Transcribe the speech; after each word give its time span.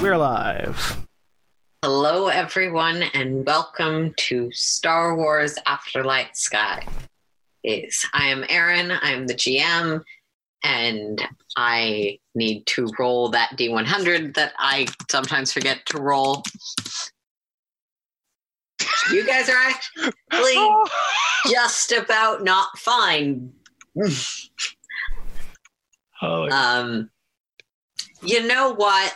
We're 0.00 0.16
live. 0.16 1.06
Hello, 1.82 2.28
everyone, 2.28 3.02
and 3.14 3.44
welcome 3.44 4.14
to 4.16 4.50
Star 4.50 5.14
Wars 5.14 5.56
Afterlight 5.66 6.36
Sky. 6.36 6.86
Is 7.64 8.06
I 8.14 8.28
am 8.28 8.44
Erin. 8.48 8.92
I'm 9.02 9.26
the 9.26 9.34
GM, 9.34 10.02
and 10.64 11.22
I 11.58 12.18
need 12.34 12.64
to 12.68 12.88
roll 12.98 13.28
that 13.30 13.50
D100 13.58 14.34
that 14.36 14.52
I 14.58 14.86
sometimes 15.10 15.52
forget 15.52 15.84
to 15.86 16.00
roll. 16.00 16.44
You 19.12 19.26
guys 19.26 19.50
are 19.50 19.56
actually 19.56 20.66
just 21.50 21.92
about 21.92 22.42
not 22.42 22.78
fine. 22.78 23.52
Oh, 26.22 26.48
Um, 26.50 27.10
you 28.22 28.46
know 28.46 28.72
what? 28.72 29.14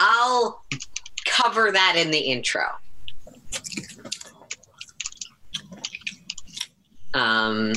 I'll 0.00 0.62
cover 1.24 1.70
that 1.72 1.94
in 1.96 2.10
the 2.10 2.18
intro. 2.18 2.64
Um, 7.14 7.72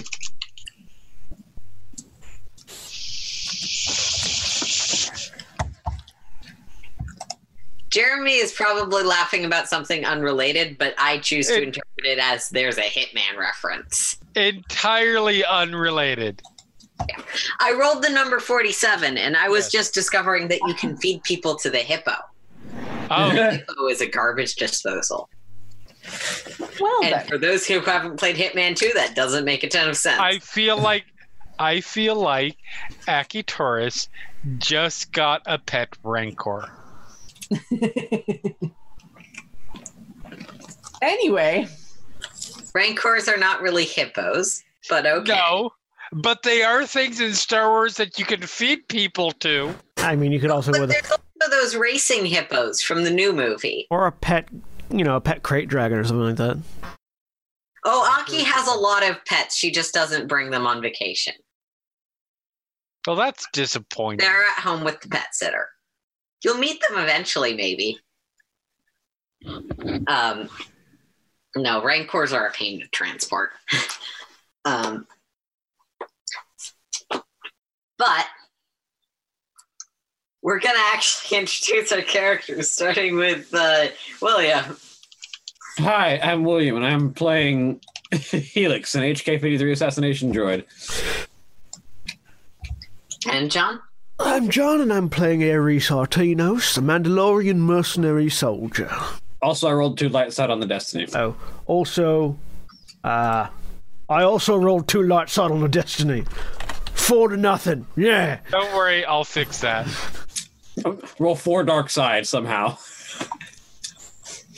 Jeremy 7.89 8.34
is 8.34 8.52
probably 8.52 9.03
laughing 9.03 9.45
about 9.45 9.69
something 9.69 10.06
unrelated, 10.06 10.78
but 10.78 10.94
I 10.97 11.19
choose 11.19 11.47
to 11.47 11.56
It- 11.58 11.64
interpret 11.64 12.06
it 12.06 12.19
as 12.19 12.50
there's 12.50 12.78
a 12.78 12.81
Hitman 12.81 13.38
reference. 13.38 14.18
entirely 14.35 15.44
unrelated. 15.46 16.41
I 17.59 17.74
rolled 17.80 18.03
the 18.03 18.09
number 18.09 18.40
47, 18.40 19.18
and 19.18 19.35
I 19.38 19.50
was 19.50 19.66
Yes. 19.66 19.72
just 19.72 19.94
discovering 19.94 20.47
that 20.50 20.59
you 20.68 20.74
can 20.74 20.97
feed 20.97 21.24
people 21.24 21.56
to 21.58 21.69
the 21.69 21.78
hippo. 21.80 22.13
Oh, 23.09 23.30
Hippo 23.30 23.88
is 23.88 24.02
a 24.02 24.08
garbage 24.08 24.56
disposal. 24.56 25.30
Well, 26.80 27.03
And 27.03 27.13
then. 27.13 27.28
for 27.28 27.38
those 27.38 27.66
who 27.68 27.80
haven't 27.81 28.18
played 28.18 28.35
Hitman 28.35 28.75
2, 28.75 28.91
that 28.96 29.16
doesn't 29.16 29.46
make 29.46 29.63
a 29.63 29.69
ton 29.69 29.88
of 29.90 29.96
sense. 29.97 30.19
I 30.19 30.40
feel 30.40 30.78
like 30.78 31.06
I 31.59 31.81
feel 31.81 32.16
like 32.16 32.58
Aki 33.08 33.44
Taurus 33.44 34.09
just 34.58 35.12
got 35.12 35.41
a 35.46 35.58
pet 35.58 35.90
rancor. 36.03 36.69
anyway, 41.02 41.68
Rancors 42.74 43.28
are 43.28 43.38
not 43.38 43.62
really 43.62 43.85
hippos, 43.85 44.64
but 44.90 45.06
okay. 45.06 45.34
No, 45.34 45.72
but 46.12 46.44
they 46.44 46.62
are 46.63 46.85
things 46.85 47.19
in 47.19 47.34
Star 47.34 47.69
Wars 47.69 47.95
that 47.97 48.18
you 48.19 48.25
can 48.25 48.41
feed 48.41 48.88
people 48.88 49.31
to. 49.34 49.73
I 49.97 50.16
mean, 50.16 50.31
you 50.31 50.40
could 50.40 50.51
also 50.51 50.72
go 50.72 50.79
But 50.79 50.88
with 50.88 50.97
a, 50.97 51.01
there's 51.01 51.12
also 51.12 51.51
those 51.51 51.75
racing 51.75 52.25
hippos 52.25 52.81
from 52.81 53.03
the 53.03 53.12
new 53.12 53.34
movie. 53.34 53.88
or 53.90 54.07
a 54.07 54.12
pet, 54.12 54.47
you 54.90 55.03
know, 55.03 55.16
a 55.16 55.22
pet 55.22 55.44
krayt 55.44 55.67
dragon 55.67 55.97
or 55.97 56.03
something 56.03 56.25
like 56.25 56.35
that. 56.38 56.57
Oh, 57.85 58.19
Aki 58.19 58.44
has 58.44 58.67
a 58.67 58.78
lot 58.78 59.07
of 59.09 59.23
pets. 59.25 59.56
She 59.56 59.72
just 59.72 59.94
doesn't 59.94 60.28
bring 60.28 60.50
them 60.51 60.67
on 60.67 60.81
vacation. 60.81 61.34
Well, 63.06 63.16
that's 63.16 63.47
disappointing. 63.53 64.17
They're 64.19 64.44
at 64.44 64.59
home 64.62 64.84
with 64.84 65.00
the 65.00 65.07
pet 65.07 65.28
sitter. 65.31 65.69
You'll 66.44 66.57
meet 66.57 66.81
them 66.88 67.00
eventually, 67.00 67.56
maybe. 67.56 68.00
Um, 70.07 70.50
no, 71.56 71.81
rancors 71.84 72.34
are 72.34 72.47
a 72.47 72.51
pain 72.51 72.81
to 72.81 72.88
transport. 72.90 73.51
um, 74.66 75.07
but 77.97 78.25
we're 80.41 80.59
gonna 80.59 80.80
actually 80.94 81.38
introduce 81.40 81.91
our 81.91 82.02
characters, 82.02 82.72
starting 82.72 83.18
with 83.18 83.53
uh, 83.53 83.88
William. 84.22 84.78
Hi, 85.80 86.19
I'm 86.24 86.44
William, 86.44 86.75
and 86.75 86.85
I'm 86.85 87.13
playing 87.13 87.81
Helix, 88.12 88.96
an 88.96 89.03
HK-53 89.03 89.72
assassination 89.72 90.34
droid. 90.34 90.63
And 93.30 93.52
John? 93.52 93.80
I'm 94.19 94.50
John, 94.50 94.81
and 94.81 94.91
I'm 94.91 95.09
playing 95.09 95.44
Ares 95.44 95.90
Artinos, 95.90 96.78
a 96.78 96.81
Mandalorian 96.81 97.58
mercenary 97.58 98.29
soldier. 98.29 98.90
Also, 99.44 99.68
I 99.68 99.74
rolled 99.74 100.00
two 100.00 100.09
lights 100.09 100.40
out 100.40 100.50
on 100.50 100.59
the 100.59 100.66
Destiny. 100.66 101.08
Oh, 101.14 101.35
also, 101.68 102.35
uh, 103.03 103.47
I 104.09 104.24
also 104.24 104.56
rolled 104.58 104.88
two 104.88 105.03
lights 105.03 105.38
out 105.38 105.52
on 105.52 105.62
the 105.62 105.68
Destiny. 105.68 106.24
Four 107.07 107.29
to 107.29 107.38
nothing. 107.38 107.88
Yeah. 107.95 108.40
Don't 108.51 108.75
worry, 108.75 109.06
I'll 109.06 109.23
fix 109.23 109.62
that. 109.62 109.88
Roll 111.19 111.35
four 111.35 111.63
dark 111.63 111.90
side 111.90 112.28
somehow. 112.28 112.78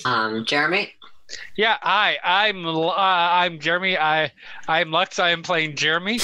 Um, 0.04 0.44
Jeremy? 0.46 0.92
Yeah, 1.56 1.78
hi, 1.80 2.18
I'm 2.24 2.66
uh, 2.66 2.92
I'm 2.98 3.60
Jeremy. 3.60 4.00
I 4.00 4.32
I'm 4.68 4.90
Lux. 4.90 5.20
I 5.20 5.30
am 5.30 5.44
playing 5.44 5.76
Jeremy. 5.76 6.20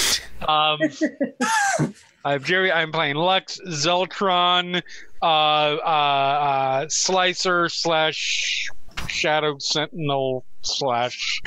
Um, 0.48 0.80
I'm 2.24 2.42
Jeremy. 2.42 2.72
I'm 2.72 2.90
playing 2.90 3.14
Lux, 3.14 3.60
Zeltron, 3.68 4.82
uh, 5.22 5.24
uh, 5.24 5.78
uh, 5.78 6.86
Slicer 6.88 7.68
slash 7.68 8.68
Shadow 9.06 9.58
Sentinel 9.58 10.44
slash 10.62 11.40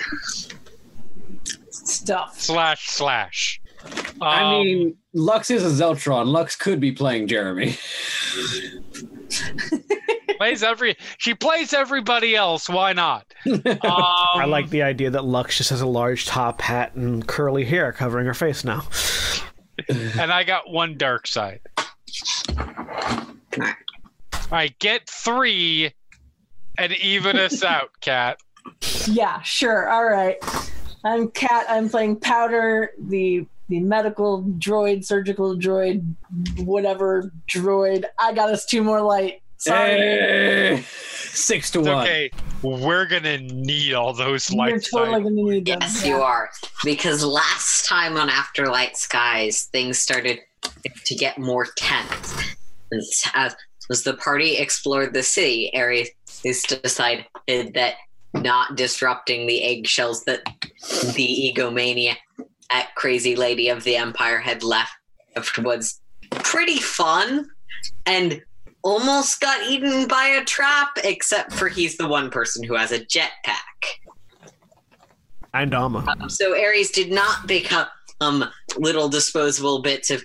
stuff. 1.69 2.39
slash 2.39 2.87
slash. 2.87 3.59
I 4.21 4.43
Um, 4.43 4.63
mean, 4.65 4.97
Lux 5.13 5.49
is 5.49 5.63
a 5.63 5.83
Zeltron. 5.83 6.27
Lux 6.27 6.55
could 6.55 6.79
be 6.79 6.91
playing 6.91 7.27
Jeremy. 7.27 7.77
plays 10.37 10.63
every 10.63 10.95
she 11.17 11.33
plays 11.33 11.73
everybody 11.73 12.35
else. 12.35 12.69
Why 12.69 12.93
not? 12.93 13.25
Um, 13.45 13.81
I 13.83 14.45
like 14.45 14.69
the 14.69 14.81
idea 14.83 15.09
that 15.11 15.23
Lux 15.25 15.57
just 15.57 15.69
has 15.69 15.81
a 15.81 15.87
large 15.87 16.25
top 16.25 16.61
hat 16.61 16.95
and 16.95 17.25
curly 17.27 17.63
hair 17.65 17.91
covering 17.91 18.25
her 18.25 18.33
face 18.33 18.63
now. 18.63 18.83
and 19.89 20.31
I 20.31 20.43
got 20.43 20.69
one 20.69 20.97
dark 20.97 21.25
side. 21.27 21.61
Alright. 24.45 24.77
Get 24.79 25.09
three 25.09 25.93
and 26.77 26.93
even 26.93 27.37
us 27.37 27.63
out, 27.63 27.89
Kat. 28.01 28.37
Yeah, 29.07 29.41
sure. 29.41 29.89
All 29.89 30.05
right. 30.05 30.37
I'm 31.03 31.29
Kat. 31.31 31.65
I'm 31.69 31.89
playing 31.89 32.17
Powder, 32.19 32.91
the 32.99 33.45
the 33.69 33.79
medical 33.79 34.43
droid, 34.43 35.05
surgical 35.05 35.55
droid, 35.57 36.03
whatever 36.57 37.31
droid. 37.47 38.03
I 38.19 38.33
got 38.33 38.49
us 38.49 38.65
two 38.65 38.83
more 38.83 39.01
light. 39.01 39.41
Sorry. 39.57 39.89
Hey! 39.91 40.83
Six 40.87 41.69
to 41.71 41.79
It's 41.79 41.87
one. 41.87 42.03
okay. 42.07 42.31
We're 42.63 43.05
gonna 43.05 43.37
need 43.39 43.93
all 43.93 44.13
those 44.13 44.49
You're 44.49 44.57
lights. 44.71 44.89
totally 44.89 45.21
gonna 45.21 45.35
need 45.35 45.65
them. 45.67 45.79
Yes, 45.81 46.05
you 46.05 46.15
are. 46.15 46.49
Because 46.83 47.23
last 47.23 47.85
time 47.85 48.17
on 48.17 48.29
Afterlight 48.29 48.95
Skies, 48.95 49.63
things 49.71 49.99
started 49.99 50.39
to 51.05 51.15
get 51.15 51.37
more 51.37 51.67
tense. 51.77 52.55
As, 52.91 53.55
as 53.89 54.03
the 54.03 54.15
party 54.15 54.57
explored 54.57 55.13
the 55.13 55.23
city, 55.23 55.71
Ares 55.75 56.09
decided 56.43 57.25
that 57.47 57.95
not 58.33 58.75
disrupting 58.75 59.45
the 59.47 59.63
eggshells 59.63 60.23
that 60.25 60.41
the 61.15 61.51
egomania 61.53 62.11
at 62.11 62.17
crazy 62.95 63.35
lady 63.35 63.69
of 63.69 63.83
the 63.83 63.95
empire 63.95 64.39
had 64.39 64.63
left 64.63 64.91
was 65.59 66.01
pretty 66.31 66.77
fun 66.77 67.49
and 68.05 68.41
almost 68.81 69.39
got 69.39 69.65
eaten 69.69 70.07
by 70.07 70.25
a 70.25 70.43
trap 70.43 70.89
except 71.03 71.53
for 71.53 71.67
he's 71.67 71.97
the 71.97 72.07
one 72.07 72.29
person 72.29 72.63
who 72.63 72.75
has 72.75 72.91
a 72.91 72.99
jetpack 72.99 73.29
And 75.53 75.71
Dama. 75.71 76.05
um, 76.19 76.29
so 76.29 76.53
Ares 76.53 76.91
did 76.91 77.11
not 77.11 77.47
become 77.47 77.87
um, 78.21 78.45
little 78.77 79.09
disposable 79.09 79.81
bits 79.81 80.11
of, 80.11 80.23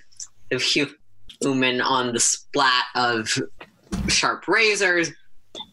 of 0.51 0.61
human 0.61 1.81
on 1.81 2.13
the 2.13 2.19
splat 2.19 2.85
of 2.95 3.29
sharp 4.07 4.47
razors, 4.47 5.11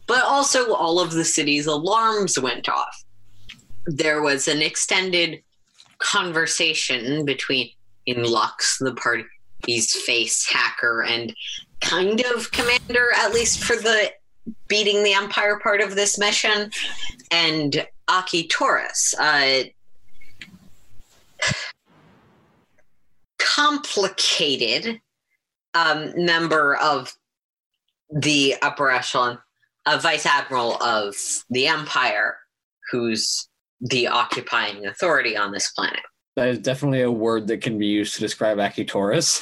but 0.07 0.23
also 0.23 0.73
all 0.73 0.99
of 0.99 1.11
the 1.11 1.25
city's 1.25 1.67
alarms 1.67 2.39
went 2.39 2.69
off. 2.69 3.03
There 3.85 4.21
was 4.21 4.47
an 4.47 4.61
extended 4.61 5.41
conversation 6.03 7.25
between 7.25 7.69
in 8.05 8.23
Lux, 8.23 8.77
the 8.77 8.93
party's 8.93 9.95
face 9.95 10.45
hacker, 10.45 11.03
and 11.03 11.33
kind 11.81 12.21
of 12.35 12.51
commander, 12.51 13.09
at 13.17 13.33
least 13.33 13.63
for 13.63 13.75
the 13.75 14.11
beating 14.67 15.03
the 15.03 15.13
Empire 15.13 15.59
part 15.59 15.79
of 15.81 15.95
this 15.95 16.19
mission, 16.19 16.69
and 17.31 17.87
Aki 18.09 18.47
Taurus. 18.49 19.15
Uh, 19.17 19.63
complicated 23.37 24.99
um, 25.73 26.11
member 26.15 26.75
of 26.75 27.15
the 28.09 28.55
upper 28.61 28.91
echelon, 28.91 29.39
a 29.85 29.99
vice 29.99 30.25
admiral 30.25 30.81
of 30.83 31.15
the 31.49 31.67
Empire, 31.67 32.37
who's 32.91 33.47
the 33.83 34.07
occupying 34.07 34.85
authority 34.85 35.35
on 35.35 35.51
this 35.51 35.71
planet. 35.71 35.99
That 36.35 36.47
is 36.47 36.59
definitely 36.59 37.01
a 37.01 37.11
word 37.11 37.47
that 37.47 37.61
can 37.61 37.77
be 37.77 37.85
used 37.85 38.15
to 38.15 38.21
describe 38.21 38.59
Aki 38.59 38.85
Taurus. 38.85 39.41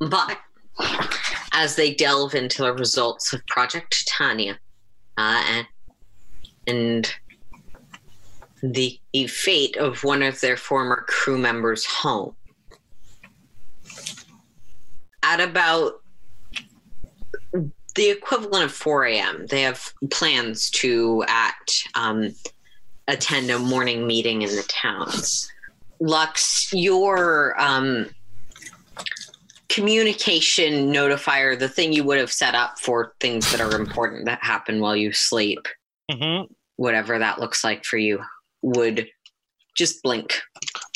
But 0.00 0.38
as 1.52 1.76
they 1.76 1.94
delve 1.94 2.34
into 2.34 2.62
the 2.62 2.72
results 2.72 3.32
of 3.32 3.46
Project 3.46 4.06
Titania 4.06 4.58
uh, 5.16 5.42
and, 5.46 5.66
and 6.66 7.14
the 8.62 8.98
fate 9.28 9.76
of 9.76 10.02
one 10.02 10.22
of 10.22 10.40
their 10.40 10.56
former 10.56 11.04
crew 11.08 11.36
members' 11.36 11.84
home, 11.84 12.34
at 15.22 15.40
about 15.40 16.00
the 17.98 18.10
equivalent 18.10 18.64
of 18.64 18.72
4 18.72 19.06
a.m., 19.06 19.46
they 19.48 19.62
have 19.62 19.92
plans 20.10 20.70
to 20.70 21.24
at 21.26 21.82
um, 21.96 22.32
attend 23.08 23.50
a 23.50 23.58
morning 23.58 24.06
meeting 24.06 24.42
in 24.42 24.54
the 24.54 24.62
towns. 24.68 25.50
Lux, 25.98 26.72
your 26.72 27.60
um, 27.60 28.08
communication 29.68 30.92
notifier, 30.92 31.58
the 31.58 31.68
thing 31.68 31.92
you 31.92 32.04
would 32.04 32.18
have 32.18 32.30
set 32.30 32.54
up 32.54 32.78
for 32.78 33.14
things 33.18 33.50
that 33.50 33.60
are 33.60 33.74
important 33.74 34.26
that 34.26 34.44
happen 34.44 34.80
while 34.80 34.96
you 34.96 35.12
sleep, 35.12 35.66
hmm 36.10 36.42
whatever 36.76 37.18
that 37.18 37.40
looks 37.40 37.64
like 37.64 37.84
for 37.84 37.96
you, 37.96 38.20
would 38.62 39.08
just 39.76 40.00
blink. 40.04 40.40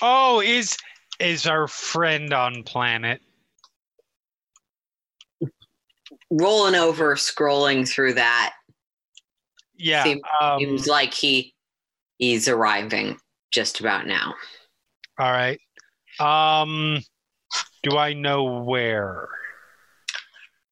Oh, 0.01 0.41
is 0.41 0.77
is 1.19 1.49
our 1.49 1.67
friend 1.67 2.33
on 2.33 2.63
planet? 2.63 3.21
Rolling 6.31 6.75
over, 6.75 7.15
scrolling 7.17 7.89
through 7.89 8.15
that, 8.15 8.55
Yeah. 9.77 10.05
Seem- 10.05 10.21
um, 10.41 10.59
seems 10.59 10.87
like 10.87 11.13
he 11.15 11.55
he's 12.19 12.47
arriving 12.49 13.19
just 13.53 13.81
about 13.81 14.07
now. 14.07 14.35
all 15.19 15.31
right. 15.31 15.61
Um, 16.21 17.03
do 17.83 17.97
I 17.97 18.13
know 18.13 18.63
where? 18.63 19.29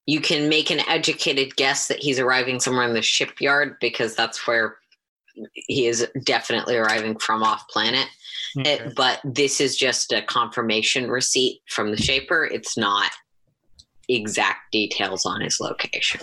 You 0.07 0.21
can 0.21 0.49
make 0.49 0.71
an 0.71 0.81
educated 0.89 1.57
guess 1.57 1.89
that 1.89 1.99
he's 1.99 2.19
arriving 2.19 2.61
somewhere 2.61 2.87
in 2.87 2.95
the 2.95 3.03
shipyard 3.03 3.77
because 3.81 4.15
that's 4.15 4.47
where 4.47 4.77
he 5.55 5.87
is 5.87 6.07
definitely 6.25 6.77
arriving 6.77 7.19
from 7.19 7.43
off 7.43 7.67
planet. 7.69 8.07
Okay. 8.59 8.73
It, 8.73 8.95
but 8.97 9.21
this 9.25 9.61
is 9.61 9.77
just 9.77 10.13
a 10.13 10.23
confirmation 10.23 11.09
receipt 11.11 11.61
from 11.69 11.91
the 11.91 11.97
shaper. 11.97 12.45
It's 12.45 12.77
not 12.77 13.11
exact 14.15 14.73
details 14.73 15.25
on 15.27 15.41
his 15.41 15.61
location. 15.61 16.21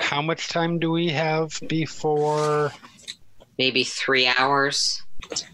How 0.00 0.22
much 0.22 0.48
time 0.48 0.78
do 0.78 0.90
we 0.90 1.08
have 1.08 1.58
before? 1.68 2.72
Maybe 3.58 3.84
three 3.84 4.26
hours, 4.26 5.02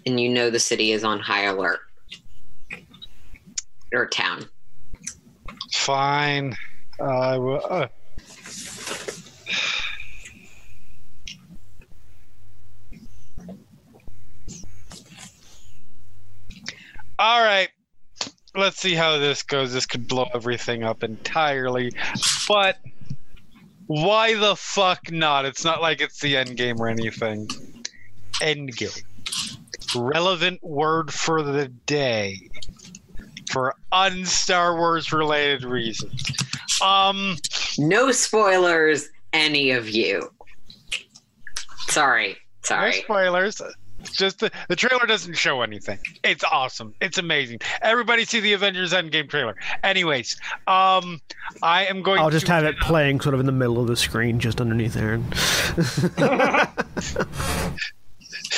and 0.06 0.19
you 0.19 0.29
know 0.29 0.50
the 0.50 0.59
city 0.59 0.93
is 0.93 1.05
on 1.05 1.21
high 1.21 1.44
alert. 1.44 1.81
Or 3.93 4.06
town. 4.06 4.49
Fine. 5.73 6.56
Uh, 7.00 7.33
w- 7.33 7.56
uh, 7.56 7.88
all 17.19 17.43
right. 17.43 17.69
Let's 18.55 18.79
see 18.81 18.94
how 18.94 19.19
this 19.19 19.43
goes. 19.43 19.73
This 19.73 19.87
could 19.87 20.08
blow 20.08 20.29
everything 20.35 20.82
up 20.82 21.02
entirely. 21.05 21.93
But 22.49 22.79
why 23.87 24.35
the 24.35 24.56
fuck 24.56 25.11
not? 25.11 25.44
It's 25.44 25.64
not 25.64 25.81
like 25.81 26.00
it's 26.00 26.20
the 26.20 26.37
end 26.37 26.56
game 26.56 26.81
or 26.81 26.88
anything. 26.88 27.49
End 28.43 28.76
game. 28.76 28.91
Relevant 29.97 30.62
word 30.62 31.12
for 31.12 31.43
the 31.43 31.69
day 31.87 32.49
for 33.50 33.75
un-Star 33.93 34.76
Wars 34.76 35.12
related 35.12 35.64
reasons. 35.64 36.25
Um, 36.82 37.37
No 37.79 38.12
spoilers, 38.12 39.08
any 39.32 39.73
of 39.73 39.88
you. 39.88 40.32
Sorry. 41.88 42.37
Sorry. 42.62 42.91
no 42.93 43.02
spoilers. 43.02 43.62
It's 44.00 44.12
Just 44.12 44.41
the, 44.41 44.50
the 44.69 44.76
trailer 44.76 45.06
doesn't 45.06 45.35
show 45.35 45.62
anything. 45.62 45.99
It's 46.25 46.44
awesome. 46.44 46.94
It's 47.00 47.19
amazing. 47.19 47.61
Everybody 47.82 48.25
see 48.25 48.41
the 48.41 48.52
Avengers 48.52 48.93
Endgame 48.93 49.28
trailer. 49.28 49.57
Anyways, 49.83 50.37
um, 50.66 51.21
I 51.62 51.87
am 51.87 52.02
going. 52.02 52.21
I'll 52.21 52.30
just 52.30 52.47
to 52.47 52.52
have 52.52 52.64
it 52.64 52.78
playing 52.80 53.21
sort 53.21 53.35
of 53.35 53.40
in 53.40 53.47
the 53.47 53.52
middle 53.52 53.80
of 53.80 53.87
the 53.87 53.97
screen, 53.97 54.40
just 54.40 54.61
underneath 54.61 54.95
there. 54.95 55.21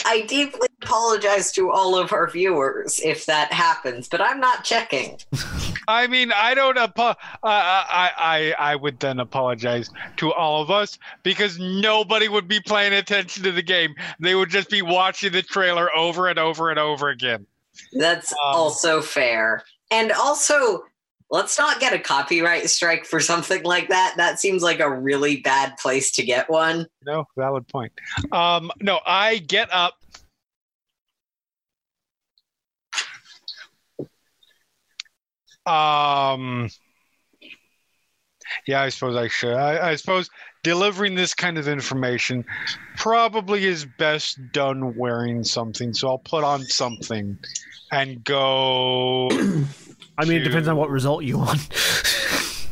I 0.07 0.23
deeply 0.23 0.69
apologize 0.83 1.53
to 1.53 1.71
all 1.71 1.97
of 1.97 2.13
our 2.13 2.29
viewers 2.29 3.01
if 3.05 3.27
that 3.27 3.53
happens, 3.53 4.09
but 4.09 4.21
I'm 4.21 4.41
not 4.41 4.65
checking. 4.65 5.19
I 5.89 6.07
mean, 6.07 6.33
I 6.33 6.55
don't. 6.55 6.79
Apo- 6.79 7.03
uh, 7.11 7.15
I 7.43 8.11
I 8.17 8.55
I 8.73 8.77
would 8.77 9.01
then 9.01 9.21
apologize 9.21 9.91
to 10.19 10.33
all 10.33 10.63
of 10.63 10.71
us 10.71 10.99
because 11.23 11.59
nobody 11.59 12.29
would 12.29 12.49
be 12.49 12.61
paying 12.61 12.93
attention 12.93 13.43
to 13.45 13.53
the 13.53 13.63
game. 13.63 13.95
They 14.21 14.35
would 14.35 14.51
just 14.51 14.71
be 14.71 14.83
watching 14.83 15.33
the 15.33 15.43
trailer 15.43 15.95
over 15.97 16.29
and 16.29 16.39
over 16.39 16.71
and 16.71 16.79
over 16.79 17.09
again. 17.09 17.47
That's 17.93 18.33
Um, 18.33 18.39
also 18.55 19.01
fair. 19.03 19.65
And 19.91 20.13
also, 20.13 20.85
let's 21.33 21.59
not 21.59 21.81
get 21.81 21.95
a 21.95 21.99
copyright 21.99 22.69
strike 22.69 23.07
for 23.07 23.19
something 23.19 23.65
like 23.65 23.89
that. 23.89 24.15
That 24.19 24.39
seems 24.39 24.63
like 24.63 24.79
a 24.79 24.91
really 24.91 25.39
bad 25.41 25.77
place 25.79 26.13
to 26.13 26.25
get 26.25 26.49
one. 26.49 26.87
No, 27.05 27.27
valid 27.37 27.67
point. 27.67 27.93
Um, 28.31 28.71
no, 28.81 29.01
I 29.05 29.39
get 29.39 29.69
up. 29.73 29.95
Um, 35.65 36.69
yeah, 38.67 38.83
I 38.83 38.91
suppose 38.91 39.17
I 39.17 39.29
should. 39.29 39.55
I, 39.55 39.91
I 39.91 39.97
suppose 39.97 40.29
delivering 40.63 41.15
this 41.15 41.35
kind 41.35 41.57
of 41.57 41.67
information 41.67 42.45
probably 42.97 43.65
is 43.65 43.87
best 43.99 44.39
done 44.53 44.95
wearing 44.97 45.45
something. 45.45 45.95
So 45.95 46.09
I'll 46.09 46.19
put 46.19 46.45
on 46.45 46.63
something 46.65 47.39
and 47.91 48.23
go. 48.23 49.31
I 50.19 50.25
mean, 50.25 50.41
it 50.41 50.45
depends 50.45 50.69
on 50.69 50.77
what 50.77 50.91
result 50.91 51.25
you 51.25 51.39
want. 51.39 51.69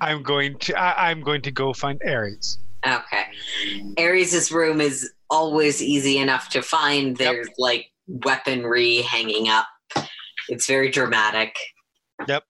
I'm 0.00 0.22
going 0.22 0.58
to. 0.60 0.78
I, 0.78 1.10
I'm 1.10 1.22
going 1.22 1.42
to 1.42 1.50
go 1.50 1.72
find 1.72 2.00
Ares. 2.04 2.58
Okay. 2.86 3.24
Ares' 3.98 4.50
room 4.50 4.80
is 4.80 5.12
always 5.28 5.82
easy 5.82 6.18
enough 6.18 6.48
to 6.50 6.62
find. 6.62 7.16
There's 7.16 7.48
like 7.58 7.90
weaponry 8.06 9.02
hanging 9.02 9.48
up. 9.48 9.66
It's 10.48 10.66
very 10.66 10.90
dramatic. 10.90 11.56
Yep. 12.26 12.44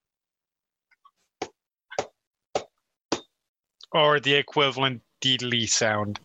Or 3.92 4.20
the 4.20 4.34
equivalent 4.34 5.02
deedly 5.20 5.68
sound. 5.68 6.20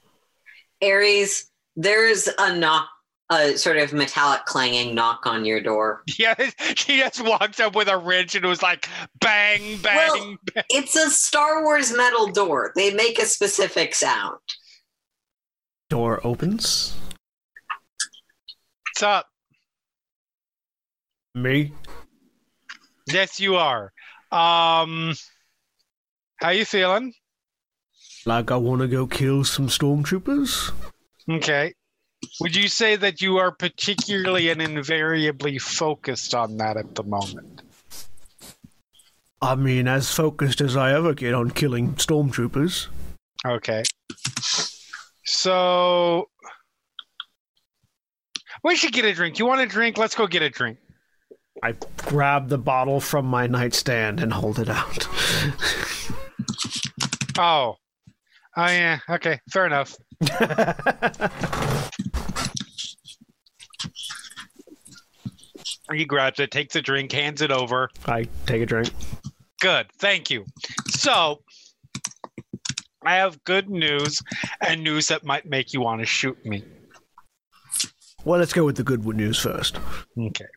Ares, 0.84 1.48
there's 1.76 2.30
a 2.38 2.56
knock 2.56 2.90
a 3.32 3.58
sort 3.58 3.78
of 3.78 3.92
metallic 3.92 4.46
clanging 4.46 4.94
knock 4.94 5.26
on 5.26 5.46
your 5.46 5.60
door. 5.62 6.04
Yeah, 6.20 6.36
she 6.76 6.98
just 7.00 7.24
walked 7.24 7.60
up 7.60 7.76
with 7.76 7.88
a 7.88 7.98
wrench 7.98 8.36
and 8.36 8.46
it 8.46 8.48
was 8.48 8.62
like 8.62 8.88
bang, 9.20 9.78
bang, 9.82 9.96
Well- 9.98 10.36
bang. 10.54 10.64
It's 10.70 10.96
a 10.96 11.10
Star 11.10 11.64
Wars 11.64 11.96
metal 11.96 12.28
door. 12.28 12.72
They 12.76 12.94
make 12.94 13.20
a 13.20 13.26
specific 13.26 13.96
sound. 13.96 14.38
Door 15.90 16.26
opens. 16.26 16.96
What's 18.88 19.04
up? 19.04 19.28
Me. 21.36 21.74
Yes, 23.12 23.40
you 23.40 23.56
are. 23.56 23.92
Um, 24.32 25.14
how 26.38 26.50
you 26.50 26.66
feeling? 26.66 27.14
Like 28.26 28.52
I 28.52 28.56
want 28.58 28.82
to 28.82 28.88
go 28.88 29.06
kill 29.06 29.44
some 29.44 29.68
stormtroopers. 29.68 30.72
Okay. 31.30 31.74
Would 32.42 32.56
you 32.56 32.68
say 32.68 32.96
that 32.98 33.22
you 33.22 33.38
are 33.38 33.52
particularly 33.52 34.50
and 34.50 34.62
invariably 34.62 35.58
focused 35.58 36.36
on 36.36 36.58
that 36.58 36.76
at 36.78 36.96
the 36.96 37.04
moment? 37.04 37.62
I 39.42 39.56
mean, 39.56 39.88
as 39.88 40.12
focused 40.12 40.60
as 40.60 40.76
I 40.76 40.94
ever 40.94 41.14
get 41.14 41.34
on 41.34 41.52
killing 41.52 41.94
stormtroopers. 41.94 42.88
Okay. 43.46 43.84
So 45.24 46.30
we 48.64 48.76
should 48.76 48.92
get 48.92 49.06
a 49.06 49.14
drink. 49.14 49.40
You 49.40 49.46
want 49.46 49.62
a 49.62 49.68
drink? 49.68 49.98
Let's 49.98 50.16
go 50.16 50.28
get 50.28 50.42
a 50.42 50.50
drink. 50.50 50.78
I 51.64 51.74
grab 51.98 52.50
the 52.50 52.58
bottle 52.58 53.00
from 53.00 53.26
my 53.26 53.48
nightstand 53.48 54.20
and 54.20 54.34
hold 54.34 54.60
it 54.60 54.70
out. 54.70 55.08
Oh. 57.38 57.76
Oh 58.58 58.62
uh, 58.64 58.68
yeah. 58.68 59.00
Okay. 59.10 59.40
Fair 59.52 59.66
enough. 59.66 59.96
He 65.94 66.06
grabs 66.06 66.40
it, 66.40 66.52
takes 66.52 66.76
a 66.76 66.82
drink, 66.82 67.12
hands 67.12 67.42
it 67.42 67.52
over. 67.52 67.90
I 68.06 68.28
take 68.46 68.62
a 68.62 68.66
drink. 68.66 68.90
Good. 69.62 69.88
Thank 70.00 70.30
you. 70.30 70.46
So, 70.90 71.42
I 73.06 73.16
have 73.16 73.44
good 73.44 73.70
news 73.70 74.22
and 74.62 74.84
news 74.84 75.08
that 75.08 75.24
might 75.24 75.46
make 75.46 75.74
you 75.74 75.82
want 75.82 76.02
to 76.02 76.06
shoot 76.06 76.44
me. 76.46 76.64
Well, 78.24 78.40
let's 78.40 78.54
go 78.54 78.66
with 78.66 78.78
the 78.78 78.84
good 78.84 79.06
news 79.06 79.40
first. 79.40 79.80
Okay. 80.18 80.48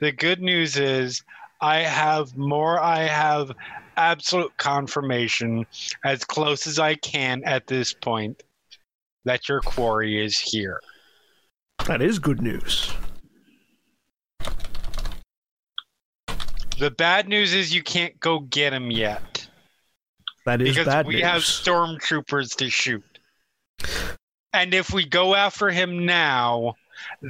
The 0.00 0.10
good 0.10 0.40
news 0.40 0.76
is 0.76 1.22
I 1.60 1.78
have 1.78 2.36
more, 2.36 2.80
I 2.80 3.02
have 3.02 3.52
absolute 3.96 4.56
confirmation 4.56 5.66
as 6.04 6.24
close 6.24 6.66
as 6.66 6.78
I 6.78 6.96
can 6.96 7.44
at 7.44 7.68
this 7.68 7.92
point 7.92 8.42
that 9.24 9.48
your 9.48 9.60
quarry 9.60 10.24
is 10.24 10.38
here. 10.38 10.80
That 11.86 12.02
is 12.02 12.18
good 12.18 12.42
news. 12.42 12.92
The 16.80 16.90
bad 16.90 17.28
news 17.28 17.52
is 17.52 17.74
you 17.74 17.82
can't 17.82 18.18
go 18.20 18.40
get 18.40 18.72
him 18.72 18.90
yet 18.90 19.46
That 20.46 20.62
is 20.62 20.74
because 20.76 21.04
we 21.04 21.16
news. 21.16 21.24
have 21.24 21.42
stormtroopers 21.42 22.56
to 22.56 22.70
shoot. 22.70 23.04
And 24.54 24.72
if 24.74 24.92
we 24.92 25.04
go 25.06 25.34
after 25.34 25.68
him 25.68 26.06
now, 26.06 26.74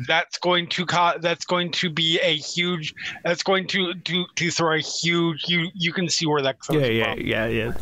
that's 0.07 0.39
going 0.39 0.69
to 0.69 0.87
co- 0.87 1.19
that's 1.21 1.45
going 1.45 1.73
to 1.73 1.91
be 1.91 2.19
a 2.21 2.37
huge 2.37 2.95
that's 3.25 3.43
going 3.43 3.67
to 3.69 3.95
to 3.95 4.25
to 4.37 4.51
throw 4.51 4.75
a 4.75 4.79
huge 4.79 5.45
you 5.49 5.69
you 5.75 5.93
can 5.93 6.09
see 6.09 6.27
where 6.27 6.43
that 6.43 6.61
comes 6.61 6.81
yeah, 6.81 6.87
yeah, 6.87 7.15
from. 7.15 7.27
yeah, 7.27 7.47
yeah. 7.47 7.73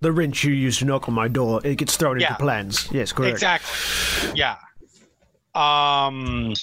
The 0.00 0.12
wrench 0.12 0.44
you 0.44 0.52
used 0.52 0.78
to 0.80 0.84
knock 0.84 1.08
on 1.08 1.14
my 1.14 1.26
door, 1.28 1.60
it 1.64 1.76
gets 1.76 1.96
thrown 1.96 2.20
Yeah. 2.20 2.28
into 2.28 2.38
plans. 2.40 2.88
Yes, 2.92 3.12
correct. 3.12 3.34
Exactly. 3.34 4.32
Yeah. 4.36 4.56
Um 5.54 6.54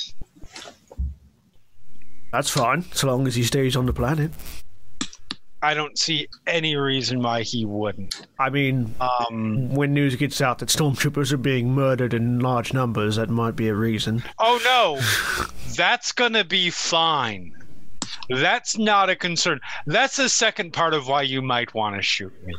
That's 2.36 2.50
fine, 2.50 2.82
so 2.92 3.08
long 3.08 3.28
as 3.28 3.36
he 3.36 3.44
stays 3.44 3.78
on 3.78 3.86
the 3.86 3.94
planet. 3.94 4.30
I 5.62 5.74
don't 5.74 5.98
see 5.98 6.28
any 6.46 6.76
reason 6.76 7.24
why 7.24 7.44
he 7.44 7.66
wouldn't. 7.66 8.28
I 8.38 8.50
mean, 8.50 8.94
Um 9.00 9.74
when 9.74 9.94
news 9.94 10.18
gets 10.18 10.42
out 10.42 10.60
that 10.60 10.68
stormtroopers 10.68 11.32
are 11.32 11.38
being 11.38 11.74
murdered 11.74 12.14
in 12.14 12.42
large 12.42 12.74
numbers, 12.74 13.16
that 13.16 13.30
might 13.30 13.56
be 13.56 13.70
a 13.70 13.74
reason. 13.74 14.22
Oh 14.38 14.60
no. 14.66 15.00
That's 15.78 16.12
going 16.12 16.34
to 16.34 16.44
be 16.44 16.70
fine. 16.72 17.54
That's 18.30 18.78
not 18.78 19.10
a 19.10 19.16
concern. 19.16 19.62
That's 19.86 20.18
the 20.18 20.28
second 20.28 20.74
part 20.74 20.94
of 20.94 21.08
why 21.08 21.22
you 21.22 21.42
might 21.42 21.74
want 21.74 21.96
to 21.96 22.02
shoot 22.02 22.34
me. 22.46 22.54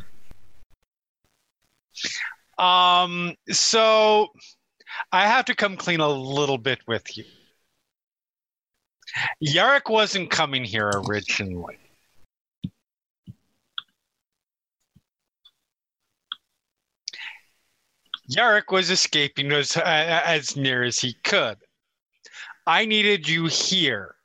Um 2.57 3.35
so 3.51 4.29
I 5.11 5.27
have 5.27 5.45
to 5.45 5.55
come 5.55 5.77
clean 5.77 5.99
a 5.99 6.09
little 6.09 6.57
bit 6.57 6.79
with 6.87 7.15
you. 7.15 7.25
Yarrick 9.43 9.89
wasn't 9.89 10.29
coming 10.29 10.63
here 10.63 10.91
originally. 11.07 11.77
Yarrick 18.29 18.71
was 18.71 18.89
escaping 18.89 19.51
as, 19.51 19.77
as 19.77 20.55
near 20.57 20.83
as 20.83 20.99
he 20.99 21.13
could. 21.23 21.57
I 22.65 22.85
needed 22.85 23.27
you 23.27 23.45
here. 23.45 24.15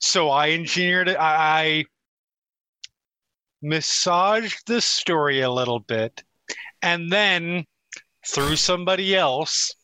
So 0.00 0.30
I 0.30 0.50
engineered 0.50 1.08
it. 1.08 1.16
I 1.18 1.84
massaged 3.62 4.66
the 4.66 4.80
story 4.80 5.40
a 5.40 5.50
little 5.50 5.80
bit 5.80 6.22
and 6.82 7.10
then 7.10 7.64
through 8.26 8.56
somebody 8.56 9.16
else 9.16 9.74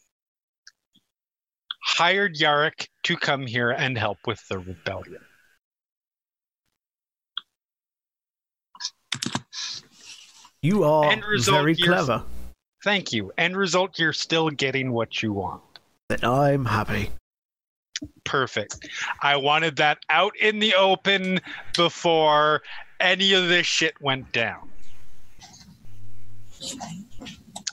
hired 1.85 2.37
Yarick 2.37 2.89
to 3.05 3.17
come 3.17 3.47
here 3.47 3.71
and 3.71 3.97
help 3.97 4.19
with 4.27 4.47
the 4.49 4.59
rebellion. 4.59 5.21
You 10.63 10.85
are 10.85 11.13
End 11.13 11.23
result, 11.25 11.59
very 11.59 11.77
clever. 11.77 12.23
Thank 12.83 13.13
you. 13.13 13.33
End 13.37 13.57
result, 13.57 13.99
you're 13.99 14.15
still 14.15 14.49
getting 14.49 14.93
what 14.93 15.23
you 15.23 15.33
want. 15.35 15.63
Then 16.09 16.25
I'm 16.25 16.65
happy. 16.65 17.11
Perfect. 18.25 18.89
I 19.23 19.37
wanted 19.37 19.77
that 19.77 19.99
out 20.09 20.37
in 20.39 20.59
the 20.59 20.75
open 20.75 21.41
before 21.77 22.63
any 22.99 23.35
of 23.35 23.49
this 23.49 23.67
shit 23.67 23.95
went 24.01 24.33
down. 24.33 24.71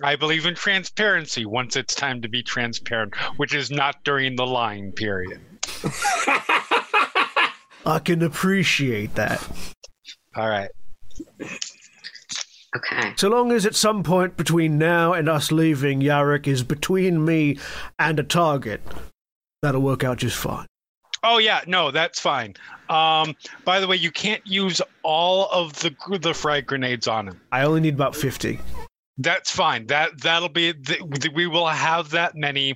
I 0.04 0.16
believe 0.16 0.46
in 0.46 0.56
transparency 0.56 1.46
once 1.46 1.76
it's 1.76 1.96
time 1.96 2.22
to 2.22 2.30
be 2.30 2.44
transparent, 2.44 3.16
which 3.38 3.54
is 3.54 3.72
not 3.72 4.04
during 4.04 4.36
the 4.36 4.46
lying 4.46 4.92
period. 4.92 5.42
I 7.86 8.00
can 8.04 8.22
appreciate 8.24 9.16
that. 9.16 9.46
All 10.36 10.48
right. 10.48 10.70
Okay. 12.76 13.14
So 13.18 13.28
long 13.28 13.52
as 13.52 13.66
at 13.66 13.76
some 13.76 14.02
point 14.04 14.38
between 14.38 14.78
now 14.78 15.14
and 15.14 15.28
us 15.28 15.52
leaving, 15.52 16.00
Yarrick 16.00 16.48
is 16.48 16.64
between 16.64 17.26
me 17.26 17.60
and 18.00 18.20
a 18.20 18.24
target, 18.24 18.82
that'll 19.62 19.82
work 19.82 20.04
out 20.04 20.20
just 20.20 20.38
fine. 20.38 20.68
Oh 21.24 21.38
yeah, 21.38 21.62
no, 21.68 21.92
that's 21.92 22.20
fine. 22.20 22.56
Um, 22.90 23.36
by 23.64 23.80
the 23.80 23.88
way, 23.88 23.96
you 23.96 24.10
can't 24.10 24.46
use 24.48 24.82
all 25.04 25.50
of 25.52 25.74
the 25.80 25.94
the 26.20 26.34
frag 26.34 26.66
grenades 26.66 27.08
on 27.08 27.28
him. 27.28 27.42
I 27.52 27.64
only 27.64 27.82
need 27.82 27.94
about 27.94 28.16
50. 28.16 28.60
That's 29.18 29.52
fine. 29.52 29.88
That 29.88 30.22
that'll 30.22 30.50
be. 30.50 30.74
th- 30.74 31.02
We 31.34 31.48
will 31.48 31.68
have 31.68 32.10
that 32.12 32.36
many. 32.36 32.76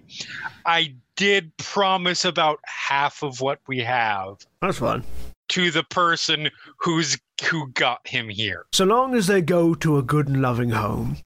I 0.66 0.96
did 1.16 1.56
promise 1.58 2.26
about 2.26 2.60
half 2.66 3.24
of 3.24 3.40
what 3.42 3.60
we 3.68 3.80
have 3.80 4.36
That's 4.62 4.80
fine. 4.80 5.04
to 5.50 5.72
the 5.72 5.84
person 5.84 6.50
who's 6.80 7.18
who 7.50 7.70
got 7.72 8.06
him 8.08 8.28
here. 8.30 8.66
So 8.74 8.84
long 8.86 9.16
as 9.16 9.28
they 9.28 9.42
go 9.42 9.76
to 9.76 9.98
a 9.98 10.04
good 10.04 10.28
and 10.28 10.42
loving 10.42 10.70
home. 10.72 11.18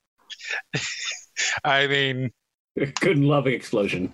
I 1.63 1.87
mean, 1.87 2.31
Good 2.77 3.17
and 3.17 3.27
loving 3.27 3.53
explosion. 3.53 4.13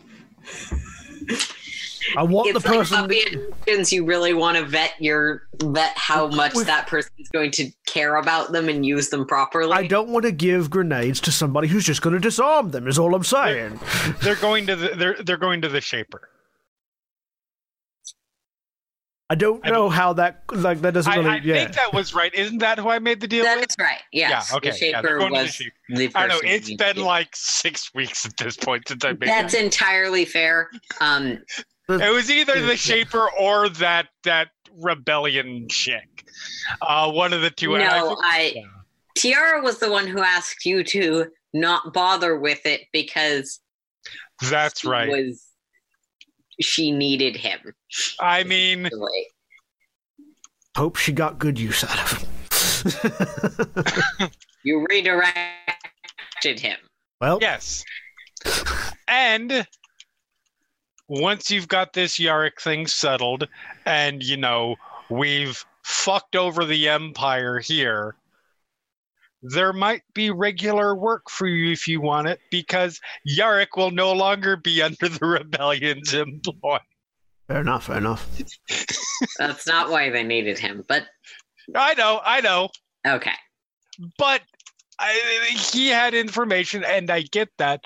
I 2.18 2.24
want 2.24 2.48
it's 2.50 2.64
the 2.64 2.70
like 2.70 2.78
person. 2.80 2.98
puppy 2.98 3.22
adoptions. 3.22 3.92
You 3.94 4.06
really 4.06 4.34
want 4.34 4.58
to 4.58 4.66
vet 4.66 4.94
your 5.00 5.44
vet 5.62 5.98
how 5.98 6.28
much 6.28 6.54
With- 6.56 6.68
that 6.68 6.88
person 6.88 7.12
is 7.18 7.30
going 7.30 7.52
to 7.52 7.70
care 7.86 8.16
about 8.16 8.52
them 8.52 8.70
and 8.70 8.86
use 8.86 9.10
them 9.10 9.26
properly. 9.26 9.72
I 9.74 9.88
don't 9.88 10.10
want 10.10 10.24
to 10.26 10.32
give 10.32 10.70
grenades 10.70 11.20
to 11.22 11.32
somebody 11.32 11.68
who's 11.68 11.86
just 11.86 12.02
going 12.02 12.14
to 12.14 12.20
disarm 12.20 12.72
them. 12.72 12.88
Is 12.88 12.98
all 13.00 13.14
I'm 13.16 13.24
saying. 13.24 13.80
they're 14.22 14.36
going 14.36 14.68
to 14.68 14.76
the 14.76 14.90
they're 14.96 15.16
they're 15.24 15.38
going 15.38 15.62
to 15.62 15.70
the 15.70 15.82
shaper. 15.82 16.30
I 19.28 19.34
don't 19.34 19.66
I 19.66 19.72
know 19.72 19.90
how 19.90 20.14
that 20.14 20.44
like 20.54 20.82
that 20.82 20.94
doesn't 20.94 21.12
I, 21.12 21.16
really. 21.16 21.30
I 21.30 21.36
yeah. 21.38 21.54
think 21.56 21.74
that 21.74 21.92
was 21.94 22.14
right. 22.14 22.32
Isn't 22.36 22.60
that 22.60 22.78
who 22.78 22.90
I 22.90 23.00
made 23.00 23.22
the 23.22 23.28
deal 23.28 23.44
That 23.44 23.60
with? 23.60 23.70
is 23.72 23.76
right. 23.80 24.02
Yes. 24.12 24.50
Yeah, 24.52 24.58
okay, 24.58 24.70
The 24.70 24.86
yeah, 24.86 25.02
they're 25.02 25.10
shaper 25.14 25.18
going 25.18 25.34
to 25.34 25.40
the 25.40 25.44
was 25.46 25.56
shaper. 25.56 25.76
the 25.90 26.12
I 26.14 26.28
know 26.28 26.34
person 26.36 26.50
it's 26.50 26.70
you 26.70 26.78
been 26.78 26.98
like 26.98 27.30
six 27.36 27.92
weeks 27.96 28.24
at 28.28 28.38
this 28.38 28.56
point 28.56 28.88
since 28.88 29.04
I 29.04 29.14
made 29.14 29.24
That's 29.28 29.56
it. 29.56 29.64
entirely 29.64 30.26
fair. 30.26 30.70
Um, 31.02 31.40
It 31.88 32.14
was 32.14 32.32
either 32.32 32.66
the 32.66 32.76
shaper 32.76 33.30
or 33.40 33.70
that 33.70 34.08
that 34.24 34.50
rebellion 34.78 35.68
chick. 35.70 36.26
Uh, 36.82 37.12
one 37.12 37.34
of 37.34 37.42
the 37.42 37.50
two. 37.50 37.76
and 37.76 37.84
I 37.84 38.00
no, 38.00 38.18
I 38.22 38.54
yeah. 38.56 38.64
Tiara 39.16 39.62
was 39.62 39.80
the 39.80 39.92
one 39.92 40.08
who 40.08 40.20
asked 40.20 40.66
you 40.66 40.84
to 40.84 41.28
not 41.54 41.94
bother 41.94 42.38
with 42.38 42.66
it 42.66 42.82
because 42.92 43.62
That's 44.50 44.84
right. 44.84 45.10
Was 45.10 45.46
she 46.60 46.92
needed 46.92 47.36
him. 47.36 47.60
I 48.20 48.44
mean, 48.44 48.90
Hope 50.76 50.98
she 50.98 51.14
got 51.14 51.40
good 51.40 51.60
use 51.60 51.84
out 51.84 52.00
of 52.00 52.12
him. 52.22 52.30
You 54.66 54.86
redirected 54.90 56.60
him. 56.60 56.78
well, 57.22 57.38
yes. 57.40 57.84
And 59.08 59.66
once 61.08 61.52
you've 61.52 61.68
got 61.68 61.94
this 61.94 62.20
Yarick 62.20 62.60
thing 62.60 62.88
settled, 62.88 63.48
and 63.86 64.24
you 64.24 64.38
know, 64.38 64.76
we've 65.10 65.64
fucked 65.84 66.36
over 66.36 66.66
the 66.66 66.90
Empire 66.90 67.60
here, 67.60 68.16
there 69.42 69.74
might 69.74 70.02
be 70.14 70.32
regular 70.32 70.96
work 70.96 71.30
for 71.30 71.48
you 71.48 71.72
if 71.72 71.88
you 71.88 72.02
want 72.02 72.28
it, 72.28 72.40
because 72.50 73.00
Yarick 73.28 73.78
will 73.78 73.92
no 73.92 74.14
longer 74.14 74.58
be 74.58 74.82
under 74.82 75.08
the 75.08 75.26
rebellion's 75.26 76.14
employ. 76.14 76.80
fair 77.48 77.62
enough, 77.62 77.86
fair 77.86 77.98
enough. 77.98 78.28
That's 79.38 79.68
not 79.68 79.90
why 79.90 80.10
they 80.10 80.24
needed 80.24 80.58
him, 80.58 80.84
but 80.88 81.06
I 81.76 81.94
know, 81.94 82.22
I 82.24 82.42
know. 82.42 82.70
okay. 83.06 83.34
but 84.18 84.42
I, 85.00 85.56
he 85.74 85.88
had 85.88 86.14
information, 86.14 86.84
and 86.84 87.10
I 87.10 87.22
get 87.22 87.50
that. 87.58 87.82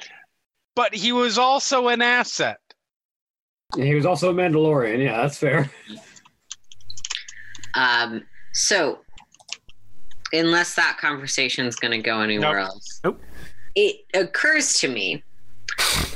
But 0.76 0.96
he 0.96 1.12
was 1.12 1.38
also 1.38 1.90
an 1.90 2.02
asset. 2.02 2.60
And 3.74 3.84
he 3.84 3.94
was 3.94 4.06
also 4.06 4.32
a 4.32 4.34
Mandalorian. 4.34 5.04
Yeah, 5.04 5.18
that's 5.22 5.38
fair. 5.38 5.70
Um, 7.76 8.24
so, 8.54 9.00
unless 10.34 10.76
that 10.76 10.98
conversation 11.00 11.66
is 11.66 11.76
going 11.76 11.92
to 11.92 12.00
go 12.00 12.22
anywhere 12.22 12.58
Nope. 12.60 12.68
else, 12.68 13.00
Nope. 13.04 13.22
it 13.76 13.98
occurs 14.16 14.74
to 14.80 14.88
me, 14.88 15.24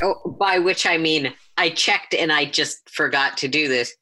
oh, 0.01 0.35
by 0.39 0.57
which 0.57 0.87
I 0.87 0.97
mean 0.97 1.31
I 1.57 1.69
checked 1.69 2.15
and 2.15 2.31
I 2.31 2.45
just 2.45 2.89
forgot 2.89 3.37
to 3.37 3.47
do 3.47 3.67
this. 3.67 3.93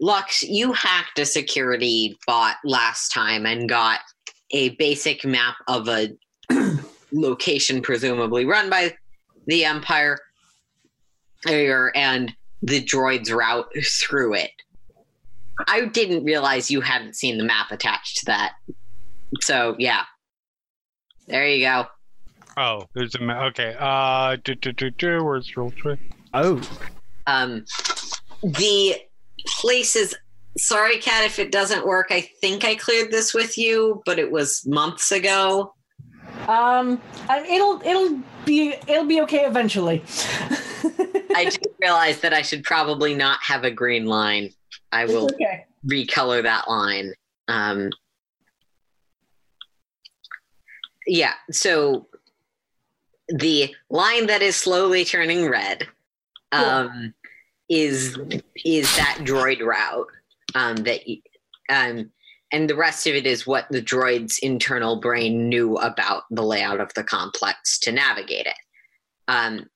Lux, 0.00 0.42
you 0.42 0.72
hacked 0.72 1.18
a 1.18 1.26
security 1.26 2.16
bot 2.26 2.56
last 2.64 3.10
time 3.10 3.44
and 3.44 3.68
got 3.68 4.00
a 4.52 4.70
basic 4.76 5.24
map 5.24 5.56
of 5.66 5.88
a 5.88 6.08
location, 7.12 7.82
presumably 7.82 8.46
run 8.46 8.70
by 8.70 8.94
the 9.46 9.64
Empire, 9.64 10.16
and 11.46 12.34
the 12.62 12.82
droid's 12.82 13.32
route 13.32 13.70
through 13.84 14.34
it. 14.34 14.50
I 15.66 15.86
didn't 15.86 16.24
realize 16.24 16.70
you 16.70 16.80
hadn't 16.80 17.16
seen 17.16 17.36
the 17.38 17.44
map 17.44 17.70
attached 17.70 18.18
to 18.18 18.26
that. 18.26 18.52
So 19.40 19.76
yeah, 19.78 20.02
there 21.26 21.46
you 21.46 21.64
go. 21.66 21.86
Oh, 22.56 22.86
there's 22.94 23.14
a 23.14 23.20
ma- 23.20 23.44
okay. 23.46 23.76
Uh, 23.78 24.36
do, 24.42 24.54
do, 24.54 24.72
do, 24.72 24.90
do, 24.90 25.22
where's 25.24 25.56
roll 25.56 25.70
twenty? 25.70 26.00
Oh, 26.34 26.60
Um, 27.26 27.64
the 28.42 28.96
places. 29.46 30.14
Sorry, 30.58 30.98
Kat, 30.98 31.24
if 31.24 31.38
it 31.38 31.52
doesn't 31.52 31.86
work. 31.86 32.08
I 32.10 32.22
think 32.40 32.64
I 32.64 32.74
cleared 32.74 33.12
this 33.12 33.32
with 33.32 33.56
you, 33.56 34.02
but 34.04 34.18
it 34.18 34.30
was 34.32 34.66
months 34.66 35.12
ago. 35.12 35.74
Um, 36.48 37.00
I, 37.28 37.46
it'll 37.48 37.80
it'll 37.84 38.20
be 38.44 38.74
it'll 38.88 39.06
be 39.06 39.20
okay 39.22 39.44
eventually. 39.44 40.02
I 41.34 41.44
just 41.44 41.66
realized 41.80 42.22
that 42.22 42.32
I 42.32 42.42
should 42.42 42.64
probably 42.64 43.14
not 43.14 43.38
have 43.42 43.64
a 43.64 43.70
green 43.70 44.06
line. 44.06 44.50
I 44.92 45.04
will 45.06 45.26
okay. 45.26 45.66
recolor 45.86 46.42
that 46.42 46.68
line. 46.68 47.12
Um, 47.48 47.90
yeah, 51.06 51.34
so 51.50 52.06
the 53.28 53.74
line 53.88 54.26
that 54.26 54.42
is 54.42 54.56
slowly 54.56 55.04
turning 55.04 55.48
red 55.48 55.86
um, 56.52 57.14
is 57.68 58.18
is 58.64 58.96
that 58.96 59.18
droid 59.20 59.60
route 59.60 60.08
um, 60.54 60.76
that 60.76 61.00
um, 61.68 62.10
and 62.52 62.68
the 62.68 62.74
rest 62.74 63.06
of 63.06 63.14
it 63.14 63.26
is 63.26 63.46
what 63.46 63.66
the 63.70 63.82
droid's 63.82 64.38
internal 64.38 64.96
brain 64.96 65.48
knew 65.48 65.76
about 65.76 66.24
the 66.30 66.42
layout 66.42 66.80
of 66.80 66.92
the 66.94 67.04
complex 67.04 67.78
to 67.80 67.92
navigate 67.92 68.46
it. 68.46 68.56
Um, 69.28 69.66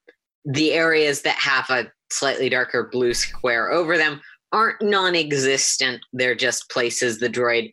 the 0.44 0.72
areas 0.72 1.22
that 1.22 1.36
have 1.36 1.68
a 1.70 1.90
slightly 2.10 2.48
darker 2.48 2.88
blue 2.92 3.14
square 3.14 3.70
over 3.70 3.96
them 3.96 4.20
aren't 4.52 4.80
non-existent. 4.82 6.00
They're 6.12 6.34
just 6.34 6.68
places 6.70 7.18
the 7.18 7.28
droid 7.28 7.72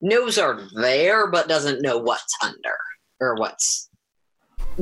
knows 0.00 0.38
are 0.38 0.60
there, 0.74 1.26
but 1.30 1.48
doesn't 1.48 1.82
know 1.82 1.98
what's 1.98 2.34
under 2.42 2.76
or 3.20 3.34
what's 3.36 3.88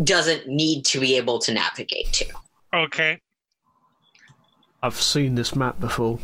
doesn't 0.03 0.49
need 0.49 0.85
to 0.87 0.99
be 0.99 1.17
able 1.17 1.39
to 1.41 1.53
navigate 1.55 2.13
to. 2.13 2.27
Okay. 2.75 3.21
I've 4.83 5.01
seen 5.01 5.35
this 5.35 5.55
map 5.55 5.79
before. 5.81 6.19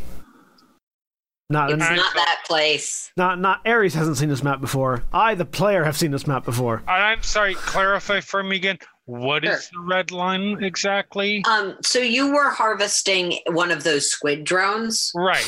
Not, 1.49 1.71
It's 1.73 1.83
I- 1.83 1.97
not 1.97 2.15
that 2.15 2.43
place. 2.47 3.11
not, 3.17 3.41
not. 3.41 3.61
Ares 3.67 3.95
hasn't 3.95 4.17
seen 4.17 4.29
this 4.29 4.43
map 4.43 4.61
before. 4.61 5.03
I, 5.13 5.35
the 5.35 5.45
player, 5.45 5.83
have 5.85 5.97
seen 5.97 6.11
this 6.13 6.27
map 6.27 6.45
before. 6.45 6.83
I'm 6.87 7.23
sorry. 7.23 7.55
Clarify 7.55 8.21
for 8.21 8.43
me 8.43 8.57
again. 8.57 8.79
What 9.11 9.45
is 9.45 9.65
Sure. 9.69 9.83
the 9.83 9.89
red 9.89 10.11
line 10.13 10.63
exactly? 10.63 11.43
Um, 11.45 11.77
so 11.83 11.99
you 11.99 12.33
were 12.33 12.51
harvesting 12.51 13.41
one 13.49 13.73
of 13.73 13.83
those 13.83 14.09
squid 14.09 14.45
drones, 14.45 15.11
Right. 15.17 15.45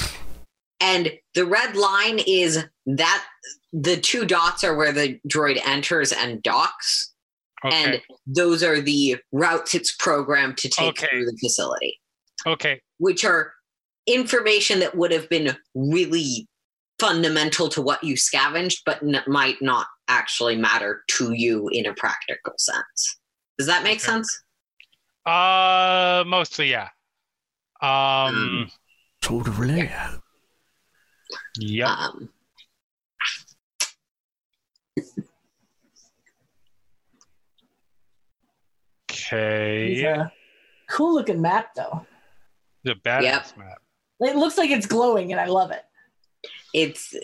and 0.80 1.12
the 1.34 1.46
red 1.46 1.76
line 1.76 2.18
is 2.26 2.64
that 2.86 3.24
the 3.72 3.96
two 3.98 4.24
dots 4.24 4.64
are 4.64 4.74
where 4.74 4.90
the 4.92 5.20
droid 5.28 5.60
enters 5.64 6.10
and 6.12 6.42
docks, 6.42 7.12
Okay. 7.64 7.76
and 7.84 8.02
those 8.26 8.64
are 8.64 8.80
the 8.80 9.18
routes 9.30 9.74
it's 9.76 9.92
programmed 9.94 10.58
to 10.58 10.68
take 10.68 10.98
Okay. 10.98 11.06
through 11.10 11.26
the 11.26 11.38
facility. 11.40 12.00
okay. 12.44 12.80
which 12.98 13.24
are 13.24 13.54
information 14.08 14.80
that 14.80 14.96
would 14.96 15.12
have 15.12 15.28
been 15.28 15.56
really 15.76 16.48
fundamental 16.98 17.68
to 17.68 17.80
what 17.80 18.02
you 18.02 18.16
scavenged, 18.16 18.82
but 18.84 19.00
n- 19.04 19.22
might 19.28 19.62
not 19.62 19.86
actually 20.08 20.56
matter 20.56 21.04
to 21.08 21.30
you 21.32 21.68
in 21.68 21.86
a 21.86 21.94
practical 21.94 22.52
sense. 22.58 23.20
Does 23.62 23.68
that 23.68 23.84
make 23.84 23.98
Okay. 24.00 24.10
sense? 24.10 24.42
Uh, 25.24 26.24
mostly 26.26 26.68
yeah. 26.68 26.88
Um. 27.80 28.68
Sort 29.22 29.46
of 29.46 29.60
layout. 29.60 30.20
Yep. 31.60 31.88
Um, 31.88 32.28
Okay. 39.10 39.94
It's 39.94 40.32
cool 40.90 41.14
looking 41.14 41.40
map 41.40 41.74
though. 41.74 42.06
The 42.84 42.94
badass 42.94 43.22
Yep. 43.22 43.56
map. 43.58 43.78
It 44.20 44.36
looks 44.36 44.56
like 44.58 44.70
it's 44.70 44.86
glowing, 44.86 45.32
and 45.32 45.40
I 45.40 45.46
love 45.46 45.70
it. 45.70 45.82
it's 46.74 47.14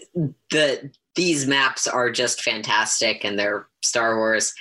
the 0.51 0.93
these 1.17 1.47
maps 1.47 1.87
are 1.89 2.11
just 2.13 2.43
fantastic, 2.43 3.25
and 3.25 3.39
they're 3.39 3.67
Star 3.83 4.17
Wars, 4.17 4.55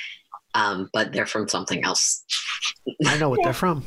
um, 0.58 0.90
but 0.92 1.14
they're 1.14 1.28
from 1.28 1.48
something 1.48 1.84
else. 1.84 2.26
I 3.06 3.18
know 3.18 3.30
what 3.30 3.40
they're 3.44 3.54
from. 3.54 3.84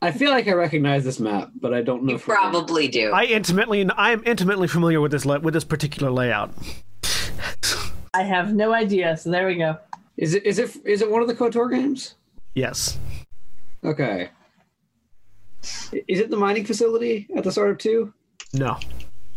I 0.00 0.12
feel 0.12 0.30
like 0.30 0.46
I 0.46 0.52
recognize 0.52 1.04
this 1.04 1.18
map, 1.18 1.50
but 1.60 1.74
I 1.74 1.82
don't 1.82 2.04
know. 2.04 2.12
You 2.12 2.18
probably 2.18 2.86
do. 2.86 3.10
I 3.12 3.24
intimately, 3.24 3.88
I 3.90 4.12
am 4.12 4.22
intimately 4.24 4.68
familiar 4.68 5.00
with 5.00 5.10
this 5.10 5.26
la- 5.26 5.38
with 5.38 5.54
this 5.54 5.64
particular 5.64 6.10
layout. 6.10 6.52
I 8.14 8.22
have 8.22 8.54
no 8.54 8.72
idea. 8.72 9.16
So 9.16 9.30
there 9.30 9.46
we 9.46 9.56
go. 9.56 9.78
Is 10.16 10.34
it 10.34 10.46
is 10.46 10.58
it 10.58 10.76
is 10.84 11.02
it 11.02 11.10
one 11.10 11.20
of 11.20 11.28
the 11.28 11.34
Kotor 11.34 11.70
games? 11.70 12.14
Yes. 12.54 12.98
Okay. 13.84 14.30
Is 16.06 16.20
it 16.20 16.30
the 16.30 16.36
mining 16.36 16.64
facility 16.64 17.26
at 17.36 17.42
the 17.42 17.50
start 17.50 17.70
of 17.70 17.78
two? 17.78 18.12
No. 18.52 18.78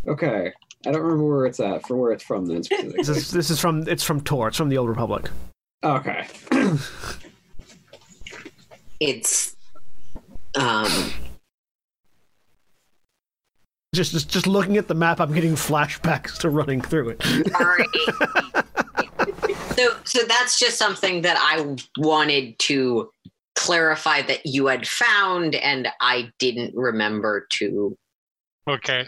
Okay. 0.06 0.52
I 0.86 0.92
don't 0.92 1.02
remember 1.02 1.26
where 1.26 1.46
it's 1.46 1.60
at 1.60 1.86
for 1.86 1.96
where 1.96 2.12
it's 2.12 2.22
from 2.22 2.46
then. 2.46 2.62
This 2.70 3.08
is 3.08 3.30
this 3.32 3.50
is 3.50 3.58
from 3.60 3.88
it's 3.88 4.04
from 4.04 4.20
Tor. 4.20 4.48
It's 4.48 4.56
from 4.56 4.68
the 4.68 4.78
Old 4.78 4.88
Republic. 4.88 5.30
Okay. 5.84 6.26
it's 9.00 9.56
um, 10.58 11.12
Just 13.92 14.12
just 14.12 14.30
just 14.30 14.46
looking 14.46 14.76
at 14.76 14.86
the 14.86 14.94
map, 14.94 15.20
I'm 15.20 15.32
getting 15.34 15.54
flashbacks 15.54 16.38
to 16.38 16.50
running 16.50 16.80
through 16.80 17.10
it. 17.10 17.22
Sorry. 17.50 17.84
so 19.74 19.96
so 20.04 20.20
that's 20.28 20.60
just 20.60 20.78
something 20.78 21.22
that 21.22 21.36
I 21.38 21.76
wanted 21.98 22.56
to 22.60 23.10
clarify 23.56 24.22
that 24.22 24.46
you 24.46 24.66
had 24.66 24.86
found 24.86 25.56
and 25.56 25.88
I 26.00 26.30
didn't 26.38 26.74
remember 26.76 27.48
to 27.58 27.96
Okay. 28.68 29.04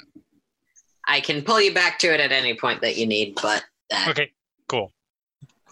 I 1.06 1.20
can 1.20 1.42
pull 1.42 1.60
you 1.60 1.72
back 1.72 2.00
to 2.00 2.12
it 2.12 2.18
at 2.18 2.32
any 2.32 2.54
point 2.54 2.80
that 2.80 2.96
you 2.96 3.06
need, 3.06 3.38
but 3.40 3.64
that 3.90 4.08
Okay. 4.08 4.32
Cool. 4.68 4.92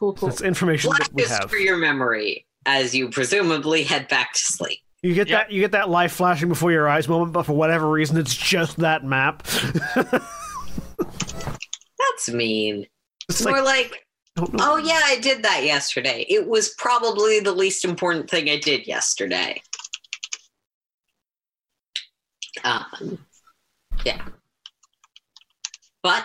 Cool, 0.00 0.14
cool. 0.14 0.30
It's 0.30 0.40
information 0.40 0.90
that 0.92 1.10
we 1.12 1.24
flashes 1.24 1.38
have. 1.40 1.50
for 1.50 1.58
your 1.58 1.76
memory 1.76 2.46
as 2.64 2.94
you 2.94 3.10
presumably 3.10 3.82
head 3.82 4.08
back 4.08 4.32
to 4.32 4.38
sleep. 4.40 4.78
You 5.02 5.12
get 5.12 5.28
Yep. 5.28 5.48
that 5.48 5.52
you 5.52 5.60
get 5.60 5.72
that 5.72 5.90
life 5.90 6.12
flashing 6.12 6.48
before 6.48 6.72
your 6.72 6.88
eyes 6.88 7.06
moment, 7.06 7.34
but 7.34 7.42
for 7.42 7.52
whatever 7.52 7.90
reason, 7.90 8.16
it's 8.16 8.34
just 8.34 8.78
that 8.78 9.04
map. 9.04 9.42
That's 10.96 12.30
mean. 12.30 12.86
it's 13.28 13.44
More 13.44 13.60
like, 13.62 14.06
like, 14.38 14.50
oh 14.58 14.78
yeah, 14.78 15.02
I 15.04 15.18
did 15.20 15.42
that 15.42 15.64
yesterday. 15.64 16.24
It 16.30 16.48
was 16.48 16.70
probably 16.78 17.40
the 17.40 17.52
least 17.52 17.84
important 17.84 18.30
thing 18.30 18.48
I 18.48 18.56
did 18.56 18.86
yesterday. 18.86 19.60
Um, 22.64 23.18
yeah. 24.06 24.22
But 26.02 26.24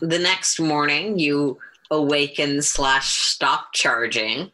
the 0.00 0.20
next 0.20 0.60
morning, 0.60 1.18
you 1.18 1.58
awaken 1.90 2.62
slash 2.62 3.08
stop 3.16 3.68
charging. 3.72 4.50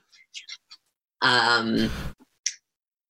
Um, 1.23 1.91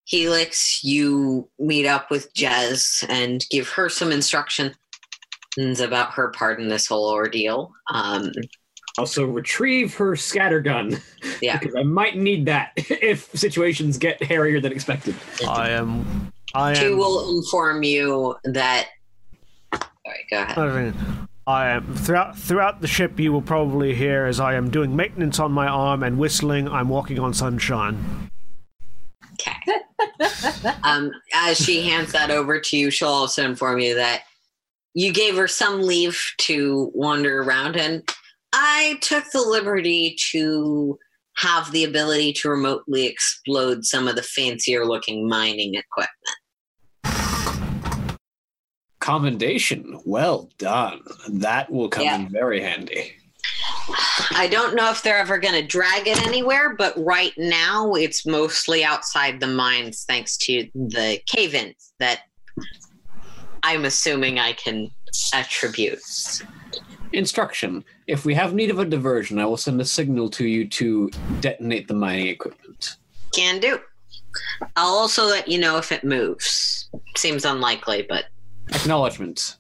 Helix, 0.05 0.85
you 0.85 1.49
meet 1.59 1.87
up 1.87 2.11
with 2.11 2.33
Jez 2.35 3.05
and 3.09 3.45
give 3.51 3.69
her 3.71 3.89
some 3.89 4.13
instructions 4.13 4.75
about 5.81 6.13
her 6.13 6.29
part 6.31 6.61
in 6.61 6.69
this 6.69 6.87
whole 6.87 7.11
ordeal. 7.11 7.73
Um, 7.91 8.31
Also, 8.99 9.25
retrieve 9.25 9.95
her 9.95 10.13
scattergun. 10.13 11.01
Yeah. 11.41 11.59
because 11.59 11.75
I 11.75 11.83
might 11.83 12.17
need 12.17 12.45
that 12.47 12.73
if 12.77 13.25
situations 13.35 13.97
get 13.97 14.23
hairier 14.23 14.61
than 14.61 14.73
expected. 14.73 15.15
I 15.49 15.71
am. 15.71 16.31
I 16.55 16.75
she 16.75 16.87
am. 16.87 16.99
will 16.99 17.35
inform 17.39 17.83
you 17.83 18.37
that. 18.45 18.89
All 19.73 19.81
right, 20.07 20.25
go 20.31 20.43
ahead. 20.43 20.95
I 21.47 21.71
am 21.71 21.95
throughout 21.95 22.39
throughout 22.39 22.81
the 22.81 22.87
ship. 22.87 23.19
You 23.19 23.33
will 23.33 23.43
probably 23.43 23.95
hear 23.95 24.27
as 24.27 24.39
I 24.39 24.55
am 24.55 24.71
doing 24.71 24.95
maintenance 24.95 25.41
on 25.41 25.51
my 25.51 25.67
arm 25.67 26.03
and 26.03 26.19
whistling. 26.19 26.69
I'm 26.69 26.89
walking 26.89 27.19
on 27.19 27.35
sunshine. 27.35 28.31
Okay. 29.35 30.71
um, 30.85 31.11
as 31.35 31.59
she 31.59 31.89
hands 31.89 32.13
that 32.13 32.31
over 32.31 32.61
to 32.61 32.77
you, 32.77 32.91
she'll 32.91 33.09
also 33.09 33.45
inform 33.45 33.81
you 33.81 33.95
that 33.97 34.23
you 34.95 35.13
gave 35.13 35.37
her 35.37 35.49
some 35.49 35.83
leave 35.83 36.33
to 36.39 36.93
wander 36.95 37.43
around, 37.43 37.77
and 37.77 38.09
I 38.53 38.99
took 39.01 39.25
the 39.33 39.43
liberty 39.43 40.17
to 40.31 40.99
have 41.39 41.73
the 41.73 41.85
ability 41.85 42.35
to 42.35 42.51
remotely 42.51 43.07
explode 43.07 43.85
some 43.85 44.07
of 44.07 44.17
the 44.17 44.23
fancier 44.23 44.85
looking 44.85 45.29
mining 45.29 45.75
equipment. 45.75 46.37
Commendation. 49.03 49.99
Well 50.05 50.49
done. 50.59 51.01
That 51.29 51.71
will 51.73 51.89
come 51.89 52.05
Yeah. 52.05 52.17
in 52.21 52.29
very 52.29 52.61
handy. 52.61 53.13
I 54.31 54.47
don't 54.47 54.77
know 54.77 54.93
if 54.93 55.03
they're 55.03 55.19
ever 55.19 55.39
going 55.39 55.55
to 55.61 55.67
drag 55.67 56.07
it 56.07 56.25
anywhere, 56.25 56.77
but 56.77 56.95
right 56.97 57.33
now 57.37 57.95
it's 57.95 58.25
mostly 58.25 58.85
outside 58.85 59.41
the 59.41 59.49
mines 59.49 60.05
thanks 60.07 60.37
to 60.39 60.69
the 60.75 61.21
cave 61.27 61.53
ins 61.53 61.93
that 61.99 62.21
I'm 63.65 63.85
assuming 63.85 64.39
I 64.39 64.53
can 64.53 64.93
attribute. 65.35 66.01
Instruction. 67.13 67.85
If 68.07 68.25
we 68.25 68.35
have 68.35 68.55
need 68.55 68.71
of 68.71 68.79
a 68.79 68.85
diversion, 68.85 69.41
I 69.41 69.47
will 69.47 69.57
send 69.57 69.81
a 69.81 69.85
signal 69.85 70.31
to 70.31 70.47
you 70.47 70.69
to 70.69 71.11
detonate 71.41 71.89
the 71.89 71.95
mining 71.95 72.29
equipment. 72.29 72.97
Can 73.35 73.59
do. 73.59 73.81
I'll 74.77 74.95
also 74.95 75.25
let 75.25 75.49
you 75.49 75.59
know 75.59 75.77
if 75.79 75.91
it 75.91 76.05
moves. 76.05 76.89
Seems 77.17 77.45
unlikely, 77.45 78.07
but 78.09 78.27
Acknowledgement. 78.69 79.57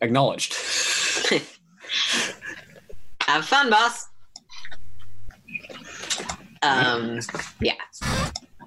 Acknowledged. 0.00 0.54
have 3.22 3.44
fun, 3.44 3.70
boss. 3.70 4.06
Um, 6.62 7.20
yeah. 7.60 7.74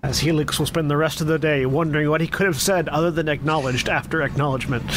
As 0.03 0.19
Helix 0.19 0.57
will 0.57 0.65
spend 0.65 0.89
the 0.89 0.97
rest 0.97 1.21
of 1.21 1.27
the 1.27 1.37
day 1.37 1.65
wondering 1.65 2.09
what 2.09 2.21
he 2.21 2.27
could 2.27 2.47
have 2.47 2.59
said 2.59 2.89
other 2.89 3.11
than 3.11 3.29
acknowledged 3.29 3.89
after 3.89 4.23
acknowledgement. 4.23 4.83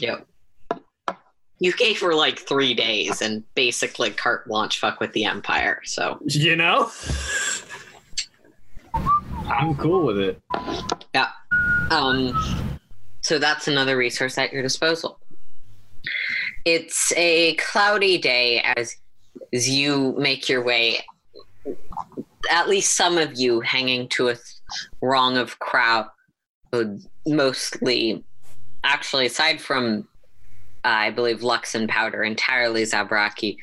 Yep. 0.00 0.26
You 1.60 1.72
gave 1.72 2.00
her 2.00 2.14
like 2.14 2.38
three 2.38 2.74
days 2.74 3.20
and 3.20 3.42
basically 3.54 4.10
carte 4.10 4.46
blanche 4.46 4.78
fuck 4.78 5.00
with 5.00 5.12
the 5.12 5.24
Empire, 5.24 5.80
so 5.84 6.18
you 6.26 6.54
know? 6.54 6.90
I'm 9.50 9.76
cool 9.76 10.06
with 10.06 10.18
it. 10.18 10.40
yeah. 11.14 11.28
Um 11.90 12.32
so 13.22 13.38
that's 13.38 13.68
another 13.68 13.96
resource 13.96 14.38
at 14.38 14.52
your 14.52 14.62
disposal. 14.62 15.18
It's 16.64 17.12
a 17.16 17.54
cloudy 17.54 18.18
day 18.18 18.60
as 18.76 18.96
as 19.52 19.68
you 19.68 20.14
make 20.18 20.48
your 20.48 20.62
way 20.62 21.00
at 22.50 22.68
least 22.68 22.96
some 22.96 23.18
of 23.18 23.38
you 23.38 23.60
hanging 23.60 24.08
to 24.08 24.28
a 24.28 24.36
throng 25.00 25.36
of 25.36 25.58
crowd 25.58 26.06
mostly 27.26 28.24
actually 28.84 29.26
aside 29.26 29.60
from 29.60 30.06
uh, 30.84 30.88
I 30.88 31.10
believe 31.10 31.42
Lux 31.42 31.74
and 31.74 31.88
Powder 31.88 32.22
entirely 32.22 32.82
Zabraki 32.82 33.56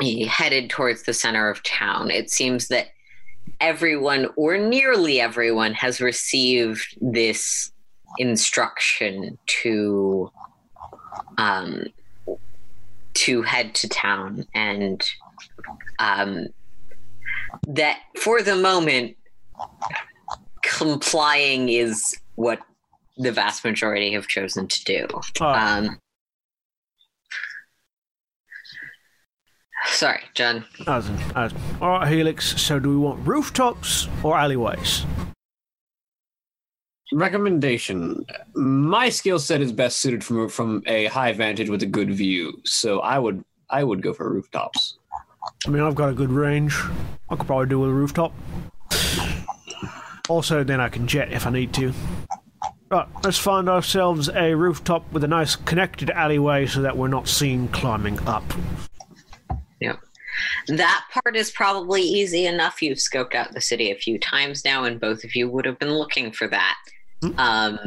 he 0.00 0.24
headed 0.24 0.70
towards 0.70 1.02
the 1.02 1.12
center 1.12 1.48
of 1.48 1.62
town. 1.62 2.10
It 2.10 2.30
seems 2.30 2.68
that 2.68 2.88
everyone 3.62 4.28
or 4.36 4.58
nearly 4.58 5.20
everyone 5.20 5.72
has 5.72 6.00
received 6.00 6.98
this 7.00 7.72
instruction 8.18 9.38
to 9.46 10.30
um 11.38 11.84
to 13.14 13.40
head 13.42 13.74
to 13.74 13.88
town 13.88 14.44
and 14.54 15.08
um 15.98 16.46
that 17.66 18.00
for 18.18 18.42
the 18.42 18.56
moment 18.56 19.16
complying 20.62 21.68
is 21.68 22.16
what 22.34 22.60
the 23.18 23.32
vast 23.32 23.64
majority 23.64 24.12
have 24.12 24.26
chosen 24.26 24.66
to 24.66 24.84
do. 24.84 25.06
Oh, 25.40 25.46
Um, 25.46 25.98
sorry, 29.86 30.20
John. 30.34 30.64
I 30.86 30.96
was- 30.96 31.10
I 31.34 31.50
all 31.80 31.90
right, 31.98 32.08
Helix. 32.08 32.60
So, 32.60 32.78
do 32.78 32.88
we 32.90 32.96
want 32.96 33.26
rooftops 33.26 34.08
or 34.22 34.38
alleyways? 34.38 35.04
Recommendation. 37.12 38.24
My 38.54 39.10
skill 39.10 39.38
set 39.38 39.60
is 39.60 39.70
best 39.72 39.98
suited 39.98 40.24
from 40.24 40.48
from 40.48 40.82
a 40.86 41.06
high 41.06 41.32
vantage 41.32 41.68
with 41.68 41.82
a 41.82 41.86
good 41.86 42.10
view, 42.10 42.58
so 42.64 43.00
I 43.00 43.18
would 43.18 43.44
I 43.68 43.84
would 43.84 44.02
go 44.02 44.14
for 44.14 44.30
rooftops. 44.30 44.98
I 45.66 45.70
mean, 45.70 45.82
I've 45.82 45.94
got 45.94 46.08
a 46.08 46.14
good 46.14 46.30
range. 46.30 46.74
I 47.28 47.36
could 47.36 47.46
probably 47.46 47.66
do 47.66 47.80
with 47.80 47.90
a 47.90 47.92
rooftop. 47.92 48.32
Also, 50.28 50.62
then 50.64 50.80
I 50.80 50.88
can 50.88 51.06
jet 51.06 51.32
if 51.32 51.46
I 51.46 51.50
need 51.50 51.74
to. 51.74 51.92
Right, 52.90 53.08
let's 53.24 53.38
find 53.38 53.68
ourselves 53.68 54.28
a 54.28 54.54
rooftop 54.54 55.10
with 55.12 55.24
a 55.24 55.28
nice 55.28 55.56
connected 55.56 56.10
alleyway 56.10 56.66
so 56.66 56.80
that 56.82 56.96
we're 56.96 57.08
not 57.08 57.26
seen 57.26 57.68
climbing 57.68 58.18
up. 58.26 58.44
That 60.68 61.04
part 61.12 61.36
is 61.36 61.50
probably 61.50 62.02
easy 62.02 62.46
enough. 62.46 62.82
You've 62.82 62.98
scoped 62.98 63.34
out 63.34 63.52
the 63.52 63.60
city 63.60 63.90
a 63.90 63.96
few 63.96 64.18
times 64.18 64.64
now, 64.64 64.84
and 64.84 65.00
both 65.00 65.24
of 65.24 65.34
you 65.34 65.48
would 65.50 65.64
have 65.64 65.78
been 65.78 65.92
looking 65.92 66.32
for 66.32 66.48
that. 66.48 66.76
Um, 67.38 67.78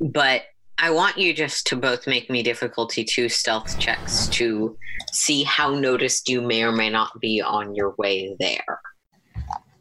but 0.00 0.42
I 0.78 0.90
want 0.90 1.16
you 1.16 1.32
just 1.32 1.66
to 1.68 1.76
both 1.76 2.06
make 2.06 2.28
me 2.28 2.42
difficulty 2.42 3.04
two 3.04 3.28
stealth 3.28 3.78
checks 3.78 4.28
to 4.28 4.76
see 5.12 5.42
how 5.44 5.74
noticed 5.74 6.28
you 6.28 6.42
may 6.42 6.62
or 6.64 6.72
may 6.72 6.90
not 6.90 7.18
be 7.20 7.40
on 7.40 7.74
your 7.74 7.94
way 7.96 8.36
there. 8.38 8.80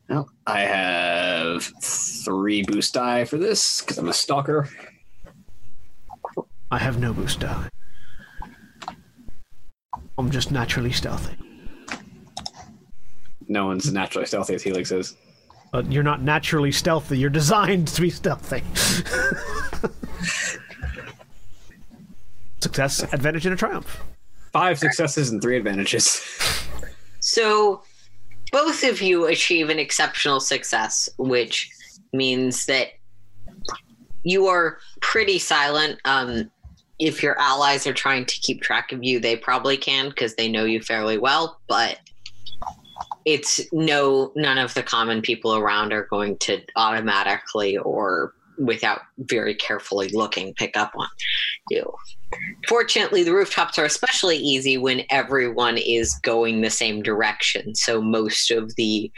Well, 0.08 0.30
I 0.46 0.62
have 0.62 1.64
three 1.82 2.64
boost 2.64 2.94
die 2.94 3.26
for 3.26 3.38
this 3.38 3.82
because 3.82 3.98
I'm 3.98 4.08
a 4.08 4.14
stalker. 4.14 4.70
I 6.72 6.78
have 6.78 7.00
no 7.00 7.12
boost 7.12 7.40
die. 7.40 7.70
I'm 10.18 10.32
just 10.32 10.52
naturally 10.52 10.92
stealthy. 10.92 11.36
No 13.48 13.68
one's 13.68 13.92
naturally 13.92 14.26
stealthy 14.26 14.56
as 14.56 14.64
Helix 14.64 14.92
is. 14.92 15.16
But 15.72 15.92
you're 15.92 16.04
not 16.04 16.22
naturally 16.22 16.72
stealthy. 16.72 17.18
You're 17.18 17.30
designed 17.30 17.90
to 17.90 18.02
be 18.02 18.10
stealthy. 18.10 18.64
Success, 22.62 23.04
advantage, 23.14 23.46
and 23.46 23.54
a 23.54 23.58
triumph. 23.58 24.02
Five 24.54 24.80
successes 24.80 25.30
and 25.32 25.42
three 25.42 25.58
advantages. 25.58 26.26
So 27.20 27.84
both 28.52 28.84
of 28.84 29.02
you 29.02 29.26
achieve 29.26 29.70
an 29.70 29.80
exceptional 29.80 30.40
success, 30.40 31.10
which 31.18 31.70
means 32.14 32.66
that 32.68 32.94
you 34.24 34.48
are 34.48 34.80
pretty 35.02 35.40
silent. 35.40 36.00
Um, 36.06 36.50
if 37.00 37.22
your 37.22 37.38
allies 37.40 37.86
are 37.86 37.94
trying 37.94 38.26
to 38.26 38.40
keep 38.40 38.62
track 38.62 38.92
of 38.92 39.04
you, 39.04 39.20
they 39.20 39.36
probably 39.36 39.78
can 39.78 40.10
because 40.10 40.36
they 40.36 40.50
know 40.50 40.64
you 40.66 40.82
fairly 40.82 41.18
well, 41.18 41.60
but 41.68 42.00
it's 43.26 43.62
no 43.74 44.32
none 44.36 44.58
of 44.58 44.74
the 44.76 44.84
common 44.84 45.22
people 45.22 45.56
around 45.56 45.92
are 45.92 46.06
going 46.06 46.38
to 46.38 46.62
automatically 46.76 47.78
or 47.78 48.34
without 48.58 49.02
very 49.18 49.54
carefully 49.54 50.10
looking 50.10 50.54
pick 50.54 50.78
up 50.78 50.94
on 50.96 51.08
you. 51.70 51.92
Fortunately, 52.68 53.24
the 53.24 53.34
rooftops 53.34 53.78
are 53.78 53.86
especially 53.86 54.38
easy 54.38 54.78
when 54.78 55.04
everyone 55.10 55.78
is 55.78 56.18
going 56.24 56.62
the 56.62 56.70
same 56.70 57.04
direction. 57.04 57.76
So 57.76 58.02
most 58.02 58.52
of 58.52 58.74
the 58.76 59.12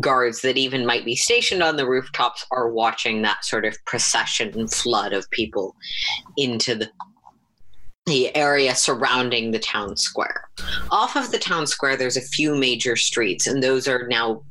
guards 0.00 0.42
that 0.42 0.56
even 0.56 0.84
might 0.84 1.04
be 1.04 1.16
stationed 1.16 1.62
on 1.62 1.76
the 1.76 1.88
rooftops 1.88 2.46
are 2.50 2.70
watching 2.70 3.22
that 3.22 3.44
sort 3.44 3.64
of 3.64 3.76
procession 3.86 4.68
flood 4.68 5.12
of 5.12 5.30
people 5.30 5.74
into 6.36 6.74
the 6.74 6.90
the 8.08 8.34
area 8.36 8.74
surrounding 8.74 9.50
the 9.50 9.58
town 9.58 9.96
square. 9.96 10.48
Off 10.90 11.16
of 11.16 11.30
the 11.30 11.38
town 11.38 11.66
square, 11.66 11.96
there's 11.96 12.16
a 12.16 12.22
few 12.22 12.54
major 12.54 12.96
streets, 12.96 13.46
and 13.46 13.62
those 13.62 13.86
are 13.88 14.06
now 14.08 14.42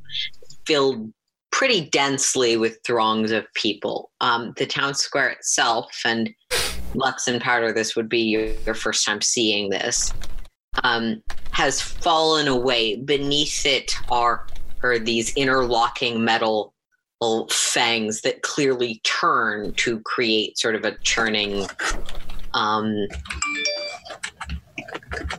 filled 0.66 1.12
pretty 1.50 1.88
densely 1.88 2.56
with 2.56 2.78
throngs 2.84 3.30
of 3.30 3.46
people. 3.54 4.10
Um, 4.20 4.52
the 4.56 4.66
town 4.66 4.94
square 4.94 5.28
itself, 5.30 5.90
and 6.04 6.30
Lux 6.94 7.26
and 7.28 7.40
Powder, 7.40 7.72
this 7.72 7.96
would 7.96 8.08
be 8.08 8.20
your, 8.64 8.74
first 8.74 9.04
time 9.04 9.20
seeing 9.20 9.70
this, 9.70 10.12
um, 10.84 11.22
has 11.52 11.80
fallen 11.80 12.48
away. 12.48 12.96
Beneath 12.96 13.66
it 13.66 13.94
are, 14.10 14.46
are 14.82 14.98
these 14.98 15.34
interlocking 15.34 16.24
metal 16.24 16.74
fangs 17.50 18.20
that 18.20 18.42
clearly 18.42 19.00
turn 19.02 19.72
to 19.72 20.00
create 20.00 20.56
sort 20.56 20.76
of 20.76 20.84
a 20.84 20.96
churning 21.02 21.66
um, 22.54 23.06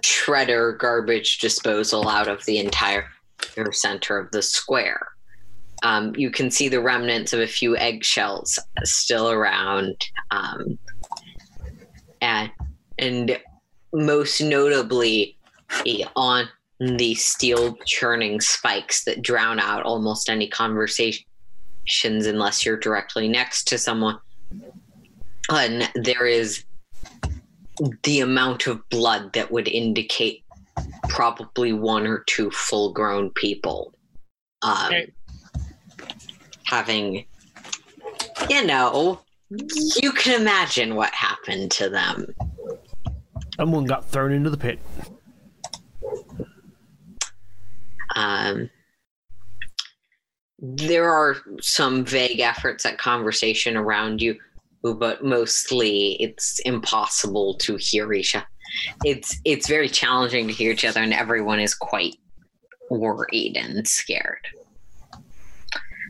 shredder 0.01 0.77
garbage 0.77 1.39
disposal 1.39 2.07
out 2.07 2.27
of 2.27 2.43
the 2.45 2.59
entire 2.59 3.05
center 3.71 4.17
of 4.17 4.31
the 4.31 4.41
square. 4.41 5.07
Um, 5.83 6.13
you 6.15 6.29
can 6.29 6.51
see 6.51 6.67
the 6.67 6.81
remnants 6.81 7.33
of 7.33 7.39
a 7.39 7.47
few 7.47 7.77
eggshells 7.77 8.59
still 8.83 9.29
around. 9.29 9.95
Um, 10.31 10.77
and, 12.21 12.51
and 12.97 13.39
most 13.93 14.41
notably, 14.41 15.37
on 16.15 16.49
the 16.79 17.13
steel 17.15 17.75
churning 17.85 18.41
spikes 18.41 19.03
that 19.03 19.21
drown 19.21 19.59
out 19.59 19.83
almost 19.83 20.29
any 20.29 20.47
conversations 20.47 21.25
unless 22.25 22.65
you're 22.65 22.77
directly 22.77 23.27
next 23.27 23.67
to 23.67 23.77
someone. 23.77 24.17
And 25.49 25.89
there 25.95 26.25
is 26.25 26.63
the 28.03 28.19
amount 28.21 28.67
of 28.67 28.87
blood 28.89 29.33
that 29.33 29.51
would 29.51 29.67
indicate 29.67 30.43
probably 31.07 31.73
one 31.73 32.05
or 32.05 32.23
two 32.27 32.51
full 32.51 32.93
grown 32.93 33.29
people 33.31 33.93
um, 34.61 34.87
Okay. 34.87 35.11
having, 36.65 37.25
you 38.49 38.65
know, 38.65 39.19
you 40.01 40.11
can 40.11 40.39
imagine 40.39 40.95
what 40.95 41.13
happened 41.13 41.71
to 41.71 41.89
them. 41.89 42.33
Someone 43.55 43.85
got 43.85 44.09
thrown 44.09 44.31
into 44.31 44.49
the 44.49 44.57
pit. 44.57 44.79
Um, 48.15 48.69
there 50.59 51.11
are 51.11 51.37
some 51.61 52.03
vague 52.03 52.39
efforts 52.41 52.85
at 52.85 52.97
conversation 52.97 53.77
around 53.77 54.21
you, 54.21 54.37
but 54.83 55.23
mostly 55.23 56.13
it's 56.21 56.59
impossible 56.59 57.55
to 57.55 57.75
hear 57.77 58.13
each 58.13 58.35
other. 58.35 58.45
It's 59.03 59.39
it's 59.45 59.67
very 59.67 59.89
challenging 59.89 60.47
to 60.47 60.53
hear 60.53 60.71
each 60.71 60.85
other, 60.85 61.01
and 61.01 61.13
everyone 61.13 61.59
is 61.59 61.73
quite 61.73 62.15
worried 62.89 63.57
and 63.57 63.87
scared. 63.87 64.47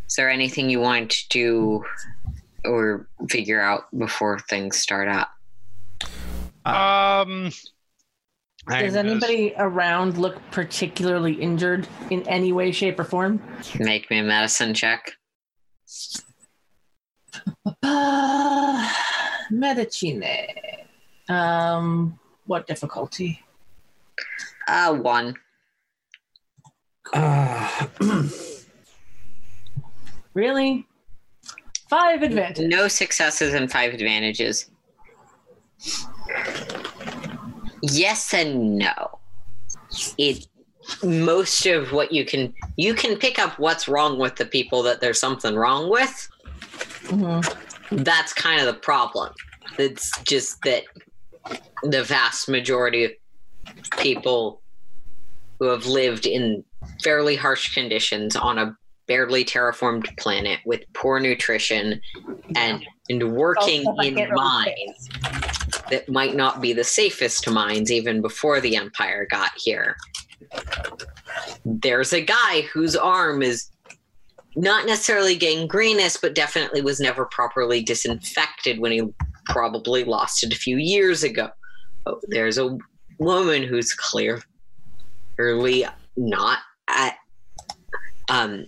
Is 0.08 0.15
there 0.15 0.29
anything 0.29 0.69
you 0.69 0.79
want 0.79 1.12
to 1.12 1.29
do 1.29 1.84
or 2.65 3.08
figure 3.29 3.62
out 3.62 3.86
before 3.97 4.39
things 4.39 4.77
start 4.77 5.08
up? 5.08 5.29
Um. 6.65 7.51
I 8.67 8.84
Does 8.84 8.95
am 8.95 9.08
anybody 9.08 9.53
around 9.58 10.17
look 10.17 10.38
particularly 10.51 11.34
injured 11.34 11.88
in 12.12 12.27
any 12.27 12.51
way, 12.51 12.71
shape, 12.71 12.99
or 12.99 13.03
form? 13.03 13.41
Make 13.79 14.12
me 14.12 14.19
a 14.19 14.23
medicine 14.23 14.75
check. 14.75 15.13
Uh, 17.83 18.89
medicine. 19.51 20.23
Um, 21.27 22.19
what 22.45 22.67
difficulty? 22.67 23.43
Uh, 24.67 24.93
one. 24.95 25.35
Uh, 27.13 27.88
Really? 30.33 30.88
Five 31.89 32.21
advantages. 32.21 32.69
No 32.69 32.88
successes 32.88 33.53
and 33.53 33.71
five 33.71 33.93
advantages. 33.93 34.69
Yes 37.81 38.33
and 38.33 38.77
no. 38.77 39.19
It 40.17 40.47
most 41.03 41.65
of 41.65 41.91
what 41.91 42.12
you 42.12 42.25
can 42.25 42.53
you 42.77 42.93
can 42.93 43.17
pick 43.17 43.38
up 43.38 43.59
what's 43.59 43.88
wrong 43.88 44.17
with 44.17 44.35
the 44.38 44.45
people 44.45 44.81
that 44.83 45.01
there's 45.01 45.19
something 45.19 45.55
wrong 45.55 45.89
with. 45.89 46.29
Mhm. 47.09 48.03
That's 48.03 48.33
kind 48.33 48.59
of 48.59 48.67
the 48.67 48.79
problem. 48.79 49.33
It's 49.77 50.11
just 50.23 50.61
that 50.63 50.83
the 51.83 52.03
vast 52.03 52.49
majority 52.49 53.05
of 53.05 53.11
people 53.97 54.61
who 55.59 55.67
have 55.67 55.85
lived 55.85 56.25
in 56.25 56.63
fairly 57.03 57.35
harsh 57.35 57.73
conditions 57.73 58.35
on 58.35 58.57
a 58.57 58.75
barely 59.07 59.43
terraformed 59.43 60.05
planet 60.17 60.59
with 60.65 60.81
poor 60.93 61.19
nutrition 61.19 61.99
and 62.55 62.85
and 63.09 63.33
working 63.33 63.81
stuff 63.81 64.05
in 64.05 64.29
mines 64.33 65.09
that 65.89 66.07
might 66.07 66.35
not 66.35 66.61
be 66.61 66.73
the 66.73 66.83
safest 66.83 67.49
mines 67.49 67.91
even 67.91 68.21
before 68.21 68.61
the 68.61 68.75
empire 68.75 69.25
got 69.31 69.51
here 69.57 69.97
there's 71.65 72.13
a 72.13 72.21
guy 72.21 72.61
whose 72.71 72.95
arm 72.95 73.41
is 73.41 73.71
not 74.59 74.85
necessarily 74.85 75.35
gangrenous 75.35 76.17
but 76.17 76.35
definitely 76.35 76.81
was 76.81 76.99
never 76.99 77.25
properly 77.25 77.81
disinfected 77.81 78.79
when 78.79 78.91
he 78.91 79.01
probably 79.45 80.03
lost 80.03 80.43
it 80.43 80.53
a 80.53 80.55
few 80.55 80.77
years 80.77 81.23
ago 81.23 81.49
oh, 82.05 82.19
there's 82.27 82.57
a 82.57 82.77
woman 83.19 83.63
who's 83.63 83.93
clearly 83.93 85.85
not 86.17 86.59
at 86.87 87.15
um 88.29 88.65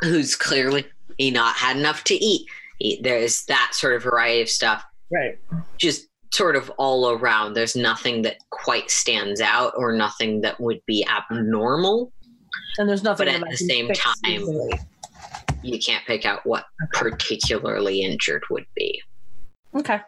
who's 0.00 0.34
clearly 0.36 0.86
not 1.20 1.54
had 1.56 1.76
enough 1.76 2.02
to 2.04 2.14
eat. 2.14 2.46
He- 2.78 2.98
There's 3.02 3.44
that 3.44 3.72
sort 3.74 3.94
of 3.94 4.02
variety 4.02 4.40
of 4.40 4.48
stuff, 4.48 4.82
Right. 5.12 5.38
just 5.76 6.06
sort 6.32 6.56
of 6.56 6.70
all 6.78 7.10
around. 7.10 7.52
There's 7.52 7.76
nothing 7.76 8.22
that 8.22 8.38
quite 8.50 8.90
stands 8.90 9.42
out 9.42 9.74
or 9.76 9.92
nothing 9.92 10.40
that 10.40 10.58
would 10.60 10.80
be 10.86 11.06
abnormal. 11.06 12.10
And 12.78 12.88
there's 12.88 13.02
nothing 13.02 13.26
But 13.26 13.34
at 13.34 13.50
the 13.50 13.56
same 13.58 13.88
time- 13.92 14.14
easily. 14.26 14.70
You 15.62 15.78
can't 15.78 16.04
pick 16.06 16.24
out 16.24 16.44
what 16.44 16.64
particularly 16.92 18.02
injured 18.02 18.42
would 18.50 18.66
be. 18.74 19.02
Okay. 19.74 20.00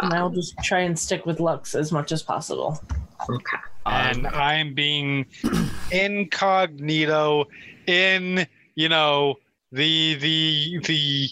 And 0.00 0.14
I'll 0.14 0.26
um, 0.26 0.34
just 0.34 0.54
try 0.62 0.80
and 0.80 0.98
stick 0.98 1.26
with 1.26 1.40
Lux 1.40 1.74
as 1.74 1.92
much 1.92 2.12
as 2.12 2.22
possible. 2.22 2.80
Okay. 3.28 3.58
and 3.84 4.26
I'm 4.28 4.74
being 4.74 5.26
incognito 5.90 7.46
in 7.86 8.46
you 8.74 8.88
know 8.88 9.36
the 9.72 10.14
the 10.16 10.78
the 10.86 11.28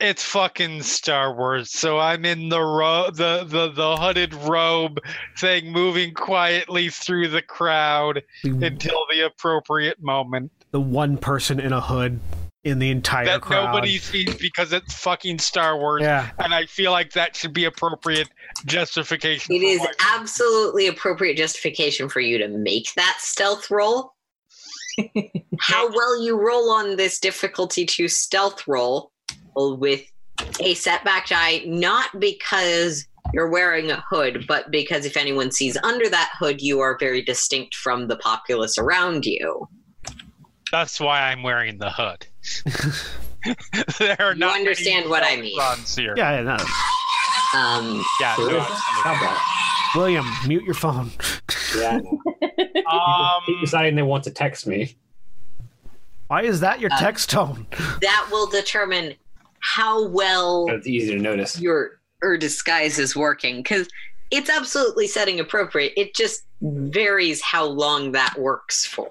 it's 0.00 0.22
fucking 0.22 0.82
Star 0.82 1.34
Wars, 1.34 1.72
so 1.72 1.98
I'm 1.98 2.24
in 2.24 2.48
the 2.48 2.60
ro- 2.60 3.10
the, 3.12 3.44
the 3.44 3.70
the 3.70 3.96
hooded 3.96 4.32
robe 4.34 5.00
thing, 5.38 5.72
moving 5.72 6.14
quietly 6.14 6.88
through 6.88 7.28
the 7.28 7.42
crowd 7.42 8.22
The, 8.44 8.66
until 8.66 9.00
the 9.10 9.26
appropriate 9.26 10.02
moment 10.02 10.52
the 10.70 10.80
one 10.80 11.16
person 11.16 11.58
in 11.58 11.72
a 11.72 11.80
hood 11.80 12.20
in 12.64 12.78
the 12.78 12.90
entire 12.90 13.24
that 13.24 13.40
crowd. 13.40 13.66
nobody 13.72 13.96
sees 13.98 14.34
because 14.34 14.72
it's 14.72 14.92
fucking 14.94 15.38
Star 15.38 15.78
Wars, 15.78 16.02
Yeah. 16.02 16.28
and 16.38 16.52
I 16.54 16.66
feel 16.66 16.92
like 16.92 17.12
that 17.12 17.34
should 17.34 17.52
be 17.54 17.64
appropriate 17.64 18.28
justification. 18.66 19.54
It 19.54 19.60
for 19.60 19.64
is 19.66 19.80
why- 19.80 19.92
absolutely 20.14 20.86
appropriate 20.88 21.36
justification 21.36 22.08
for 22.08 22.20
you 22.20 22.36
to 22.38 22.48
make 22.48 22.92
that 22.94 23.16
stealth 23.20 23.70
roll. 23.70 24.12
How 25.60 25.88
well 25.88 26.22
you 26.22 26.36
roll 26.38 26.70
on 26.70 26.96
this 26.96 27.18
difficulty 27.20 27.86
to 27.86 28.08
stealth 28.08 28.66
roll 28.68 29.12
with 29.66 30.02
a 30.60 30.74
setback 30.74 31.26
die, 31.28 31.62
not 31.66 32.08
because 32.20 33.06
you're 33.34 33.50
wearing 33.50 33.90
a 33.90 34.02
hood, 34.08 34.44
but 34.46 34.70
because 34.70 35.04
if 35.04 35.16
anyone 35.16 35.50
sees 35.50 35.76
under 35.82 36.08
that 36.08 36.30
hood, 36.38 36.60
you 36.62 36.80
are 36.80 36.96
very 36.98 37.22
distinct 37.22 37.74
from 37.74 38.06
the 38.08 38.16
populace 38.16 38.78
around 38.78 39.26
you. 39.26 39.68
That's 40.70 41.00
why 41.00 41.22
I'm 41.30 41.42
wearing 41.42 41.78
the 41.78 41.90
hood. 41.90 42.26
there 43.98 44.16
are 44.20 44.32
You 44.34 44.38
not 44.38 44.54
understand 44.56 45.08
what 45.10 45.22
I 45.24 45.36
mean. 45.36 45.58
Here. 45.86 46.14
Yeah, 46.16 46.36
yeah, 46.36 46.42
no. 46.42 47.58
Um, 47.58 48.04
Yeah. 48.20 48.34
no, 48.38 48.58
about 49.00 49.38
William, 49.94 50.26
mute 50.46 50.64
your 50.64 50.74
phone. 50.74 51.10
yeah, 51.76 51.98
keep 52.00 52.86
Um, 52.92 53.42
deciding 53.60 53.94
they 53.96 54.02
want 54.02 54.24
to 54.24 54.30
text 54.30 54.66
me. 54.66 54.96
Why 56.28 56.42
is 56.42 56.60
that 56.60 56.78
your 56.80 56.92
Uh, 56.92 56.98
text 56.98 57.30
tone? 57.30 57.66
that 58.02 58.28
will 58.30 58.46
determine 58.46 59.14
how 59.60 60.06
well 60.08 60.66
It's 60.70 60.86
easy 60.86 61.14
to 61.14 61.20
notice. 61.20 61.60
your 61.60 62.00
or 62.22 62.36
disguise 62.36 62.98
is 62.98 63.14
working 63.14 63.58
because 63.58 63.88
it's 64.30 64.50
absolutely 64.50 65.06
setting 65.06 65.40
appropriate. 65.40 65.92
It 65.96 66.14
just 66.14 66.44
varies 66.60 67.40
how 67.40 67.64
long 67.64 68.12
that 68.12 68.36
works 68.38 68.84
for. 68.86 69.10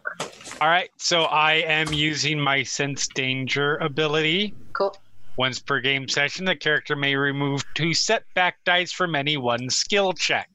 all 0.62 0.68
right. 0.68 0.90
So 0.98 1.24
I 1.24 1.54
am 1.66 1.92
using 1.94 2.40
my 2.40 2.64
sense 2.64 3.08
danger 3.08 3.78
ability. 3.78 4.54
Cool. 4.74 4.96
Once 5.38 5.60
per 5.60 5.80
game 5.80 6.08
session, 6.10 6.46
the 6.46 6.56
character 6.56 6.96
may 6.96 7.16
remove 7.16 7.64
two 7.76 7.94
setback 7.94 8.58
dice 8.66 8.92
from 8.92 9.16
any 9.16 9.38
one 9.38 9.70
skill 9.70 10.12
check. 10.14 10.50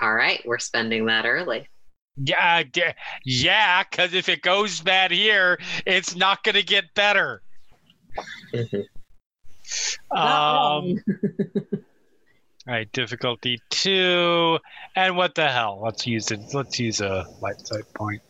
All 0.00 0.14
right, 0.14 0.40
we're 0.46 0.58
spending 0.58 1.04
that 1.06 1.26
early. 1.26 1.68
Yeah, 2.16 2.62
d- 2.62 2.82
yeah, 3.24 3.82
because 3.82 4.14
if 4.14 4.28
it 4.28 4.42
goes 4.42 4.80
bad 4.80 5.10
here, 5.10 5.58
it's 5.86 6.14
not 6.14 6.42
going 6.44 6.54
to 6.54 6.62
get 6.62 6.84
better. 6.94 7.42
Not 10.12 10.82
Um, 10.82 11.04
all 11.72 11.78
right, 12.66 12.90
difficulty 12.92 13.60
two, 13.70 14.58
and 14.96 15.16
what 15.16 15.34
the 15.34 15.48
hell? 15.48 15.80
Let's 15.82 16.06
use 16.06 16.30
it. 16.30 16.40
Let's 16.52 16.78
use 16.78 17.00
a 17.00 17.26
light 17.40 17.66
side 17.66 17.92
point. 17.94 18.22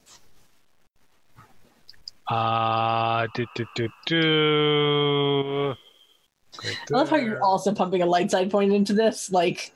Uh, 2.29 3.27
do, 3.35 3.45
do, 3.57 3.67
do, 3.75 3.89
do. 4.07 5.75
I 6.63 6.75
love 6.91 7.11
how 7.11 7.17
you're 7.17 7.43
also 7.43 7.75
pumping 7.75 8.03
a 8.03 8.07
light 8.07 8.31
side 8.31 8.51
point 8.51 8.73
into 8.73 8.93
this. 8.93 9.33
Like, 9.33 9.73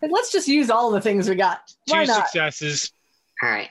like, 0.00 0.10
let's 0.12 0.30
just 0.30 0.46
use 0.46 0.70
all 0.70 0.90
the 0.92 1.00
things 1.00 1.28
we 1.28 1.34
got. 1.34 1.72
Why 1.86 2.04
Two 2.04 2.12
not? 2.12 2.28
successes. 2.28 2.92
All 3.42 3.48
right. 3.48 3.68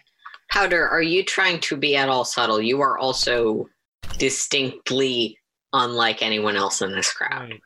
Powder, 0.52 0.88
are 0.88 1.02
you 1.02 1.24
trying 1.24 1.60
to 1.62 1.78
be 1.78 1.96
at 1.96 2.10
all 2.10 2.26
subtle? 2.26 2.62
You 2.62 2.82
are 2.82 2.98
also 2.98 3.70
distinctly 4.18 5.38
unlike 5.84 6.22
anyone 6.22 6.56
else 6.56 6.82
in 6.82 6.92
this 6.92 7.12
crowd. 7.12 7.52
Right. 7.52 7.62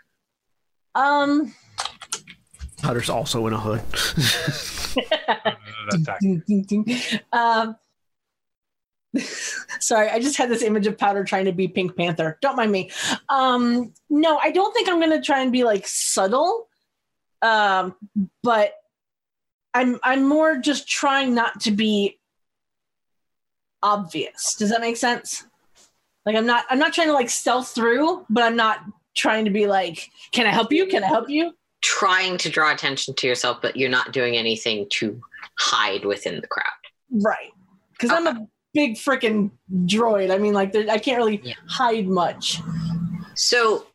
Um, 0.96 1.54
Hutter's 2.82 3.10
also 3.10 3.46
in 3.48 3.54
a 3.54 3.60
hood. 3.60 3.82
That's 5.92 6.24
ac- 6.24 7.22
um, 7.32 7.76
sorry, 9.80 10.10
I 10.10 10.20
just 10.20 10.38
had 10.38 10.50
this 10.50 10.62
image 10.62 10.88
of 10.88 10.98
Powder 10.98 11.24
trying 11.24 11.46
to 11.46 11.52
be 11.52 11.68
Pink 11.68 11.96
Panther. 11.96 12.38
Don't 12.42 12.56
mind 12.56 12.72
me. 12.72 12.92
Um, 13.28 13.94
no, 14.10 14.38
I 14.38 14.52
don't 14.52 14.74
think 14.74 14.90
I'm 14.90 15.00
gonna 15.00 15.22
try 15.22 15.42
and 15.42 15.52
be 15.52 15.64
like 15.64 15.88
subtle. 15.88 16.68
Um, 17.42 17.96
but 18.44 18.74
I'm 19.74 20.00
I'm 20.04 20.28
more 20.28 20.58
just 20.58 20.88
trying 20.88 21.34
not 21.34 21.62
to 21.62 21.72
be 21.72 22.20
obvious. 23.82 24.56
Does 24.56 24.70
that 24.70 24.82
make 24.82 24.98
sense? 24.98 25.46
Like 26.26 26.36
I'm 26.36 26.46
not 26.46 26.66
I'm 26.70 26.80
not 26.80 26.94
trying 26.94 27.08
to 27.08 27.14
like 27.14 27.30
stealth 27.30 27.70
through, 27.70 28.26
but 28.30 28.44
I'm 28.44 28.56
not 28.56 28.80
trying 29.16 29.46
to 29.46 29.52
be 29.52 29.68
like, 29.68 30.10
can 30.32 30.46
I 30.46 30.52
help 30.52 30.72
you? 30.72 30.86
Can 30.86 31.04
I 31.04 31.08
help 31.08 31.30
you? 31.30 31.54
Trying 31.82 32.38
to 32.40 32.50
draw 32.50 32.74
attention 32.74 33.14
to 33.16 33.28
yourself, 33.28 33.60
but 33.62 33.76
you're 33.76 33.90
not 33.90 34.12
doing 34.12 34.36
anything 34.36 34.88
to 34.92 35.20
hide 35.58 36.06
within 36.06 36.42
the 36.42 36.48
crowd. 36.48 36.66
Right. 37.12 37.52
Because 37.92 38.12
I'm 38.12 38.28
a 38.28 38.48
big 38.74 38.96
freaking 38.96 39.52
droid. 39.86 40.32
I 40.32 40.38
mean, 40.38 40.54
like, 40.54 40.72
there, 40.72 40.90
I 40.90 40.98
can't 40.98 41.18
really 41.18 41.42
Yeah. 41.44 41.56
hide 41.68 42.08
much. 42.08 42.60
So, 43.36 43.88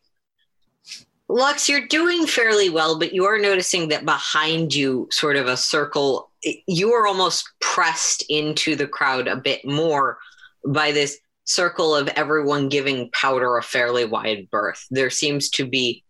Lux, 1.27 1.67
you're 1.69 1.87
doing 1.87 2.27
fairly 2.27 2.69
well, 2.69 2.99
but 2.99 3.13
you 3.13 3.25
are 3.25 3.39
noticing 3.39 3.87
that 3.89 4.05
behind 4.05 4.75
you, 4.75 5.07
sort 5.11 5.37
of 5.37 5.47
a 5.47 5.57
circle, 5.57 6.29
you 6.67 6.91
are 6.93 7.07
almost 7.07 7.49
pressed 7.61 8.23
into 8.29 8.75
the 8.75 8.87
crowd 8.87 9.27
a 9.27 9.35
bit 9.35 9.65
more 9.65 10.19
by 10.67 10.91
this 10.91 11.17
circle 11.45 11.95
of 11.95 12.07
everyone 12.09 12.69
giving 12.69 13.09
powder 13.11 13.57
a 13.57 13.63
fairly 13.63 14.05
wide 14.05 14.49
berth. 14.51 14.85
There 14.91 15.09
seems 15.09 15.49
to 15.51 15.65
be 15.65 16.03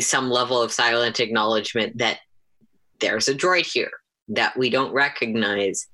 some 0.00 0.30
level 0.30 0.60
of 0.60 0.72
silent 0.72 1.20
acknowledgement 1.20 1.98
that 1.98 2.18
there's 3.00 3.28
a 3.28 3.34
droid 3.34 3.66
here 3.66 3.90
that 4.28 4.56
we 4.56 4.70
don't 4.70 4.92
recognize. 4.92 5.86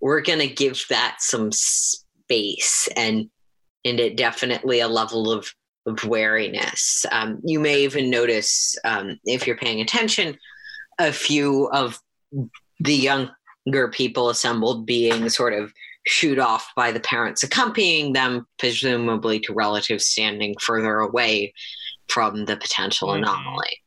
We're 0.00 0.20
going 0.20 0.40
to 0.40 0.48
give 0.48 0.84
that 0.88 1.16
some 1.20 1.50
space 1.52 2.88
and 2.96 3.30
and 3.84 3.98
it 3.98 4.16
definitely 4.16 4.80
a 4.80 4.88
level 4.88 5.30
of 5.30 5.52
of 5.86 6.04
wariness. 6.04 7.04
Um, 7.10 7.40
you 7.44 7.58
may 7.58 7.82
even 7.82 8.08
notice, 8.08 8.76
um, 8.84 9.18
if 9.24 9.46
you're 9.46 9.56
paying 9.56 9.80
attention, 9.80 10.38
a 10.98 11.12
few 11.12 11.68
of 11.72 11.98
the 12.78 12.94
younger 12.94 13.88
people 13.90 14.30
assembled 14.30 14.86
being 14.86 15.28
sort 15.28 15.54
of 15.54 15.72
shoot 16.06 16.38
off 16.38 16.70
by 16.76 16.90
the 16.92 17.00
parents 17.00 17.42
accompanying 17.42 18.12
them, 18.12 18.46
presumably 18.58 19.38
to 19.40 19.52
relatives 19.52 20.06
standing 20.06 20.54
further 20.60 20.98
away 20.98 21.52
from 22.08 22.44
the 22.46 22.56
potential 22.56 23.08
Mhm. 23.10 23.18
anomaly. 23.18 23.82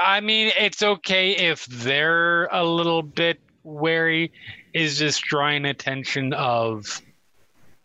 I 0.00 0.20
mean, 0.20 0.52
it's 0.58 0.82
okay 0.82 1.32
if 1.32 1.66
they're 1.66 2.46
a 2.46 2.64
little 2.64 3.02
bit 3.02 3.40
wary. 3.62 4.32
Is 4.72 4.98
just 4.98 5.20
drawing 5.24 5.66
attention 5.66 6.32
of 6.32 7.02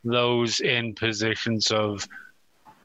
those 0.06 0.62
in 0.62 0.96
positions 0.96 1.70
of 1.70 2.08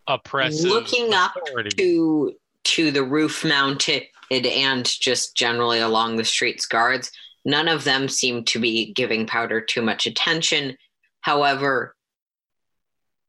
oppressive 0.08 0.68
Looking 0.68 1.14
up 1.14 1.36
authority. 1.36 1.70
to 1.76 2.36
to 2.64 2.90
the 2.90 3.04
roof 3.04 3.44
mounted 3.44 4.02
and 4.30 4.84
just 5.00 5.36
generally 5.36 5.78
along 5.78 6.16
the 6.16 6.24
streets 6.24 6.66
guards 6.66 7.12
none 7.44 7.68
of 7.68 7.84
them 7.84 8.08
seem 8.08 8.44
to 8.44 8.58
be 8.60 8.92
giving 8.92 9.26
powder 9.26 9.60
too 9.60 9.82
much 9.82 10.06
attention. 10.06 10.76
However 11.20 11.94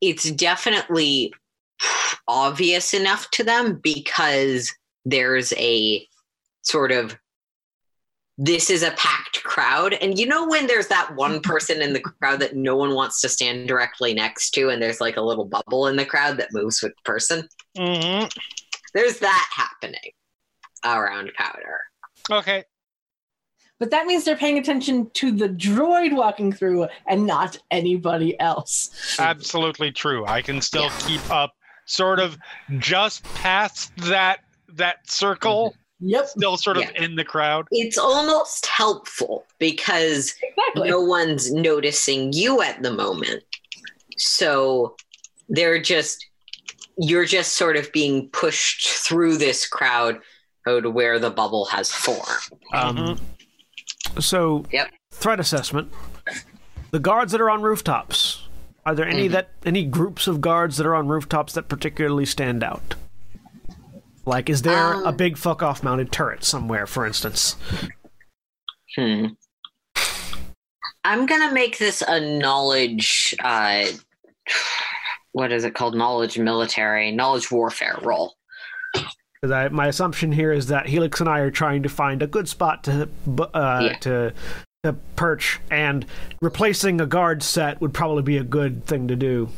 it's 0.01 0.29
definitely 0.31 1.33
obvious 2.27 2.93
enough 2.93 3.31
to 3.31 3.43
them 3.43 3.79
because 3.81 4.69
there's 5.05 5.53
a 5.53 6.05
sort 6.61 6.91
of 6.91 7.17
this 8.37 8.69
is 8.69 8.81
a 8.83 8.91
packed 8.91 9.43
crowd. 9.43 9.93
And 9.93 10.17
you 10.17 10.25
know 10.25 10.47
when 10.47 10.65
there's 10.67 10.87
that 10.87 11.15
one 11.15 11.39
person 11.39 11.81
in 11.81 11.93
the 11.93 11.99
crowd 12.01 12.39
that 12.39 12.55
no 12.55 12.75
one 12.75 12.95
wants 12.95 13.21
to 13.21 13.29
stand 13.29 13.67
directly 13.67 14.13
next 14.13 14.51
to 14.55 14.69
and 14.69 14.81
there's 14.81 14.99
like 14.99 15.17
a 15.17 15.21
little 15.21 15.45
bubble 15.45 15.87
in 15.87 15.95
the 15.95 16.05
crowd 16.05 16.37
that 16.37 16.51
moves 16.51 16.81
with 16.81 16.93
the 16.95 17.01
person? 17.05 17.47
Mhm. 17.77 18.29
there's 18.93 19.19
that 19.19 19.49
happening 19.55 20.11
around 20.83 21.31
powder. 21.37 21.79
Okay. 22.29 22.63
But 23.79 23.91
that 23.91 24.05
means 24.05 24.23
they're 24.23 24.37
paying 24.37 24.57
attention 24.57 25.09
to 25.15 25.31
the 25.31 25.49
droid 25.49 26.13
walking 26.15 26.51
through 26.53 26.87
and 27.07 27.25
not 27.27 27.57
anybody 27.71 28.39
else. 28.39 29.15
Absolutely 29.19 29.91
true. 29.91 30.25
I 30.25 30.41
can 30.41 30.61
still 30.61 30.89
keep 30.99 31.27
up 31.29 31.55
sort 31.85 32.19
of 32.19 32.37
just 32.77 33.23
past 33.35 33.91
that 33.97 34.39
that 34.69 35.09
circle, 35.09 35.75
Yep, 35.99 36.27
still 36.27 36.57
sort 36.57 36.77
of 36.77 36.83
Yeah. 36.83 37.03
in 37.03 37.15
the 37.15 37.23
crowd. 37.23 37.67
it's 37.71 37.97
almost 37.97 38.65
helpful 38.65 39.45
because 39.59 40.33
exactly. 40.41 40.89
no 40.89 40.99
one's 41.01 41.51
noticing 41.53 42.33
you 42.33 42.61
at 42.61 42.81
the 42.83 42.91
moment 42.91 43.43
so 44.17 44.95
they're 45.49 45.81
just 45.81 46.25
you're 46.97 47.25
just 47.25 47.53
sort 47.53 47.75
of 47.75 47.91
being 47.91 48.29
pushed 48.29 48.87
through 48.87 49.37
this 49.37 49.67
crowd 49.67 50.19
to 50.67 50.89
where 50.89 51.19
the 51.19 51.29
bubble 51.29 51.65
has 51.65 51.91
formed 51.91 52.49
Um, 52.73 53.19
So, 54.19 54.65
Yep. 54.71 54.91
threat 55.11 55.39
assessment. 55.39 55.91
The 56.91 56.99
guards 56.99 57.31
that 57.31 57.41
are 57.41 57.49
on 57.49 57.61
rooftops. 57.61 58.47
Are 58.85 58.93
there 58.93 59.07
any 59.07 59.27
Mhm. 59.29 59.31
that 59.31 59.49
any 59.65 59.83
groups 59.85 60.27
of 60.27 60.41
guards 60.41 60.77
that 60.77 60.85
are 60.85 60.93
on 60.95 61.07
rooftops 61.07 61.53
that 61.53 61.69
particularly 61.69 62.25
stand 62.25 62.63
out? 62.63 62.95
Like, 64.25 64.49
is 64.49 64.61
there 64.61 64.93
Um, 64.95 65.05
a 65.05 65.11
big 65.11 65.37
fuck 65.37 65.63
off 65.63 65.83
mounted 65.83 66.11
turret 66.11 66.43
somewhere, 66.43 66.85
for 66.85 67.05
instance? 67.05 67.55
Hmm. 68.95 69.27
I'm 71.05 71.25
gonna 71.25 71.51
make 71.51 71.77
this 71.77 72.01
a 72.01 72.19
knowledge. 72.19 73.35
Uh, 73.43 73.85
what 75.31 75.51
is 75.51 75.63
it 75.63 75.73
called? 75.75 75.95
Knowledge 75.95 76.37
military, 76.37 77.11
knowledge 77.11 77.51
warfare 77.51 77.97
roll. 78.01 78.35
Because 79.43 79.51
I, 79.51 79.67
my 79.67 79.87
assumption 79.87 80.31
here 80.31 80.53
is 80.53 80.67
that 80.67 80.85
Helix 80.85 81.19
and 81.19 81.27
I 81.27 81.39
are 81.39 81.51
trying 81.51 81.83
to 81.83 81.89
find 81.89 82.21
a 82.21 82.27
good 82.27 82.47
spot 82.47 82.85
to 82.85 83.09
uh, 83.53 83.79
Yeah. 83.83 83.97
to 83.97 84.33
to 84.83 84.93
perch, 85.17 85.59
and 85.69 86.05
replacing 86.41 87.01
a 87.01 87.05
guard 87.05 87.43
set 87.43 87.81
would 87.81 87.93
probably 87.93 88.23
be 88.23 88.37
a 88.37 88.43
good 88.45 88.85
thing 88.85 89.09
to 89.09 89.17
do. 89.17 89.49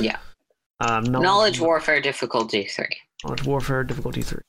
Yeah. 0.00 0.16
Um, 0.80 1.04
Knowledge 1.04 1.60
warfare 1.60 2.00
difficulty 2.00 2.64
three. 2.64 2.96
Knowledge 3.22 3.44
warfare 3.44 3.84
difficulty 3.84 4.22
three. 4.22 4.40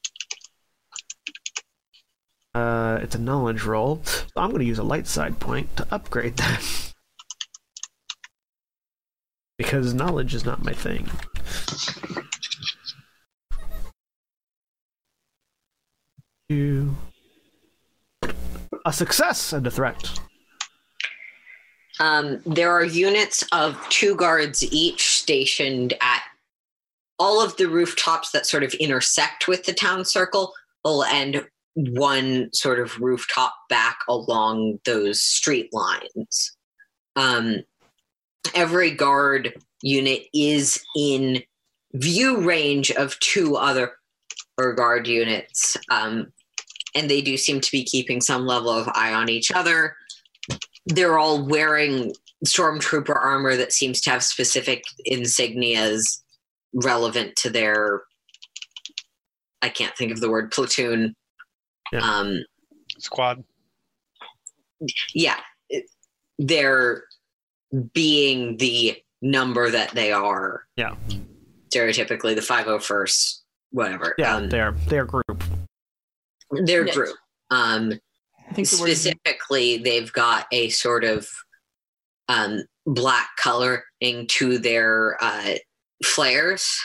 Uh, 2.56 3.00
it's 3.02 3.16
a 3.16 3.20
knowledge 3.20 3.64
roll, 3.64 4.00
so 4.06 4.24
I'm 4.38 4.52
going 4.52 4.62
to 4.62 4.66
use 4.66 4.80
a 4.80 4.84
light 4.84 5.08
side 5.08 5.42
point 5.42 5.76
to 5.76 5.86
upgrade 5.92 6.38
that. 6.38 6.94
because 9.58 9.94
knowledge 9.94 10.34
is 10.34 10.46
not 10.46 10.64
my 10.64 10.72
thing. 10.72 11.10
Two. 16.54 16.96
A 18.86 18.94
success 18.94 19.54
and 19.54 19.66
a 19.66 19.72
threat. 19.72 20.20
Um, 22.00 22.42
there 22.46 22.72
are 22.72 22.86
units 22.86 23.44
of 23.52 23.84
two 23.90 24.16
guards 24.16 24.64
each 24.72 25.18
stationed 25.18 25.96
at 26.00 26.22
all 27.18 27.44
of 27.44 27.58
the 27.58 27.66
rooftops 27.66 28.30
that 28.34 28.46
sort 28.46 28.62
of 28.62 28.72
intersect 28.76 29.48
with 29.48 29.64
the 29.64 29.74
town 29.74 30.06
circle, 30.06 30.54
and 30.86 31.44
one 31.76 32.54
sort 32.54 32.80
of 32.80 33.00
rooftop 33.00 33.56
back 33.68 33.98
along 34.08 34.80
those 34.86 35.22
street 35.22 35.74
lines. 35.74 36.56
Um, 37.16 37.64
every 38.54 38.92
guard 38.92 39.56
unit 39.82 40.28
is 40.36 40.80
in 40.96 41.42
view 41.94 42.42
range 42.42 42.92
of 42.92 43.20
two 43.22 43.56
other 43.56 43.94
guard 44.58 45.08
units. 45.08 45.78
Um, 45.90 46.32
and 46.96 47.10
they 47.10 47.22
do 47.22 47.38
seem 47.38 47.60
to 47.62 47.72
be 47.72 47.84
keeping 47.84 48.22
some 48.22 48.46
level 48.46 48.70
of 48.70 48.88
eye 48.94 49.14
on 49.14 49.30
each 49.30 49.52
other. 49.52 49.96
They're 50.86 51.18
all 51.18 51.46
wearing 51.46 52.14
stormtrooper 52.46 53.16
armor 53.16 53.56
that 53.56 53.72
seems 53.72 54.02
to 54.02 54.10
have 54.10 54.24
specific 54.24 54.84
insignias 55.10 56.22
relevant 56.74 57.36
to 57.38 57.50
their 57.50 58.02
I 59.62 59.70
can't 59.70 59.96
think 59.96 60.12
of 60.12 60.20
the 60.20 60.30
word 60.30 60.52
platoon. 60.52 61.16
Yeah. 61.94 62.00
Um, 62.00 62.40
Squad. 63.00 63.44
yeah, 65.14 65.40
it- 65.70 65.90
they're 66.38 67.06
being 67.94 68.58
the 68.58 69.02
number 69.22 69.70
that 69.72 69.92
they 69.92 70.12
are. 70.12 70.66
Yeah. 70.76 70.96
Stereotypically, 71.74 72.36
the 72.36 72.42
501st, 72.42 73.42
whatever. 73.72 74.16
Yeah, 74.18 74.36
Um, 74.36 74.50
their 74.50 74.74
their 74.90 75.06
group. 75.06 75.42
Their 76.66 76.86
Yes. 76.86 76.96
group. 76.96 77.16
Um, 77.52 77.94
I 78.50 78.54
think 78.54 78.70
the 78.70 78.78
word 78.82 78.90
specifically, 78.90 79.78
they've 79.78 80.12
got 80.12 80.48
a 80.52 80.70
sort 80.70 81.04
of 81.04 81.28
um, 82.30 82.64
black 82.86 83.30
coloring 83.38 83.82
to 84.28 84.58
their 84.58 85.18
uh, 85.22 85.56
flares, 86.04 86.80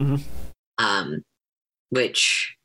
Mhm. 0.00 0.22
um, 0.78 1.24
which 1.90 2.56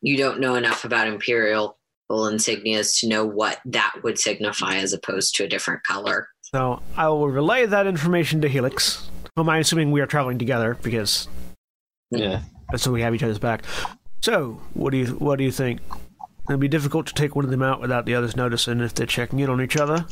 you 0.00 0.16
don't 0.16 0.40
know 0.40 0.54
enough 0.54 0.84
about 0.84 1.06
Imperial 1.08 1.78
insignias 2.10 2.98
to 3.00 3.08
know 3.08 3.24
what 3.24 3.60
that 3.66 3.92
would 4.02 4.18
signify 4.18 4.76
as 4.76 4.92
opposed 4.92 5.34
to 5.36 5.44
a 5.44 5.48
different 5.48 5.82
color. 5.84 6.28
So 6.42 6.82
I 6.96 7.08
will 7.08 7.28
relay 7.28 7.66
that 7.66 7.86
information 7.86 8.40
to 8.40 8.48
Helix. 8.48 9.10
Whom 9.36 9.48
I'm 9.50 9.60
assuming 9.60 9.92
we 9.92 10.00
are 10.00 10.06
traveling 10.06 10.38
together 10.38 10.78
because 10.82 11.28
Yeah. 12.10 12.42
so 12.76 12.90
we 12.90 13.02
have 13.02 13.14
each 13.14 13.22
other's 13.22 13.38
back. 13.38 13.62
So 14.20 14.60
what 14.74 14.90
do 14.90 14.98
you 14.98 15.06
what 15.06 15.36
do 15.38 15.44
you 15.44 15.52
think? 15.52 15.80
It'd 16.48 16.60
be 16.60 16.68
difficult 16.68 17.06
to 17.06 17.14
take 17.14 17.36
one 17.36 17.44
of 17.44 17.50
them 17.50 17.62
out 17.62 17.80
without 17.80 18.06
the 18.06 18.14
others 18.14 18.34
noticing 18.34 18.80
if 18.80 18.94
they're 18.94 19.06
checking 19.06 19.40
in 19.40 19.50
on 19.50 19.60
each 19.60 19.76
other. 19.76 20.06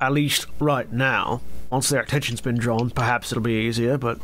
At 0.00 0.12
least 0.12 0.46
right 0.60 0.90
now. 0.90 1.40
Once 1.70 1.88
their 1.88 2.02
attention's 2.02 2.40
been 2.40 2.56
drawn, 2.56 2.90
perhaps 2.90 3.32
it'll 3.32 3.42
be 3.42 3.54
easier. 3.54 3.98
But 3.98 4.20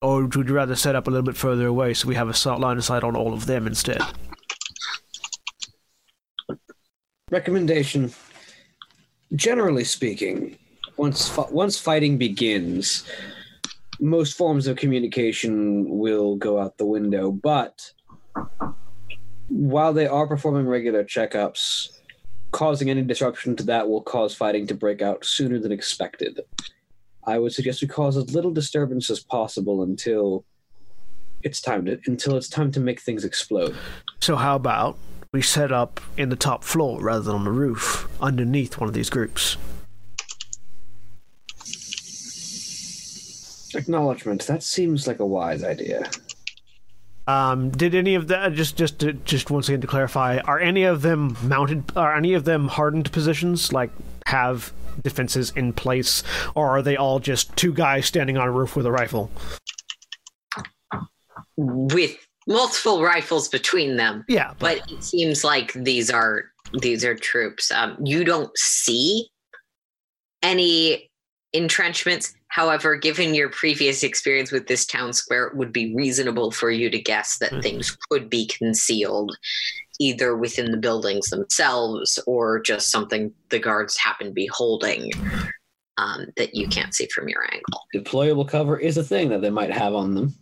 or 0.00 0.26
would 0.26 0.48
you 0.48 0.54
rather 0.54 0.76
set 0.76 0.94
up 0.94 1.06
a 1.06 1.10
little 1.10 1.24
bit 1.24 1.36
further 1.36 1.66
away 1.66 1.94
so 1.94 2.06
we 2.06 2.14
have 2.14 2.28
a 2.28 2.56
line 2.56 2.76
of 2.76 2.84
sight 2.84 3.02
on 3.02 3.16
all 3.16 3.32
of 3.32 3.46
them 3.46 3.66
instead? 3.66 4.02
Recommendation. 7.30 8.12
Generally 9.34 9.84
speaking, 9.84 10.58
once 10.96 11.36
once 11.50 11.78
fighting 11.78 12.18
begins, 12.18 13.04
most 14.00 14.36
forms 14.36 14.66
of 14.66 14.76
communication 14.76 15.88
will 15.88 16.36
go 16.36 16.60
out 16.60 16.78
the 16.78 16.86
window. 16.86 17.30
But 17.30 17.92
while 19.48 19.92
they 19.92 20.06
are 20.06 20.26
performing 20.26 20.66
regular 20.66 21.04
checkups, 21.04 21.90
causing 22.54 22.88
any 22.88 23.02
disruption 23.02 23.56
to 23.56 23.64
that 23.64 23.88
will 23.88 24.02
cause 24.02 24.34
fighting 24.34 24.64
to 24.64 24.74
break 24.74 25.02
out 25.02 25.24
sooner 25.24 25.58
than 25.58 25.72
expected. 25.72 26.40
I 27.26 27.38
would 27.38 27.52
suggest 27.52 27.82
we 27.82 27.88
cause 27.88 28.16
as 28.16 28.32
little 28.34 28.52
disturbance 28.52 29.10
as 29.10 29.20
possible 29.20 29.82
until 29.82 30.44
it's 31.42 31.60
time 31.60 31.84
to 31.86 31.98
until 32.06 32.36
it's 32.36 32.48
time 32.48 32.70
to 32.72 32.80
make 32.80 33.00
things 33.00 33.24
explode. 33.24 33.74
So 34.20 34.36
how 34.36 34.54
about 34.56 34.96
we 35.32 35.42
set 35.42 35.72
up 35.72 36.00
in 36.16 36.28
the 36.28 36.36
top 36.36 36.62
floor 36.62 37.00
rather 37.02 37.22
than 37.22 37.34
on 37.34 37.44
the 37.44 37.50
roof, 37.50 38.08
underneath 38.20 38.78
one 38.78 38.88
of 38.88 38.94
these 38.94 39.10
groups? 39.10 39.56
Acknowledgement. 43.74 44.46
That 44.46 44.62
seems 44.62 45.06
like 45.06 45.20
a 45.20 45.26
wise 45.26 45.64
idea. 45.64 46.08
Um, 47.26 47.70
did 47.70 47.94
any 47.94 48.14
of 48.14 48.28
that 48.28 48.52
just 48.52 48.76
just 48.76 48.98
to, 49.00 49.14
just 49.14 49.50
once 49.50 49.68
again 49.68 49.80
to 49.80 49.86
clarify? 49.86 50.38
Are 50.38 50.58
any 50.58 50.84
of 50.84 51.02
them 51.02 51.36
mounted? 51.42 51.84
Are 51.96 52.14
any 52.14 52.34
of 52.34 52.44
them 52.44 52.68
hardened 52.68 53.10
positions? 53.12 53.72
Like 53.72 53.90
have 54.26 54.72
defenses 55.02 55.52
in 55.56 55.72
place, 55.72 56.22
or 56.54 56.68
are 56.68 56.82
they 56.82 56.96
all 56.96 57.18
just 57.18 57.56
two 57.56 57.72
guys 57.72 58.06
standing 58.06 58.36
on 58.36 58.48
a 58.48 58.52
roof 58.52 58.76
with 58.76 58.86
a 58.86 58.92
rifle? 58.92 59.30
With 61.56 62.16
multiple 62.46 63.02
rifles 63.02 63.48
between 63.48 63.96
them, 63.96 64.24
Yeah, 64.28 64.52
but, 64.58 64.80
but 64.80 64.92
it 64.92 65.02
seems 65.02 65.44
like 65.44 65.72
these 65.72 66.10
are 66.10 66.44
these 66.80 67.04
are 67.04 67.14
troops. 67.14 67.70
Um, 67.70 67.96
you 68.04 68.24
don't 68.24 68.50
see 68.56 69.28
any 70.42 71.10
entrenchments. 71.52 72.34
However, 72.54 72.94
given 72.94 73.34
your 73.34 73.48
previous 73.48 74.04
experience 74.04 74.52
with 74.52 74.68
this 74.68 74.86
town 74.86 75.12
square, 75.12 75.46
it 75.48 75.56
would 75.56 75.72
be 75.72 75.92
reasonable 75.92 76.52
for 76.52 76.70
you 76.70 76.88
to 76.88 77.00
guess 77.00 77.36
that 77.38 77.50
Mhm. 77.50 77.62
things 77.64 77.96
could 78.08 78.30
be 78.30 78.46
concealed 78.46 79.36
either 79.98 80.36
within 80.36 80.70
the 80.70 80.76
buildings 80.76 81.30
themselves 81.30 82.16
or 82.28 82.60
just 82.60 82.92
something 82.92 83.32
the 83.50 83.58
guards 83.58 83.96
happen 83.98 84.28
to 84.28 84.32
be 84.32 84.46
holding 84.52 85.10
um, 85.98 86.26
that 86.36 86.54
you 86.54 86.68
can't 86.68 86.94
see 86.94 87.08
from 87.12 87.28
your 87.28 87.42
angle. 87.52 87.80
Deployable 87.94 88.48
cover 88.48 88.78
is 88.78 88.96
a 88.98 89.02
thing 89.04 89.30
that 89.30 89.42
they 89.42 89.50
might 89.50 89.72
have 89.72 89.94
on 89.94 90.14
them. 90.14 90.34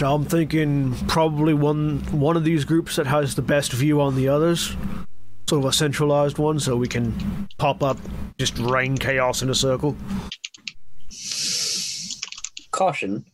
so 0.00 0.14
I'm 0.14 0.24
thinking 0.24 0.94
probably 1.08 1.52
one 1.52 1.98
one 2.10 2.38
of 2.38 2.44
these 2.44 2.64
groups 2.64 2.96
that 2.96 3.06
has 3.06 3.34
the 3.34 3.42
best 3.42 3.72
view 3.72 4.00
on 4.00 4.16
the 4.16 4.28
others, 4.28 4.76
sort 5.46 5.64
of 5.64 5.70
a 5.70 5.72
centralized 5.74 6.38
one, 6.38 6.58
so 6.58 6.74
we 6.76 6.88
can 6.88 7.46
pop 7.58 7.82
up, 7.82 7.98
just 8.38 8.58
rain 8.58 8.96
chaos 8.96 9.42
in 9.42 9.50
a 9.50 9.54
circle. 9.54 9.94
Caution. 12.82 13.24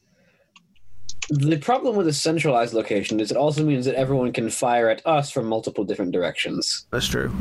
The 1.30 1.56
problem 1.56 1.96
with 1.96 2.06
a 2.06 2.12
centralized 2.12 2.74
location 2.74 3.18
is 3.18 3.30
it 3.30 3.36
also 3.38 3.64
means 3.64 3.86
that 3.86 3.94
everyone 3.94 4.30
can 4.30 4.50
fire 4.50 4.90
at 4.90 5.00
us 5.06 5.30
from 5.30 5.46
multiple 5.46 5.84
different 5.84 6.12
directions. 6.12 6.86
That's 6.90 7.08
true. 7.08 7.32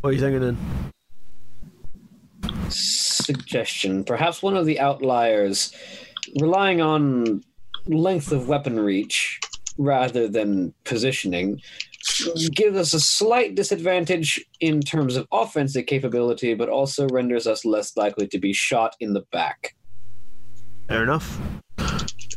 What 0.00 0.10
are 0.10 0.12
you 0.12 0.18
thinking 0.18 0.40
then? 0.40 0.58
Suggestion. 2.68 4.02
Perhaps 4.02 4.42
one 4.42 4.56
of 4.56 4.66
the 4.66 4.80
outliers, 4.80 5.72
relying 6.40 6.80
on 6.80 7.44
length 7.86 8.32
of 8.32 8.48
weapon 8.48 8.80
reach 8.80 9.38
rather 9.78 10.26
than 10.26 10.74
positioning, 10.82 11.62
gives 12.54 12.76
us 12.76 12.94
a 12.94 13.00
slight 13.00 13.54
disadvantage 13.54 14.44
in 14.60 14.80
terms 14.80 15.16
of 15.16 15.26
offensive 15.32 15.86
capability, 15.86 16.54
but 16.54 16.68
also 16.68 17.08
renders 17.08 17.46
us 17.46 17.64
less 17.64 17.96
likely 17.96 18.26
to 18.28 18.38
be 18.38 18.52
shot 18.52 18.94
in 19.00 19.12
the 19.14 19.24
back. 19.32 19.74
Fair 20.88 21.02
enough. 21.02 21.38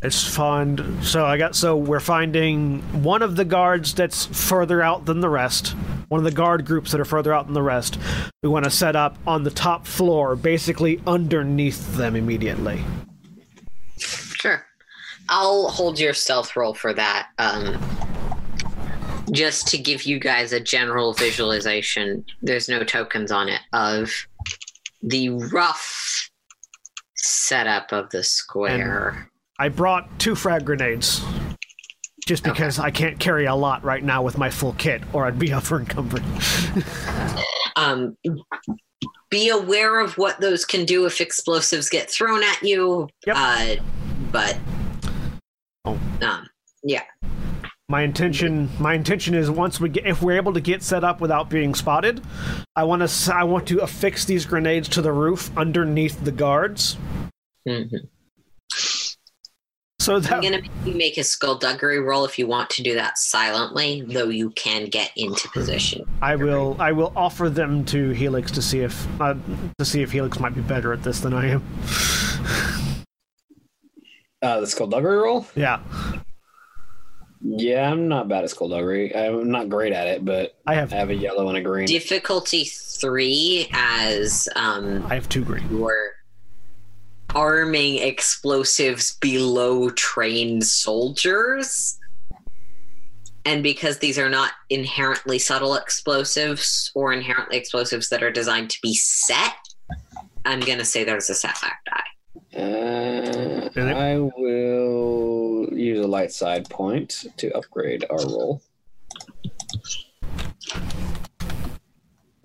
It's 0.03 0.27
fine. 0.27 1.01
So 1.03 1.25
I 1.25 1.37
got. 1.37 1.55
So 1.55 1.77
we're 1.77 1.99
finding 1.99 2.81
one 3.03 3.21
of 3.21 3.35
the 3.35 3.45
guards 3.45 3.93
that's 3.93 4.25
further 4.25 4.81
out 4.81 5.05
than 5.05 5.19
the 5.19 5.29
rest. 5.29 5.69
One 6.07 6.19
of 6.19 6.25
the 6.25 6.31
guard 6.31 6.65
groups 6.65 6.91
that 6.91 6.99
are 6.99 7.05
further 7.05 7.33
out 7.33 7.45
than 7.45 7.53
the 7.53 7.61
rest. 7.61 7.97
We 8.41 8.49
want 8.49 8.65
to 8.65 8.71
set 8.71 8.95
up 8.95 9.17
on 9.27 9.43
the 9.43 9.51
top 9.51 9.85
floor, 9.85 10.35
basically 10.35 11.01
underneath 11.05 11.95
them 11.95 12.15
immediately. 12.15 12.83
Sure. 13.97 14.65
I'll 15.29 15.69
hold 15.69 15.99
your 15.99 16.13
stealth 16.13 16.55
roll 16.55 16.73
for 16.73 16.93
that. 16.93 17.29
Um, 17.37 17.79
just 19.31 19.67
to 19.67 19.77
give 19.77 20.03
you 20.03 20.19
guys 20.19 20.51
a 20.53 20.59
general 20.59 21.13
visualization, 21.13 22.25
there's 22.41 22.67
no 22.67 22.83
tokens 22.83 23.31
on 23.31 23.47
it 23.49 23.61
of 23.73 24.11
the 25.03 25.29
rough 25.29 26.29
setup 27.15 27.91
of 27.91 28.09
the 28.09 28.23
square. 28.23 29.29
I 29.59 29.69
brought 29.69 30.07
two 30.19 30.33
frag 30.35 30.65
grenades, 30.65 31.21
just 32.25 32.43
Okay. 32.43 32.51
because 32.51 32.79
I 32.79 32.89
can't 32.91 33.19
carry 33.19 33.45
a 33.45 33.55
lot 33.55 33.83
right 33.83 34.03
now 34.03 34.23
with 34.23 34.37
my 34.37 34.49
full 34.49 34.73
kit, 34.73 35.01
or 35.13 35.25
I'd 35.25 35.37
be 35.39 35.53
over 35.53 35.79
encumbered. 35.79 36.23
Um, 37.75 38.17
be 39.29 39.49
aware 39.49 39.99
of 39.99 40.17
what 40.17 40.41
those 40.41 40.65
can 40.65 40.83
do 40.85 41.05
if 41.05 41.21
explosives 41.21 41.89
get 41.89 42.09
thrown 42.09 42.43
at 42.43 42.61
you. 42.63 43.07
Yep. 43.27 43.35
Uh, 43.37 43.75
but 44.31 44.57
Oh. 45.85 45.97
um, 46.21 46.47
My 47.91 48.03
intention, 48.03 48.69
my 48.79 48.93
intention 48.93 49.33
is 49.33 49.51
once 49.51 49.77
we 49.77 49.89
get, 49.89 50.05
if 50.05 50.21
we're 50.21 50.37
able 50.37 50.53
to 50.53 50.61
get 50.61 50.81
set 50.81 51.03
up 51.03 51.19
without 51.19 51.49
being 51.49 51.75
spotted, 51.75 52.21
I 52.73 52.85
want 52.85 53.05
to, 53.05 53.35
I 53.35 53.43
want 53.43 53.67
to 53.67 53.79
affix 53.79 54.23
these 54.23 54.45
grenades 54.45 54.87
to 54.89 55.01
the 55.01 55.11
roof 55.11 55.51
underneath 55.57 56.23
the 56.23 56.31
guards, 56.31 56.95
mhm. 57.67 58.07
so 59.99 60.15
I'm 60.15 60.21
gonna 60.21 60.61
make 60.61 60.71
you 60.85 60.93
make 60.93 61.17
a 61.17 61.23
skullduggery 61.25 61.99
roll 61.99 62.23
if 62.23 62.39
you 62.39 62.47
want 62.47 62.69
to 62.69 62.81
do 62.81 62.93
that 62.93 63.17
silently, 63.17 64.05
though 64.07 64.29
you 64.29 64.51
can 64.51 64.85
get 64.85 65.11
into 65.17 65.49
position. 65.49 66.05
I 66.21 66.37
will, 66.37 66.77
I 66.79 66.93
will 66.93 67.11
offer 67.13 67.49
them 67.49 67.83
to 67.87 68.11
Helix 68.11 68.51
to 68.51 68.61
see 68.61 68.79
if, 68.79 69.05
uh, 69.19 69.35
to 69.79 69.83
see 69.83 70.01
if 70.01 70.13
Helix 70.13 70.39
might 70.39 70.55
be 70.55 70.61
better 70.61 70.93
at 70.93 71.03
this 71.03 71.19
than 71.19 71.33
I 71.33 71.47
am. 71.49 71.63
Uh, 74.41 74.61
the 74.61 74.67
skullduggery 74.67 75.17
roll? 75.17 75.45
Yeah, 75.55 75.81
Yeah, 77.43 77.91
I'm 77.91 78.07
not 78.07 78.27
bad 78.27 78.43
at 78.43 78.51
skullduggery. 78.51 79.15
I'm 79.15 79.49
not 79.49 79.69
great 79.69 79.93
at 79.93 80.07
it, 80.07 80.23
but 80.23 80.57
I 80.67 80.75
have, 80.75 80.93
I 80.93 80.97
have 80.97 81.09
a 81.09 81.15
yellow 81.15 81.49
and 81.49 81.57
a 81.57 81.61
green. 81.61 81.87
Difficulty 81.87 82.65
three 82.65 83.67
as 83.73 84.47
um 84.55 85.03
I 85.09 85.15
have 85.15 85.27
two 85.27 85.43
green. 85.43 85.67
your 85.75 86.11
arming 87.33 87.97
explosives 87.97 89.15
below 89.15 89.89
trained 89.91 90.63
soldiers. 90.65 91.97
And 93.45 93.63
because 93.63 93.97
these 93.97 94.19
are 94.19 94.29
not 94.29 94.51
inherently 94.69 95.39
subtle 95.39 95.75
explosives 95.75 96.91
or 96.93 97.11
inherently 97.11 97.57
explosives 97.57 98.09
that 98.09 98.21
are 98.21 98.31
designed 98.31 98.69
to 98.69 98.77
be 98.83 98.93
set, 98.93 99.55
I'm 100.45 100.59
going 100.59 100.77
to 100.77 100.85
say 100.85 101.03
there's 101.03 101.29
a 101.29 101.33
setback 101.33 101.79
die. 101.85 102.03
Uh, 102.55 103.69
I 103.75 104.17
will 104.17 105.69
use 105.71 106.03
a 106.03 106.07
light 106.07 106.31
side 106.31 106.69
point 106.69 107.25
to 107.37 107.51
upgrade 107.55 108.05
our 108.09 108.17
roll. 108.17 108.61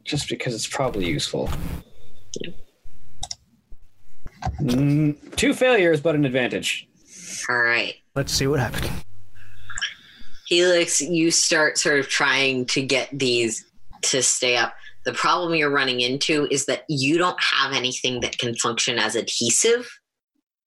Just 0.04 0.28
because 0.28 0.54
it's 0.54 0.68
probably 0.68 1.06
useful. 1.06 1.50
Mm, 4.60 5.34
two 5.36 5.52
failures, 5.52 6.00
but 6.00 6.14
an 6.14 6.24
advantage. 6.24 6.88
All 7.48 7.58
right. 7.58 7.94
Let's 8.14 8.32
see 8.32 8.46
what 8.46 8.60
happens. 8.60 8.88
Helix, 10.46 11.00
you 11.00 11.32
start 11.32 11.76
sort 11.76 11.98
of 11.98 12.08
trying 12.08 12.66
to 12.66 12.82
get 12.82 13.08
these 13.12 13.64
to 14.02 14.22
stay 14.22 14.56
up. 14.56 14.74
The 15.06 15.14
problem 15.14 15.54
you're 15.54 15.70
running 15.70 16.00
into 16.00 16.46
is 16.50 16.66
that 16.66 16.84
you 16.88 17.16
don't 17.16 17.40
have 17.40 17.72
anything 17.72 18.20
that 18.20 18.36
can 18.38 18.54
function 18.56 18.98
as 18.98 19.14
adhesive. 19.14 19.88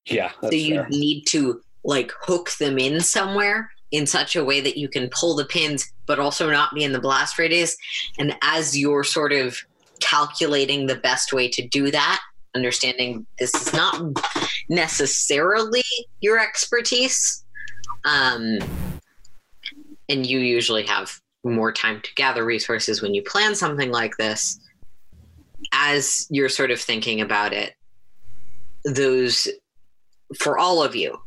Yeah, 0.06 0.32
so 0.42 0.52
you 0.52 0.76
fair. 0.76 0.90
need 0.90 1.26
to 1.30 1.62
like 1.84 2.12
hook 2.22 2.50
them 2.60 2.80
in 2.80 3.02
somewhere 3.02 3.70
in 3.92 4.06
such 4.06 4.36
a 4.36 4.44
way 4.44 4.62
that 4.62 4.78
you 4.78 4.88
can 4.88 5.10
pull 5.10 5.36
the 5.36 5.46
pins 5.46 5.92
but 6.06 6.20
also 6.20 6.50
not 6.50 6.74
be 6.74 6.84
in 6.84 6.94
the 6.94 7.00
blast 7.00 7.40
radius 7.40 7.76
and 8.18 8.36
as 8.42 8.78
you're 8.78 9.04
sort 9.04 9.32
of 9.32 9.58
calculating 10.00 10.86
the 10.86 10.96
best 10.96 11.34
way 11.34 11.48
to 11.48 11.66
do 11.68 11.90
that 11.90 12.20
understanding 12.56 13.26
this 13.40 13.54
is 13.56 13.74
not 13.74 14.02
necessarily 14.70 15.84
your 16.22 16.40
expertise 16.40 17.44
um, 18.06 18.60
and 20.08 20.26
you 20.26 20.40
usually 20.40 20.86
have 20.86 21.20
more 21.44 21.72
time 21.72 22.02
to 22.02 22.10
gather 22.16 22.46
resources 22.46 23.02
when 23.02 23.14
you 23.14 23.24
plan 23.24 23.56
something 23.56 23.92
like 23.92 24.18
this. 24.18 24.60
As 25.74 26.26
you're 26.30 26.50
sort 26.50 26.72
of 26.72 26.80
thinking 26.80 27.22
about 27.22 27.54
it 27.54 27.74
those 28.86 29.48
for 30.38 30.58
all 30.58 30.82
of 30.82 30.96
you 30.96 31.20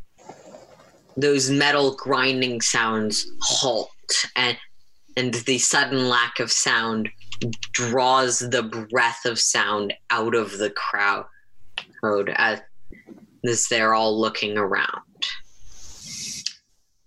those 1.17 1.51
metal 1.51 1.95
grinding 1.97 2.61
sounds 2.61 3.31
halt 3.43 3.91
and 4.37 4.57
and 5.17 5.35
the 5.35 5.59
sudden 5.59 6.09
lack 6.09 6.41
of 6.41 6.51
sound 6.51 7.11
draws 7.73 8.39
the 8.39 8.63
breath 8.63 9.27
of 9.27 9.39
sound 9.39 9.93
out 10.11 10.35
of 10.35 10.57
the 10.57 10.71
crowd 10.71 11.27
as, 12.37 12.61
as 13.45 13.67
they're 13.69 13.93
all 13.93 14.19
looking 14.19 14.57
around. 14.57 14.87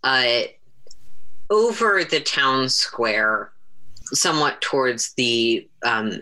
Uh, 0.04 0.44
over 1.50 2.04
the 2.04 2.20
town 2.20 2.70
square 2.70 3.52
somewhat 4.14 4.62
towards 4.62 5.14
the 5.14 5.68
um, 5.84 6.22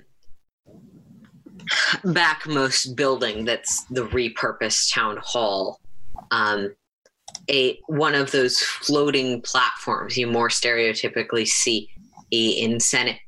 backmost 2.06 2.96
building 2.96 3.46
that's 3.46 3.84
the 3.86 4.06
repurposed 4.08 4.94
town 4.94 5.18
hall 5.22 5.80
um, 6.32 6.74
a 7.50 7.80
one 7.88 8.16
of 8.16 8.32
those 8.32 8.60
floating 8.60 9.42
platforms. 9.42 10.18
You 10.18 10.28
more 10.28 10.50
stereotypically 10.50 11.48
see 11.48 11.90
in 12.32 12.80
senate 12.80 13.20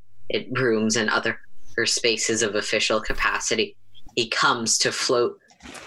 rooms 0.51 0.95
and 0.95 1.09
other 1.09 1.39
spaces 1.85 2.41
of 2.41 2.55
official 2.55 3.01
capacity. 3.01 3.75
He 4.15 4.29
comes 4.29 4.77
to 4.79 4.91
float 4.91 5.37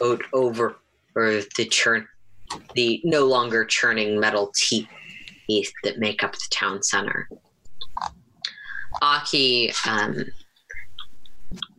out 0.02 0.22
over 0.32 0.76
the 1.14 1.66
churn 1.70 2.06
the 2.74 3.00
no 3.04 3.26
longer 3.26 3.64
churning 3.64 4.18
metal 4.18 4.52
teeth 4.54 4.88
that 5.82 5.98
make 5.98 6.22
up 6.22 6.32
the 6.32 6.48
town 6.50 6.82
center 6.82 7.28
aki 9.02 9.72
um, 9.86 10.24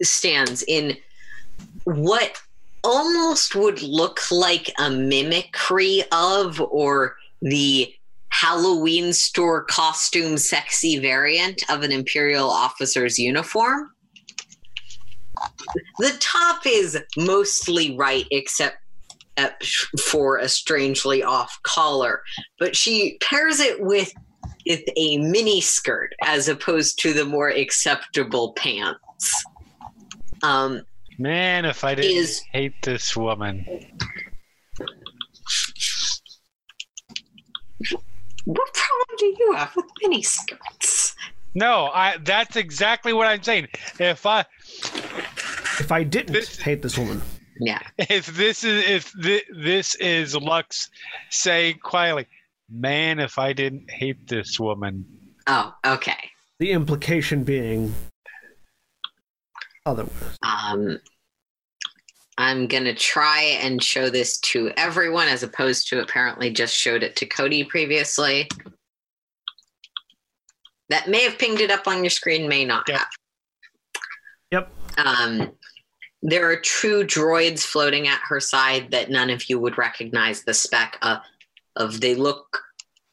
stands 0.02 0.64
in 0.68 0.98
what 1.84 2.42
almost 2.84 3.56
would 3.56 3.82
look 3.82 4.20
like 4.32 4.72
a 4.80 4.90
mimicry 4.90 6.04
of 6.12 6.62
or 6.62 7.18
the 7.42 7.94
Halloween 8.30 9.12
store 9.12 9.64
costume 9.66 10.38
sexy 10.38 10.98
variant 11.00 11.64
of 11.70 11.84
an 11.84 11.92
Imperial 11.92 12.50
officer's 12.50 13.18
uniform. 13.20 13.92
The 16.00 16.16
top 16.20 16.62
is 16.66 16.98
mostly 17.18 17.98
right, 17.98 18.26
except 18.32 18.78
at, 19.40 19.64
for 20.02 20.38
a 20.38 20.50
strangely 20.50 21.24
off 21.24 21.58
collar, 21.64 22.22
but 22.60 22.76
she 22.76 23.18
pairs 23.22 23.60
it 23.60 23.80
with, 23.82 24.14
with 24.68 24.82
a 24.98 25.18
mini 25.18 25.62
skirt 25.62 26.14
as 26.24 26.48
opposed 26.50 27.00
to 27.02 27.14
the 27.14 27.26
more 27.26 27.50
acceptable 27.50 28.54
pants. 28.54 29.44
Um, 30.44 30.84
Man, 31.18 31.66
if 31.66 31.84
I 31.84 31.96
didn't 31.96 32.16
Is- 32.18 32.42
hate 32.52 32.74
this 32.82 33.16
woman. 33.16 33.66
what 38.46 38.74
problem 38.74 39.18
do 39.18 39.26
you 39.26 39.54
have 39.56 39.76
with 39.76 39.86
mini 40.02 40.22
skirts? 40.22 41.16
No, 41.56 41.88
I 41.94 42.18
that's 42.24 42.56
exactly 42.56 43.12
what 43.14 43.28
I'm 43.28 43.42
saying. 43.44 43.68
If 44.00 44.26
I 44.26 44.46
If 45.80 45.92
I 45.92 46.04
didn't 46.04 46.34
This- 46.34 46.60
hate 46.60 46.82
this 46.82 46.98
woman, 46.98 47.22
Yeah. 47.60 47.80
if 47.98 48.28
this 48.28 48.64
is 48.64 48.88
if 48.88 49.04
thi- 49.22 49.44
this 49.54 49.96
is 49.96 50.36
Lux 50.36 50.90
saying 51.30 51.80
quietly, 51.84 52.28
man, 52.72 53.20
if 53.20 53.38
I 53.38 53.54
didn't 53.54 53.90
hate 53.92 54.28
this 54.28 54.60
woman. 54.60 55.06
Oh, 55.48 55.74
okay. 55.86 56.18
the 56.60 56.72
implication 56.72 57.44
being 57.44 57.94
otherwise. 59.86 60.38
Um, 60.44 61.00
I'm 62.38 62.68
gonna 62.68 62.94
try 62.94 63.42
and 63.62 63.84
show 63.84 64.10
this 64.10 64.38
to 64.42 64.72
everyone 64.78 65.28
as 65.28 65.44
opposed 65.44 65.88
to 65.90 66.02
apparently 66.02 66.52
just 66.52 66.74
showed 66.76 67.04
it 67.04 67.16
to 67.18 67.26
Cody 67.26 67.64
previously. 67.64 68.48
That 70.90 71.08
may 71.10 71.24
have 71.24 71.38
pinged 71.38 71.60
it 71.62 71.72
up 71.72 71.88
on 71.88 72.04
your 72.04 72.10
screen, 72.10 72.48
may 72.48 72.64
not 72.66 72.88
Yep. 72.88 72.98
have. 72.98 73.08
Yep. 74.52 74.72
Um, 74.98 75.52
there 76.22 76.50
are 76.50 76.58
true 76.58 77.04
droids 77.04 77.62
floating 77.62 78.08
at 78.08 78.20
her 78.28 78.40
side 78.40 78.92
that 78.92 79.10
none 79.10 79.30
of 79.30 79.50
you 79.50 79.60
would 79.60 79.78
recognize 79.78 80.44
the 80.44 80.54
spec 80.54 80.98
of. 81.02 81.20
of 81.76 82.02
they 82.02 82.16
look 82.16 82.62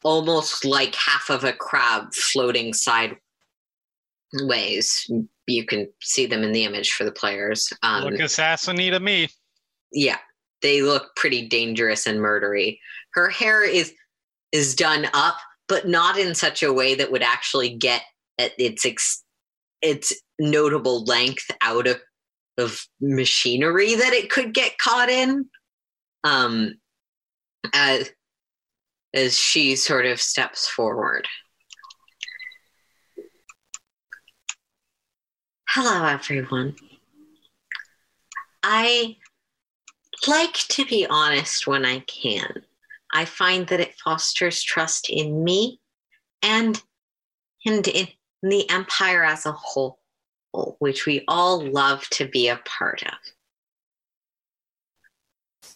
almost 0.02 0.64
like 0.64 0.94
half 0.94 1.30
of 1.30 1.42
a 1.44 1.52
crab 1.52 2.12
floating 2.14 2.72
sideways. 2.72 3.18
You 5.46 5.66
can 5.66 5.88
see 6.00 6.26
them 6.26 6.42
in 6.42 6.52
the 6.52 6.64
image 6.64 6.92
for 6.92 7.04
the 7.04 7.12
players. 7.12 7.72
Um, 7.82 8.04
Look 8.04 8.20
assassinate 8.20 8.92
to 8.92 9.00
me. 9.00 9.28
yeah, 9.92 10.18
they 10.62 10.82
look 10.82 11.14
pretty 11.16 11.48
dangerous 11.48 12.06
and 12.06 12.18
murdery. 12.18 12.78
Her 13.14 13.28
hair 13.30 13.64
is 13.64 13.92
is 14.52 14.74
done 14.74 15.08
up, 15.12 15.36
but 15.68 15.88
not 15.88 16.18
in 16.18 16.34
such 16.34 16.62
a 16.62 16.72
way 16.72 16.94
that 16.94 17.10
would 17.10 17.22
actually 17.22 17.74
get 17.74 18.02
at 18.38 18.52
its 18.58 18.86
ex, 18.86 19.22
its 19.82 20.12
notable 20.38 21.04
length 21.04 21.50
out 21.62 21.86
of 21.86 22.00
of 22.58 22.86
machinery 23.00 23.94
that 23.94 24.12
it 24.12 24.30
could 24.30 24.54
get 24.54 24.78
caught 24.78 25.08
in. 25.08 25.46
Um, 26.24 26.74
as 27.72 28.10
as 29.14 29.38
she 29.38 29.76
sort 29.76 30.06
of 30.06 30.20
steps 30.20 30.68
forward. 30.68 31.26
Hello, 35.68 36.04
everyone. 36.04 36.76
I 38.62 39.16
like 40.26 40.54
to 40.54 40.84
be 40.84 41.06
honest 41.08 41.66
when 41.66 41.84
I 41.84 42.00
can. 42.00 42.62
I 43.12 43.24
find 43.24 43.66
that 43.68 43.80
it 43.80 43.94
fosters 44.02 44.62
trust 44.62 45.08
in 45.08 45.44
me 45.44 45.80
and 46.42 46.82
and 47.64 47.86
in 47.88 48.08
the 48.42 48.68
empire 48.70 49.24
as 49.24 49.46
a 49.46 49.52
whole, 49.52 49.98
which 50.78 51.06
we 51.06 51.24
all 51.28 51.64
love 51.64 52.08
to 52.10 52.26
be 52.26 52.48
a 52.48 52.60
part 52.64 53.02
of. 53.02 53.18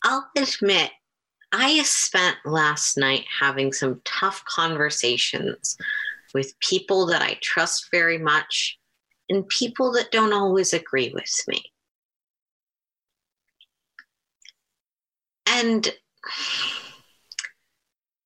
I'll 0.05 0.29
admit, 0.37 0.91
I 1.53 1.83
spent 1.83 2.37
last 2.45 2.97
night 2.97 3.25
having 3.39 3.73
some 3.73 4.01
tough 4.05 4.45
conversations 4.45 5.77
with 6.33 6.59
people 6.61 7.07
that 7.07 7.23
I 7.23 7.39
trust 7.43 7.89
very 7.91 8.19
much 8.19 8.79
and 9.29 9.49
people 9.49 9.93
that 9.93 10.11
don't 10.11 10.33
always 10.33 10.73
agree 10.73 11.13
with 11.13 11.45
me. 11.49 11.63
And 15.47 15.93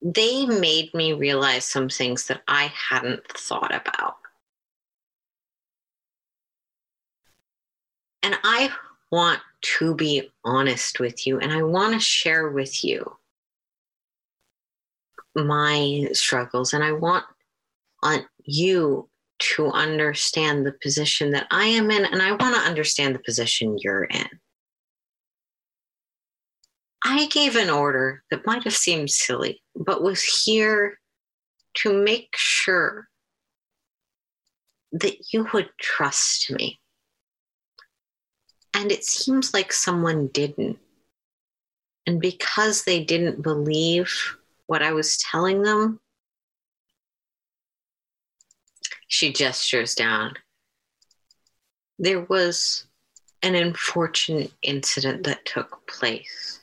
they 0.03 0.45
made 0.45 0.93
me 0.93 1.15
realize 1.15 1.65
some 1.65 1.89
things 1.89 2.27
that 2.27 2.43
I 2.47 2.71
hadn't 2.75 3.27
thought 3.29 3.75
about. 3.75 4.17
And 8.25 8.39
I 8.43 8.71
want 9.13 9.41
to 9.79 9.95
be 9.95 10.31
honest 10.47 10.99
with 10.99 11.27
you 11.27 11.39
and 11.39 11.53
I 11.53 11.63
want 11.63 11.93
to 11.93 12.01
share 12.01 12.49
with 12.49 12.83
you 12.83 13.19
my 15.37 16.09
struggles 16.13 16.73
and 16.73 16.83
I 16.83 16.93
want 16.93 17.27
on 18.03 18.25
you 18.45 19.11
to 19.57 19.67
understand 19.67 20.65
the 20.65 20.73
position 20.83 21.33
that 21.33 21.47
I 21.51 21.67
am 21.67 21.91
in 21.91 22.07
and 22.07 22.23
I 22.23 22.31
want 22.31 22.55
to 22.57 22.63
understand 22.63 23.15
the 23.15 23.23
position 23.23 23.77
you're 23.79 24.05
in. 24.05 24.29
I 27.05 27.27
gave 27.27 27.57
an 27.57 27.69
order 27.69 28.23
that 28.31 28.47
might 28.47 28.65
have 28.65 28.75
seemed 28.75 29.11
silly, 29.11 29.63
but 29.77 30.03
was 30.03 30.25
here 30.25 30.99
to 31.75 31.93
make 31.93 32.31
sure 32.35 33.07
that 34.93 35.31
you 35.31 35.47
would 35.53 35.69
trust 35.79 36.51
me. 36.51 36.81
And 38.75 38.91
it 38.91 39.05
seems 39.05 39.55
like 39.55 39.73
someone 39.73 40.27
didn't. 40.29 40.79
And 42.07 42.21
because 42.21 42.85
they 42.85 43.03
didn't 43.03 43.43
believe 43.43 44.37
what 44.67 44.83
I 44.83 44.93
was 44.93 45.17
telling 45.17 45.63
them, 45.63 46.01
she 49.09 49.33
gestures 49.33 49.95
down. 49.95 50.35
There 51.99 52.23
was 52.23 52.87
an 53.43 53.55
unfortunate 53.55 54.53
incident 54.63 55.25
that 55.25 55.45
took 55.45 55.87
place 55.87 56.61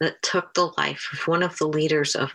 that 0.00 0.20
took 0.22 0.54
the 0.54 0.72
life 0.78 1.08
of 1.12 1.26
one 1.26 1.42
of 1.42 1.56
the 1.58 1.66
leaders 1.66 2.14
of, 2.14 2.34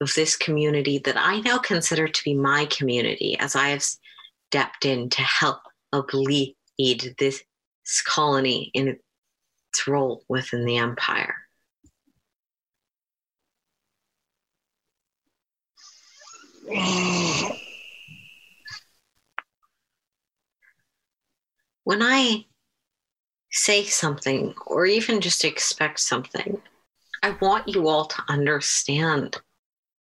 of 0.00 0.12
this 0.14 0.36
community 0.36 0.98
that 0.98 1.16
I 1.16 1.40
now 1.40 1.58
consider 1.58 2.08
to 2.08 2.24
be 2.24 2.34
my 2.34 2.66
community 2.66 3.38
as 3.38 3.54
I 3.54 3.68
have 3.68 3.82
stepped 3.82 4.84
in 4.84 5.08
to 5.10 5.22
help 5.22 5.60
lead 6.12 6.54
this 7.18 7.42
colony 8.02 8.70
in 8.74 8.88
its 8.88 9.86
role 9.86 10.24
within 10.28 10.64
the 10.64 10.76
empire. 10.76 11.34
When 21.84 22.02
I 22.02 22.44
say 23.50 23.84
something 23.84 24.54
or 24.66 24.84
even 24.84 25.22
just 25.22 25.44
expect 25.44 26.00
something, 26.00 26.60
I 27.22 27.30
want 27.40 27.68
you 27.68 27.88
all 27.88 28.04
to 28.04 28.22
understand 28.28 29.40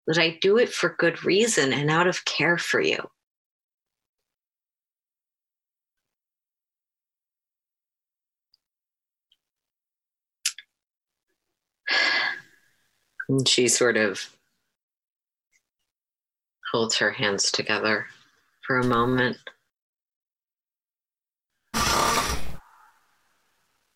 that 0.07 0.17
I 0.17 0.37
do 0.41 0.57
it 0.57 0.69
for 0.69 0.95
good 0.97 1.23
reason 1.23 1.71
and 1.71 1.89
out 1.89 2.07
of 2.07 2.25
care 2.25 2.57
for 2.57 2.81
you. 2.81 3.09
And 13.29 13.47
she 13.47 13.67
sort 13.67 13.97
of 13.97 14.29
holds 16.71 16.97
her 16.97 17.11
hands 17.11 17.51
together 17.51 18.07
for 18.65 18.79
a 18.79 18.85
moment. 18.85 19.37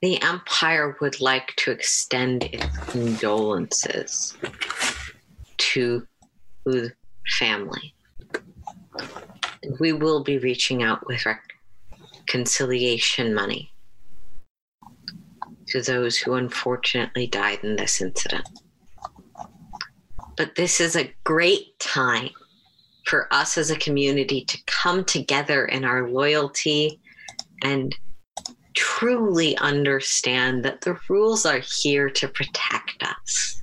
The 0.02 0.20
Empire 0.24 0.98
would 1.00 1.22
like 1.22 1.56
to 1.58 1.72
extend 1.72 2.46
its 2.46 2.76
condolences 2.78 4.36
to 5.58 6.08
the 6.66 6.92
family. 7.38 7.94
We 9.80 9.94
will 9.94 10.24
be 10.24 10.40
reaching 10.40 10.82
out 10.82 11.06
with 11.06 11.26
reconciliation 12.28 13.36
money 13.36 13.72
to 15.68 15.82
those 15.82 16.18
who 16.18 16.34
unfortunately 16.34 17.28
died 17.28 17.60
in 17.64 17.76
this 17.76 18.02
incident. 18.02 18.48
But 20.42 20.56
this 20.56 20.82
is 20.82 20.96
a 20.96 21.14
great 21.24 21.78
time 21.78 22.32
for 23.06 23.32
us 23.32 23.60
as 23.60 23.70
a 23.70 23.76
community 23.76 24.44
to 24.46 24.58
come 24.66 25.06
together 25.06 25.66
in 25.66 25.86
our 25.86 26.10
loyalty 26.10 27.00
and 27.62 27.96
truly 28.74 29.56
understand 29.60 30.66
that 30.66 30.82
the 30.82 30.98
rules 31.10 31.46
are 31.46 31.60
here 31.60 32.10
to 32.10 32.28
protect 32.28 33.04
us. 33.04 33.62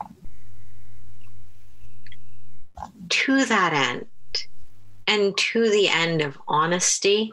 To 3.09 3.45
that 3.47 3.73
end, 3.73 4.07
and 5.09 5.37
to 5.37 5.69
the 5.71 5.89
end 5.89 6.23
of 6.23 6.39
honesty 6.47 7.33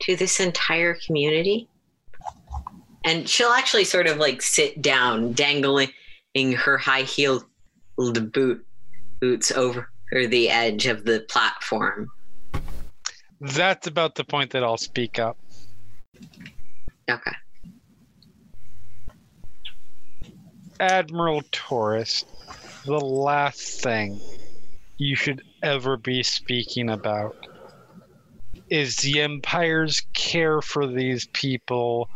to 0.00 0.16
this 0.16 0.38
entire 0.38 0.98
community. 1.06 1.66
And 3.06 3.26
she'll 3.26 3.52
actually 3.52 3.84
sort 3.84 4.06
of 4.06 4.18
like 4.18 4.42
sit 4.42 4.82
down, 4.82 5.32
dangling 5.32 5.88
her 6.34 6.76
high 6.76 7.04
heeled 7.04 7.46
boot 7.96 8.64
boots 9.20 9.52
over 9.52 9.90
the 10.12 10.50
edge 10.50 10.86
of 10.86 11.04
the 11.04 11.20
platform. 11.28 12.08
That's 13.40 13.86
about 13.86 14.14
the 14.14 14.24
point 14.24 14.50
that 14.52 14.62
I'll 14.62 14.78
speak 14.78 15.18
up. 15.18 15.38
Okay. 17.10 17.32
Admiral 20.80 21.42
Taurus, 21.52 22.24
the 22.84 23.00
last 23.00 23.82
thing 23.82 24.20
you 24.98 25.16
should 25.16 25.42
ever 25.62 25.96
be 25.96 26.22
speaking 26.22 26.90
about 26.90 27.34
is 28.68 28.96
the 28.96 29.20
Empire's 29.20 30.02
care 30.12 30.60
for 30.60 30.86
these 30.86 31.26
people 31.32 32.08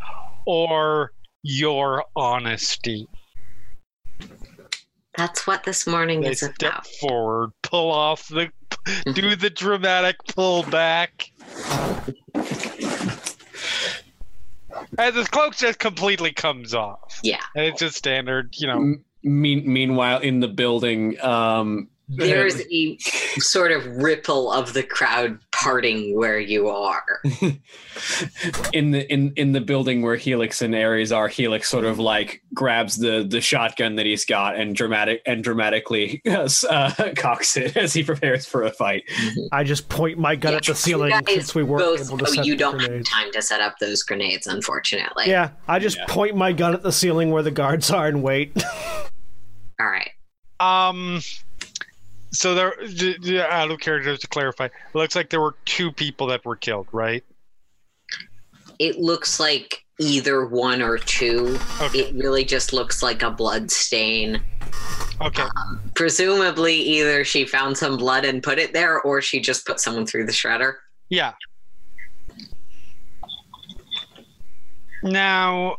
or 0.47 1.13
your 1.43 2.05
honesty. 2.17 3.09
That's 5.21 5.47
what 5.47 5.65
this 5.65 5.87
morning 5.87 6.23
They 6.23 6.31
is 6.31 6.39
step 6.39 6.55
about. 6.57 6.87
forward, 6.87 7.53
pull 7.61 7.91
off 7.93 8.27
the, 8.29 8.51
do 9.13 9.37
the 9.37 9.51
dramatic 9.51 10.17
pull 10.29 10.63
back. 10.63 11.31
And 14.97 15.15
the 15.15 15.29
cloak 15.31 15.57
just 15.57 15.79
completely 15.79 16.33
comes 16.33 16.73
off. 16.73 17.21
Yeah. 17.23 17.43
And 17.55 17.67
it's 17.67 17.81
just 17.81 17.97
standard, 17.97 18.55
you 18.57 18.67
know. 18.67 18.77
M- 18.77 19.05
mean, 19.23 19.71
meanwhile, 19.71 20.21
in 20.21 20.41
the 20.41 20.49
building, 20.49 21.21
um, 21.21 21.90
There's 22.13 22.61
a 22.71 22.99
sort 23.39 23.71
of 23.73 23.87
ripple 23.87 24.51
of 24.53 24.73
the 24.73 24.83
crowd 24.83 25.39
parting 25.53 26.17
where 26.17 26.41
you 26.41 26.69
are. 26.69 27.05
in 28.73 28.91
the 28.91 29.07
in 29.13 29.33
in 29.37 29.53
the 29.53 29.61
building 29.61 30.03
where 30.03 30.17
Helix 30.17 30.61
and 30.61 30.75
Ares 30.75 31.13
are, 31.13 31.29
Helix 31.29 31.69
sort 31.69 31.85
of 31.85 31.99
like 31.99 32.43
grabs 32.53 32.97
the 32.97 33.25
the 33.29 33.41
shotgun 33.41 33.95
that 33.97 34.07
he's 34.07 34.25
got 34.25 34.57
and 34.57 34.75
dramatic 34.75 35.23
and 35.25 35.45
dramatically 35.45 36.21
uh, 36.29 36.91
cocks 37.17 37.57
it 37.57 37.77
as 37.77 37.93
he 37.93 38.03
prepares 38.03 38.45
for 38.45 38.65
a 38.65 38.71
fight. 38.73 39.05
I 39.53 39.63
just 39.63 39.89
point 39.89 40.19
my 40.19 40.35
gun 40.35 40.55
at 40.55 40.65
the 40.65 40.75
ceiling 40.75 41.11
guys 41.11 41.23
since 41.29 41.55
we 41.55 41.63
weren't 41.63 41.85
both- 41.85 42.09
able 42.09 42.19
to 42.19 42.25
oh, 42.27 42.33
set 42.33 42.45
you 42.45 42.57
don't 42.57 42.81
have 42.81 43.05
time 43.05 43.31
to 43.33 43.41
set 43.43 43.61
up 43.61 43.75
those 43.79 44.03
grenades, 44.03 44.47
unfortunately. 44.47 45.25
Yeah, 45.29 45.51
I 45.69 45.79
just 45.79 45.97
Yeah. 45.99 46.07
point 46.09 46.37
my 46.37 46.53
gun 46.53 46.75
at 46.75 46.83
the 46.83 46.93
ceiling 46.93 47.31
where 47.31 47.43
the 47.43 47.51
guards 47.51 47.91
are 47.91 48.09
and 48.09 48.23
wait. 48.23 48.53
All 49.81 49.87
right. 49.87 50.11
Um, 50.59 51.21
so 52.33 52.55
there, 52.55 53.51
out 53.51 53.71
of 53.71 53.79
character, 53.81 54.11
just 54.11 54.23
to 54.23 54.29
clarify, 54.29 54.67
it 54.67 54.73
looks 54.95 55.17
like 55.17 55.31
there 55.31 55.41
were 55.41 55.57
two 55.65 55.91
people 55.91 56.27
that 56.29 56.45
were 56.45 56.57
killed, 56.57 56.87
right? 56.93 57.25
It 58.79 58.99
looks 58.99 59.39
like 59.41 59.85
either 59.99 60.47
one 60.47 60.81
or 60.81 60.97
two. 60.97 61.59
Okay. 61.81 62.01
It 62.01 62.15
really 62.15 62.45
just 62.45 62.73
looks 62.73 63.03
like 63.03 63.23
a 63.23 63.31
blood 63.31 63.71
stain. 63.71 64.41
Okay. 65.21 65.43
Um, 65.43 65.81
presumably, 65.95 66.75
either 66.75 67.25
she 67.25 67.45
found 67.45 67.77
some 67.77 67.97
blood 67.99 68.25
and 68.25 68.43
put 68.43 68.59
it 68.59 68.73
there, 68.73 69.01
or 69.03 69.21
she 69.21 69.41
just 69.41 69.67
put 69.67 69.81
someone 69.81 70.07
through 70.07 70.25
the 70.25 70.33
shredder. 70.33 70.75
Yeah. 71.11 71.33
Now, 75.03 75.77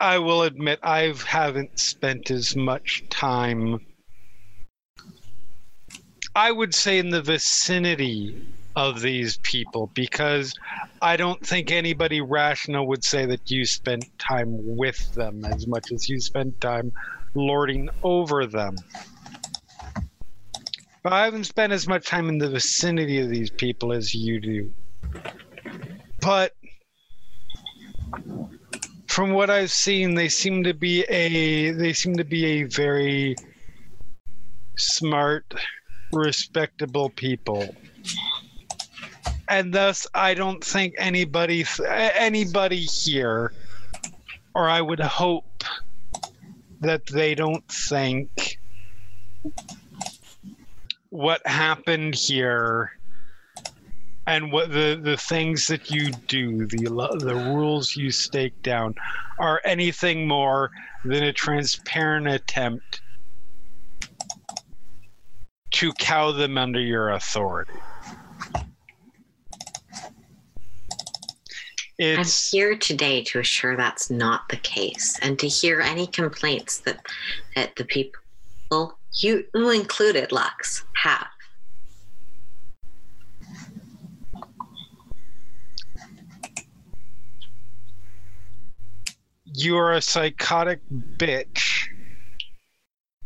I 0.00 0.18
will 0.18 0.42
admit 0.42 0.78
I 0.82 1.12
haven't 1.26 1.78
spent 1.78 2.30
as 2.30 2.54
much 2.54 3.02
time. 3.10 3.84
I 6.38 6.52
would 6.52 6.72
say 6.72 7.00
in 7.00 7.10
the 7.10 7.20
vicinity 7.20 8.40
of 8.76 9.00
these 9.00 9.38
people 9.38 9.90
because 9.92 10.54
I 11.02 11.16
don't 11.16 11.44
think 11.44 11.72
anybody 11.72 12.20
rational 12.20 12.86
would 12.86 13.02
say 13.02 13.26
that 13.26 13.50
you 13.50 13.66
spent 13.66 14.04
time 14.20 14.54
with 14.76 15.14
them 15.14 15.44
as 15.44 15.66
much 15.66 15.90
as 15.90 16.08
you 16.08 16.20
spent 16.20 16.60
time 16.60 16.92
lording 17.34 17.88
over 18.04 18.46
them. 18.46 18.76
But 21.02 21.12
I 21.12 21.24
haven't 21.24 21.42
spent 21.42 21.72
as 21.72 21.88
much 21.88 22.06
time 22.06 22.28
in 22.28 22.38
the 22.38 22.48
vicinity 22.48 23.18
of 23.18 23.28
these 23.28 23.50
people 23.50 23.92
as 23.92 24.14
you 24.14 24.40
do. 24.40 24.72
But 26.20 26.54
from 29.08 29.32
what 29.32 29.50
I've 29.50 29.72
seen, 29.72 30.14
they 30.14 30.28
seem 30.28 30.62
to 30.62 30.72
be 30.72 31.02
a 31.08 31.72
they 31.72 31.92
seem 31.92 32.16
to 32.16 32.24
be 32.24 32.44
a 32.44 32.62
very 32.62 33.34
smart, 34.76 35.52
respectable 36.12 37.10
people. 37.10 37.74
And 39.48 39.72
thus, 39.72 40.06
I 40.14 40.34
don't 40.34 40.62
think 40.62 40.94
anybody 40.98 41.64
anybody 41.88 42.80
here 42.80 43.52
or 44.54 44.68
I 44.68 44.80
would 44.80 45.00
hope 45.00 45.64
that 46.80 47.06
they 47.06 47.34
don't 47.34 47.66
think 47.68 48.58
what 51.10 51.44
happened 51.46 52.14
here 52.14 52.92
and 54.26 54.52
what 54.52 54.70
the, 54.70 55.00
the 55.02 55.16
things 55.16 55.66
that 55.68 55.90
you 55.90 56.10
do, 56.26 56.66
the 56.66 57.16
the 57.18 57.34
rules 57.34 57.96
you 57.96 58.10
stake 58.10 58.62
down, 58.62 58.94
are 59.38 59.62
anything 59.64 60.28
more 60.28 60.70
than 61.04 61.22
a 61.22 61.32
transparent 61.32 62.28
attempt 62.28 63.00
to 65.72 65.92
cow 65.94 66.32
them 66.32 66.58
under 66.58 66.80
your 66.80 67.10
authority. 67.10 67.72
I'm 72.00 72.24
here 72.24 72.76
today 72.76 73.24
to 73.24 73.40
assure 73.40 73.76
that's 73.76 74.08
not 74.08 74.48
the 74.48 74.56
case 74.56 75.18
and 75.20 75.36
to 75.40 75.48
hear 75.48 75.80
any 75.80 76.06
complaints 76.06 76.78
that, 76.80 77.04
that 77.56 77.74
the 77.74 77.84
people, 77.84 78.96
you, 79.14 79.44
you 79.52 79.70
included, 79.70 80.30
Lux, 80.30 80.84
have. 80.94 81.26
you're 89.58 89.92
a 89.92 90.00
psychotic 90.00 90.80
bitch 91.16 91.88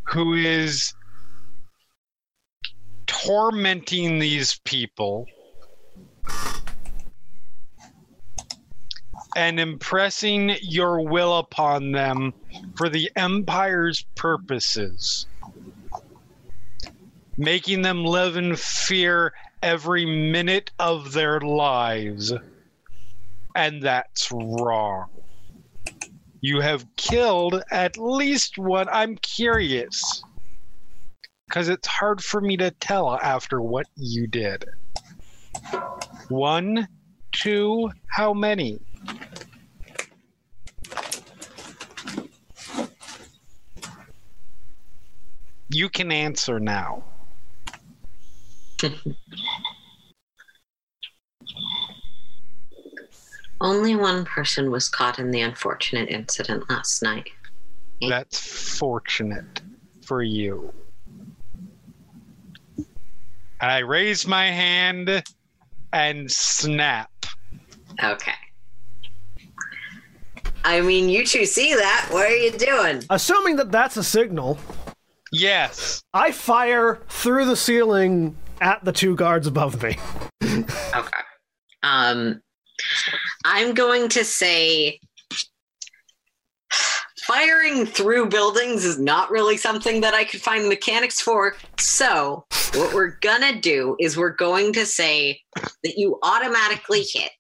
who 0.05 0.35
is 0.35 0.95
tormenting 3.25 4.19
these 4.19 4.59
people 4.65 5.27
and 9.37 9.59
impressing 9.59 10.57
your 10.61 11.01
will 11.01 11.39
upon 11.39 11.93
them 11.93 12.35
for 12.77 12.89
the 12.89 13.11
empire's 13.17 14.05
purposes 14.15 15.27
making 17.39 17.83
them 17.83 18.05
live 18.05 18.37
in 18.37 18.55
fear 18.57 19.33
every 19.63 20.05
minute 20.05 20.71
of 20.79 21.13
their 21.13 21.41
lives 21.41 22.33
and 23.55 23.83
that's 23.83 24.31
wrong 24.33 25.09
you 26.45 26.61
have 26.61 26.85
killed 26.97 27.63
at 27.71 27.97
least 27.97 28.59
one. 28.59 28.89
I'm 28.91 29.17
curious. 29.19 30.25
Because 31.53 31.69
it's 31.69 31.87
hard 31.87 32.25
for 32.25 32.41
me 32.41 32.57
to 32.57 32.71
tell 32.71 33.11
after 33.21 33.61
what 33.61 33.87
you 33.95 34.27
did. 34.27 34.65
One, 36.31 36.89
two, 37.31 37.91
how 38.07 38.33
many? 38.33 38.81
You 45.69 45.91
can 45.91 46.11
answer 46.11 46.59
now. 46.59 47.05
Only 53.61 53.95
one 53.95 54.25
person 54.25 54.71
was 54.71 54.89
caught 54.89 55.19
in 55.19 55.31
the 55.31 55.43
unfortunate 55.43 56.09
incident 56.09 56.71
last 56.71 57.03
night. 57.03 57.29
That's 58.01 58.39
fortunate 58.79 59.61
for 60.01 60.23
you. 60.23 60.73
I 63.63 63.79
raise 63.79 64.27
my 64.27 64.47
hand 64.47 65.23
and 65.93 66.31
snap. 66.31 67.11
Okay. 68.03 68.33
I 70.65 70.81
mean, 70.81 71.09
you 71.09 71.25
two 71.25 71.45
see 71.45 71.75
that. 71.75 72.09
What 72.11 72.27
are 72.27 72.37
you 72.37 72.53
doing? 72.53 73.03
Assuming 73.11 73.57
that 73.57 73.73
that's 73.73 73.97
a 73.97 74.05
signal, 74.05 74.59
Yes. 75.33 76.05
I 76.13 76.31
fire 76.31 77.01
through 77.09 77.47
the 77.47 77.57
ceiling 77.57 78.37
at 78.61 78.85
the 78.85 78.93
two 78.93 79.17
guards 79.17 79.47
above 79.47 79.83
me. 79.83 79.97
Okay. 80.45 81.23
Um, 81.83 82.43
I'm 83.47 83.73
going 83.73 84.11
to 84.11 84.25
say 84.25 85.01
firing 87.27 87.87
through 87.87 88.29
buildings 88.29 88.85
is 88.85 88.99
not 88.99 89.31
really 89.31 89.57
something 89.57 90.01
that 90.01 90.15
I 90.15 90.25
could 90.25 90.41
find 90.41 90.69
mechanics 90.69 91.21
for. 91.21 91.57
So, 91.79 92.45
what 92.75 92.95
we're 92.95 93.19
gonna 93.21 93.61
do 93.61 93.97
is 94.01 94.17
we're 94.17 94.31
going 94.31 94.73
to 94.75 94.87
say 94.87 95.41
that 95.57 95.99
you 95.99 96.19
automatically 96.23 97.05
hit 97.13 97.31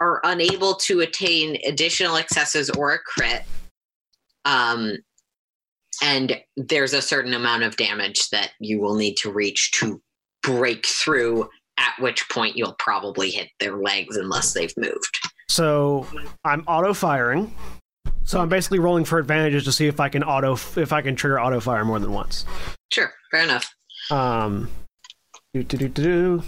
are 0.00 0.20
unable 0.24 0.74
to 0.74 1.00
attain 1.00 1.58
additional 1.66 2.16
excesses 2.16 2.70
or 2.70 2.92
a 2.92 2.98
crit. 2.98 3.42
Um, 4.44 4.96
and 6.02 6.40
there's 6.56 6.92
a 6.92 7.02
certain 7.02 7.34
amount 7.34 7.64
of 7.64 7.76
damage 7.76 8.28
that 8.30 8.52
you 8.60 8.80
will 8.80 8.94
need 8.94 9.16
to 9.16 9.32
reach 9.32 9.72
to 9.72 10.00
break 10.42 10.86
through, 10.86 11.48
at 11.76 11.94
which 11.98 12.28
point 12.28 12.56
you'll 12.56 12.76
probably 12.78 13.30
hit 13.30 13.48
their 13.58 13.76
legs 13.76 14.16
unless 14.16 14.52
they've 14.52 14.72
moved. 14.76 15.18
So 15.48 16.06
I'm 16.44 16.62
auto 16.68 16.94
firing. 16.94 17.52
So 18.28 18.38
I'm 18.38 18.50
basically 18.50 18.78
rolling 18.78 19.06
for 19.06 19.18
advantages 19.18 19.64
to 19.64 19.72
see 19.72 19.86
if 19.86 20.00
I 20.00 20.10
can 20.10 20.22
auto 20.22 20.52
if 20.52 20.92
I 20.92 21.00
can 21.00 21.16
trigger 21.16 21.40
auto 21.40 21.60
fire 21.60 21.82
more 21.82 21.98
than 21.98 22.12
once. 22.12 22.44
Sure, 22.92 23.10
fair 23.30 23.44
enough. 23.44 23.74
Um, 24.10 24.68
do 25.54 25.62
do 25.62 25.78
do 25.78 25.88
do. 25.88 26.02
do. 26.02 26.42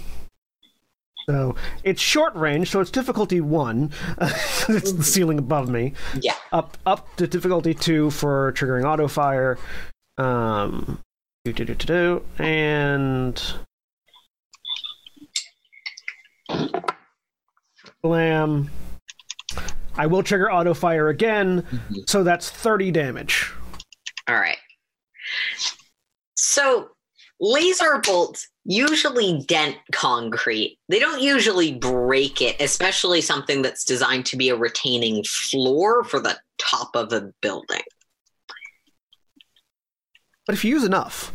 So 1.25 1.55
it's 1.83 1.99
short 1.99 2.35
range, 2.35 2.69
so 2.69 2.81
it's 2.81 2.91
difficulty 2.91 3.41
one. 3.41 3.89
it's 4.21 4.91
the 4.91 5.03
ceiling 5.03 5.39
above 5.39 5.69
me. 5.69 5.93
Yeah. 6.21 6.35
Up 6.51 6.77
up 6.85 7.15
to 7.15 7.25
difficulty 7.25 7.73
two 7.73 8.11
for 8.11 8.51
triggering 8.51 8.85
auto 8.85 9.07
fire. 9.07 9.57
Um, 10.19 10.99
do 11.45 11.51
do 11.51 11.65
do 11.65 11.73
do 11.73 11.87
do, 11.87 12.25
and 12.37 13.41
blam. 18.03 18.69
I 20.01 20.07
will 20.07 20.23
trigger 20.23 20.51
auto 20.51 20.73
fire 20.73 21.09
again, 21.09 21.61
mm-hmm. 21.61 21.93
so 22.07 22.23
that's 22.23 22.49
thirty 22.49 22.89
damage. 22.89 23.51
All 24.27 24.33
right. 24.33 24.57
So 26.33 26.89
laser 27.39 28.01
bolts 28.03 28.49
usually 28.65 29.45
dent 29.47 29.77
concrete. 29.91 30.79
They 30.89 30.97
don't 30.97 31.21
usually 31.21 31.75
break 31.75 32.41
it, 32.41 32.59
especially 32.59 33.21
something 33.21 33.61
that's 33.61 33.83
designed 33.85 34.25
to 34.25 34.37
be 34.37 34.49
a 34.49 34.55
retaining 34.55 35.23
floor 35.23 36.03
for 36.03 36.19
the 36.19 36.35
top 36.57 36.95
of 36.95 37.13
a 37.13 37.31
building. 37.43 37.83
But 40.47 40.55
if 40.55 40.65
you 40.65 40.71
use 40.71 40.83
enough, 40.83 41.31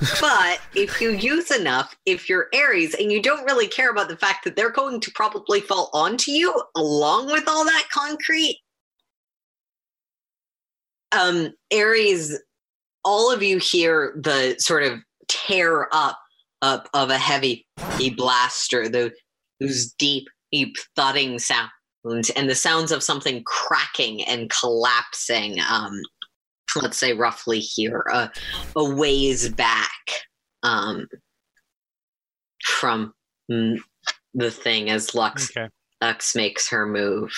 But 0.20 0.60
if 0.74 1.00
you 1.00 1.10
use 1.10 1.50
enough, 1.50 1.96
if 2.04 2.28
you're 2.28 2.48
Ares 2.54 2.94
and 2.94 3.10
you 3.10 3.22
don't 3.22 3.44
really 3.44 3.66
care 3.66 3.90
about 3.90 4.08
the 4.08 4.16
fact 4.16 4.44
that 4.44 4.56
they're 4.56 4.70
going 4.70 5.00
to 5.00 5.10
probably 5.12 5.60
fall 5.60 5.90
onto 5.92 6.30
you 6.30 6.54
along 6.76 7.26
with 7.26 7.48
all 7.48 7.64
that 7.64 7.86
concrete, 7.92 8.60
um, 11.12 11.52
Ares, 11.72 12.38
all 13.04 13.32
of 13.32 13.42
you 13.42 13.58
hear 13.58 14.18
the 14.22 14.56
sort 14.58 14.82
of 14.82 15.00
tear 15.28 15.88
up 15.92 16.18
up 16.62 16.88
of 16.94 17.10
a 17.10 17.18
heavy 17.18 17.66
blaster, 18.16 18.88
the, 18.88 19.12
those 19.60 19.92
deep, 19.98 20.26
deep 20.52 20.74
thudding 20.96 21.38
sounds, 21.38 22.30
and 22.34 22.48
the 22.48 22.54
sounds 22.54 22.92
of 22.92 23.02
something 23.02 23.42
cracking 23.44 24.24
and 24.24 24.50
collapsing. 24.50 25.58
Um, 25.70 26.00
let's 26.76 26.98
say 26.98 27.12
roughly 27.12 27.58
here, 27.60 28.04
a, 28.12 28.30
a 28.76 28.94
ways 28.94 29.48
back 29.48 29.90
um, 30.62 31.06
from 32.64 33.12
the 33.48 34.50
thing 34.50 34.90
as 34.90 35.14
Lux 35.14 35.50
Okay. 35.56 35.68
Lux 36.02 36.34
makes 36.36 36.68
her 36.68 36.86
move. 36.86 37.32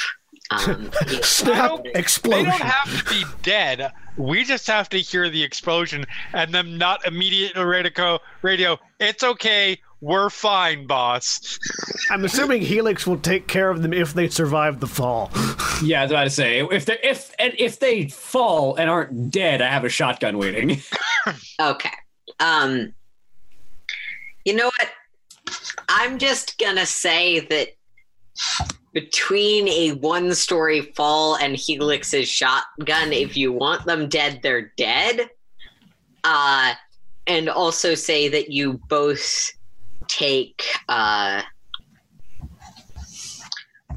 Um, 0.50 0.90
he- 1.08 1.22
snap 1.22 1.82
They 1.84 1.92
explosion. 1.92 2.44
don't 2.46 2.60
have 2.60 3.04
to 3.04 3.10
be 3.14 3.24
dead. 3.42 3.92
We 4.16 4.44
just 4.44 4.66
have 4.66 4.88
to 4.90 4.98
hear 4.98 5.28
the 5.28 5.42
explosion 5.42 6.04
and 6.32 6.52
them 6.52 6.76
not 6.78 7.06
immediately 7.06 7.62
ready 7.64 7.88
to 7.90 7.94
go. 7.94 8.18
Radio, 8.42 8.78
it's 8.98 9.22
okay. 9.22 9.78
We're 10.00 10.30
fine, 10.30 10.86
boss. 10.86 11.58
I'm 12.10 12.24
assuming 12.24 12.62
Helix 12.62 13.06
will 13.06 13.18
take 13.18 13.48
care 13.48 13.68
of 13.68 13.82
them 13.82 13.92
if 13.92 14.14
they 14.14 14.28
survive 14.28 14.78
the 14.78 14.86
fall. 14.86 15.30
Yeah, 15.82 16.00
I 16.00 16.04
was 16.04 16.12
about 16.12 16.24
to 16.24 16.30
say 16.30 16.60
if 16.60 16.84
they 16.84 16.98
if 17.02 17.34
and 17.38 17.52
if 17.58 17.80
they 17.80 18.08
fall 18.08 18.76
and 18.76 18.88
aren't 18.88 19.30
dead, 19.30 19.60
I 19.60 19.68
have 19.68 19.84
a 19.84 19.88
shotgun 19.88 20.38
waiting. 20.38 20.80
Okay. 21.60 21.90
Um 22.40 22.94
you 24.44 24.54
know 24.54 24.66
what? 24.66 24.88
I'm 25.88 26.18
just 26.18 26.56
gonna 26.58 26.86
say 26.86 27.40
that 27.40 27.68
between 28.94 29.68
a 29.68 29.90
one 29.98 30.34
story 30.34 30.92
fall 30.96 31.36
and 31.36 31.54
Helix's 31.54 32.28
shotgun, 32.28 33.12
if 33.12 33.36
you 33.36 33.52
want 33.52 33.84
them 33.84 34.08
dead, 34.08 34.40
they're 34.42 34.72
dead. 34.78 35.28
Uh 36.24 36.74
and 37.26 37.50
also 37.50 37.94
say 37.94 38.28
that 38.28 38.50
you 38.50 38.80
both 38.88 39.50
take 40.08 40.64
uh 40.88 41.42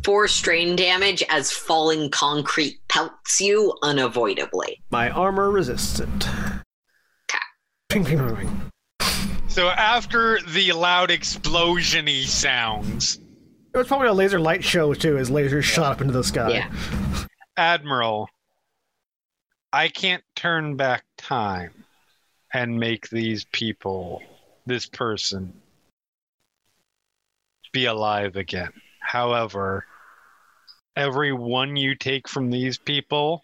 four 0.04 0.28
strain 0.28 0.76
damage 0.76 1.24
as 1.30 1.52
falling 1.52 2.10
concrete 2.10 2.80
pelts 2.90 3.40
you 3.40 3.78
unavoidably. 3.84 4.82
My 4.90 5.10
armor 5.10 5.52
resists 5.52 6.00
it. 6.00 6.10
Ping, 7.90 8.06
ping, 8.06 8.18
ping, 8.18 8.36
ping. 8.36 8.62
So 9.48 9.68
after 9.68 10.40
the 10.48 10.72
loud 10.72 11.10
explosiony 11.10 12.24
sounds, 12.26 13.20
It 13.74 13.78
was 13.78 13.88
probably 13.88 14.08
a 14.08 14.14
laser 14.14 14.40
light 14.40 14.64
show 14.64 14.94
too, 14.94 15.18
as 15.18 15.30
lasers 15.30 15.64
shot 15.64 15.92
up 15.92 16.02
into 16.02 16.14
the 16.14 16.24
sky. 16.24 16.52
Yeah. 16.52 16.72
Admiral, 17.58 18.30
I 19.74 19.90
can't 19.90 20.24
turn 20.36 20.78
back 20.78 21.04
time 21.18 21.72
and 22.54 22.80
make 22.80 23.10
these 23.10 23.46
people, 23.52 24.24
this 24.66 24.86
person, 24.86 25.61
be 27.72 27.86
alive 27.86 28.36
again. 28.36 28.72
However, 29.00 29.86
every 30.96 31.34
one 31.34 31.76
you 31.76 31.96
take 31.96 32.28
from 32.28 32.50
these 32.50 32.78
people, 32.78 33.44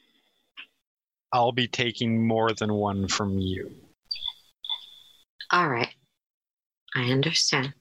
I'll 1.31 1.51
be 1.51 1.67
taking 1.67 2.25
more 2.25 2.53
than 2.53 2.73
one 2.73 3.07
from 3.07 3.37
you. 3.37 3.71
All 5.51 5.67
right. 5.67 5.93
I 6.95 7.11
understand. 7.11 7.73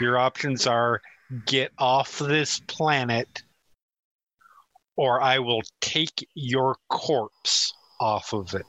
Your 0.00 0.18
options 0.18 0.66
are 0.66 1.00
get 1.46 1.72
off 1.78 2.18
this 2.18 2.60
planet, 2.66 3.42
or 4.96 5.22
I 5.22 5.38
will 5.38 5.62
take 5.80 6.28
your 6.34 6.76
corpse 6.88 7.72
off 8.00 8.32
of 8.32 8.54
it. 8.54 8.66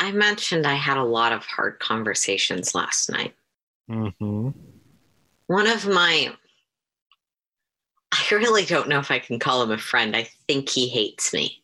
I 0.00 0.12
mentioned 0.12 0.66
I 0.66 0.74
had 0.74 0.96
a 0.96 1.04
lot 1.04 1.32
of 1.32 1.44
hard 1.44 1.78
conversations 1.78 2.74
last 2.74 3.10
night. 3.10 3.34
Mm-hmm. 3.90 4.48
One 5.46 5.66
of 5.66 5.86
my 5.86 6.32
I 8.12 8.34
really 8.34 8.64
don't 8.64 8.88
know 8.88 8.98
if 8.98 9.10
I 9.10 9.18
can 9.18 9.38
call 9.38 9.62
him 9.62 9.70
a 9.70 9.78
friend. 9.78 10.16
I 10.16 10.28
think 10.48 10.68
he 10.68 10.88
hates 10.88 11.32
me. 11.32 11.62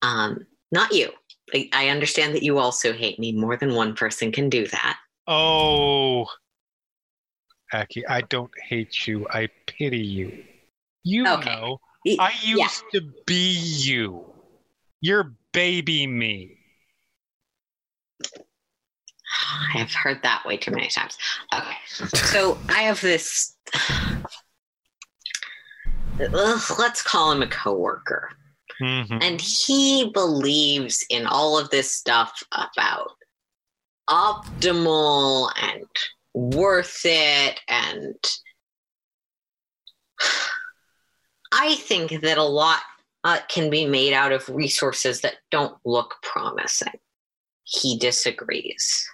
Um, 0.00 0.46
not 0.72 0.92
you. 0.94 1.10
I, 1.52 1.68
I 1.72 1.88
understand 1.88 2.34
that 2.34 2.42
you 2.42 2.58
also 2.58 2.92
hate 2.92 3.18
me. 3.18 3.32
More 3.32 3.56
than 3.56 3.74
one 3.74 3.94
person 3.94 4.32
can 4.32 4.48
do 4.48 4.66
that. 4.68 4.98
Oh, 5.26 6.26
Aki, 7.72 8.06
I 8.06 8.22
don't 8.22 8.50
hate 8.66 9.06
you. 9.06 9.26
I 9.30 9.48
pity 9.66 9.98
you. 9.98 10.44
You 11.04 11.26
Okay. 11.26 11.50
know, 11.50 11.80
I 12.18 12.32
used 12.42 12.84
yeah. 12.92 13.00
to 13.00 13.06
be 13.26 13.58
you. 13.58 14.24
You're 15.00 15.34
baby 15.52 16.06
me. 16.06 16.57
I've 19.74 19.92
heard 19.92 20.22
that 20.22 20.44
way 20.46 20.56
too 20.56 20.70
many 20.70 20.88
times. 20.88 21.18
Okay. 21.54 21.76
So 22.16 22.58
I 22.68 22.82
have 22.82 23.00
this 23.00 23.56
let's 26.18 27.02
call 27.02 27.32
him 27.32 27.42
a 27.42 27.46
coworker. 27.46 28.30
Mhm. 28.80 29.22
And 29.22 29.40
he 29.40 30.10
believes 30.10 31.04
in 31.10 31.26
all 31.26 31.58
of 31.58 31.70
this 31.70 31.94
stuff 31.94 32.42
about 32.52 33.12
optimal 34.08 35.52
and 35.56 35.86
worth 36.34 37.00
it. 37.04 37.60
And 37.68 38.16
I 41.52 41.74
think 41.76 42.20
that 42.22 42.38
a 42.38 42.42
lot 42.42 42.82
uh, 43.24 43.40
can 43.48 43.68
be 43.68 43.84
made 43.84 44.12
out 44.12 44.32
of 44.32 44.48
resources 44.48 45.20
that 45.22 45.38
don't 45.50 45.76
look 45.84 46.16
promising. 46.22 46.98
He 47.68 47.98
disagrees. 47.98 49.06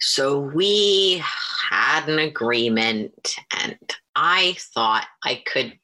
So 0.00 0.38
we 0.38 1.22
had 1.70 2.08
an 2.08 2.18
agreement, 2.18 3.36
and 3.62 3.78
I 4.14 4.56
thought 4.58 5.06
I 5.24 5.42
could 5.46 5.78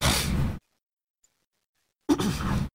I 2.08 2.68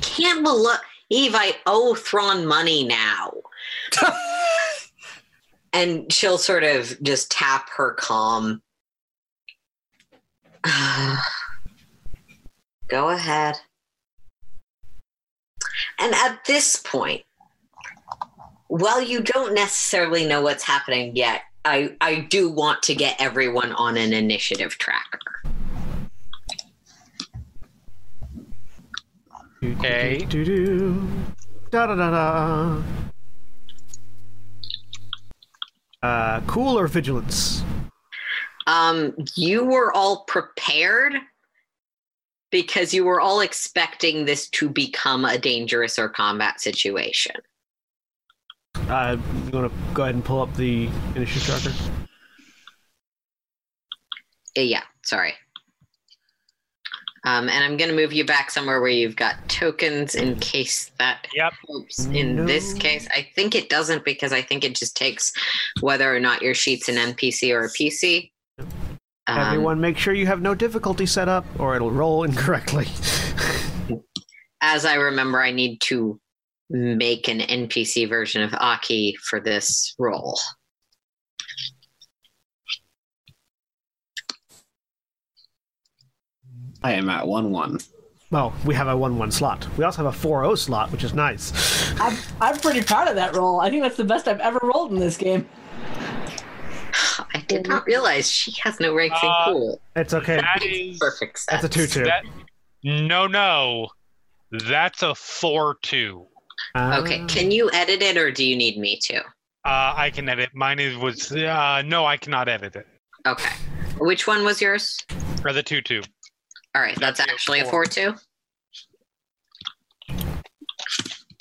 can't 0.00 0.44
believe 0.44 0.78
Eve, 1.08 1.34
I 1.34 1.54
owe 1.66 1.94
Thrawn 1.94 2.46
money 2.46 2.84
now. 2.84 3.32
and 5.72 6.12
she'll 6.12 6.38
sort 6.38 6.64
of 6.64 7.00
just 7.02 7.30
tap 7.30 7.70
her 7.76 7.94
calm. 7.94 8.60
Go 12.88 13.10
ahead. 13.10 13.56
And 15.98 16.14
at 16.14 16.44
this 16.46 16.76
point, 16.76 17.22
while 18.68 19.02
you 19.02 19.22
don't 19.22 19.54
necessarily 19.54 20.26
know 20.26 20.42
what's 20.42 20.64
happening 20.64 21.16
yet, 21.16 21.42
I, 21.64 21.96
I 22.00 22.20
do 22.20 22.50
want 22.50 22.82
to 22.84 22.94
get 22.94 23.16
everyone 23.20 23.72
on 23.72 23.96
an 23.96 24.12
initiative 24.12 24.78
tracker. 24.78 25.18
Okay. 29.64 30.18
Do, 30.28 30.44
do, 30.44 30.66
do. 30.66 31.08
Da 31.70 31.86
da 31.86 31.94
da 31.96 32.10
da. 32.10 32.82
Uh, 36.02 36.40
cool 36.46 36.78
or 36.78 36.86
vigilance? 36.86 37.64
Um, 38.68 39.14
you 39.34 39.64
were 39.64 39.92
all 39.92 40.24
prepared 40.28 41.14
because 42.50 42.94
you 42.94 43.04
were 43.04 43.20
all 43.20 43.40
expecting 43.40 44.24
this 44.24 44.48
to 44.50 44.68
become 44.68 45.24
a 45.24 45.38
dangerous 45.38 45.98
or 45.98 46.08
combat 46.08 46.60
situation. 46.60 47.34
Uh, 48.88 49.16
you 49.46 49.50
want 49.58 49.72
to 49.72 49.94
go 49.94 50.02
ahead 50.02 50.14
and 50.14 50.24
pull 50.24 50.40
up 50.42 50.54
the 50.54 50.88
initiative 51.14 51.42
tracker? 51.42 51.92
Uh, 54.56 54.60
Yeah, 54.62 54.82
sorry. 55.04 55.34
Um, 57.24 57.48
and 57.48 57.64
I'm 57.64 57.76
going 57.76 57.90
to 57.90 57.96
move 57.96 58.12
you 58.12 58.24
back 58.24 58.52
somewhere 58.52 58.80
where 58.80 58.88
you've 58.90 59.16
got 59.16 59.48
tokens 59.48 60.14
in 60.14 60.36
case 60.36 60.92
that 60.98 61.26
Yep. 61.34 61.52
helps. 61.66 62.06
In 62.06 62.46
this 62.46 62.72
case, 62.72 63.08
I 63.12 63.28
think 63.34 63.56
it 63.56 63.68
doesn't 63.68 64.04
because 64.04 64.32
I 64.32 64.42
think 64.42 64.62
it 64.62 64.76
just 64.76 64.96
takes 64.96 65.32
whether 65.80 66.14
or 66.14 66.20
not 66.20 66.40
your 66.40 66.54
sheet's 66.54 66.88
an 66.88 66.94
NPC 66.94 67.52
or 67.52 67.64
a 67.64 67.68
PC. 67.70 68.30
Um, 69.28 69.38
Everyone, 69.38 69.80
make 69.80 69.98
sure 69.98 70.14
you 70.14 70.26
have 70.26 70.40
no 70.40 70.54
difficulty 70.54 71.04
set 71.06 71.28
up, 71.28 71.44
or 71.58 71.74
it'll 71.74 71.90
roll 71.90 72.22
incorrectly. 72.28 72.86
as 74.60 74.84
I 74.84 74.94
remember, 74.94 75.40
I 75.40 75.50
need 75.50 75.80
to 75.82 76.20
make 76.70 77.28
an 77.28 77.40
NPC 77.40 78.08
version 78.08 78.42
of 78.42 78.52
Aki 78.54 79.16
for 79.22 79.40
this 79.40 79.94
role. 79.98 80.38
I 86.82 86.92
am 86.92 87.08
at 87.08 87.26
one 87.26 87.50
one. 87.50 87.78
well, 88.30 88.52
we 88.64 88.74
have 88.74 88.88
a 88.88 88.96
one-one 88.96 89.30
slot. 89.30 89.66
We 89.78 89.84
also 89.84 90.04
have 90.04 90.14
a 90.14 90.28
4-0 90.28 90.58
slot, 90.58 90.92
which 90.92 91.04
is 91.04 91.14
nice. 91.14 91.52
I'm, 92.00 92.16
I'm 92.40 92.58
pretty 92.58 92.82
proud 92.82 93.08
of 93.08 93.14
that 93.16 93.34
roll. 93.34 93.60
I 93.60 93.70
think 93.70 93.82
that's 93.82 93.96
the 93.96 94.04
best 94.04 94.28
I've 94.28 94.40
ever 94.40 94.60
rolled 94.62 94.92
in 94.92 94.98
this 94.98 95.16
game. 95.16 95.48
I 97.36 97.40
did 97.40 97.68
not 97.68 97.84
realize 97.86 98.30
she 98.30 98.52
has 98.62 98.80
no 98.80 98.94
ranks 98.94 99.22
in 99.22 99.28
Uh, 99.28 99.44
cool. 99.44 99.80
It's 99.94 100.14
okay. 100.14 100.36
That 100.36 100.62
is 100.62 100.98
Perfect 100.98 101.44
That's 101.50 101.64
a 101.64 101.68
2-2. 101.68 102.04
that. 102.04 102.24
No, 102.82 103.26
no, 103.26 103.88
that's 104.50 105.02
a 105.02 105.14
four-two. 105.14 106.26
Uh, 106.74 107.00
Okay, 107.02 107.22
can 107.26 107.50
you 107.50 107.70
edit 107.72 108.00
it 108.00 108.16
or 108.16 108.30
do 108.30 108.42
you 108.42 108.56
need 108.56 108.78
me 108.78 108.98
to? 109.02 109.18
Uh, 109.18 109.92
I 109.96 110.10
can 110.14 110.28
edit. 110.30 110.48
Mine 110.54 110.78
is 110.78 110.96
was 110.96 111.30
uh, 111.32 111.82
no, 111.84 112.06
I 112.06 112.16
cannot 112.16 112.48
edit 112.48 112.74
it. 112.76 112.86
Okay. 113.26 113.52
Which 113.98 114.26
one 114.26 114.42
was 114.42 114.62
yours? 114.62 114.98
Or 115.44 115.52
the 115.52 115.62
two-two. 115.62 116.00
All 116.74 116.80
right, 116.80 116.98
that's 116.98 117.18
That's 117.18 117.30
actually 117.30 117.60
a 117.60 117.66
4 117.66 117.84
2. 117.84 118.14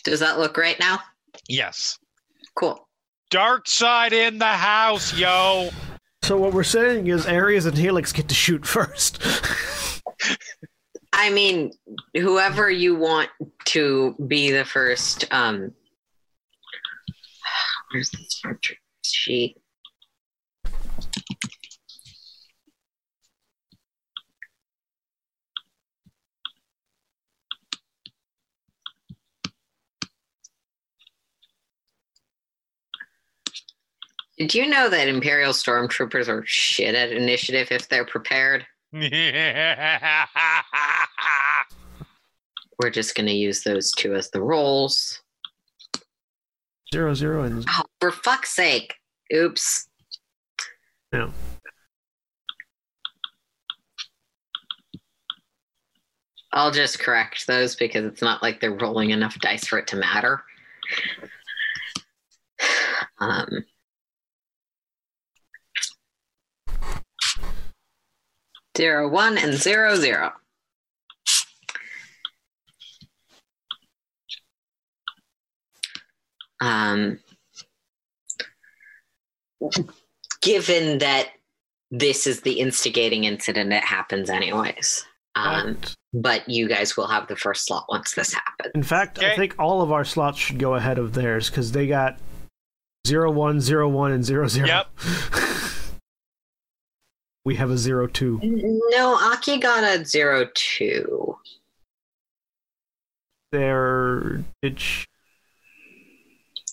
Does 0.03 0.19
that 0.19 0.39
look 0.39 0.57
right 0.57 0.79
now? 0.79 0.99
Yes. 1.47 1.97
Cool. 2.55 2.85
Dark 3.29 3.67
side 3.67 4.13
in 4.13 4.37
the 4.37 4.45
house, 4.45 5.17
yo. 5.17 5.69
So 6.21 6.37
what 6.37 6.53
we're 6.53 6.63
saying 6.63 7.07
is 7.07 7.25
Ares 7.25 7.65
and 7.65 7.77
Helix 7.77 8.11
get 8.11 8.29
to 8.29 8.35
shoot 8.35 8.65
first. 8.65 9.21
I 11.13 11.29
mean, 11.29 11.71
whoever 12.13 12.69
you 12.69 12.95
want 12.95 13.29
to 13.65 14.15
be 14.27 14.51
the 14.51 14.65
first. 14.65 15.25
Um, 15.31 15.71
where's 17.91 18.09
this 18.09 18.41
portrait 18.43 18.79
sheet? 19.03 19.57
Did 34.37 34.53
you 34.53 34.67
know 34.67 34.89
that 34.89 35.07
Imperial 35.07 35.53
Stormtroopers 35.53 36.27
are 36.27 36.43
shit 36.45 36.93
at 36.93 37.11
initiative 37.11 37.69
if 37.71 37.87
they're 37.87 38.05
prepared? 38.05 38.65
We're 38.91 39.09
just 42.91 43.15
going 43.15 43.27
to 43.27 43.33
use 43.33 43.63
those 43.63 43.91
two 43.93 44.13
as 44.15 44.29
the 44.31 44.41
rolls. 44.41 45.21
Zero 46.93 47.13
zero 47.13 47.43
and 47.43 47.65
Oh, 47.69 47.83
for 47.99 48.11
fuck's 48.11 48.53
sake. 48.53 48.95
Oops. 49.33 49.87
No. 51.13 51.31
I'll 56.51 56.71
just 56.71 56.99
correct 56.99 57.47
those 57.47 57.75
because 57.75 58.05
it's 58.05 58.21
not 58.21 58.41
like 58.43 58.59
they're 58.61 58.77
rolling 58.77 59.09
enough 59.09 59.37
dice 59.39 59.65
for 59.67 59.77
it 59.77 59.87
to 59.87 59.95
matter. 59.95 60.41
Um, 63.17 63.63
zero 68.77 69.07
one 69.09 69.37
and 69.37 69.53
zero 69.53 69.95
zero. 69.95 70.31
Um, 76.61 77.19
given 80.41 80.99
that 80.99 81.29
this 81.91 82.27
is 82.27 82.41
the 82.41 82.59
instigating 82.59 83.25
incident, 83.25 83.71
it 83.73 83.83
happens 83.83 84.29
anyways. 84.29 85.05
Um, 85.35 85.77
but 86.13 86.47
you 86.47 86.67
guys 86.69 86.95
will 86.95 87.07
have 87.07 87.27
the 87.27 87.35
first 87.35 87.65
slot 87.65 87.85
once 87.89 88.13
this 88.13 88.33
happens. 88.33 88.71
In 88.73 88.83
fact, 88.83 89.21
I 89.21 89.35
think 89.35 89.55
all 89.59 89.81
of 89.81 89.91
our 89.91 90.05
slots 90.05 90.37
should 90.37 90.59
go 90.59 90.75
ahead 90.75 90.97
of 90.97 91.13
theirs 91.13 91.49
because 91.49 91.73
they 91.73 91.87
got 91.87 92.17
zero 93.05 93.31
one, 93.31 93.59
zero 93.59 93.89
one, 93.89 94.13
and 94.13 94.23
zero 94.23 94.47
zero. 94.47 94.67
Yep. 94.67 94.87
we 97.45 97.55
have 97.55 97.69
a 97.69 97.77
zero 97.77 98.07
two. 98.07 98.39
No, 98.43 99.15
Aki 99.21 99.59
got 99.59 99.83
a 99.83 100.03
zero 100.03 100.47
two. 100.55 101.37
There, 103.51 104.43
it 104.61 104.79
sh- 104.79 105.05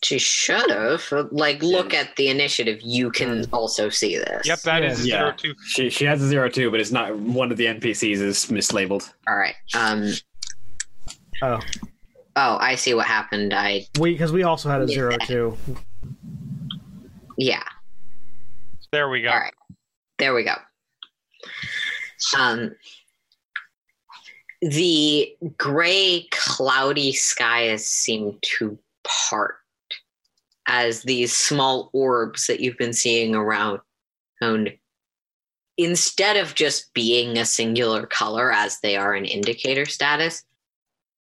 She 0.03 0.18
should 0.18 0.68
have. 0.70 1.05
Like, 1.31 1.62
look 1.62 1.95
at 1.95 2.16
the 2.16 2.29
initiative. 2.29 2.81
You 2.83 3.11
can 3.11 3.47
also 3.53 3.89
see 3.89 4.16
this. 4.16 4.47
Yep, 4.49 4.61
that 4.62 4.83
is 4.83 5.07
Yeah. 5.07 5.18
zero 5.18 5.33
two. 5.37 5.55
She 5.66 5.91
she 5.91 6.05
has 6.07 6.20
a 6.23 6.27
zero 6.27 6.49
two, 6.49 6.70
but 6.70 6.81
it's 6.81 6.91
not 6.91 7.14
one 7.16 7.53
of 7.53 7.57
the 7.59 7.66
NPCs 7.66 8.16
is 8.20 8.47
mislabeled. 8.47 9.12
All 9.29 9.37
right. 9.37 9.55
Um. 9.75 10.12
oh, 11.43 11.61
Oh, 12.35 12.57
I 12.59 12.77
see 12.77 12.95
what 12.95 13.07
happened. 13.07 13.53
I 13.53 13.87
we 14.01 14.12
because 14.12 14.33
we 14.33 14.43
also 14.43 14.70
had 14.70 14.81
a 14.81 14.87
Yeah. 14.87 14.95
zero 14.95 15.16
two. 15.27 15.57
yeah. 17.37 17.62
There 18.91 19.09
we 19.11 19.20
go. 19.23 19.29
All 19.29 19.39
right. 19.39 19.53
There 20.23 20.35
we 20.35 20.45
go. 20.45 20.55
Um. 22.39 22.77
The 24.61 25.35
gray, 25.57 26.29
cloudy 26.31 27.12
skies 27.12 27.85
seem 27.85 28.39
to 28.43 28.79
part 29.03 29.57
as 30.68 31.03
these 31.03 31.37
small 31.37 31.91
orbs 31.93 32.47
that 32.47 32.61
you've 32.61 32.79
been 32.79 32.93
seeing 32.93 33.35
around, 33.35 33.81
instead 35.77 36.37
of 36.37 36.55
just 36.55 36.95
being 36.95 37.39
a 37.39 37.45
singular 37.45 38.07
color 38.07 38.53
as 38.53 38.79
they 38.79 38.97
are 38.97 39.16
in 39.16 39.25
indicator 39.25 39.87
status, 39.87 40.45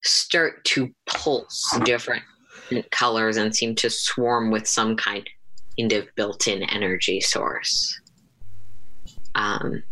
start 0.04 0.64
to 0.66 0.94
pulse 1.06 1.76
different 1.84 2.22
colors 2.92 3.36
and 3.36 3.52
seem 3.52 3.74
to 3.74 3.90
swarm 3.90 4.52
with 4.52 4.68
some 4.68 4.94
kind 4.94 5.28
of 5.90 6.06
built-in 6.14 6.62
energy 6.62 7.20
source. 7.20 7.98
Um, 9.34 9.82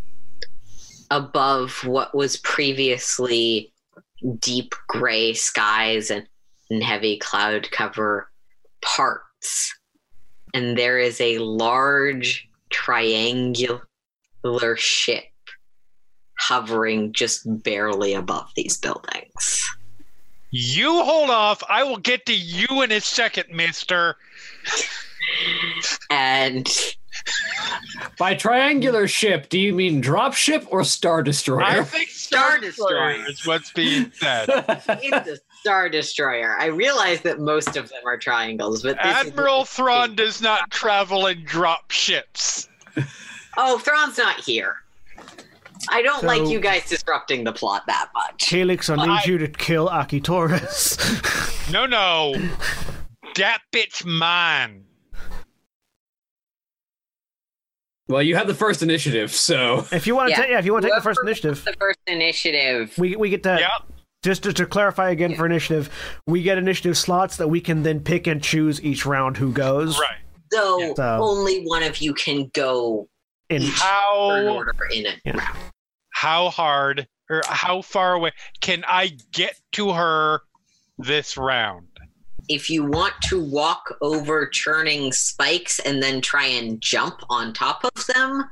above 1.10 1.84
what 1.84 2.14
was 2.14 2.36
previously 2.38 3.72
deep 4.38 4.74
gray 4.86 5.32
skies 5.34 6.10
and, 6.10 6.26
and 6.70 6.82
heavy 6.82 7.18
cloud 7.18 7.70
cover 7.70 8.30
parts. 8.82 9.74
And 10.54 10.76
there 10.76 10.98
is 10.98 11.20
a 11.20 11.38
large 11.38 12.48
triangular 12.70 13.78
ship 14.76 15.24
hovering 16.38 17.12
just 17.12 17.42
barely 17.62 18.14
above 18.14 18.50
these 18.56 18.76
buildings. 18.76 19.62
You 20.50 21.02
hold 21.02 21.30
off. 21.30 21.62
I 21.68 21.82
will 21.84 21.98
get 21.98 22.26
to 22.26 22.34
you 22.34 22.82
in 22.82 22.90
a 22.90 23.00
second, 23.00 23.54
mister. 23.54 24.16
And 26.10 26.68
By 28.18 28.34
triangular 28.34 29.08
ship, 29.08 29.48
do 29.48 29.58
you 29.58 29.72
mean 29.74 30.00
drop 30.00 30.34
ship 30.34 30.66
or 30.70 30.84
star 30.84 31.22
destroyer? 31.22 31.62
I 31.62 31.74
destroyer? 31.76 31.84
think 31.84 32.08
Star 32.10 32.40
Star 32.50 32.60
Destroyer 32.60 33.12
Destroyer. 33.14 33.30
is 33.30 33.46
what's 33.46 33.72
being 33.72 34.12
said. 34.14 34.48
it's 35.02 35.28
a 35.28 35.38
Star 35.60 35.88
Destroyer. 35.88 36.56
I 36.58 36.66
realize 36.66 37.20
that 37.22 37.40
most 37.40 37.76
of 37.76 37.88
them 37.88 38.02
are 38.06 38.16
triangles, 38.18 38.82
but 38.82 38.96
this 39.02 39.06
Admiral 39.06 39.62
is 39.62 39.70
Thrawn 39.70 40.14
does 40.14 40.40
not 40.42 40.70
travel 40.70 41.26
in 41.26 41.44
drop 41.44 41.90
ships. 41.90 42.68
Oh, 43.56 43.78
Thrawn's 43.78 44.18
not 44.18 44.40
here. 44.40 44.76
I 45.90 46.02
don't 46.02 46.20
So- 46.20 46.26
like 46.26 46.46
you 46.48 46.60
guys 46.60 46.88
disrupting 46.88 47.44
the 47.44 47.52
plot 47.52 47.84
that 47.86 48.10
much. 48.14 48.48
Helix, 48.48 48.90
I 48.90 48.96
need 48.96 49.08
I- 49.08 49.22
you 49.24 49.38
to 49.38 49.48
kill 49.48 49.88
Aki 49.88 50.20
Taurus. 50.20 50.98
No, 51.70 51.86
no. 51.86 52.34
That 53.36 53.60
bitch 53.72 54.04
mine. 54.04 54.84
Well, 58.10 58.22
you 58.22 58.36
have 58.36 58.46
the 58.46 58.54
first 58.54 58.82
initiative, 58.82 59.32
so 59.32 59.86
if 59.92 60.06
you 60.06 60.14
want 60.14 60.28
to, 60.28 60.30
Yeah. 60.32 60.36
take, 60.42 60.50
yeah, 60.50 60.58
if 60.58 60.64
you 60.66 60.72
want 60.72 60.82
to 60.84 60.88
take 60.90 60.96
the 60.98 61.02
first 61.02 61.20
initiative, 61.22 61.64
The 61.64 61.72
first 61.78 61.98
initiative. 62.06 62.92
we 62.98 63.16
we 63.16 63.30
get 63.30 63.42
to 63.44 63.56
Yep. 63.60 63.92
just 64.22 64.42
to, 64.42 64.52
to 64.52 64.66
clarify 64.66 65.10
again 65.10 65.34
for 65.36 65.46
initiative, 65.46 65.88
we 66.26 66.42
get 66.42 66.58
initiative 66.58 66.98
slots 66.98 67.36
that 67.36 67.48
we 67.48 67.60
can 67.60 67.82
then 67.82 68.00
pick 68.00 68.26
and 68.26 68.42
choose 68.42 68.82
each 68.82 69.06
round 69.06 69.36
who 69.38 69.52
goes. 69.52 69.98
Right. 69.98 70.18
Though 70.50 70.94
So- 70.96 71.18
only 71.22 71.62
one 71.64 71.82
of 71.84 71.98
you 71.98 72.12
can 72.12 72.50
go 72.52 73.08
In 73.48 73.62
turn 73.62 73.70
How 73.70 74.30
order 74.54 74.74
in 74.92 75.06
it. 75.06 75.20
Yeah. 75.24 75.54
how 76.12 76.50
hard 76.50 77.06
or 77.30 77.42
how 77.48 77.80
far 77.82 78.14
away 78.14 78.32
can 78.60 78.84
I 78.86 79.12
get 79.32 79.54
to 79.72 79.92
her 79.92 80.40
this 80.98 81.36
round? 81.36 81.86
If 82.50 82.68
you 82.68 82.84
want 82.84 83.14
to 83.28 83.42
walk 83.42 83.96
over 84.02 84.46
churning 84.46 85.12
spikes 85.12 85.78
and 85.78 86.02
then 86.02 86.20
try 86.20 86.46
and 86.46 86.80
jump 86.80 87.22
on 87.30 87.52
top 87.52 87.84
of 87.84 88.06
them, 88.06 88.50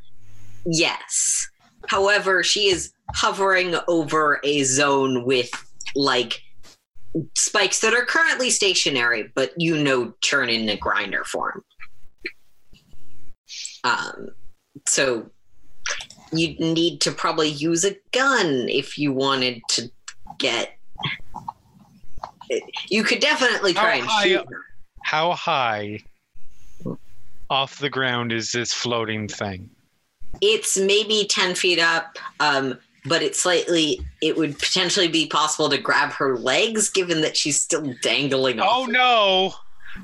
yes. 0.64 1.48
However, 1.88 2.44
she 2.44 2.68
is 2.68 2.92
hovering 3.14 3.74
over 3.88 4.40
a 4.44 4.62
zone 4.62 5.24
with 5.24 5.50
like 5.96 6.40
spikes 7.36 7.80
that 7.80 7.92
are 7.92 8.04
currently 8.04 8.50
stationary, 8.50 9.32
but 9.34 9.52
you 9.56 9.76
know 9.82 10.14
churn 10.20 10.48
in 10.48 10.68
a 10.68 10.76
grinder 10.76 11.24
form. 11.24 11.64
Um, 13.82 14.28
so 14.86 15.28
you'd 16.32 16.60
need 16.60 17.00
to 17.00 17.10
probably 17.10 17.48
use 17.48 17.84
a 17.84 17.96
gun 18.12 18.68
if 18.68 18.96
you 18.96 19.12
wanted 19.12 19.60
to 19.70 19.90
get. 20.38 20.76
You 22.88 23.02
could 23.04 23.20
definitely 23.20 23.74
try 23.74 23.96
How 23.96 23.98
and 24.00 24.06
high 24.08 24.24
shoot 24.24 24.38
up- 24.40 24.48
her. 24.50 24.64
How 25.04 25.32
high 25.32 26.00
off 27.50 27.78
the 27.78 27.90
ground 27.90 28.32
is 28.32 28.52
this 28.52 28.72
floating 28.72 29.28
thing? 29.28 29.70
It's 30.40 30.76
maybe 30.76 31.26
ten 31.28 31.54
feet 31.54 31.78
up, 31.78 32.18
um, 32.40 32.78
but 33.06 33.22
it's 33.22 33.40
slightly. 33.40 34.00
It 34.20 34.36
would 34.36 34.58
potentially 34.58 35.08
be 35.08 35.26
possible 35.26 35.68
to 35.70 35.78
grab 35.78 36.12
her 36.12 36.36
legs, 36.38 36.90
given 36.90 37.22
that 37.22 37.36
she's 37.36 37.60
still 37.60 37.94
dangling. 38.02 38.60
Oh 38.60 38.82
off. 38.82 38.88
no. 38.88 39.54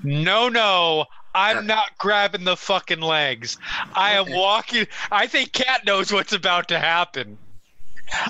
No, 0.03 0.49
no. 0.49 1.05
I'm 1.37 1.59
Okay. 1.59 1.67
not 1.67 1.99
grabbing 1.99 2.45
the 2.45 2.57
fucking 2.57 3.01
legs. 3.01 3.59
I 3.95 4.13
am 4.13 4.31
walking. 4.31 4.87
I 5.11 5.27
think 5.27 5.53
Kat 5.53 5.85
knows 5.85 6.13
what's 6.13 6.33
about 6.33 6.69
to 6.69 6.79
happen. 6.79 7.37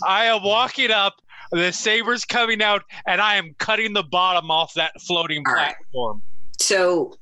I 0.07 0.25
am 0.27 0.43
walking 0.43 0.91
up. 0.91 1.21
The 1.51 1.73
saber's 1.73 2.25
coming 2.25 2.63
out, 2.63 2.83
and 3.07 3.21
I 3.21 3.37
am 3.37 3.55
cutting 3.59 3.93
the 3.93 4.03
bottom 4.03 4.51
off 4.51 4.75
that 4.75 4.93
floating 5.01 5.43
All 5.47 5.55
right. 5.55 5.75
platform. 5.77 6.23
So, 6.61 7.15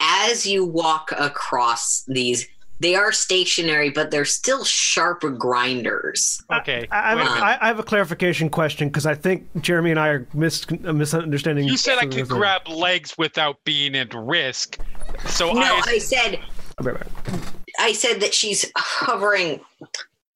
as 0.00 0.46
you 0.46 0.64
walk 0.64 1.12
across 1.16 2.04
these, 2.06 2.46
they 2.80 2.94
are 2.94 3.12
stationary, 3.12 3.90
but 3.90 4.10
they're 4.10 4.24
still 4.24 4.64
sharp 4.64 5.22
grinders. 5.38 6.42
Okay. 6.52 6.86
I, 6.90 6.96
I, 6.96 7.08
have, 7.10 7.18
minute. 7.18 7.42
I, 7.42 7.58
I 7.60 7.66
have 7.68 7.78
a 7.78 7.84
clarification 7.84 8.50
question 8.50 8.88
because 8.88 9.06
I 9.06 9.14
think 9.14 9.46
Jeremy 9.62 9.92
and 9.92 10.00
I 10.00 10.08
are 10.08 10.26
mis- 10.34 10.66
uh, 10.70 10.92
misunderstanding. 10.92 11.66
you 11.66 11.76
said 11.76 11.98
I 11.98 12.06
could 12.06 12.28
grab 12.28 12.68
legs 12.68 13.16
without 13.16 13.62
being 13.64 13.94
at 13.94 14.12
risk. 14.12 14.78
So 15.26 15.52
No, 15.52 15.62
I. 15.62 15.82
I 15.86 15.98
said, 15.98 16.40
I'll 16.78 16.84
be 16.84 16.90
right 16.90 17.24
back. 17.24 17.34
I 17.78 17.92
said 17.92 18.20
that 18.20 18.34
she's 18.34 18.70
hovering. 18.76 19.60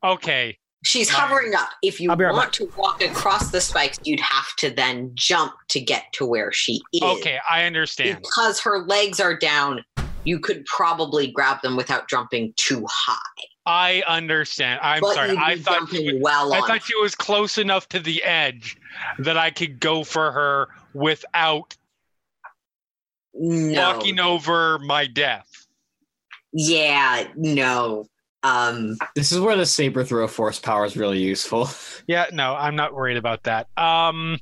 Okay. 0.03 0.59
She's 0.89 1.11
hovering 1.11 1.55
up. 1.55 1.69
If 1.83 2.01
you 2.01 2.11
I'll 2.11 2.17
right 2.17 2.33
want 2.33 2.51
to 2.55 2.73
walk 2.79 3.03
across 3.03 3.51
the 3.51 3.61
spikes, 3.61 3.99
you'd 4.05 4.21
have 4.21 4.57
to 4.57 4.71
then 4.71 5.11
jump 5.13 5.53
to 5.69 5.81
get 5.81 6.05
to 6.15 6.25
where 6.25 6.51
she 6.51 6.81
is. 6.95 7.03
Okay. 7.03 7.39
I 7.49 7.65
understand. 7.65 8.23
Because 8.23 8.59
her 8.61 8.79
legs 8.79 9.21
are 9.21 9.37
down, 9.37 9.85
you 10.25 10.41
could 10.41 10.65
probably 10.65 11.27
grab 11.27 11.61
them 11.61 11.77
without 11.77 12.09
jumping 12.09 12.55
too 12.57 12.87
high. 12.91 13.45
I 13.67 14.03
understand. 14.09 14.81
I'm 14.83 15.03
but 15.03 15.13
sorry. 15.13 15.37
I 15.37 15.59
thought 15.59 15.81
jumping 15.81 16.07
you, 16.07 16.21
well 16.23 16.55
I 16.55 16.61
on. 16.61 16.67
thought 16.67 16.83
she 16.83 16.97
was 16.97 17.15
close 17.15 17.59
enough 17.59 17.87
to 17.91 18.01
the 18.01 18.23
edge 18.23 18.79
that 19.19 19.37
I 19.37 19.51
could 19.51 19.81
go 19.81 20.05
for 20.05 20.33
her 20.33 20.69
without 20.95 21.77
no, 23.35 23.93
walking 23.93 24.21
over 24.21 24.79
my 24.79 25.07
death. 25.07 25.67
Yeah, 26.55 27.29
no. 27.37 28.07
Um, 28.43 28.97
This 29.15 29.33
is 29.33 29.41
where 29.41 29.57
the 29.57 29.67
saber 29.67 30.05
throw 30.05 30.27
force 30.29 30.59
power 30.59 30.85
is 30.85 30.97
really 30.97 31.19
useful. 31.19 31.69
Yeah, 32.07 32.25
no, 32.33 32.55
I'm 32.55 32.75
not 32.75 32.95
worried 32.95 33.19
about 33.19 33.43
that. 33.45 33.67
Um. 33.77 34.39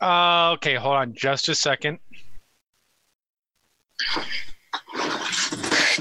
Uh, 0.00 0.50
okay, 0.56 0.74
hold 0.74 0.94
on 0.96 1.14
just 1.14 1.48
a 1.48 1.54
second. 1.54 1.98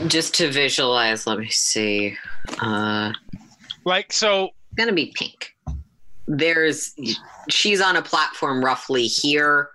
just 0.08 0.34
to 0.36 0.52
visualize, 0.52 1.26
let 1.28 1.40
me 1.40 1.48
see. 1.50 2.16
Uh, 2.62 3.14
Like, 3.86 4.12
so 4.12 4.46
it's 4.48 4.76
gonna 4.76 4.92
be 4.94 5.14
pink. 5.16 5.56
There's, 6.28 6.94
she's 7.50 7.80
on 7.80 7.96
a 7.96 8.02
platform 8.02 8.64
roughly 8.64 9.08
here. 9.08 9.70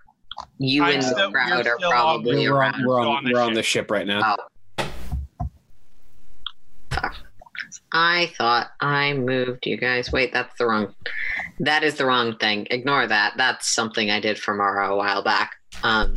You 0.59 0.83
I'm 0.85 0.95
and 0.97 1.03
still- 1.05 1.16
the 1.28 1.33
crowd 1.33 1.64
you're 1.64 1.74
are 1.74 1.78
still 1.78 1.89
on- 1.89 1.95
probably 1.95 2.49
we're 2.49 2.55
around. 2.57 2.74
on, 2.74 2.87
we're 2.87 3.01
on, 3.01 3.07
on 3.09 3.24
the 3.24 3.33
we're 3.33 3.41
on 3.41 3.49
ship. 3.49 3.55
the 3.55 3.62
ship 3.62 3.91
right 3.91 4.07
now. 4.07 4.37
Oh. 4.39 4.45
I 7.93 8.32
thought 8.38 8.70
I 8.80 9.12
moved 9.12 9.66
you 9.66 9.76
guys. 9.76 10.11
Wait, 10.12 10.32
that's 10.32 10.57
the 10.59 10.66
wrong. 10.66 10.95
That 11.61 11.82
is 11.84 11.97
the 11.97 12.07
wrong 12.07 12.36
thing. 12.38 12.66
Ignore 12.70 13.07
that. 13.09 13.34
That's 13.36 13.68
something 13.68 14.11
I 14.11 14.20
did 14.20 14.38
for 14.38 14.55
Mara 14.55 14.93
a 14.93 14.97
while 14.97 15.22
back. 15.22 15.53
Um, 15.82 16.14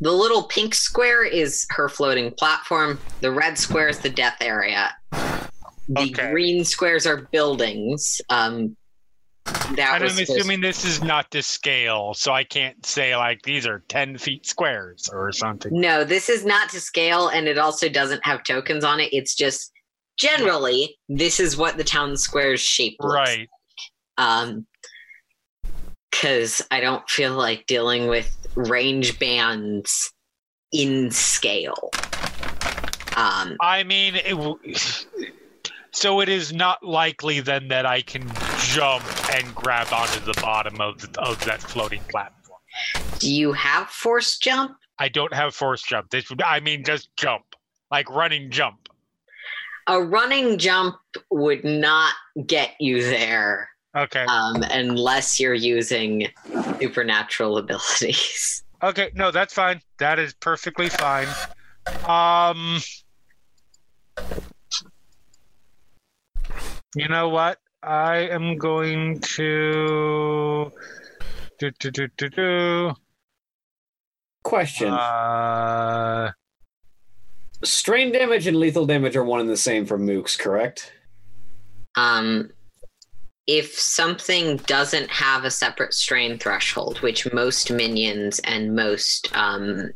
the 0.00 0.12
little 0.12 0.44
pink 0.44 0.74
square 0.74 1.24
is 1.24 1.66
her 1.70 1.88
floating 1.88 2.30
platform. 2.32 2.98
The 3.20 3.32
red 3.32 3.58
square 3.58 3.88
is 3.88 3.98
the 3.98 4.10
death 4.10 4.38
area. 4.40 4.94
The 5.10 6.12
Okay. 6.12 6.30
green 6.30 6.64
squares 6.64 7.06
are 7.06 7.28
buildings. 7.32 8.20
Um, 8.28 8.76
that 9.44 10.00
I'm 10.00 10.02
assuming 10.02 10.60
this 10.60 10.84
is 10.84 11.02
not 11.02 11.30
to 11.32 11.42
scale, 11.42 12.14
so 12.14 12.32
I 12.32 12.44
can't 12.44 12.84
say 12.86 13.16
like 13.16 13.42
these 13.42 13.66
are 13.66 13.82
ten 13.88 14.16
feet 14.16 14.46
squares 14.46 15.10
or 15.12 15.32
something. 15.32 15.72
No, 15.78 16.04
this 16.04 16.28
is 16.28 16.44
not 16.44 16.70
to 16.70 16.80
scale, 16.80 17.28
and 17.28 17.48
it 17.48 17.58
also 17.58 17.88
doesn't 17.88 18.24
have 18.24 18.44
tokens 18.44 18.84
on 18.84 19.00
it. 19.00 19.12
It's 19.12 19.34
just 19.34 19.71
generally 20.16 20.96
this 21.08 21.40
is 21.40 21.56
what 21.56 21.76
the 21.76 21.84
town 21.84 22.16
square's 22.16 22.60
shape 22.60 22.96
looks 23.00 23.14
Right. 23.14 23.48
um 24.18 24.66
because 26.10 26.62
i 26.70 26.80
don't 26.80 27.08
feel 27.08 27.34
like 27.34 27.66
dealing 27.66 28.06
with 28.08 28.36
range 28.54 29.18
bands 29.18 30.12
in 30.72 31.10
scale 31.10 31.90
um 33.16 33.56
I 33.60 33.82
mean, 33.84 34.14
it, 34.16 34.34
so 35.92 36.20
it 36.20 36.30
is 36.30 36.50
not 36.52 36.82
likely 36.82 37.40
then 37.40 37.68
that 37.68 37.84
I 37.84 38.00
can 38.00 38.26
jump 38.58 39.04
and 39.34 39.54
grab 39.54 39.92
onto 39.92 40.20
the 40.20 40.32
bottom 40.40 40.80
of 40.80 41.04
of 41.18 41.44
that 41.44 41.60
floating 41.60 42.00
platform. 42.10 42.58
do 43.18 43.30
you 43.30 43.52
have 43.52 43.88
force 43.88 44.38
jump 44.38 44.76
I 44.98 45.08
don't 45.08 45.34
have 45.34 45.54
force 45.54 45.82
jump. 45.82 46.10
This 46.10 46.30
would, 46.30 46.42
I 46.42 46.60
mean, 46.60 46.84
just 46.84 47.08
jump, 47.16 47.44
like 47.90 48.08
running 48.08 48.50
jump. 48.50 48.81
A 49.92 50.02
running 50.02 50.58
jump 50.58 50.96
would 51.30 51.64
not 51.64 52.14
get 52.46 52.70
you 52.80 53.02
there 53.02 53.68
Okay. 53.96 54.24
um 54.24 54.62
unless 54.70 55.38
you're 55.38 55.54
using 55.54 56.28
supernatural 56.80 57.58
abilities 57.58 58.62
Okay. 58.82 59.12
No, 59.14 59.30
that's 59.30 59.54
fine. 59.54 59.80
That 60.00 60.18
is 60.18 60.34
perfectly 60.34 60.88
fine. 60.88 61.28
Um. 62.04 62.80
You 66.96 67.08
know 67.08 67.28
what? 67.28 67.58
I 67.82 68.28
am 68.28 68.56
going 68.56 69.20
to 69.20 70.72
do 71.60 71.70
do 71.78 71.90
do 71.92 72.08
do 72.16 72.28
do. 72.28 72.92
Question: 74.42 74.88
Uh, 74.92 76.32
Strain 77.64 78.12
damage 78.12 78.46
and 78.46 78.56
lethal 78.56 78.86
damage 78.86 79.16
are 79.16 79.24
one 79.24 79.40
and 79.40 79.48
the 79.48 79.56
same 79.56 79.86
for 79.86 79.98
mooks, 79.98 80.38
correct? 80.38 80.92
um, 81.96 82.50
if 83.46 83.78
something 83.78 84.56
doesn't 84.58 85.10
have 85.10 85.44
a 85.44 85.50
separate 85.50 85.92
strain 85.94 86.38
threshold, 86.38 86.98
which 86.98 87.30
most 87.32 87.70
minions 87.70 88.38
and 88.40 88.74
most 88.74 89.28
um, 89.36 89.90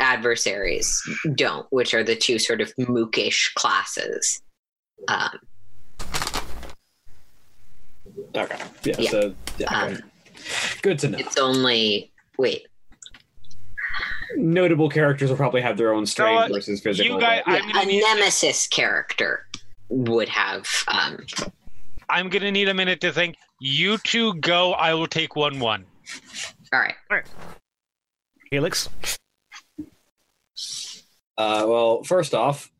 adversaries 0.00 1.00
don't, 1.34 1.66
which 1.70 1.94
are 1.94 2.02
the 2.02 2.16
two 2.16 2.38
sort 2.38 2.60
of 2.60 2.74
mookish 2.76 3.54
classes. 3.54 4.42
Um, 5.08 5.38
Okay. 8.36 8.58
Yeah. 8.84 8.94
Yeah. 8.98 9.10
So 9.10 9.34
yeah, 9.58 9.66
okay. 9.66 9.94
um, 9.94 10.02
good 10.82 10.98
to 11.00 11.08
know. 11.08 11.18
it's 11.18 11.36
only 11.38 12.12
wait. 12.38 12.66
Notable 14.36 14.88
characters 14.88 15.30
will 15.30 15.36
probably 15.36 15.60
have 15.60 15.76
their 15.76 15.92
own 15.92 16.06
strain 16.06 16.34
what? 16.34 16.52
versus 16.52 16.80
physical. 16.80 17.14
You 17.14 17.20
guys- 17.20 17.42
but- 17.46 17.52
I'm 17.62 17.66
Yeah, 17.68 17.72
gonna 17.74 17.82
a 17.82 17.86
need- 17.86 18.02
nemesis 18.02 18.66
character 18.68 19.46
would 19.88 20.28
have. 20.28 20.66
Um, 20.88 21.24
I'm 22.08 22.28
gonna 22.28 22.50
need 22.52 22.68
a 22.68 22.74
minute 22.74 23.00
to 23.02 23.12
think. 23.12 23.36
You 23.60 23.98
two 23.98 24.34
go. 24.34 24.72
I 24.74 24.94
will 24.94 25.06
take 25.06 25.36
one 25.36 25.58
one. 25.60 25.84
all 26.72 26.80
right. 26.80 26.94
Helix. 28.50 28.88
Uh, 31.38 31.64
well, 31.66 32.02
first 32.04 32.34
off, 32.34 32.70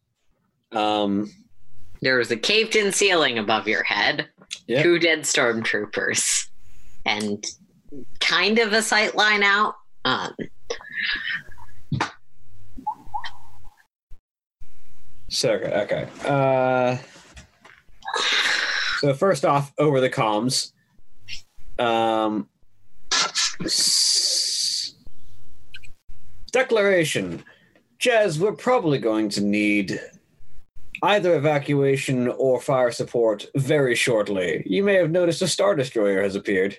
um, 0.72 1.30
There 2.03 2.16
was 2.16 2.30
a 2.30 2.36
caved 2.36 2.76
in 2.76 2.92
ceiling 2.92 3.38
above 3.38 3.68
your 3.68 3.82
head, 3.82 4.30
Yeah. 4.66 4.82
two 4.82 4.98
dead 4.98 5.20
stormtroopers, 5.20 6.48
and 7.05 7.44
kind 8.20 8.59
of 8.59 8.72
a 8.72 8.80
sight 8.80 9.14
line 9.14 9.42
out. 9.42 9.74
Um, 10.07 10.34
so 15.29 15.51
okay. 15.53 16.09
Uh, 16.25 16.97
so 19.01 19.14
first 19.14 19.45
off, 19.45 19.73
over 19.79 20.01
the 20.01 20.11
comms, 20.11 20.73
um, 21.79 22.49
s- 23.64 24.95
declaration, 26.53 27.43
Jazz. 27.99 28.39
We're 28.39 28.53
probably 28.53 28.99
going 28.99 29.29
to 29.31 29.41
need 29.41 30.01
either 31.03 31.35
evacuation 31.37 32.29
or 32.29 32.61
fire 32.61 32.91
support 32.91 33.47
very 33.57 33.95
shortly. 33.95 34.62
You 34.66 34.83
may 34.83 34.95
have 34.95 35.11
noticed 35.11 35.41
a 35.43 35.49
star 35.49 35.75
destroyer 35.75 36.23
has 36.23 36.35
appeared. 36.35 36.79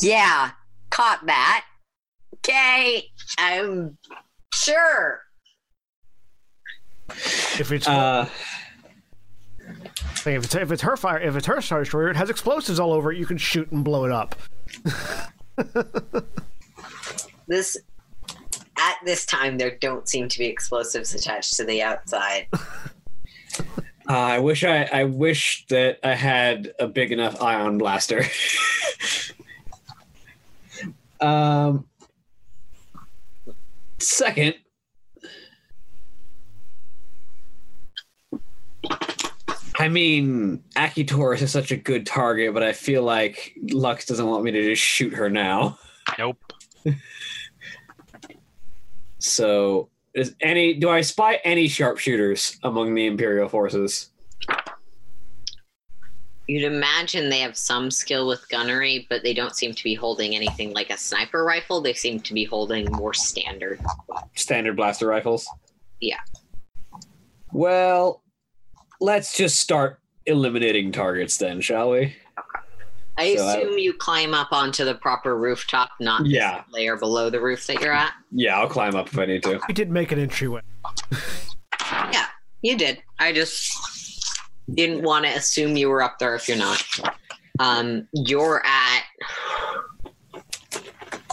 yeah, 0.00 0.52
caught 0.90 1.26
that. 1.26 1.64
Okay, 2.50 3.08
I'm 3.38 3.96
sure. 4.52 5.20
If 7.08 7.70
it's 7.70 7.86
Uh, 7.86 8.28
if 10.26 10.44
it's 10.44 10.54
if 10.56 10.72
it's 10.72 10.82
her 10.82 10.96
fire 10.96 11.20
if 11.20 11.36
it's 11.36 11.46
her 11.46 11.60
star 11.60 11.80
destroyer, 11.80 12.10
it 12.10 12.16
has 12.16 12.28
explosives 12.28 12.80
all 12.80 12.92
over 12.92 13.12
it. 13.12 13.18
You 13.18 13.26
can 13.26 13.38
shoot 13.38 13.70
and 13.70 13.84
blow 13.84 14.04
it 14.04 14.12
up. 14.12 14.34
This 17.46 17.76
at 18.78 18.96
this 19.04 19.26
time 19.26 19.58
there 19.58 19.76
don't 19.80 20.08
seem 20.08 20.28
to 20.28 20.38
be 20.38 20.44
explosives 20.46 21.12
attached 21.14 21.56
to 21.56 21.64
the 21.64 21.82
outside. 21.82 22.46
I 24.06 24.38
wish 24.38 24.62
I, 24.62 24.84
I 24.84 25.04
wish 25.04 25.66
that 25.66 25.98
I 26.04 26.14
had 26.14 26.72
a 26.78 26.86
big 26.86 27.10
enough 27.10 27.42
ion 27.42 27.76
blaster. 27.76 28.24
um, 31.20 31.89
second, 34.00 34.54
I 39.78 39.88
mean, 39.88 40.62
Aki 40.76 41.04
Taurus 41.04 41.42
is 41.42 41.50
such 41.50 41.70
a 41.70 41.76
good 41.76 42.06
target, 42.06 42.52
but 42.52 42.62
I 42.62 42.72
feel 42.72 43.02
like 43.02 43.54
Lux 43.70 44.04
doesn't 44.06 44.26
want 44.26 44.44
me 44.44 44.50
to 44.50 44.62
just 44.62 44.82
shoot 44.82 45.14
her 45.14 45.30
now. 45.30 45.78
Nope. 46.18 46.38
So, 49.20 49.90
is 50.14 50.34
any 50.40 50.74
do 50.74 50.88
I 50.88 51.02
spy 51.02 51.40
any 51.44 51.68
sharpshooters 51.68 52.58
among 52.62 52.94
the 52.94 53.06
Imperial 53.06 53.48
forces? 53.48 54.10
You'd 56.50 56.64
imagine 56.64 57.30
they 57.30 57.38
have 57.42 57.56
some 57.56 57.92
skill 57.92 58.26
with 58.26 58.48
gunnery, 58.48 59.06
but 59.08 59.22
they 59.22 59.32
don't 59.32 59.54
seem 59.54 59.72
to 59.72 59.84
be 59.84 59.94
holding 59.94 60.34
anything 60.34 60.72
like 60.74 60.90
a 60.90 60.96
sniper 60.96 61.44
rifle. 61.44 61.80
They 61.80 61.92
seem 61.94 62.18
to 62.22 62.34
be 62.34 62.42
holding 62.42 62.90
more 62.90 63.14
standard. 63.14 63.80
standard 64.34 64.74
blaster 64.74 65.06
rifles? 65.06 65.48
Yeah. 66.00 66.18
Well, 67.52 68.24
let's 69.00 69.36
just 69.36 69.60
start 69.60 70.00
eliminating 70.26 70.90
targets 70.90 71.38
then, 71.38 71.60
shall 71.60 71.90
we? 71.90 72.16
I 73.16 73.36
So 73.36 73.46
I- 73.46 73.56
assume 73.58 73.78
you 73.78 73.92
climb 73.92 74.34
up 74.34 74.48
onto 74.50 74.84
the 74.84 74.96
proper 74.96 75.38
rooftop, 75.38 75.90
not 76.00 76.24
the 76.24 76.30
Yeah. 76.30 76.64
layer 76.72 76.96
below 76.96 77.30
the 77.30 77.40
roof 77.40 77.64
that 77.68 77.80
you're 77.80 77.92
at. 77.92 78.12
Yeah, 78.32 78.58
I'll 78.58 78.66
climb 78.68 78.96
up 78.96 79.06
if 79.06 79.16
I 79.16 79.24
need 79.26 79.44
to. 79.44 79.60
We 79.68 79.74
did 79.74 79.88
make 79.92 80.10
an 80.10 80.18
entryway. 80.18 80.62
Yeah, 82.12 82.26
you 82.62 82.76
did. 82.76 83.04
I 83.20 83.32
just 83.32 83.72
didn't 84.74 85.02
want 85.02 85.24
to 85.24 85.32
assume 85.32 85.76
you 85.76 85.88
were 85.88 86.02
up 86.02 86.18
there 86.18 86.34
if 86.34 86.48
you're 86.48 86.56
not. 86.56 86.82
Um, 87.58 88.08
you're 88.12 88.62
at 88.64 89.04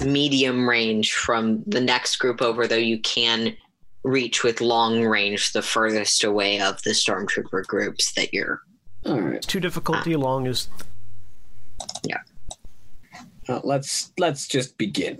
medium 0.04 0.68
range 0.68 1.14
from 1.14 1.64
the 1.66 1.82
next 1.82 2.18
group 2.18 2.42
over, 2.42 2.68
though 2.68 2.76
you 2.76 3.00
can 3.00 3.56
reach 4.04 4.44
with 4.44 4.62
long 4.62 5.04
range 5.04 5.54
the 5.54 5.62
furthest 5.62 6.24
away 6.24 6.62
of 6.62 6.82
the 6.84 6.92
stormtrooper 6.92 7.66
groups 7.66 8.14
that 8.14 8.34
you're. 8.34 8.62
All 9.06 9.20
right. 9.20 9.36
It's 9.36 9.48
two 9.48 9.60
difficulty 9.60 10.16
long 10.16 10.48
as 10.48 10.70
Uh, 13.50 13.62
let's 13.64 14.12
let's 14.18 14.48
just 14.48 14.78
begin. 14.78 15.18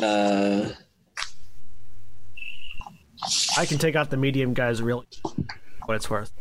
Uh, 0.00 0.70
I 3.56 3.66
can 3.66 3.78
take 3.78 3.94
out 3.94 4.10
the 4.10 4.16
medium 4.16 4.54
guys 4.54 4.82
really 4.82 5.06
what 5.86 5.94
it's 5.94 6.10
worth. 6.10 6.32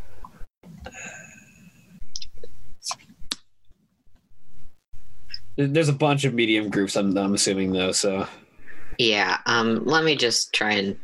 There's 5.57 5.89
a 5.89 5.93
bunch 5.93 6.23
of 6.23 6.33
medium 6.33 6.69
groups. 6.69 6.95
I'm, 6.95 7.17
I'm 7.17 7.33
assuming 7.33 7.73
though. 7.73 7.91
So 7.91 8.27
Yeah, 8.97 9.39
um, 9.45 9.83
let 9.85 10.03
me 10.03 10.15
just 10.15 10.53
try 10.53 10.73
and 10.73 10.97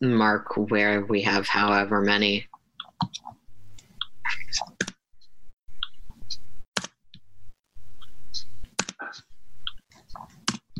mark 0.00 0.56
where 0.56 1.04
we 1.04 1.22
have 1.22 1.46
however 1.46 2.00
many. 2.00 2.46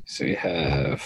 so 0.06 0.24
we 0.24 0.34
have 0.34 1.02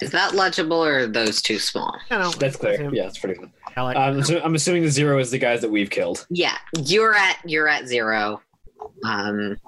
Is 0.00 0.10
that 0.10 0.34
legible 0.34 0.84
or 0.84 1.00
are 1.00 1.06
those 1.06 1.40
too 1.40 1.58
small? 1.58 1.94
You 2.10 2.18
know, 2.18 2.30
that's 2.30 2.56
clear. 2.56 2.92
Yeah, 2.94 3.06
it's 3.06 3.18
pretty 3.18 3.38
good. 3.40 3.50
I 3.76 3.82
like 3.82 3.96
Um, 3.96 4.22
so 4.22 4.40
I'm 4.42 4.54
assuming 4.54 4.82
the 4.82 4.90
zero 4.90 5.18
is 5.18 5.30
the 5.30 5.38
guys 5.38 5.60
that 5.60 5.70
we've 5.70 5.90
killed, 5.90 6.26
Yeah, 6.30 6.56
you're 6.84 7.14
at 7.14 7.38
you're 7.44 7.68
at 7.68 7.86
zero. 7.86 8.40
Um, 9.04 9.58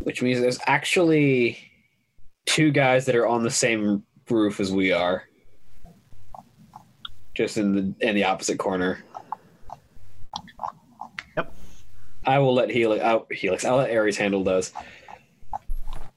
which 0.00 0.22
means 0.22 0.40
there's 0.40 0.60
actually 0.66 1.58
two 2.46 2.70
guys 2.70 3.06
that 3.06 3.16
are 3.16 3.26
on 3.26 3.42
the 3.42 3.50
same 3.50 4.04
roof 4.28 4.60
as 4.60 4.72
we 4.72 4.92
are, 4.92 5.24
just 7.34 7.56
in 7.56 7.74
the 7.74 8.08
in 8.08 8.14
the 8.14 8.24
opposite 8.24 8.58
corner. 8.58 9.02
Yep. 11.36 11.52
I 12.26 12.38
will 12.38 12.54
let 12.54 12.70
Helix. 12.70 13.02
Oh, 13.04 13.26
Helix. 13.30 13.64
I'll 13.64 13.76
let 13.76 13.90
Ares 13.90 14.16
handle 14.16 14.44
those. 14.44 14.72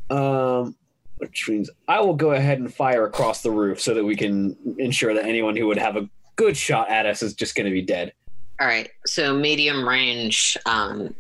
Um, 0.10 0.76
which 1.18 1.50
means 1.50 1.70
I 1.88 2.02
will 2.02 2.14
go 2.14 2.32
ahead 2.32 2.60
and 2.60 2.72
fire 2.72 3.06
across 3.06 3.42
the 3.42 3.50
roof 3.50 3.82
so 3.82 3.94
that 3.96 4.04
we 4.04 4.16
can 4.16 4.56
ensure 4.78 5.14
that 5.16 5.26
anyone 5.26 5.56
who 5.56 5.66
would 5.68 5.78
have 5.78 5.96
a 5.96 6.08
good 6.36 6.56
shot 6.58 6.90
at 6.90 7.06
us 7.06 7.22
is 7.22 7.34
just 7.34 7.56
going 7.56 7.66
to 7.66 7.72
be 7.72 7.82
dead. 7.82 8.14
all 8.60 8.68
right, 8.68 8.90
so 9.06 9.34
medium 9.34 9.88
range. 9.88 10.58
Um, 10.66 11.14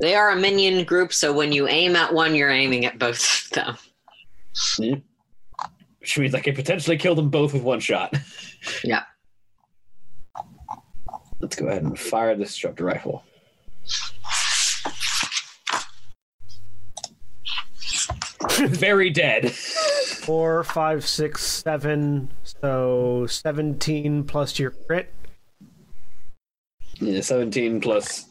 they 0.00 0.14
are 0.14 0.30
a 0.30 0.36
minion 0.36 0.84
group, 0.84 1.12
so 1.12 1.32
when 1.32 1.50
you 1.52 1.66
aim 1.68 1.96
at 1.96 2.12
one, 2.14 2.34
you're 2.34 2.50
aiming 2.50 2.84
at 2.84 2.98
both 2.98 3.46
of 3.46 3.50
them. 3.52 5.02
Which 5.98 6.18
means 6.18 6.34
I 6.34 6.40
can 6.40 6.54
potentially 6.54 6.96
kill 6.96 7.14
them 7.14 7.30
both 7.30 7.52
with 7.52 7.62
one 7.62 7.80
shot. 7.80 8.14
Yeah. 8.82 9.04
Let's 11.40 11.54
go 11.54 11.68
ahead 11.68 11.84
and 11.84 11.96
fire 11.98 12.34
the 12.36 12.44
disruptor 12.44 12.84
rifle. 12.84 13.22
Very 18.58 19.10
dead. 19.10 19.52
four, 19.52 20.64
five, 20.64 21.06
six, 21.06 21.44
seven. 21.46 22.30
So 22.60 23.26
seventeen 23.26 24.24
plus 24.24 24.58
your 24.58 24.70
crit. 24.70 25.12
Yeah, 27.00 27.20
17 27.20 27.80
plus 27.80 28.26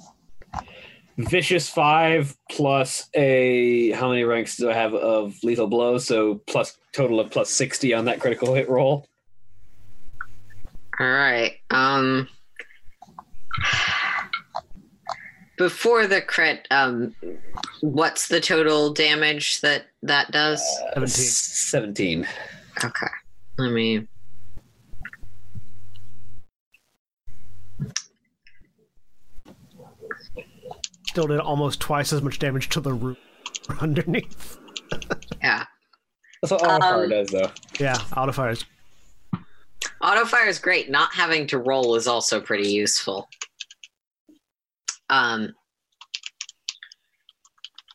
vicious 1.17 1.69
5 1.69 2.35
plus 2.51 3.09
a 3.13 3.91
how 3.91 4.09
many 4.09 4.23
ranks 4.23 4.57
do 4.57 4.69
I 4.69 4.73
have 4.73 4.93
of 4.93 5.35
lethal 5.43 5.67
blow? 5.67 5.97
So 5.97 6.41
plus 6.47 6.77
total 6.91 7.19
of 7.19 7.31
plus 7.31 7.49
60 7.49 7.93
on 7.93 8.05
that 8.05 8.19
critical 8.19 8.53
hit 8.53 8.69
roll. 8.69 9.07
All 10.99 11.07
right. 11.07 11.53
Um, 11.69 12.27
before 15.57 16.07
the 16.07 16.21
crit, 16.21 16.67
um, 16.71 17.15
what's 17.81 18.27
the 18.27 18.41
total 18.41 18.91
damage 18.91 19.61
that 19.61 19.87
that 20.03 20.31
does? 20.31 20.61
Uh, 20.95 21.05
17. 21.05 21.07
17. 21.07 22.27
Okay. 22.83 23.07
Let 23.57 23.71
me. 23.71 24.07
Still 31.17 31.25
did 31.25 31.39
almost 31.39 31.79
twice 31.79 32.13
as 32.13 32.21
much 32.21 32.37
damage 32.37 32.69
to 32.69 32.79
the 32.79 32.93
roof 32.93 33.17
underneath. 33.81 34.59
Yeah. 35.41 35.65
That's 36.43 36.51
what 36.51 36.61
auto 36.61 36.79
fire 36.79 37.03
Um, 37.05 37.09
does 37.09 37.29
though. 37.29 37.49
Yeah, 37.79 37.97
auto 38.15 38.31
fires. 38.31 38.63
Auto 39.99 40.25
fire 40.25 40.45
is 40.45 40.59
great. 40.59 40.91
Not 40.91 41.11
having 41.15 41.47
to 41.47 41.57
roll 41.57 41.95
is 41.95 42.05
also 42.05 42.39
pretty 42.39 42.69
useful. 42.69 43.27
Um. 45.09 45.55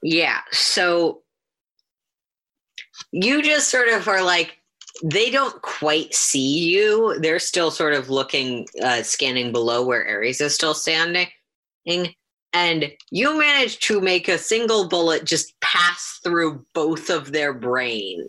Yeah. 0.02 0.40
So 0.50 1.22
you 3.12 3.40
just 3.40 3.68
sort 3.68 3.86
of 3.86 4.08
are 4.08 4.24
like 4.24 4.56
they 5.04 5.30
don't 5.30 5.62
quite 5.62 6.12
see 6.12 6.70
you. 6.70 7.20
They're 7.20 7.38
still 7.38 7.70
sort 7.70 7.94
of 7.94 8.10
looking, 8.10 8.66
uh, 8.82 9.04
scanning 9.04 9.52
below 9.52 9.86
where 9.86 10.04
Ares 10.08 10.40
is 10.40 10.56
still 10.56 10.74
standing, 10.74 11.28
and 12.52 12.90
you 13.10 13.38
manage 13.38 13.78
to 13.80 14.00
make 14.00 14.28
a 14.28 14.38
single 14.38 14.88
bullet 14.88 15.24
just 15.24 15.58
pass 15.60 16.20
through 16.22 16.64
both 16.74 17.10
of 17.10 17.32
their 17.32 17.52
brains. 17.52 18.28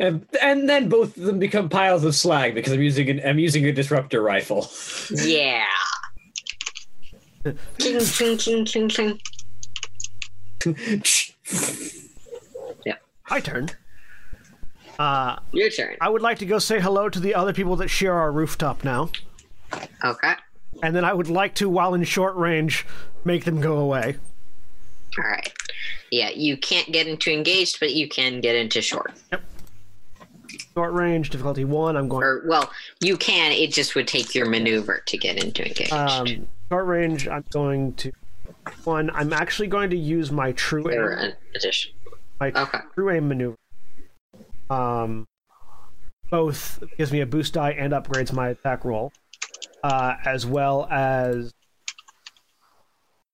And, 0.00 0.26
and 0.40 0.68
then 0.68 0.88
both 0.88 1.16
of 1.16 1.24
them 1.24 1.38
become 1.38 1.68
piles 1.68 2.04
of 2.04 2.14
slag 2.14 2.54
because 2.54 2.72
I'm 2.72 2.82
using 2.82 3.10
an, 3.10 3.20
I'm 3.26 3.38
using 3.38 3.64
a 3.66 3.72
disruptor 3.72 4.22
rifle. 4.22 4.70
Yeah. 5.10 5.64
Ching, 7.78 8.00
ching, 8.00 8.36
ching, 8.36 8.64
ching, 8.64 8.88
ching. 8.88 9.20
My 13.30 13.40
turn. 13.40 13.68
Uh, 14.98 15.36
Your 15.52 15.70
turn. 15.70 15.96
I 16.00 16.08
would 16.08 16.22
like 16.22 16.38
to 16.38 16.46
go 16.46 16.58
say 16.58 16.80
hello 16.80 17.08
to 17.08 17.20
the 17.20 17.34
other 17.34 17.52
people 17.52 17.76
that 17.76 17.88
share 17.88 18.14
our 18.14 18.32
rooftop 18.32 18.84
now, 18.84 19.10
Okay. 20.04 20.34
And 20.82 20.94
then 20.94 21.04
I 21.04 21.12
would 21.12 21.28
like 21.28 21.54
to, 21.56 21.68
while 21.68 21.94
in 21.94 22.04
short 22.04 22.36
range, 22.36 22.86
make 23.24 23.44
them 23.44 23.60
go 23.60 23.78
away. 23.78 24.16
All 25.18 25.24
right. 25.24 25.52
Yeah, 26.10 26.30
you 26.30 26.56
can't 26.56 26.90
get 26.92 27.06
into 27.06 27.30
engaged, 27.32 27.80
but 27.80 27.92
you 27.94 28.08
can 28.08 28.40
get 28.40 28.54
into 28.54 28.80
short. 28.80 29.12
Yep. 29.32 29.42
Short 30.74 30.92
range, 30.92 31.30
difficulty 31.30 31.64
one. 31.64 31.96
I'm 31.96 32.08
going. 32.08 32.22
Or 32.24 32.42
well, 32.46 32.70
you 33.00 33.16
can. 33.16 33.52
It 33.52 33.72
just 33.72 33.94
would 33.94 34.06
take 34.08 34.34
your 34.34 34.46
maneuver 34.46 35.02
to 35.06 35.18
get 35.18 35.42
into 35.42 35.66
engaged. 35.66 35.92
Um, 35.92 36.46
short 36.70 36.86
range. 36.86 37.26
I'm 37.28 37.44
going 37.50 37.94
to 37.94 38.12
one. 38.84 39.10
I'm 39.10 39.32
actually 39.32 39.68
going 39.68 39.90
to 39.90 39.96
use 39.96 40.30
my 40.30 40.52
true 40.52 40.88
aim, 40.90 41.32
addition. 41.54 41.92
my 42.40 42.52
Okay. 42.54 42.78
true 42.94 43.10
aim 43.10 43.28
maneuver. 43.28 43.56
Um, 44.70 45.26
both 46.30 46.82
gives 46.96 47.10
me 47.10 47.20
a 47.20 47.26
boost 47.26 47.54
die 47.54 47.70
and 47.72 47.92
upgrades 47.92 48.32
my 48.32 48.50
attack 48.50 48.84
roll, 48.84 49.12
uh, 49.82 50.14
as 50.24 50.46
well 50.46 50.86
as 50.90 51.52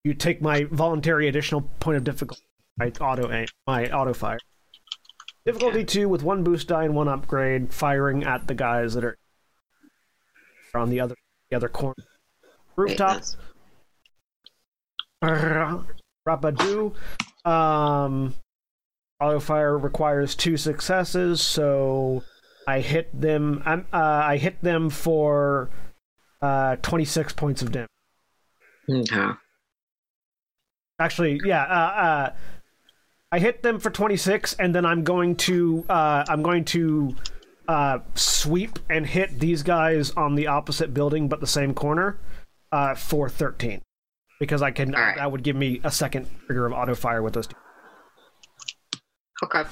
you 0.03 0.13
take 0.13 0.41
my 0.41 0.65
voluntary 0.65 1.27
additional 1.27 1.61
point 1.79 1.97
of 1.97 2.03
difficulty. 2.03 2.43
My 2.77 2.91
auto 2.99 3.31
aim, 3.31 3.47
my 3.65 3.89
auto 3.89 4.13
fire. 4.13 4.39
Difficulty 5.45 5.85
two 5.85 6.09
with 6.09 6.23
one 6.23 6.43
boost 6.43 6.67
die 6.67 6.83
and 6.85 6.95
one 6.95 7.07
upgrade, 7.07 7.73
firing 7.73 8.23
at 8.23 8.47
the 8.47 8.53
guys 8.53 8.93
that 8.95 9.03
are 9.03 9.17
on 10.73 10.89
the 10.89 10.99
other 10.99 11.15
the 11.49 11.55
other 11.55 11.69
corner 11.69 12.03
rooftops. 12.75 13.37
Rapadoo. 15.23 16.93
Um, 17.45 18.35
auto 19.21 19.39
fire 19.39 19.77
requires 19.77 20.35
two 20.35 20.57
successes, 20.57 21.41
so 21.41 22.23
I 22.67 22.81
hit 22.81 23.09
them. 23.19 23.61
I'm, 23.65 23.87
uh, 23.93 23.97
I 24.25 24.37
hit 24.37 24.61
them 24.61 24.89
for 24.89 25.69
uh, 26.45 26.75
26 26.77 27.33
points 27.33 27.61
of 27.61 27.71
damage. 27.71 27.89
Okay. 28.89 29.27
Actually, 30.99 31.41
yeah. 31.43 31.63
Uh, 31.63 32.01
uh, 32.01 32.33
I 33.31 33.39
hit 33.39 33.63
them 33.63 33.79
for 33.79 33.89
26, 33.89 34.53
and 34.53 34.73
then 34.73 34.85
I'm 34.85 35.03
going 35.03 35.35
to 35.37 35.83
uh, 35.89 36.23
I'm 36.27 36.41
going 36.41 36.63
to 36.65 37.15
uh, 37.67 37.99
sweep 38.13 38.79
and 38.89 39.05
hit 39.05 39.39
these 39.39 39.63
guys 39.63 40.11
on 40.11 40.35
the 40.35 40.47
opposite 40.47 40.93
building, 40.93 41.27
but 41.27 41.39
the 41.41 41.47
same 41.47 41.73
corner, 41.73 42.19
uh, 42.71 42.95
for 42.95 43.27
13, 43.27 43.81
because 44.39 44.61
I 44.61 44.71
can. 44.71 44.91
Right. 44.91 45.17
That 45.17 45.31
would 45.31 45.43
give 45.43 45.55
me 45.55 45.81
a 45.83 45.91
second 45.91 46.29
trigger 46.45 46.67
of 46.67 46.73
auto 46.73 46.95
fire 46.95 47.21
with 47.21 47.33
those 47.33 47.47
two. 47.47 47.55
Okay. 49.43 49.63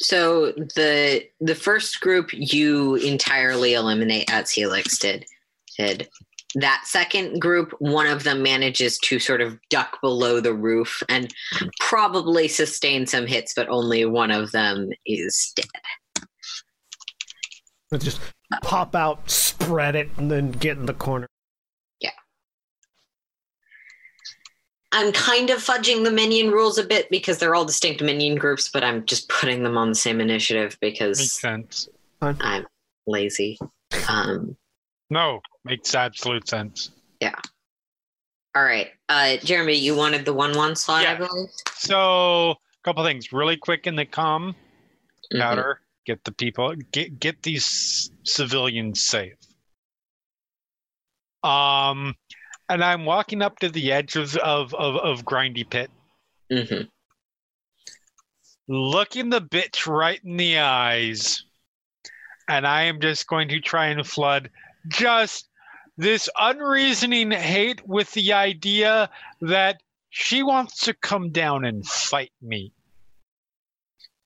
So 0.00 0.52
the 0.52 1.24
the 1.40 1.54
first 1.54 2.00
group 2.00 2.30
you 2.32 2.96
entirely 2.96 3.74
eliminate 3.74 4.32
as 4.32 4.50
Helix 4.50 4.98
did. 4.98 5.24
Did 5.76 6.08
that 6.54 6.82
second 6.86 7.40
group, 7.40 7.74
one 7.78 8.06
of 8.06 8.24
them 8.24 8.42
manages 8.42 8.98
to 8.98 9.18
sort 9.18 9.40
of 9.40 9.58
duck 9.70 10.00
below 10.00 10.40
the 10.40 10.54
roof 10.54 11.02
and 11.08 11.32
probably 11.78 12.48
sustain 12.48 13.06
some 13.06 13.26
hits, 13.26 13.52
but 13.54 13.68
only 13.68 14.04
one 14.04 14.30
of 14.30 14.50
them 14.52 14.88
is 15.04 15.52
dead. 15.54 16.26
Let's 17.90 18.04
just 18.04 18.20
pop 18.62 18.94
out, 18.94 19.30
spread 19.30 19.94
it, 19.94 20.10
and 20.16 20.30
then 20.30 20.52
get 20.52 20.78
in 20.78 20.86
the 20.86 20.94
corner. 20.94 21.28
I'm 24.92 25.12
kind 25.12 25.50
of 25.50 25.58
fudging 25.58 26.04
the 26.04 26.10
minion 26.10 26.50
rules 26.50 26.78
a 26.78 26.84
bit 26.84 27.10
because 27.10 27.38
they're 27.38 27.54
all 27.54 27.64
distinct 27.66 28.02
minion 28.02 28.36
groups, 28.36 28.68
but 28.68 28.82
I'm 28.82 29.04
just 29.04 29.28
putting 29.28 29.62
them 29.62 29.76
on 29.76 29.90
the 29.90 29.94
same 29.94 30.20
initiative 30.20 30.78
Makes 30.80 30.98
because 30.98 31.32
sense. 31.32 31.88
I'm 32.22 32.66
lazy. 33.06 33.58
Um, 34.08 34.56
No, 35.10 35.40
makes 35.64 35.94
absolute 35.94 36.48
sense. 36.48 36.90
Yeah. 37.20 37.34
All 38.54 38.64
right, 38.64 38.88
uh, 39.08 39.36
Jeremy, 39.38 39.74
you 39.74 39.94
wanted 39.94 40.24
the 40.24 40.32
one-one 40.32 40.74
slot, 40.74 41.00
I 41.06 41.12
Yeah. 41.12 41.18
believe. 41.18 41.48
So, 41.74 42.50
a 42.52 42.56
couple 42.82 43.04
things 43.04 43.32
really 43.32 43.56
quick 43.56 43.86
in 43.86 43.94
the 43.94 44.06
com 44.06 44.56
Mhm. 45.32 45.40
powder. 45.40 45.80
Get 46.06 46.24
the 46.24 46.32
people 46.32 46.74
get 46.90 47.20
get 47.20 47.42
these 47.42 48.10
civilians 48.24 49.04
safe. 49.04 49.34
Um, 51.44 52.16
and 52.68 52.84
I'm 52.84 53.04
walking 53.04 53.42
up 53.42 53.58
to 53.60 53.68
the 53.68 53.92
edges 53.92 54.36
of 54.36 54.74
of 54.74 54.96
of, 54.96 55.24
Grindy 55.24 55.68
Pit, 55.68 55.90
Mhm. 56.50 56.88
looking 58.66 59.30
the 59.30 59.40
bitch 59.40 59.86
right 59.86 60.22
in 60.24 60.36
the 60.36 60.58
eyes, 60.58 61.44
and 62.48 62.66
I 62.66 62.82
am 62.82 63.00
just 63.00 63.26
going 63.26 63.48
to 63.48 63.60
try 63.60 63.86
and 63.86 64.06
flood 64.06 64.50
just 64.88 65.48
this 65.96 66.28
unreasoning 66.38 67.30
hate 67.30 67.86
with 67.86 68.12
the 68.12 68.32
idea 68.32 69.10
that 69.40 69.82
she 70.10 70.42
wants 70.42 70.84
to 70.84 70.94
come 70.94 71.30
down 71.30 71.64
and 71.64 71.86
fight 71.86 72.32
me. 72.40 72.72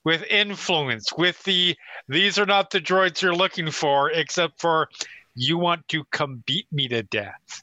With 0.05 0.24
influence 0.24 1.12
with 1.12 1.43
the 1.44 1.77
these 2.09 2.39
are 2.39 2.47
not 2.47 2.70
the 2.70 2.81
droids 2.81 3.23
you're 3.23 3.35
looking 3.35 3.70
for 3.70 4.10
except 4.10 4.60
for 4.60 4.89
you 5.35 5.56
want 5.56 5.86
to 5.89 6.05
come 6.10 6.43
beat 6.44 6.66
me 6.73 6.89
to 6.89 7.05
death 7.05 7.62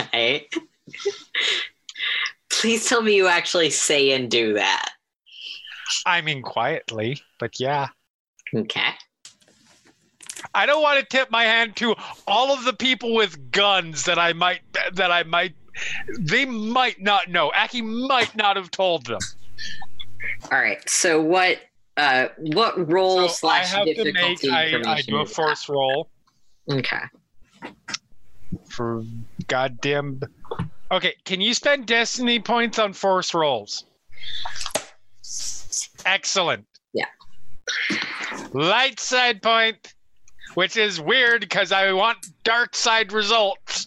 Okay. 0.00 0.48
Please 2.50 2.86
tell 2.88 3.02
me 3.02 3.14
you 3.14 3.26
actually 3.28 3.70
say 3.70 4.12
and 4.12 4.30
do 4.30 4.54
that. 4.54 4.90
i 6.06 6.20
mean 6.20 6.42
quietly 6.42 7.20
but 7.38 7.58
yeah 7.60 7.88
Okay. 8.54 8.90
i 10.54 10.64
don't 10.66 10.82
want 10.82 10.98
to 11.00 11.06
tip 11.06 11.30
my 11.30 11.44
hand 11.44 11.76
to 11.76 11.94
all 12.26 12.52
of 12.52 12.64
the 12.64 12.72
people 12.72 13.14
with 13.14 13.50
guns 13.52 14.04
that 14.04 14.18
i 14.18 14.32
might 14.32 14.60
that 14.92 15.10
i 15.10 15.22
might 15.22 15.54
they 16.18 16.44
might 16.44 17.00
not 17.00 17.28
know 17.30 17.50
aki 17.54 17.80
might 17.82 18.34
not 18.36 18.56
have 18.56 18.70
told 18.70 19.06
them 19.06 19.20
All 20.52 20.58
right. 20.60 20.88
So 20.88 21.20
what? 21.20 21.58
Uh, 21.96 22.28
what 22.38 22.90
role 22.90 23.28
so 23.28 23.48
i 23.48 23.62
slash 23.62 23.72
have 23.72 23.84
to 23.86 24.12
make 24.12 24.40
difficulty 24.40 24.50
I, 24.50 24.94
I 24.98 25.02
do 25.02 25.16
a 25.18 25.26
force 25.26 25.68
roll 25.68 26.10
Okay. 26.70 27.02
for 28.68 29.02
goddamn 29.48 30.20
okay 30.90 31.14
can 31.24 31.40
you 31.40 31.52
spend 31.54 31.86
destiny 31.86 32.38
points 32.38 32.78
on 32.78 32.92
force 32.92 33.34
rolls 33.34 33.84
excellent 36.06 36.64
Yeah. 36.92 37.06
light 38.52 39.00
side 39.00 39.42
point 39.42 39.94
which 40.54 40.76
is 40.76 41.00
weird 41.00 41.40
because 41.42 41.72
i 41.72 41.92
want 41.92 42.18
dark 42.44 42.74
side 42.76 43.12
results 43.12 43.86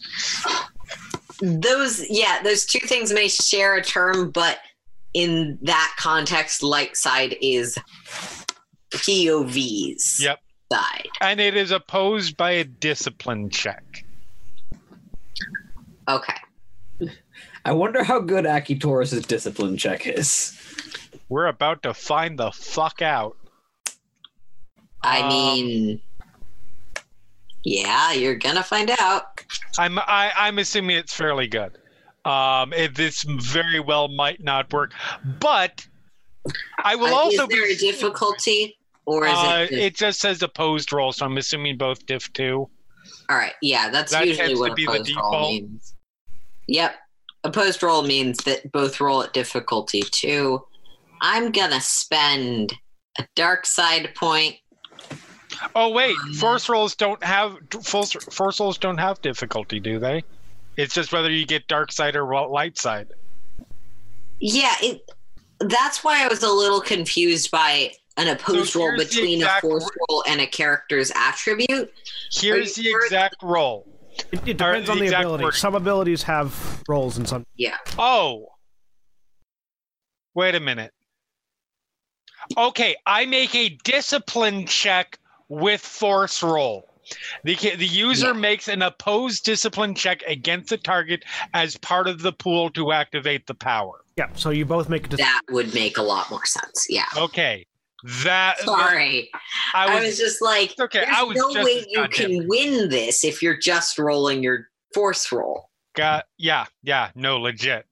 Those, 1.44 2.08
yeah, 2.08 2.40
those 2.44 2.64
two 2.64 2.86
things 2.86 3.12
may 3.12 3.26
share 3.26 3.74
a 3.74 3.82
term, 3.82 4.30
but 4.30 4.60
in 5.12 5.58
that 5.62 5.92
context, 5.98 6.62
light 6.62 6.96
side 6.96 7.34
is 7.40 7.76
POVs. 8.90 10.20
Yep. 10.20 10.38
Side. 10.72 11.08
and 11.20 11.40
it 11.40 11.56
is 11.56 11.72
opposed 11.72 12.36
by 12.36 12.52
a 12.52 12.64
discipline 12.64 13.50
check 13.50 14.01
Okay. 16.08 16.34
I 17.64 17.72
wonder 17.72 18.02
how 18.04 18.20
good 18.20 18.46
Aki 18.46 18.78
Taurus's 18.78 19.24
discipline 19.26 19.76
check 19.76 20.06
is. 20.06 20.58
we're 21.28 21.46
about 21.46 21.82
to 21.84 21.94
find 21.94 22.38
the 22.38 22.50
fuck 22.52 23.00
out 23.02 23.36
I 25.04 25.20
Um, 25.20 25.28
mean, 25.28 26.00
yeah, 27.64 28.12
you're 28.12 28.36
gonna 28.36 28.62
find 28.62 28.90
out. 28.98 29.40
i'm 29.78 29.98
I, 29.98 30.32
i'm 30.36 30.58
assuming 30.58 30.96
it's 30.96 31.12
fairly 31.14 31.46
good 31.46 31.78
um 32.24 32.72
it, 32.72 32.94
this 32.94 33.22
very 33.22 33.80
well 33.80 34.08
might 34.08 34.42
not 34.42 34.72
work 34.72 34.92
but 35.40 35.86
i 36.84 36.94
will 36.96 37.06
Uh, 37.14 37.14
also 37.14 37.42
is 37.44 37.48
there 37.48 37.66
be 37.66 37.72
a 37.72 37.76
difficulty, 37.76 38.76
or 39.06 39.26
is 39.26 39.32
Uh, 39.32 39.56
it? 39.64 39.68
just- 39.70 39.82
it 39.82 39.96
just 39.96 40.20
says 40.20 40.42
opposed 40.42 40.92
roll, 40.92 41.12
so 41.12 41.24
I'm 41.26 41.36
assuming 41.38 41.78
both 41.78 42.04
diff 42.06 42.32
two. 42.32 42.68
All 43.32 43.38
right, 43.38 43.54
yeah, 43.62 43.88
that's 43.88 44.12
That 44.12 44.26
usually 44.26 44.54
what 44.56 44.68
to 44.68 44.74
be 44.74 44.84
the 44.84 44.92
opposed 44.92 45.16
roll 45.16 45.30
default. 45.30 45.52
means. 45.52 45.94
Yep, 46.68 46.94
opposed 47.44 47.82
roll 47.82 48.02
means 48.02 48.36
that 48.44 48.70
both 48.72 49.00
roll 49.00 49.22
at 49.22 49.32
difficulty 49.32 50.02
two. 50.02 50.62
I'm 51.22 51.50
gonna 51.50 51.80
spend 51.80 52.74
a 53.18 53.26
dark 53.34 53.64
side 53.64 54.10
point. 54.14 54.56
Oh 55.74 55.88
wait, 55.92 56.14
Um, 56.24 56.34
force 56.34 56.68
rolls 56.68 56.94
don't 56.94 57.24
have 57.24 57.56
force 57.82 58.12
force 58.12 58.60
rolls 58.60 58.76
don't 58.76 58.98
have 58.98 59.22
difficulty, 59.22 59.80
do 59.80 59.98
they? 59.98 60.22
It's 60.76 60.92
just 60.92 61.10
whether 61.10 61.30
you 61.30 61.46
get 61.46 61.66
dark 61.68 61.90
side 61.90 62.16
or 62.16 62.26
light 62.50 62.76
side. 62.76 63.08
Yeah, 64.40 64.74
it, 64.82 65.10
that's 65.60 66.04
why 66.04 66.22
I 66.22 66.28
was 66.28 66.42
a 66.42 66.50
little 66.52 66.82
confused 66.82 67.50
by 67.50 67.92
an 68.16 68.28
opposed 68.28 68.72
So 68.72 68.80
roll 68.80 68.90
here's 68.96 69.10
the 69.10 69.16
between 69.20 69.42
a 69.42 69.48
force 69.60 69.82
wor- 69.84 69.90
roll 70.10 70.24
and 70.28 70.40
a 70.40 70.46
character's 70.46 71.10
attribute. 71.14 71.92
Here's 72.32 72.74
the 72.74 72.82
sure- 72.84 73.04
exact 73.04 73.36
roll. 73.42 73.86
It, 74.30 74.46
it 74.46 74.56
depends 74.58 74.86
the 74.86 74.92
on 74.92 74.98
the 74.98 75.06
ability. 75.08 75.44
word. 75.44 75.54
Some 75.54 75.74
abilities 75.74 76.22
have 76.24 76.82
rolls 76.88 77.16
and 77.16 77.26
some. 77.26 77.44
Yeah, 77.56 77.76
Oh, 77.98 78.48
wait 80.34 80.54
a 80.54 80.60
minute. 80.60 80.92
Okay, 82.56 82.96
I 83.06 83.24
make 83.26 83.54
a 83.54 83.70
discipline 83.84 84.66
check 84.66 85.18
with 85.48 85.80
force 85.80 86.42
roll. 86.42 86.88
The, 87.44 87.54
the 87.54 87.86
user 87.86 88.28
Yeah. 88.28 88.32
makes 88.34 88.68
an 88.68 88.82
opposed 88.82 89.44
discipline 89.44 89.94
check 89.94 90.22
against 90.26 90.70
the 90.70 90.76
target 90.78 91.24
as 91.54 91.76
part 91.78 92.06
of 92.08 92.22
the 92.22 92.32
pool 92.32 92.70
to 92.70 92.92
activate 92.92 93.46
the 93.46 93.54
power. 93.54 94.00
Yeah, 94.16 94.28
so 94.34 94.50
you 94.50 94.64
both 94.64 94.88
make 94.88 95.06
a 95.06 95.08
dis- 95.10 95.20
that 95.20 95.40
would 95.50 95.72
make 95.74 95.96
a 95.98 96.02
lot 96.02 96.30
more 96.30 96.44
sense. 96.44 96.86
Yeah. 96.88 97.04
Okay, 97.16 97.66
that 98.24 98.58
Sorry, 98.60 99.30
I 99.74 99.86
I 99.86 99.94
was, 99.96 100.04
was, 100.06 100.18
just 100.18 100.42
like, 100.42 100.74
okay, 100.78 101.00
there's 101.04 101.16
I 101.16 101.22
was 101.22 101.36
no 101.36 101.52
just 101.54 101.64
way 101.64 101.84
you 101.88 101.96
goddamn- 101.96 102.10
can 102.30 102.48
win 102.48 102.88
this 102.88 103.24
if 103.24 103.42
you're 103.42 103.58
just 103.58 103.98
rolling 103.98 104.42
your 104.42 104.68
force 104.94 105.30
roll. 105.32 105.68
got 105.94 106.24
yeah 106.38 106.66
yeah 106.82 107.10
no 107.14 107.38
legit. 107.38 107.86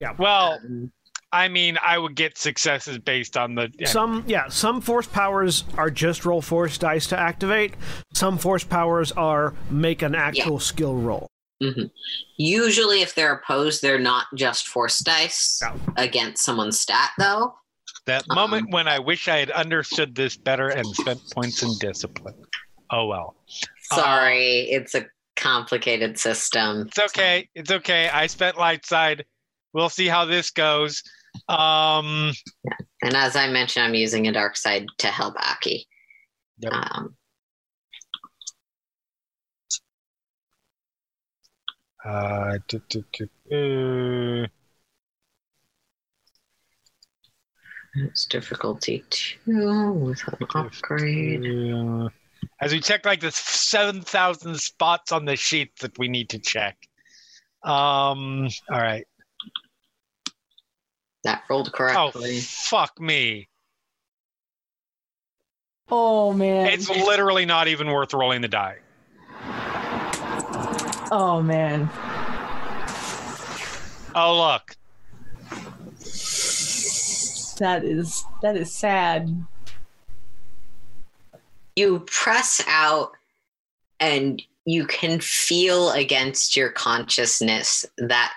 Yeah. 0.00 0.12
Well, 0.18 0.58
Um, 0.62 0.92
I 1.32 1.48
mean, 1.48 1.76
I 1.82 1.98
would 1.98 2.14
get 2.14 2.38
successes 2.38 2.98
based 2.98 3.36
on 3.36 3.54
the 3.54 3.70
yeah, 3.78 3.88
Some 3.88 4.24
yeah, 4.26 4.48
some 4.48 4.80
force 4.80 5.06
powers 5.06 5.64
are 5.76 5.90
just 5.90 6.24
roll 6.24 6.40
force 6.42 6.78
dice 6.78 7.06
to 7.08 7.18
activate. 7.18 7.74
Some 8.14 8.38
force 8.38 8.62
powers 8.64 9.10
are 9.12 9.54
make 9.70 10.02
an 10.02 10.14
actual 10.14 10.60
skill 10.60 10.94
roll. 10.94 11.26
mhm. 11.62 11.90
Usually, 12.36 13.00
if 13.02 13.14
they're 13.14 13.32
opposed, 13.34 13.80
they're 13.82 13.98
not 13.98 14.26
just 14.34 14.68
force 14.68 14.98
dice 15.00 15.58
Yeah. 15.62 15.74
against 15.96 16.44
someone's 16.44 16.78
stat, 16.78 17.10
though. 17.18 17.54
That 18.06 18.24
um, 18.30 18.36
moment 18.36 18.70
when 18.70 18.88
I 18.88 18.98
wish 18.98 19.28
I 19.28 19.38
had 19.38 19.50
understood 19.50 20.14
this 20.14 20.36
better 20.36 20.68
and 20.68 20.86
spent 20.86 21.20
points 21.32 21.62
in 21.62 21.70
discipline. 21.78 22.34
Oh 22.90 23.06
well. 23.06 23.36
Sorry, 23.92 24.60
it's 24.70 24.94
a 24.94 25.06
complicated 25.36 26.18
system. 26.18 26.86
It's 26.88 26.98
okay. 26.98 27.48
It's 27.54 27.70
okay. 27.70 28.08
I 28.08 28.26
spent 28.26 28.56
light 28.58 28.86
side. 28.86 29.24
We'll 29.72 29.90
see 29.90 30.06
how 30.06 30.24
this 30.24 30.50
goes. 30.50 31.02
Um 31.48 32.32
And 33.02 33.14
as 33.14 33.36
I 33.36 33.48
mentioned, 33.48 33.84
I'm 33.84 33.94
using 33.94 34.26
a 34.26 34.32
dark 34.32 34.56
side 34.56 34.86
to 34.98 35.08
help 35.08 35.34
Aki. 35.36 35.86
Yep. 36.58 36.72
Um, 36.72 37.16
uh, 42.04 42.58
do, 42.68 42.80
do, 42.88 43.04
do, 43.12 44.44
uh, 44.44 44.46
it's 47.96 48.26
difficulty 48.26 49.04
two 49.10 49.92
with 49.92 50.22
an 50.28 50.46
upgrade. 50.54 51.72
uh, 51.72 52.08
as 52.60 52.72
we 52.72 52.80
check 52.80 53.04
like 53.04 53.20
the 53.20 53.30
7,000 53.32 54.56
spots 54.58 55.12
on 55.12 55.24
the 55.24 55.36
sheet 55.36 55.70
that 55.80 55.98
we 55.98 56.08
need 56.08 56.30
to 56.30 56.38
check. 56.38 56.76
Um 57.62 58.48
all 58.70 58.80
right. 58.80 59.06
That 61.24 61.42
rolled 61.50 61.72
correctly. 61.72 62.38
Oh 62.38 62.40
fuck 62.40 63.00
me. 63.00 63.48
Oh 65.90 66.32
man. 66.32 66.66
It's 66.68 66.88
literally 66.88 67.46
not 67.46 67.68
even 67.68 67.88
worth 67.90 68.12
rolling 68.14 68.40
the 68.42 68.48
die. 68.48 68.78
Oh 71.10 71.40
man. 71.42 71.88
Oh 74.14 74.36
look, 74.38 74.74
That 77.58 77.84
is 77.84 78.24
that 78.42 78.56
is 78.56 78.74
sad. 78.74 79.44
You 81.74 82.00
press 82.06 82.62
out 82.66 83.12
and 84.00 84.42
you 84.64 84.86
can 84.86 85.20
feel 85.20 85.90
against 85.92 86.56
your 86.56 86.70
consciousness 86.70 87.86
that 87.98 88.32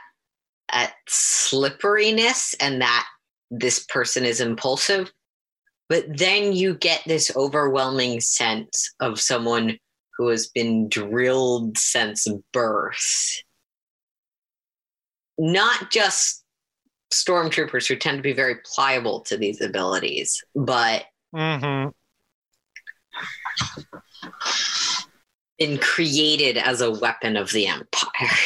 that 0.71 0.93
slipperiness 1.07 2.53
and 2.59 2.81
that 2.81 3.07
this 3.51 3.85
person 3.85 4.23
is 4.23 4.39
impulsive. 4.39 5.11
But 5.89 6.17
then 6.17 6.53
you 6.53 6.75
get 6.75 7.01
this 7.05 7.35
overwhelming 7.35 8.21
sense 8.21 8.93
of 8.99 9.19
someone 9.19 9.79
who 10.17 10.27
has 10.27 10.47
been 10.47 10.87
drilled 10.87 11.77
since 11.77 12.27
birth. 12.53 13.41
Not 15.39 15.89
just 15.89 16.38
stormtroopers 17.11 17.87
who 17.87 17.95
tend 17.95 18.17
to 18.17 18.23
be 18.23 18.33
very 18.33 18.55
pliable 18.63 19.21
to 19.21 19.37
these 19.37 19.61
abilities, 19.61 20.43
but 20.55 21.05
mm-hmm. 21.35 21.89
been 25.57 25.77
created 25.79 26.57
as 26.57 26.81
a 26.81 26.91
weapon 26.91 27.35
of 27.35 27.51
the 27.51 27.67
empire. 27.67 28.37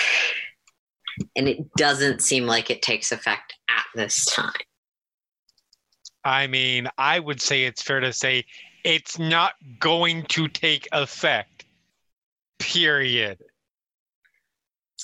And 1.36 1.48
it 1.48 1.74
doesn't 1.76 2.22
seem 2.22 2.46
like 2.46 2.70
it 2.70 2.82
takes 2.82 3.12
effect 3.12 3.54
at 3.70 3.86
this 3.94 4.26
time. 4.26 4.52
I 6.24 6.48
mean, 6.48 6.88
I 6.98 7.20
would 7.20 7.42
say 7.42 7.66
it's 7.66 7.82
fair 7.82 8.00
to 8.00 8.14
say 8.14 8.46
it's 8.84 9.20
not 9.20 9.54
going 9.80 10.24
to 10.30 10.48
take 10.48 10.88
effect. 10.92 11.66
Period. 12.60 13.38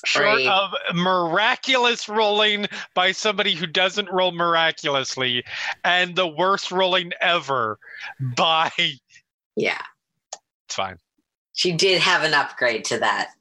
Short 0.04 0.40
of 0.42 0.72
miraculous 0.94 2.08
rolling 2.08 2.66
by 2.94 3.12
somebody 3.12 3.54
who 3.54 3.66
doesn't 3.66 4.10
roll 4.10 4.32
miraculously, 4.32 5.44
and 5.84 6.16
the 6.16 6.26
worst 6.26 6.70
rolling 6.70 7.12
ever 7.20 7.78
by. 8.36 8.70
Yeah. 9.56 9.82
It's 10.66 10.74
fine. 10.74 10.96
She 11.52 11.72
did 11.72 12.00
have 12.00 12.22
an 12.22 12.32
upgrade 12.32 12.84
to 12.86 12.98
that 12.98 13.32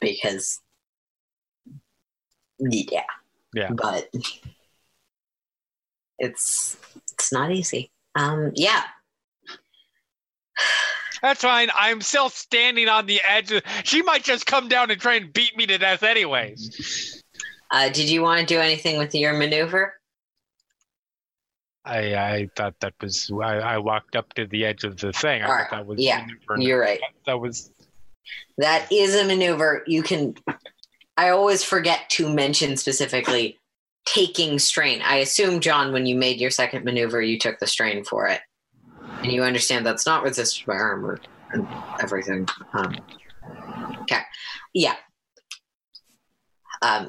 because 0.00 0.60
yeah. 2.58 3.04
Yeah. 3.54 3.70
But 3.70 4.08
it's 6.18 6.76
it's 7.12 7.32
not 7.32 7.52
easy. 7.52 7.90
Um 8.14 8.52
yeah. 8.54 8.82
That's 11.22 11.42
fine. 11.42 11.68
I'm 11.78 12.00
still 12.00 12.28
standing 12.28 12.88
on 12.88 13.06
the 13.06 13.20
edge. 13.26 13.52
She 13.84 14.02
might 14.02 14.24
just 14.24 14.44
come 14.44 14.68
down 14.68 14.90
and 14.90 15.00
try 15.00 15.14
and 15.14 15.32
beat 15.32 15.56
me 15.56 15.66
to 15.66 15.78
death, 15.78 16.02
anyways. 16.02 17.22
Uh 17.70 17.88
did 17.88 18.10
you 18.10 18.22
want 18.22 18.40
to 18.40 18.46
do 18.46 18.60
anything 18.60 18.98
with 18.98 19.14
your 19.14 19.32
maneuver? 19.32 19.94
I 21.84 22.14
I 22.14 22.48
thought 22.56 22.74
that 22.80 22.94
was. 23.00 23.30
I, 23.32 23.58
I 23.58 23.78
walked 23.78 24.16
up 24.16 24.32
to 24.34 24.46
the 24.46 24.64
edge 24.64 24.84
of 24.84 24.98
the 24.98 25.12
thing. 25.12 25.42
I 25.42 25.46
thought 25.46 25.70
that 25.70 25.86
was. 25.86 26.00
yeah, 26.00 26.26
maneuver. 26.48 26.62
You're 26.62 26.80
right. 26.80 27.00
That 27.26 27.40
was. 27.40 27.70
That 28.58 28.90
is 28.92 29.14
a 29.14 29.24
maneuver. 29.24 29.82
You 29.86 30.02
can. 30.02 30.34
I 31.16 31.30
always 31.30 31.64
forget 31.64 32.08
to 32.10 32.32
mention 32.32 32.76
specifically 32.76 33.58
taking 34.06 34.58
strain. 34.58 35.02
I 35.02 35.16
assume, 35.16 35.60
John, 35.60 35.92
when 35.92 36.06
you 36.06 36.14
made 36.14 36.40
your 36.40 36.50
second 36.50 36.84
maneuver, 36.84 37.20
you 37.20 37.38
took 37.38 37.58
the 37.58 37.66
strain 37.66 38.04
for 38.04 38.28
it. 38.28 38.40
And 39.22 39.32
you 39.32 39.42
understand 39.42 39.86
that's 39.86 40.06
not 40.06 40.22
resisted 40.24 40.66
by 40.66 40.74
armor 40.74 41.18
and 41.52 41.66
everything. 42.00 42.48
Um, 42.72 42.96
okay. 44.02 44.20
Yeah. 44.74 44.96
Um, 46.82 47.06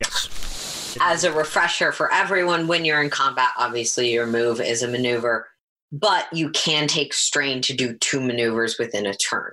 Yes. 0.00 0.96
as 1.00 1.24
a 1.24 1.32
refresher 1.32 1.92
for 1.92 2.12
everyone, 2.12 2.66
when 2.66 2.84
you're 2.84 3.02
in 3.02 3.10
combat, 3.10 3.50
obviously 3.56 4.12
your 4.12 4.26
move 4.26 4.60
is 4.60 4.82
a 4.82 4.88
maneuver, 4.88 5.48
but 5.92 6.26
you 6.32 6.50
can 6.50 6.88
take 6.88 7.14
strain 7.14 7.62
to 7.62 7.74
do 7.74 7.96
two 7.98 8.20
maneuvers 8.20 8.78
within 8.78 9.06
a 9.06 9.14
turn. 9.14 9.52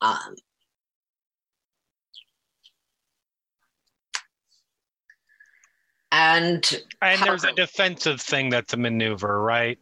Um, 0.00 0.36
and 6.14 6.82
And 7.02 7.20
there's 7.22 7.42
a 7.44 7.52
defensive 7.52 8.20
thing 8.20 8.48
that's 8.48 8.72
a 8.72 8.76
maneuver, 8.76 9.42
right? 9.42 9.78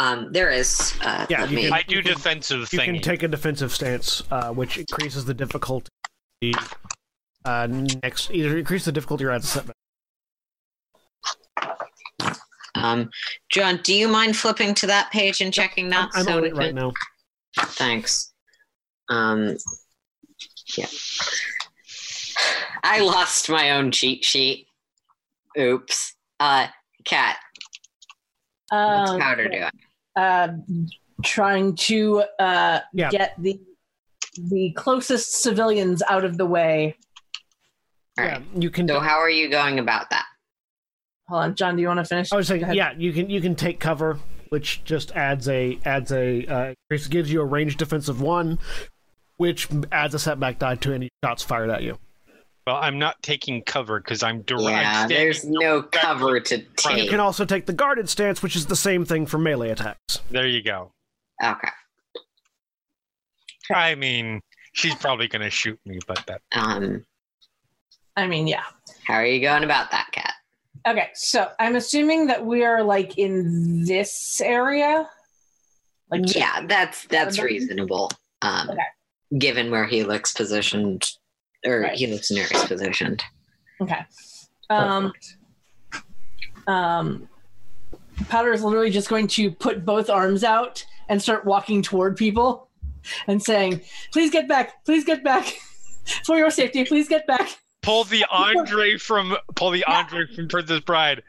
um, 0.00 0.32
there 0.32 0.50
is. 0.50 0.92
Uh, 1.02 1.24
Yeah, 1.30 1.42
let 1.42 1.50
me- 1.52 1.62
can- 1.62 1.72
I 1.72 1.82
do 1.82 2.02
can- 2.02 2.12
defensive 2.14 2.60
You 2.72 2.78
thing. 2.78 2.94
can 2.94 3.00
take 3.02 3.22
a 3.22 3.28
defensive 3.28 3.72
stance, 3.72 4.22
uh, 4.30 4.50
which 4.50 4.76
increases 4.76 5.24
the 5.24 5.32
difficulty. 5.34 5.88
Uh, 7.44 7.68
next, 8.02 8.30
either 8.32 8.58
increase 8.58 8.84
the 8.84 8.92
difficulty 8.92 9.24
or 9.24 9.30
adds 9.30 9.44
a 9.44 9.48
setback. 9.48 9.76
um, 12.74 13.08
John, 13.50 13.76
do 13.84 13.94
you 13.94 14.08
mind 14.08 14.36
flipping 14.36 14.74
to 14.74 14.86
that 14.88 15.10
page 15.12 15.40
and 15.40 15.54
checking 15.54 15.88
that? 15.90 16.10
I'm 16.14 16.24
so 16.24 16.36
on 16.36 16.42
we 16.42 16.48
it 16.48 16.56
right 16.56 16.74
now. 16.74 16.92
Thanks. 17.56 18.32
Um, 19.08 19.56
yeah. 20.76 20.86
I 22.82 22.98
lost 23.00 23.48
my 23.48 23.70
own 23.70 23.92
cheat 23.92 24.24
sheet. 24.24 24.66
Oops. 25.58 26.14
Uh, 26.40 26.66
Kat, 27.04 27.36
what's 28.70 29.10
Um, 29.12 29.20
Powder 29.20 29.48
doing? 29.48 29.70
uh, 30.16 30.48
trying 31.22 31.76
to 31.76 32.24
uh, 32.38 32.80
Yeah. 32.92 33.10
get 33.10 33.34
the 33.38 33.60
the 34.48 34.72
closest 34.76 35.42
civilians 35.42 36.02
out 36.08 36.24
of 36.24 36.36
the 36.38 36.46
way. 36.46 36.96
All 38.18 38.24
right. 38.24 38.40
yeah, 38.40 38.60
you 38.60 38.68
can. 38.70 38.88
So, 38.88 38.98
how 38.98 39.18
are 39.18 39.30
you 39.30 39.48
going 39.48 39.78
about 39.78 40.10
that? 40.10 40.26
Hold 41.28 41.42
on, 41.44 41.54
John. 41.54 41.76
Do 41.76 41.82
you 41.82 41.88
want 41.88 41.98
to 41.98 42.04
finish? 42.04 42.32
I 42.32 42.36
was 42.36 42.48
saying, 42.48 42.64
yeah, 42.72 42.92
you 42.96 43.12
can 43.12 43.30
you 43.30 43.40
can 43.40 43.54
take 43.54 43.78
cover, 43.80 44.18
which 44.48 44.82
just 44.84 45.12
adds 45.12 45.48
a 45.48 45.78
adds 45.84 46.10
a 46.12 46.44
uh, 46.46 46.74
gives 47.10 47.32
you 47.32 47.40
a 47.40 47.44
ranged 47.44 47.78
defensive 47.78 48.20
one, 48.20 48.58
which 49.36 49.68
adds 49.92 50.14
a 50.14 50.18
setback 50.18 50.58
die 50.58 50.74
to 50.76 50.92
any 50.92 51.10
shots 51.24 51.42
fired 51.44 51.70
at 51.70 51.82
you. 51.82 51.98
Well, 52.66 52.76
I'm 52.76 52.98
not 52.98 53.22
taking 53.22 53.62
cover 53.62 54.00
because 54.00 54.22
I'm 54.22 54.40
direct. 54.42 54.66
Yeah, 54.66 55.06
there's 55.06 55.44
no 55.44 55.82
cover 55.82 56.40
to 56.40 56.58
take. 56.76 57.02
You 57.02 57.10
can 57.10 57.20
also 57.20 57.44
take 57.44 57.66
the 57.66 57.74
guarded 57.74 58.08
stance, 58.08 58.42
which 58.42 58.56
is 58.56 58.66
the 58.66 58.76
same 58.76 59.04
thing 59.04 59.26
for 59.26 59.36
melee 59.38 59.70
attacks. 59.70 60.20
There 60.30 60.46
you 60.46 60.62
go. 60.62 60.92
Okay. 61.42 61.68
I 63.72 63.94
mean, 63.94 64.40
she's 64.72 64.94
probably 64.94 65.28
gonna 65.28 65.50
shoot 65.50 65.78
me, 65.84 65.98
but 66.06 66.24
that. 66.26 66.40
Um, 66.52 67.04
I 68.16 68.26
mean, 68.26 68.46
yeah. 68.46 68.64
how 69.06 69.14
are 69.14 69.26
you 69.26 69.40
going 69.40 69.64
about 69.64 69.90
that, 69.90 70.08
Kat? 70.12 70.32
Okay, 70.86 71.08
so 71.14 71.50
I'm 71.58 71.76
assuming 71.76 72.26
that 72.28 72.44
we 72.44 72.64
are 72.64 72.82
like 72.82 73.18
in 73.18 73.84
this 73.84 74.40
area. 74.40 75.08
Like 76.10 76.34
Yeah, 76.34 76.66
that's 76.66 77.06
that's 77.06 77.38
reasonable. 77.38 78.10
Um, 78.42 78.70
Okay. 78.70 78.82
given 79.38 79.70
where 79.70 79.86
Helix 79.86 80.32
positioned, 80.32 81.10
or 81.64 81.80
Right. 81.80 81.96
Helix 81.96 82.30
and 82.30 82.40
Ares 82.40 82.64
positioned. 82.64 83.22
Okay. 83.80 84.04
Um, 84.70 85.12
um, 86.66 87.28
Powder 88.28 88.52
is 88.52 88.62
literally 88.62 88.90
just 88.90 89.08
going 89.08 89.26
to 89.28 89.50
put 89.50 89.84
both 89.84 90.08
arms 90.08 90.44
out 90.44 90.84
and 91.08 91.20
start 91.20 91.44
walking 91.44 91.82
toward 91.82 92.16
people 92.16 92.68
and 93.26 93.42
saying, 93.42 93.80
"Please 94.12 94.30
get 94.30 94.48
back! 94.48 94.84
Please 94.84 95.04
get 95.04 95.22
back! 95.24 95.46
For 96.24 96.36
your 96.36 96.50
safety, 96.50 96.84
please 96.84 97.08
get 97.08 97.26
back!" 97.26 97.58
Pull 97.82 98.04
the 98.04 98.24
Andre 98.30 98.96
from 98.96 99.36
pull 99.56 99.70
the 99.70 99.84
Andre 99.84 100.26
from 100.34 100.48
Princess 100.48 100.80
Bride. 100.80 101.22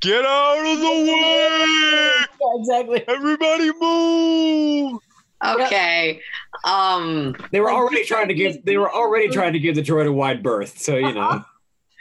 Get 0.00 0.24
out 0.24 0.58
of 0.58 0.78
the 0.78 0.84
way! 0.86 2.26
Yeah, 2.40 2.60
exactly. 2.60 3.04
Everybody 3.08 3.70
move! 3.80 5.00
Okay. 5.44 6.20
Um, 6.64 7.36
They 7.52 7.60
were 7.60 7.66
Like, 7.66 7.76
already 7.76 8.04
trying 8.04 8.28
to 8.28 8.34
give. 8.34 8.64
They 8.64 8.76
were 8.76 8.92
already 8.92 9.28
trying 9.28 9.52
to 9.52 9.58
give 9.58 9.74
the 9.74 9.82
droid 9.82 10.06
a 10.06 10.12
wide 10.12 10.42
berth. 10.42 10.78
So 10.78 10.96
you 10.96 11.12
know. 11.12 11.44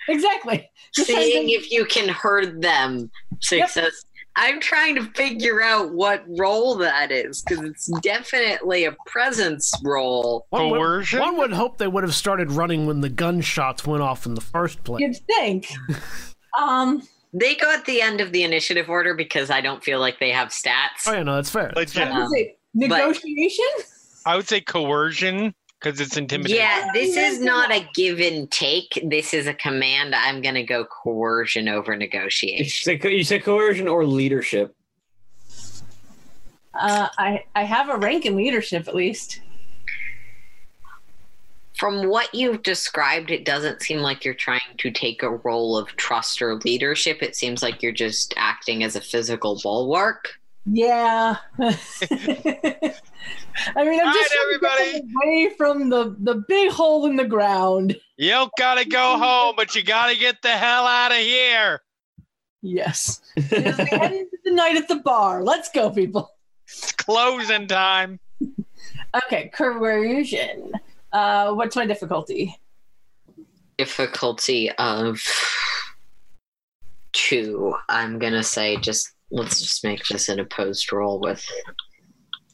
Exactly. 0.08 0.70
Just 0.94 1.08
seeing 1.08 1.50
if 1.50 1.72
you 1.72 1.86
can 1.86 2.10
herd 2.10 2.62
them. 2.62 3.10
Success. 3.40 4.06
I'm 4.36 4.60
trying 4.60 4.96
to 4.96 5.04
figure 5.12 5.62
out 5.62 5.94
what 5.94 6.24
role 6.28 6.76
that 6.78 7.12
is 7.12 7.44
because 7.44 7.64
it's 7.64 7.86
definitely 8.02 8.86
a 8.86 8.96
presence 9.06 9.72
role. 9.84 10.48
One 10.50 10.72
would, 10.72 10.78
Coercion? 10.78 11.20
one 11.20 11.38
would 11.38 11.54
hope 11.54 11.78
they 11.78 11.88
would 11.88 12.04
have 12.04 12.16
started 12.16 12.52
running 12.52 12.88
when 12.88 13.02
the 13.02 13.10
gunshots 13.10 13.86
went 13.86 14.02
off 14.02 14.26
in 14.26 14.34
the 14.34 14.42
first 14.42 14.84
place. 14.84 15.02
You'd 15.02 15.18
think. 15.28 15.68
um. 16.60 17.04
They 17.36 17.56
go 17.56 17.72
at 17.74 17.86
the 17.86 18.00
end 18.00 18.22
of 18.22 18.32
the 18.32 18.44
initiative 18.44 18.90
order 18.92 19.16
because 19.16 19.50
I 19.50 19.60
don't 19.60 19.84
feel 19.84 20.00
like 20.00 20.20
they 20.20 20.30
have 20.30 20.50
stats. 20.50 21.08
Oh 21.08 21.14
yeah, 21.14 21.24
no, 21.24 21.36
that's 21.36 21.50
fair. 21.50 21.72
That's 21.76 21.96
Legit. 21.96 22.14
fair. 22.14 22.46
What 22.74 22.86
is 22.92 23.18
it? 23.18 23.26
Negotiation. 23.26 23.66
I 24.26 24.36
would 24.36 24.48
say 24.48 24.62
coercion 24.62 25.54
because 25.80 26.00
it's 26.00 26.16
intimidating. 26.18 26.58
Yeah, 26.58 26.90
this 26.94 27.18
is 27.18 27.42
not 27.42 27.72
a 27.72 27.86
give 27.94 28.20
and 28.20 28.50
take. 28.50 29.02
This 29.04 29.34
is 29.34 29.48
a 29.48 29.54
command. 29.54 30.16
I'm 30.16 30.42
going 30.42 30.56
to 30.56 30.64
go 30.64 30.86
coercion 30.86 31.68
over 31.68 31.92
You 31.94 32.00
negotiation. 32.00 32.70
say, 32.86 32.98
co- 32.98 33.10
you 33.10 33.24
say 33.24 33.40
coercion 33.40 33.88
or 33.88 34.06
leadership. 34.06 34.74
Uh, 36.74 37.08
I 37.18 37.44
I 37.54 37.64
have 37.64 37.90
a 37.90 37.98
rank 37.98 38.26
in 38.26 38.36
leadership 38.36 38.88
at 38.88 38.96
least. 38.96 39.42
From 41.78 42.08
what 42.08 42.34
you've 42.34 42.64
described, 42.64 43.30
it 43.30 43.46
doesn't 43.46 43.82
seem 43.82 43.98
like 44.00 44.24
you're 44.24 44.34
trying 44.36 44.62
to 44.78 44.90
take 44.92 45.22
a 45.22 45.30
role 45.30 45.76
of 45.78 45.88
trust 45.98 46.42
or 46.42 46.56
leadership. 46.60 47.22
It 47.22 47.36
seems 47.36 47.62
like 47.62 47.82
you're 47.84 47.92
just 47.92 48.34
acting 48.38 48.84
as 48.84 48.96
a 48.96 49.02
physical 49.02 49.60
bulwark. 49.62 50.36
Yeah. 50.66 51.38
I 53.76 53.84
mean, 53.86 54.00
I'm 54.00 54.14
just 54.14 54.32
right, 54.32 54.32
trying 54.32 54.54
to 54.54 54.60
get 54.62 54.72
everybody. 54.72 55.04
away 55.24 55.54
from 55.58 55.90
the 55.90 56.16
the 56.20 56.44
big 56.48 56.72
hole 56.72 57.06
in 57.06 57.16
the 57.16 57.26
ground. 57.26 57.96
You 58.18 58.30
don't 58.30 58.52
gotta 58.58 58.86
go 58.86 59.18
home, 59.20 59.56
but 59.56 59.76
you 59.76 59.84
gotta 59.84 60.18
get 60.18 60.42
the 60.42 60.50
hell 60.50 60.86
out 60.86 61.12
of 61.12 61.18
here. 61.18 61.82
Yes. 62.62 63.22
It 63.36 63.52
is 63.52 63.78
the 63.78 63.94
end 63.94 64.22
of 64.22 64.40
the 64.46 64.52
night 64.52 64.78
at 64.78 64.88
the 64.88 64.98
bar. 64.98 65.44
Let's 65.44 65.70
go, 65.70 65.90
people. 65.90 66.32
It's 66.66 66.94
closing 66.94 67.68
time. 67.68 68.20
Okay, 69.26 69.52
coercion. 69.54 70.72
Uh, 71.12 71.54
what's 71.54 71.76
my 71.76 71.86
difficulty? 71.86 72.56
Difficulty 73.78 74.72
of 74.72 75.22
two. 77.12 77.76
I'm 77.90 78.18
gonna 78.18 78.44
say 78.44 78.78
just 78.78 79.12
let's 79.34 79.60
just 79.60 79.84
make 79.84 80.06
this 80.08 80.30
an 80.30 80.40
opposed 80.40 80.92
roll 80.94 81.20
with 81.20 81.44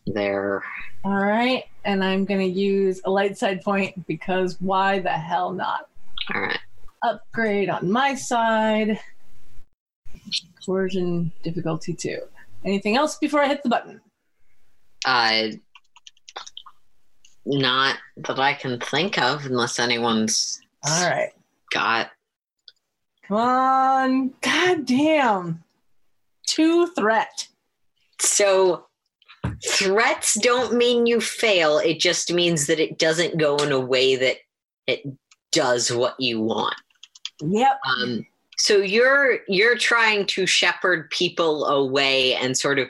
their 0.07 0.63
All 1.03 1.13
right, 1.13 1.65
and 1.85 2.03
I'm 2.03 2.25
gonna 2.25 2.43
use 2.43 3.01
a 3.05 3.11
light 3.11 3.37
side 3.37 3.61
point 3.61 4.07
because 4.07 4.59
why 4.61 4.99
the 4.99 5.09
hell 5.09 5.51
not? 5.51 5.89
all 6.33 6.41
right. 6.41 6.59
Upgrade 7.03 7.69
on 7.69 7.91
my 7.91 8.15
side. 8.15 8.99
Coercion 10.65 11.31
difficulty 11.43 11.93
two. 11.93 12.19
Anything 12.65 12.95
else 12.97 13.17
before 13.17 13.41
I 13.41 13.47
hit 13.47 13.63
the 13.63 13.69
button? 13.69 14.01
Uh 15.05 15.49
not 17.45 17.97
that 18.17 18.39
I 18.39 18.53
can 18.53 18.79
think 18.79 19.17
of 19.17 19.45
unless 19.45 19.79
anyone's 19.79 20.59
All 20.85 21.09
right. 21.09 21.31
got 21.71 22.11
Come 23.27 23.37
on. 23.37 24.33
God 24.41 24.85
damn. 24.85 25.63
Two 26.49 26.87
threat. 26.87 27.47
So 28.19 28.87
threats 29.65 30.33
don't 30.41 30.73
mean 30.73 31.05
you 31.05 31.21
fail. 31.21 31.77
It 31.77 31.99
just 31.99 32.33
means 32.33 32.65
that 32.67 32.79
it 32.79 32.97
doesn't 32.97 33.37
go 33.37 33.55
in 33.57 33.71
a 33.71 33.79
way 33.79 34.15
that 34.15 34.37
it 34.87 35.03
does 35.51 35.91
what 35.91 36.15
you 36.19 36.41
want. 36.41 36.75
Yep. 37.41 37.79
Um, 37.87 38.25
so 38.57 38.77
you're 38.77 39.39
you're 39.47 39.77
trying 39.77 40.25
to 40.27 40.47
shepherd 40.47 41.09
people 41.11 41.65
away 41.65 42.33
and 42.35 42.57
sort 42.57 42.79
of 42.79 42.89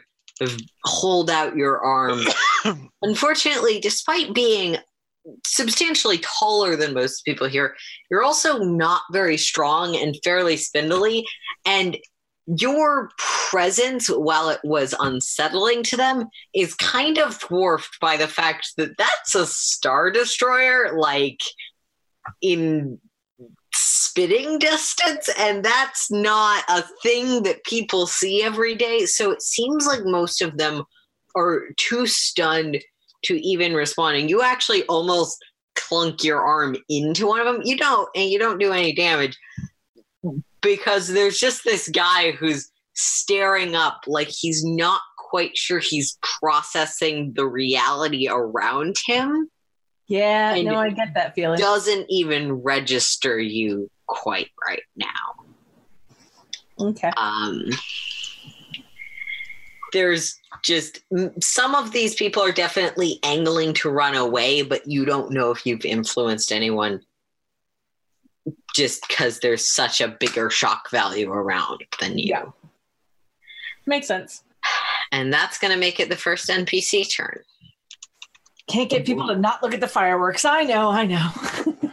hold 0.85 1.29
out 1.29 1.57
your 1.57 1.79
arm. 1.79 2.21
Unfortunately, 3.01 3.79
despite 3.79 4.33
being 4.33 4.77
substantially 5.45 6.19
taller 6.19 6.77
than 6.77 6.93
most 6.93 7.25
people 7.25 7.47
here, 7.47 7.75
you're 8.09 8.23
also 8.23 8.59
not 8.59 9.01
very 9.11 9.37
strong 9.37 9.97
and 9.97 10.17
fairly 10.23 10.55
spindly. 10.55 11.25
And 11.65 11.97
your 12.57 13.11
presence, 13.17 14.07
while 14.07 14.49
it 14.49 14.59
was 14.63 14.95
unsettling 14.99 15.83
to 15.83 15.97
them, 15.97 16.27
is 16.55 16.73
kind 16.75 17.17
of 17.17 17.39
dwarfed 17.39 17.99
by 17.99 18.17
the 18.17 18.27
fact 18.27 18.71
that 18.77 18.97
that's 18.97 19.35
a 19.35 19.45
star 19.45 20.09
destroyer, 20.09 20.97
like 20.97 21.39
in 22.41 22.99
spitting 23.73 24.57
distance, 24.57 25.29
and 25.37 25.63
that's 25.63 26.09
not 26.11 26.63
a 26.69 26.83
thing 27.03 27.43
that 27.43 27.63
people 27.65 28.07
see 28.07 28.41
every 28.43 28.75
day. 28.75 29.05
So 29.05 29.31
it 29.31 29.41
seems 29.41 29.85
like 29.85 30.01
most 30.03 30.41
of 30.41 30.57
them 30.57 30.83
are 31.35 31.67
too 31.77 32.07
stunned 32.07 32.79
to 33.25 33.35
even 33.45 33.73
respond. 33.73 34.17
And 34.17 34.29
you 34.29 34.41
actually 34.41 34.83
almost 34.83 35.37
clunk 35.75 36.23
your 36.23 36.41
arm 36.41 36.75
into 36.89 37.27
one 37.27 37.39
of 37.39 37.45
them. 37.45 37.61
You 37.63 37.77
don't, 37.77 38.09
and 38.15 38.29
you 38.29 38.39
don't 38.39 38.59
do 38.59 38.71
any 38.73 38.93
damage 38.93 39.37
because 40.61 41.07
there's 41.07 41.39
just 41.39 41.63
this 41.63 41.89
guy 41.89 42.31
who's 42.31 42.69
staring 42.93 43.75
up 43.75 44.01
like 44.07 44.27
he's 44.27 44.63
not 44.65 45.01
quite 45.17 45.55
sure 45.55 45.79
he's 45.79 46.17
processing 46.41 47.31
the 47.35 47.45
reality 47.45 48.27
around 48.29 48.95
him 49.05 49.49
Yeah, 50.07 50.59
no, 50.63 50.75
I 50.79 50.89
get 50.89 51.13
that 51.13 51.35
feeling. 51.35 51.59
doesn't 51.59 52.07
even 52.09 52.51
register 52.53 53.39
you 53.39 53.89
quite 54.07 54.49
right 54.67 54.81
now 54.95 55.07
Okay. 56.79 57.11
um 57.15 57.63
there's 59.93 60.35
just 60.63 61.01
some 61.41 61.73
of 61.75 61.91
these 61.91 62.15
people 62.15 62.43
are 62.43 62.51
definitely 62.51 63.19
angling 63.23 63.73
to 63.73 63.89
run 63.89 64.15
away 64.15 64.61
but 64.61 64.87
you 64.87 65.05
don't 65.05 65.31
know 65.31 65.51
if 65.51 65.65
you've 65.65 65.85
influenced 65.85 66.51
anyone 66.51 67.01
just 68.75 69.07
because 69.07 69.39
there's 69.39 69.65
such 69.65 70.01
a 70.01 70.07
bigger 70.19 70.49
shock 70.49 70.89
value 70.91 71.31
around 71.31 71.83
than 71.99 72.17
you 72.17 72.25
Yeah. 72.29 72.45
Makes 73.85 74.07
sense. 74.07 74.43
and 75.11 75.33
that's 75.33 75.57
going 75.57 75.73
to 75.73 75.79
make 75.79 75.99
it 75.99 76.09
the 76.09 76.15
first 76.15 76.47
npc 76.49 77.11
turn 77.15 77.39
Can't 78.67 78.89
get 78.89 79.05
people 79.05 79.27
to 79.27 79.35
not 79.35 79.63
look 79.63 79.73
at 79.73 79.79
the 79.79 79.87
fireworks. 79.87 80.45
I 80.45 80.63
know, 80.63 80.89
I 80.89 81.05
know. 81.05 81.31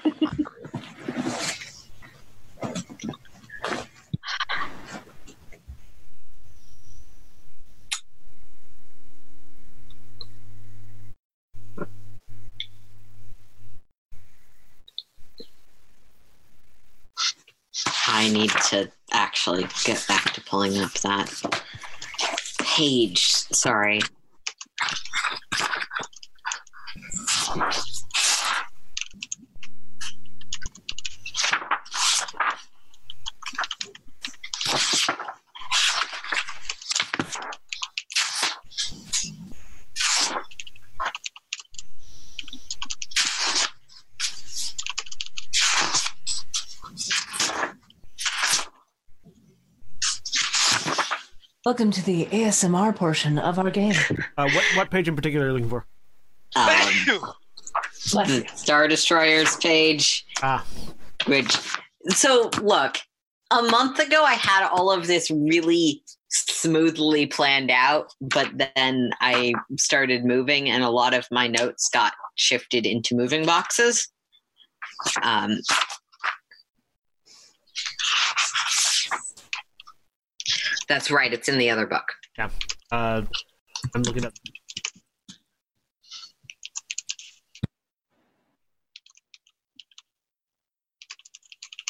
I 18.27 18.29
need 18.29 18.51
to 18.71 18.91
actually 19.13 19.69
get 19.85 20.05
back 20.09 20.33
to 20.33 20.41
pulling 20.41 20.77
up 20.79 20.93
that 20.95 21.31
page. 22.59 23.25
Sorry. 23.25 24.01
Welcome 51.67 51.91
to 51.91 52.05
the 52.05 52.27
ASMR 52.27 52.95
portion 52.95 53.41
of 53.41 53.59
our 53.59 53.73
game. 53.73 53.97
Uh, 54.39 54.49
what 54.51 54.65
what 54.77 54.89
page 54.89 55.09
in 55.09 55.17
particular 55.17 55.47
are 55.47 55.49
you 55.49 55.55
looking 55.55 55.69
for? 55.69 55.85
Um, 56.55 56.67
Bless 58.13 58.29
you. 58.29 58.43
the 58.43 58.47
Star 58.55 58.87
Destroyers 58.87 59.57
page. 59.57 60.25
Ah. 60.45 60.65
Which, 61.27 61.59
so 62.11 62.51
look, 62.63 62.99
a 63.51 63.63
month 63.63 63.99
ago 63.99 64.23
I 64.23 64.35
had 64.35 64.69
all 64.69 64.93
of 64.93 65.09
this 65.09 65.29
really 65.29 66.05
smoothly 66.29 67.27
planned 67.27 67.73
out, 67.73 68.15
but 68.21 68.49
then 68.77 69.11
I 69.21 69.53
started 69.77 70.25
moving 70.25 70.71
and 70.71 70.85
a 70.85 70.91
lot 70.91 71.15
of 71.15 71.27
my 71.33 71.49
notes 71.49 71.91
got 71.93 72.13
shifted 72.37 72.87
into 72.87 73.17
moving 73.17 73.45
boxes. 73.45 74.07
Um, 75.25 75.59
that's 80.89 81.11
right, 81.11 81.33
it's 81.33 81.49
in 81.49 81.59
the 81.59 81.71
other 81.71 81.87
book. 81.87 82.13
Uh, 82.93 83.23
I'm 83.95 84.03
looking 84.03 84.25
up. 84.25 84.33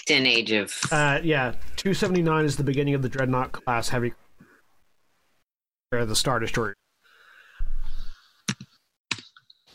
It's 0.09 0.11
in 0.11 0.27
Age 0.27 0.53
of. 0.53 0.73
Uh, 0.91 1.21
yeah, 1.23 1.53
279 1.77 2.45
is 2.45 2.57
the 2.57 2.63
beginning 2.63 2.95
of 2.95 3.03
the 3.03 3.09
Dreadnought 3.09 3.53
class 3.53 3.89
heavy. 3.89 4.15
Or 5.93 6.05
the 6.05 6.17
Star 6.17 6.39
Destroyer. 6.39 6.75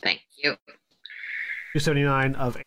Thank 0.01 0.21
you. 0.37 0.55
279 1.73 2.35
of. 2.35 2.57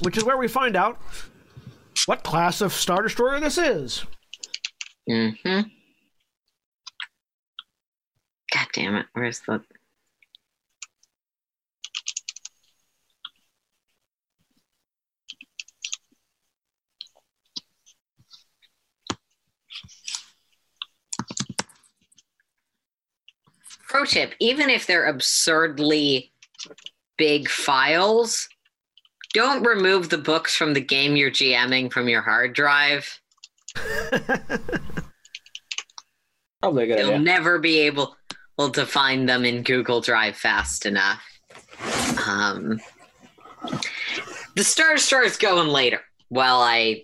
which 0.00 0.16
is 0.16 0.24
where 0.24 0.36
we 0.36 0.48
find 0.48 0.76
out 0.76 0.98
what 2.06 2.22
class 2.22 2.60
of 2.60 2.72
Star 2.72 3.02
Destroyer 3.02 3.40
this 3.40 3.58
is. 3.58 4.04
Mm-hmm. 5.08 5.60
God 8.52 8.66
damn 8.72 8.96
it, 8.96 9.06
where's 9.12 9.40
the 9.40 9.62
pro 23.90 24.04
tip 24.04 24.34
even 24.38 24.70
if 24.70 24.86
they're 24.86 25.08
absurdly 25.08 26.30
big 27.18 27.48
files 27.48 28.48
don't 29.32 29.64
remove 29.64 30.08
the 30.08 30.18
books 30.18 30.56
from 30.56 30.74
the 30.74 30.80
game 30.80 31.16
you're 31.16 31.30
gming 31.30 31.92
from 31.92 32.08
your 32.08 32.22
hard 32.22 32.54
drive. 32.54 33.20
Probably 36.60 36.84
a 36.84 36.86
good 36.86 36.98
you'll 36.98 37.10
idea. 37.10 37.18
never 37.18 37.58
be 37.58 37.78
able, 37.80 38.16
to 38.74 38.84
find 38.84 39.26
them 39.26 39.46
in 39.46 39.62
google 39.62 40.02
drive 40.02 40.36
fast 40.36 40.84
enough. 40.84 41.22
Um, 42.28 42.78
the 44.54 44.64
star 44.64 44.94
destroyer 44.94 45.22
is 45.22 45.38
going 45.38 45.68
later 45.68 46.00
while 46.28 46.60
i 46.60 47.02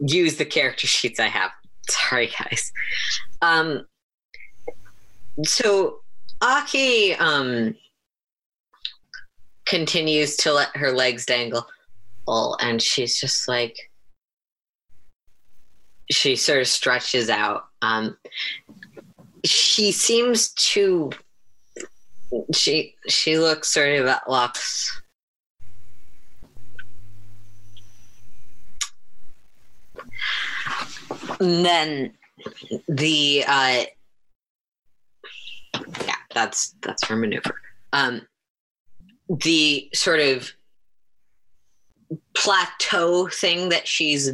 use 0.00 0.36
the 0.36 0.46
character 0.46 0.86
sheets 0.86 1.20
i 1.20 1.26
have. 1.26 1.50
Sorry 1.86 2.30
guys. 2.38 2.72
Um, 3.42 3.86
so 5.42 6.00
Aki 6.40 7.14
um, 7.16 7.74
continues 9.74 10.36
to 10.36 10.52
let 10.52 10.76
her 10.76 10.92
legs 10.92 11.26
dangle, 11.26 11.66
Oh, 12.28 12.56
and 12.60 12.80
she's 12.80 13.18
just 13.18 13.48
like 13.48 13.90
she 16.12 16.36
sort 16.36 16.60
of 16.60 16.68
stretches 16.68 17.28
out. 17.28 17.64
Um, 17.82 18.16
she 19.44 19.90
seems 19.90 20.50
to 20.50 21.10
she 22.54 22.94
she 23.08 23.36
looks 23.36 23.68
sort 23.68 23.88
of 23.98 24.06
at 24.06 24.30
Lux. 24.30 25.02
And 31.40 31.64
then 31.64 32.12
the 32.88 33.44
uh 33.46 33.84
yeah 36.06 36.14
that's 36.32 36.76
that's 36.80 37.04
her 37.08 37.16
maneuver 37.16 37.56
um 37.92 38.22
the 39.28 39.88
sort 39.94 40.20
of 40.20 40.50
plateau 42.34 43.28
thing 43.28 43.68
that 43.70 43.86
she's 43.88 44.32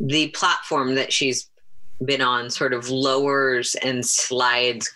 the 0.00 0.28
platform 0.28 0.94
that 0.94 1.12
she's 1.12 1.50
been 2.04 2.20
on 2.20 2.50
sort 2.50 2.72
of 2.72 2.88
lowers 2.88 3.74
and 3.82 4.06
slides 4.06 4.88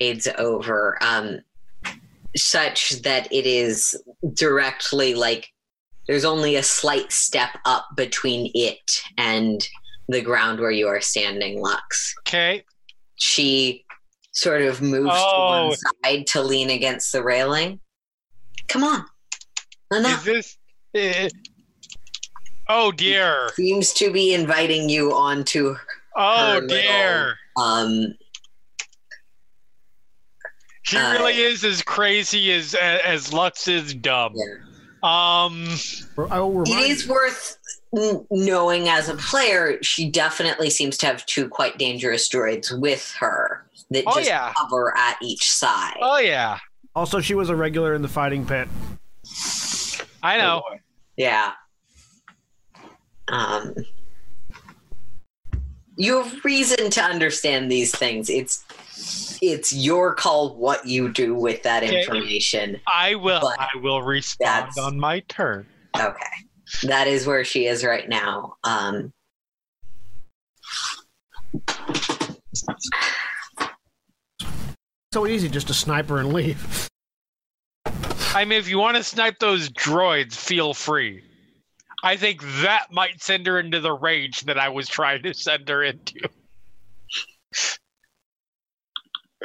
aids 0.00 0.28
over 0.36 0.98
um 1.00 1.38
such 2.36 3.00
that 3.02 3.26
it 3.32 3.46
is 3.46 4.00
directly 4.34 5.14
like 5.14 5.48
there's 6.06 6.24
only 6.26 6.56
a 6.56 6.62
slight 6.62 7.10
step 7.10 7.50
up 7.64 7.86
between 7.96 8.50
it 8.54 9.02
and 9.16 9.66
the 10.08 10.20
ground 10.20 10.60
where 10.60 10.70
you 10.70 10.86
are 10.86 11.00
standing 11.00 11.60
lux 11.62 12.14
Okay. 12.26 12.62
she 13.16 13.84
sort 14.38 14.62
of 14.62 14.80
moves 14.80 15.10
to 15.10 15.16
Oh. 15.16 15.68
one 15.68 15.76
side 16.04 16.26
to 16.28 16.42
lean 16.42 16.70
against 16.70 17.12
the 17.12 17.22
railing. 17.22 17.80
Come 18.68 18.84
on. 18.84 19.04
Is 19.92 20.22
this? 20.24 20.56
eh, 20.94 21.28
oh 22.68 22.92
dear. 22.92 23.50
Seems 23.54 23.92
to 23.94 24.10
be 24.12 24.34
inviting 24.34 24.88
you 24.88 25.12
onto 25.14 25.76
Oh 26.16 26.36
Her 26.54 26.60
little- 26.60 26.68
dear. 26.68 27.36
um 27.56 28.14
She 30.82 30.96
uh, 30.96 31.12
really 31.12 31.36
is 31.38 31.64
as 31.64 31.82
crazy 31.82 32.52
as 32.52 32.74
as 32.74 33.32
Lux 33.32 33.68
is 33.68 33.94
dumb. 33.94 34.34
yeah. 34.34 34.54
Um. 35.02 35.68
I 36.30 36.40
will 36.40 36.62
It 36.62 36.70
remind 36.70 36.90
is 36.92 37.06
worth 37.06 37.56
knowing 38.30 38.88
as 38.88 39.08
a 39.08 39.14
player, 39.14 39.82
she 39.82 40.10
definitely 40.10 40.70
seems 40.70 40.96
to 40.98 41.06
have 41.06 41.24
two 41.26 41.48
quite 41.48 41.78
dangerous 41.78 42.28
droids 42.28 42.76
with 42.78 43.10
her 43.20 43.64
that 43.90 44.04
Oh 44.06 44.14
just 44.16 44.28
yeah. 44.28 44.52
cover 44.58 44.96
at 44.96 45.16
each 45.22 45.50
side. 45.50 45.96
Oh 46.00 46.18
yeah. 46.18 46.58
Also, 46.94 47.20
she 47.20 47.34
was 47.34 47.48
a 47.50 47.56
regular 47.56 47.94
in 47.94 48.02
the 48.02 48.08
fighting 48.08 48.44
pit. 48.44 48.68
I 50.22 50.38
know. 50.38 50.62
Yeah. 51.16 51.52
Um, 53.28 53.74
you 55.96 56.22
have 56.22 56.44
reason 56.44 56.90
to 56.90 57.02
understand 57.02 57.70
these 57.70 57.94
things. 57.94 58.30
It's 58.30 58.64
it's 59.40 59.72
your 59.72 60.14
call 60.14 60.56
what 60.56 60.86
you 60.86 61.12
do 61.12 61.34
with 61.34 61.62
that 61.62 61.82
Okay. 61.84 62.00
information. 62.00 62.80
I 62.92 63.14
will. 63.14 63.40
But 63.40 63.60
I 63.60 63.68
will 63.80 64.02
respond 64.02 64.48
that's- 64.68 64.78
on 64.78 64.98
my 64.98 65.20
turn. 65.28 65.66
Okay. 65.96 66.26
That 66.84 67.06
is 67.08 67.26
where 67.26 67.44
she 67.44 67.66
is 67.66 67.84
right 67.84 68.08
now. 68.08 68.54
Um, 68.64 69.12
So 75.12 75.26
easy 75.26 75.48
just 75.48 75.68
to 75.68 75.74
sniper 75.74 76.18
and 76.18 76.32
leave. 76.32 76.88
I 78.34 78.44
mean, 78.44 78.58
if 78.58 78.68
you 78.68 78.78
want 78.78 78.96
to 78.96 79.02
snipe 79.02 79.38
those 79.38 79.70
droids, 79.70 80.34
feel 80.34 80.74
free. 80.74 81.24
I 82.02 82.16
think 82.16 82.42
that 82.62 82.86
might 82.92 83.22
send 83.22 83.46
her 83.46 83.58
into 83.58 83.80
the 83.80 83.92
rage 83.92 84.42
that 84.42 84.58
I 84.58 84.68
was 84.68 84.86
trying 84.86 85.22
to 85.22 85.34
send 85.34 85.68
her 85.68 85.82
into. 85.82 86.28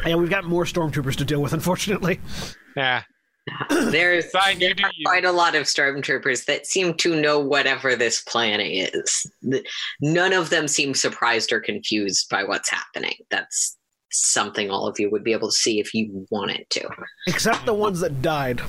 And 0.03 0.19
we've 0.19 0.29
got 0.29 0.43
more 0.43 0.65
stormtroopers 0.65 1.15
to 1.17 1.23
deal 1.23 1.39
with, 1.41 1.53
unfortunately. 1.53 2.19
Yeah. 2.75 3.03
there's 3.69 4.29
Fine, 4.31 4.59
there 4.59 4.73
are 4.83 4.91
quite 5.05 5.23
a 5.23 5.31
lot 5.31 5.53
of 5.53 5.63
stormtroopers 5.63 6.45
that 6.45 6.65
seem 6.65 6.95
to 6.95 7.19
know 7.19 7.39
whatever 7.39 7.95
this 7.95 8.21
plan 8.21 8.59
is. 8.59 9.31
None 10.01 10.33
of 10.33 10.49
them 10.49 10.67
seem 10.67 10.93
surprised 10.93 11.51
or 11.51 11.59
confused 11.59 12.27
by 12.29 12.43
what's 12.43 12.69
happening. 12.69 13.15
That's 13.29 13.77
something 14.13 14.69
all 14.69 14.87
of 14.87 14.99
you 14.99 15.09
would 15.09 15.23
be 15.23 15.33
able 15.33 15.49
to 15.49 15.55
see 15.55 15.79
if 15.79 15.93
you 15.93 16.25
wanted 16.29 16.65
to. 16.71 16.87
Except 17.27 17.65
the 17.65 17.73
ones 17.73 17.99
that 17.99 18.21
died. 18.21 18.61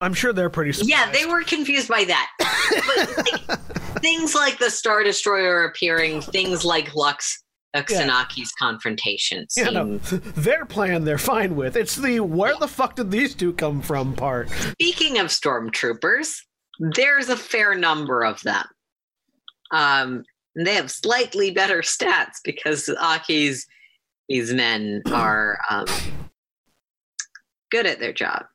I'm 0.00 0.14
sure 0.14 0.32
they're 0.32 0.50
pretty 0.50 0.72
surprised. 0.72 0.90
Yeah, 0.90 1.10
they 1.12 1.24
were 1.24 1.42
confused 1.42 1.88
by 1.88 2.04
that. 2.04 2.30
but 2.38 3.48
like, 3.48 4.00
things 4.00 4.34
like 4.34 4.58
the 4.58 4.70
Star 4.70 5.02
Destroyer 5.02 5.64
appearing, 5.64 6.20
things 6.20 6.64
like 6.64 6.94
Lux 6.94 7.44
Uxanaki's 7.74 8.52
confrontation 8.52 9.46
Yeah, 9.56 9.64
seem 9.64 9.74
no, 9.74 9.98
their 9.98 10.64
plan 10.64 11.04
they're 11.04 11.18
fine 11.18 11.56
with. 11.56 11.76
It's 11.76 11.96
the 11.96 12.20
where 12.20 12.54
the 12.56 12.68
fuck 12.68 12.96
did 12.96 13.10
these 13.10 13.34
two 13.34 13.52
come 13.52 13.82
from 13.82 14.14
part. 14.14 14.48
Speaking 14.50 15.18
of 15.18 15.26
stormtroopers, 15.26 16.36
there's 16.78 17.28
a 17.28 17.36
fair 17.36 17.74
number 17.74 18.24
of 18.24 18.40
them. 18.42 18.64
Um, 19.72 20.24
they 20.56 20.74
have 20.74 20.90
slightly 20.90 21.50
better 21.50 21.80
stats 21.80 22.38
because 22.44 22.88
Aki's 23.00 23.66
these 24.28 24.52
men 24.52 25.02
are 25.12 25.58
um, 25.70 25.86
good 27.70 27.86
at 27.86 28.00
their 28.00 28.12
job. 28.12 28.46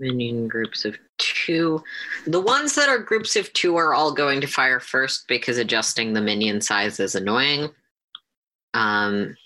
Minion 0.00 0.46
groups 0.46 0.84
of 0.84 0.96
two. 1.18 1.82
The 2.26 2.40
ones 2.40 2.76
that 2.76 2.88
are 2.88 2.98
groups 2.98 3.34
of 3.34 3.52
two 3.52 3.76
are 3.76 3.94
all 3.94 4.12
going 4.12 4.40
to 4.40 4.46
fire 4.46 4.78
first 4.78 5.26
because 5.26 5.58
adjusting 5.58 6.12
the 6.12 6.20
minion 6.20 6.60
size 6.60 7.00
is 7.00 7.16
annoying. 7.16 7.70
Um, 8.74 9.36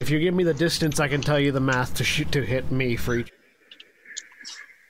If 0.00 0.10
you 0.10 0.20
give 0.20 0.34
me 0.34 0.44
the 0.44 0.54
distance, 0.54 1.00
I 1.00 1.08
can 1.08 1.20
tell 1.20 1.40
you 1.40 1.52
the 1.52 1.60
math 1.60 1.94
to 1.94 2.04
shoot 2.04 2.30
to 2.32 2.42
hit 2.42 2.70
me 2.70 2.96
for 2.96 3.16
each. 3.16 3.32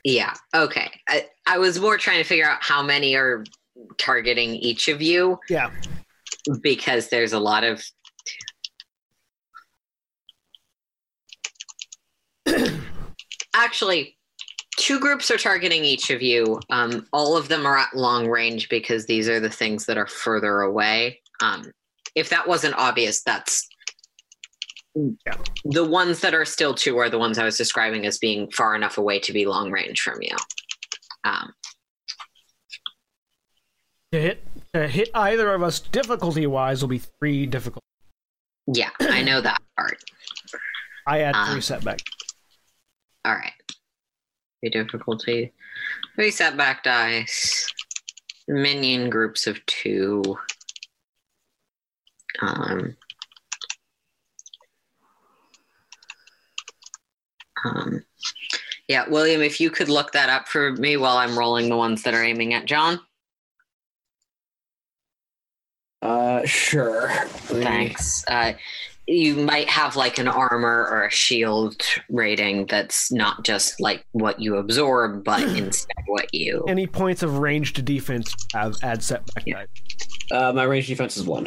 yeah, 0.04 0.34
okay. 0.54 0.90
I, 1.08 1.26
I 1.46 1.58
was 1.58 1.80
more 1.80 1.96
trying 1.96 2.18
to 2.18 2.24
figure 2.28 2.48
out 2.48 2.62
how 2.62 2.82
many 2.82 3.14
are 3.16 3.44
targeting 3.96 4.54
each 4.54 4.88
of 4.88 5.00
you 5.00 5.38
Yeah, 5.48 5.70
because 6.62 7.08
there's 7.08 7.32
a 7.32 7.40
lot 7.40 7.64
of. 7.64 7.82
Actually, 13.54 14.16
two 14.76 15.00
groups 15.00 15.30
are 15.30 15.38
targeting 15.38 15.84
each 15.84 16.10
of 16.10 16.20
you. 16.22 16.60
Um, 16.70 17.06
all 17.12 17.36
of 17.36 17.48
them 17.48 17.66
are 17.66 17.78
at 17.78 17.96
long 17.96 18.28
range 18.28 18.68
because 18.68 19.06
these 19.06 19.28
are 19.28 19.40
the 19.40 19.50
things 19.50 19.86
that 19.86 19.96
are 19.96 20.06
further 20.06 20.60
away. 20.60 21.20
Um, 21.40 21.72
if 22.14 22.28
that 22.28 22.46
wasn't 22.46 22.74
obvious, 22.76 23.22
that's 23.22 23.68
the 25.64 25.84
ones 25.84 26.20
that 26.20 26.34
are 26.34 26.44
still 26.44 26.74
two 26.74 26.96
are 26.98 27.08
the 27.10 27.18
ones 27.18 27.38
I 27.38 27.44
was 27.44 27.56
describing 27.56 28.06
as 28.06 28.18
being 28.18 28.50
far 28.50 28.74
enough 28.74 28.98
away 28.98 29.18
to 29.20 29.32
be 29.32 29.46
long 29.46 29.70
range 29.70 30.00
from 30.00 30.20
you. 30.22 30.36
Um, 31.24 31.52
to 34.12 34.20
hit 34.20 34.44
to 34.74 34.88
hit 34.88 35.10
either 35.14 35.52
of 35.52 35.62
us 35.62 35.80
difficulty 35.80 36.46
wise 36.46 36.82
will 36.82 36.88
be 36.88 36.98
three 36.98 37.46
difficult. 37.46 37.82
yeah, 38.66 38.90
I 39.00 39.22
know 39.22 39.40
that 39.40 39.60
part. 39.76 40.02
I 41.06 41.20
add 41.20 41.34
three 41.46 41.54
Um, 41.56 41.60
setback. 41.62 42.00
All 43.24 43.34
right. 43.34 43.52
The 44.62 44.70
difficulty. 44.70 45.52
Three 46.16 46.30
setback 46.30 46.82
dice. 46.82 47.66
Minion 48.48 49.10
groups 49.10 49.46
of 49.46 49.64
two. 49.66 50.22
Um, 52.40 52.96
Um, 57.64 58.04
yeah, 58.88 59.08
William, 59.08 59.42
if 59.42 59.60
you 59.60 59.70
could 59.70 59.88
look 59.88 60.12
that 60.12 60.28
up 60.28 60.48
for 60.48 60.72
me 60.72 60.96
while 60.96 61.16
I'm 61.18 61.38
rolling 61.38 61.68
the 61.68 61.76
ones 61.76 62.02
that 62.04 62.14
are 62.14 62.24
aiming 62.24 62.54
at 62.54 62.66
John. 62.66 63.00
Uh, 66.00 66.44
sure. 66.46 67.10
Thanks. 67.26 68.24
Uh, 68.28 68.52
you 69.06 69.34
might 69.34 69.68
have 69.68 69.96
like 69.96 70.18
an 70.18 70.28
armor 70.28 70.86
or 70.90 71.06
a 71.06 71.10
shield 71.10 71.80
rating 72.10 72.66
that's 72.66 73.10
not 73.10 73.42
just 73.42 73.80
like 73.80 74.04
what 74.12 74.38
you 74.40 74.56
absorb, 74.56 75.24
but 75.24 75.42
instead 75.42 75.96
what 76.06 76.32
you. 76.32 76.64
Any 76.68 76.86
points 76.86 77.22
of 77.22 77.38
range 77.38 77.72
to 77.74 77.82
defense 77.82 78.34
have 78.54 78.76
add 78.82 79.02
setback 79.02 79.44
Yeah. 79.46 79.64
die. 80.30 80.36
Uh, 80.48 80.52
my 80.52 80.64
range 80.64 80.86
defense 80.86 81.16
is 81.16 81.24
one. 81.24 81.46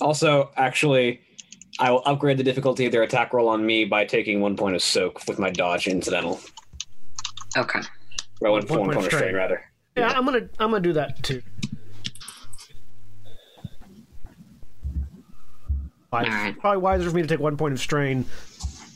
Also, 0.00 0.50
actually, 0.56 1.20
I 1.78 1.90
will 1.90 2.02
upgrade 2.06 2.38
the 2.38 2.42
difficulty 2.44 2.86
of 2.86 2.92
their 2.92 3.02
attack 3.02 3.32
roll 3.32 3.48
on 3.48 3.64
me 3.64 3.84
by 3.84 4.04
taking 4.04 4.40
one 4.40 4.56
point 4.56 4.74
of 4.74 4.82
soak 4.82 5.26
with 5.28 5.38
my 5.38 5.50
dodge 5.50 5.86
incidental. 5.86 6.40
Okay. 7.56 7.80
Or 8.40 8.50
one, 8.52 8.66
One 8.66 8.68
one 8.68 8.68
point 8.68 8.68
point, 8.68 8.90
of 8.92 8.96
of 8.98 9.04
strain, 9.04 9.20
strain. 9.20 9.34
rather. 9.34 9.64
Yeah, 9.96 10.08
I'm 10.14 10.24
gonna 10.24 10.48
I'm 10.58 10.70
gonna 10.70 10.80
do 10.80 10.92
that 10.94 11.22
too. 11.22 11.42
Wise- 16.12 16.26
Alright. 16.26 16.58
Probably 16.58 16.78
wiser 16.82 17.10
for 17.10 17.16
me 17.16 17.22
to 17.22 17.28
take 17.28 17.40
one 17.40 17.56
point 17.56 17.74
of 17.74 17.80
strain 17.80 18.24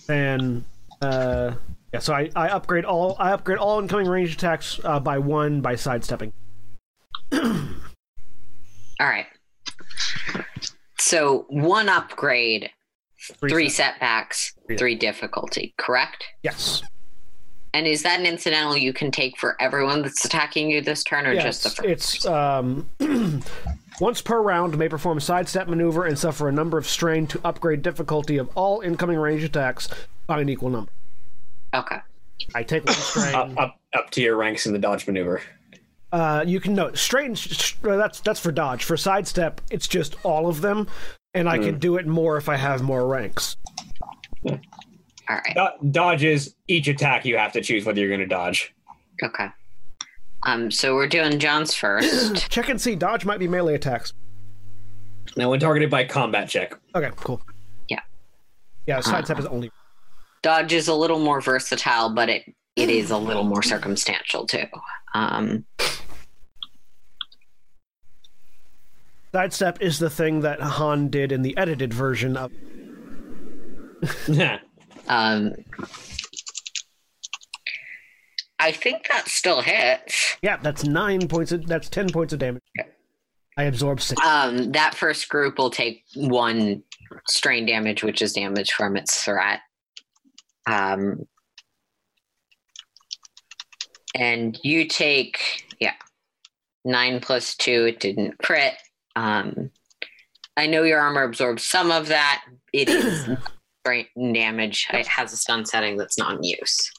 than 0.07 0.65
uh 1.03 1.53
yeah. 1.93 2.01
So 2.01 2.13
I, 2.15 2.31
I 2.37 2.49
upgrade 2.49 2.85
all 2.85 3.17
I 3.19 3.33
upgrade 3.33 3.59
all 3.59 3.81
incoming 3.81 4.07
range 4.09 4.35
attacks 4.35 4.79
uh, 4.85 5.01
by 5.01 5.19
one 5.19 5.61
by 5.61 5.75
sidestepping. 5.75 6.33
All 7.33 9.07
right. 9.07 9.27
So 11.11 11.45
one 11.49 11.89
upgrade, 11.89 12.71
three 13.49 13.69
set- 13.69 13.95
setbacks, 13.95 14.55
Yeah. 14.69 14.77
three 14.77 14.95
difficulty, 14.95 15.75
correct? 15.77 16.23
Yes. 16.45 16.83
And 17.75 17.85
is 17.85 18.05
that 18.05 18.21
an 18.21 18.27
incidental 18.27 18.77
you 18.77 18.93
can 18.93 19.11
take 19.11 19.37
for 19.37 19.61
everyone 19.61 20.03
that's 20.03 20.25
attacking 20.25 20.71
you 20.71 20.81
this 20.81 21.03
turn 21.03 21.27
or 21.27 21.33
Yeah, 21.33 21.43
just 21.43 21.65
the 21.65 21.71
first? 21.71 21.89
it's 21.89 22.27
um 22.27 22.89
once 24.01 24.23
per 24.23 24.41
round 24.41 24.79
may 24.79 24.89
perform 24.89 25.19
a 25.19 25.21
sidestep 25.21 25.67
maneuver 25.67 26.05
and 26.05 26.17
suffer 26.17 26.49
a 26.49 26.53
number 26.53 26.79
of 26.79 26.87
strain 26.87 27.27
to 27.27 27.41
upgrade 27.45 27.83
difficulty 27.83 28.37
of 28.39 28.49
all 28.55 28.81
incoming 28.81 29.19
range 29.19 29.43
attacks 29.43 29.89
by 30.29 30.41
an 30.41 30.49
equal 30.49 30.71
number. 30.71 30.93
okay. 31.75 31.99
I 32.55 32.63
take 32.63 32.85
one 32.85 32.95
strain. 33.11 33.35
Up, 33.35 33.51
up, 33.59 33.81
up 33.95 34.11
to 34.11 34.23
your 34.23 34.37
ranks 34.37 34.65
in 34.65 34.73
the 34.73 34.79
dodge 34.79 35.09
maneuver. 35.09 35.43
Uh, 36.13 36.45
you 36.47 36.59
can 36.61 36.75
note 36.75 36.99
strain. 36.99 37.35
sh- 37.35 37.75
uh, 37.85 37.97
That's 37.97 38.21
that's 38.21 38.41
for 38.41 38.51
dodge. 38.53 38.85
For 38.85 38.97
sidestep, 38.97 39.61
it's 39.71 39.87
just 39.87 40.17
all 40.25 40.49
of 40.49 40.61
them, 40.61 40.89
and 41.35 41.49
I 41.49 41.59
can 41.59 41.79
do 41.79 41.97
it 41.97 42.07
more 42.07 42.37
if 42.37 42.49
I 42.49 42.57
have 42.57 42.83
more 42.83 43.07
ranks. 43.07 43.57
All 44.45 44.59
right. 45.29 45.55
Do- 45.55 45.91
dodges 45.91 46.55
each 46.67 46.89
attack 46.89 47.25
you 47.25 47.37
have 47.39 47.53
to 47.53 47.61
choose 47.61 47.85
whether 47.85 48.01
you're 48.01 48.09
going 48.09 48.21
to 48.21 48.27
dodge. 48.27 48.75
Okay. 49.23 49.47
Um, 50.47 50.71
so 50.71 50.95
we're 50.95 51.07
doing 51.07 51.39
John's 51.39 51.75
first. 51.75 52.37
Check 52.51 52.69
and 52.71 52.81
see. 52.81 52.95
Dodge 52.97 53.25
might 53.25 53.39
be 53.39 53.47
melee 53.47 53.75
attacks. 53.75 54.13
Now, 55.37 55.51
when 55.51 55.61
targeted 55.61 55.91
by 55.91 56.05
combat 56.05 56.49
check, 56.49 56.75
Okay, 56.95 57.11
cool. 57.17 57.41
Yeah. 57.89 58.01
Yeah, 58.87 59.01
sidestep 59.01 59.39
is 59.39 59.47
only. 59.47 59.71
Dodge 60.43 60.73
is 60.73 60.89
a 60.89 60.95
little 60.95 61.21
more 61.21 61.41
versatile, 61.41 62.13
but 62.15 62.29
it 62.29 62.43
it 62.75 62.89
is 62.89 63.11
a 63.11 63.17
little 63.19 63.45
more 63.45 63.63
circumstantial 63.63 64.47
too. 64.47 64.65
Um, 65.15 65.65
Sidestep 69.33 69.81
is 69.81 69.99
the 69.99 70.11
thing 70.11 70.41
that 70.41 70.61
Han 70.61 71.09
did 71.09 71.33
in 71.33 71.43
the 71.43 71.57
edited 71.57 71.95
version 71.95 72.37
of. 72.37 72.51
um, 75.09 75.55
I 78.59 78.73
think 78.73 79.09
that 79.09 79.29
still 79.29 79.63
hits. 79.63 80.37
Yeah, 80.43 80.57
that's 80.57 80.85
nine 80.85 81.29
points. 81.29 81.53
Of, 81.53 81.67
that's 81.67 81.89
ten 81.89 82.09
points 82.09 82.33
of 82.33 82.41
damage. 82.41 82.63
I 83.57 83.65
absorb 83.65 84.01
six. 84.01 84.21
Um, 84.25 84.73
that 84.73 84.95
first 84.95 85.29
group 85.29 85.59
will 85.59 85.71
take 85.71 86.05
one 86.15 86.83
strain 87.29 87.67
damage, 87.67 88.03
which 88.03 88.23
is 88.23 88.33
damage 88.33 88.73
from 88.73 88.97
its 88.97 89.23
threat. 89.23 89.61
Um, 90.67 91.27
and 94.15 94.59
you 94.63 94.87
take 94.87 95.65
yeah 95.81 95.95
nine 96.85 97.21
plus 97.21 97.57
two. 97.57 97.87
It 97.87 98.01
didn't 98.01 98.39
crit. 98.39 98.75
Um, 99.17 99.71
I 100.57 100.67
know 100.67 100.83
your 100.83 101.01
armor 101.01 101.23
absorbs 101.23 101.65
some 101.65 101.91
of 101.91 102.09
that. 102.09 102.43
It 102.73 102.89
is 102.89 103.29
strain 103.85 104.07
damage. 104.33 104.87
It 104.93 105.07
has 105.07 105.33
a 105.33 105.37
stun 105.37 105.65
setting 105.65 105.97
that's 105.97 106.19
not 106.19 106.37
in 106.37 106.45
use. 106.45 106.93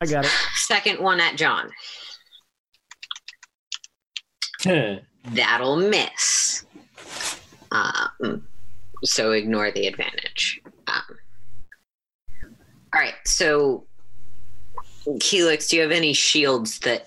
I 0.00 0.06
got 0.06 0.24
it. 0.24 0.30
Second 0.54 1.00
one 1.00 1.20
at 1.20 1.36
John. 1.36 1.70
That'll 5.32 5.76
miss. 5.76 6.64
Um, 7.70 8.46
so 9.04 9.32
ignore 9.32 9.70
the 9.70 9.86
advantage. 9.86 10.60
Um, 10.86 11.02
all 12.92 13.00
right. 13.00 13.14
So, 13.24 13.86
Helix, 15.22 15.68
do 15.68 15.76
you 15.76 15.82
have 15.82 15.92
any 15.92 16.12
shields 16.12 16.78
that 16.80 17.06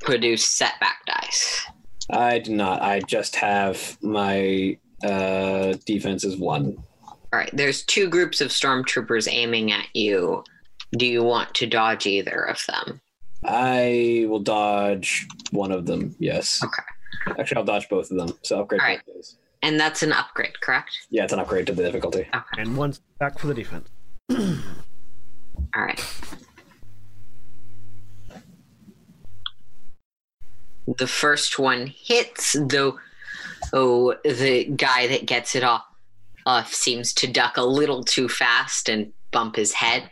produce 0.00 0.46
setback 0.46 1.04
dice? 1.06 1.66
I 2.10 2.38
do 2.38 2.54
not. 2.54 2.82
I 2.82 3.00
just 3.00 3.36
have 3.36 3.96
my 4.02 4.76
uh, 5.04 5.74
defense 5.86 6.24
is 6.24 6.36
one. 6.36 6.76
All 7.32 7.38
right. 7.38 7.50
There's 7.52 7.84
two 7.84 8.08
groups 8.08 8.40
of 8.40 8.48
stormtroopers 8.48 9.32
aiming 9.32 9.70
at 9.72 9.86
you. 9.94 10.42
Do 10.92 11.06
you 11.06 11.22
want 11.22 11.54
to 11.54 11.66
dodge 11.66 12.06
either 12.06 12.42
of 12.48 12.60
them? 12.66 13.00
I 13.44 14.26
will 14.28 14.40
dodge 14.40 15.26
one 15.52 15.70
of 15.72 15.86
them. 15.86 16.14
Yes. 16.18 16.60
Okay. 16.62 16.82
Actually, 17.40 17.58
I'll 17.58 17.64
dodge 17.64 17.88
both 17.88 18.10
of 18.10 18.16
them. 18.16 18.36
So 18.42 18.60
upgrade 18.60 18.80
All 18.80 18.86
right. 18.86 19.00
both 19.06 19.14
those. 19.14 19.36
And 19.62 19.78
that's 19.78 20.02
an 20.02 20.12
upgrade, 20.12 20.60
correct? 20.60 20.90
Yeah, 21.10 21.24
it's 21.24 21.32
an 21.32 21.38
upgrade 21.38 21.66
to 21.66 21.74
the 21.74 21.82
difficulty. 21.82 22.26
Okay. 22.34 22.62
And 22.62 22.76
one 22.76 22.94
back 23.18 23.38
for 23.38 23.46
the 23.46 23.54
defense. 23.54 23.88
All 24.30 24.56
right. 25.76 26.00
The 30.98 31.06
first 31.06 31.58
one 31.58 31.86
hits, 31.86 32.56
though. 32.58 32.98
Oh, 33.72 34.14
the 34.24 34.64
guy 34.64 35.06
that 35.08 35.26
gets 35.26 35.54
it 35.54 35.62
off, 35.62 35.84
off 36.46 36.72
seems 36.72 37.12
to 37.14 37.26
duck 37.26 37.56
a 37.56 37.62
little 37.62 38.02
too 38.02 38.28
fast 38.28 38.88
and 38.88 39.12
bump 39.30 39.56
his 39.56 39.72
head, 39.72 40.10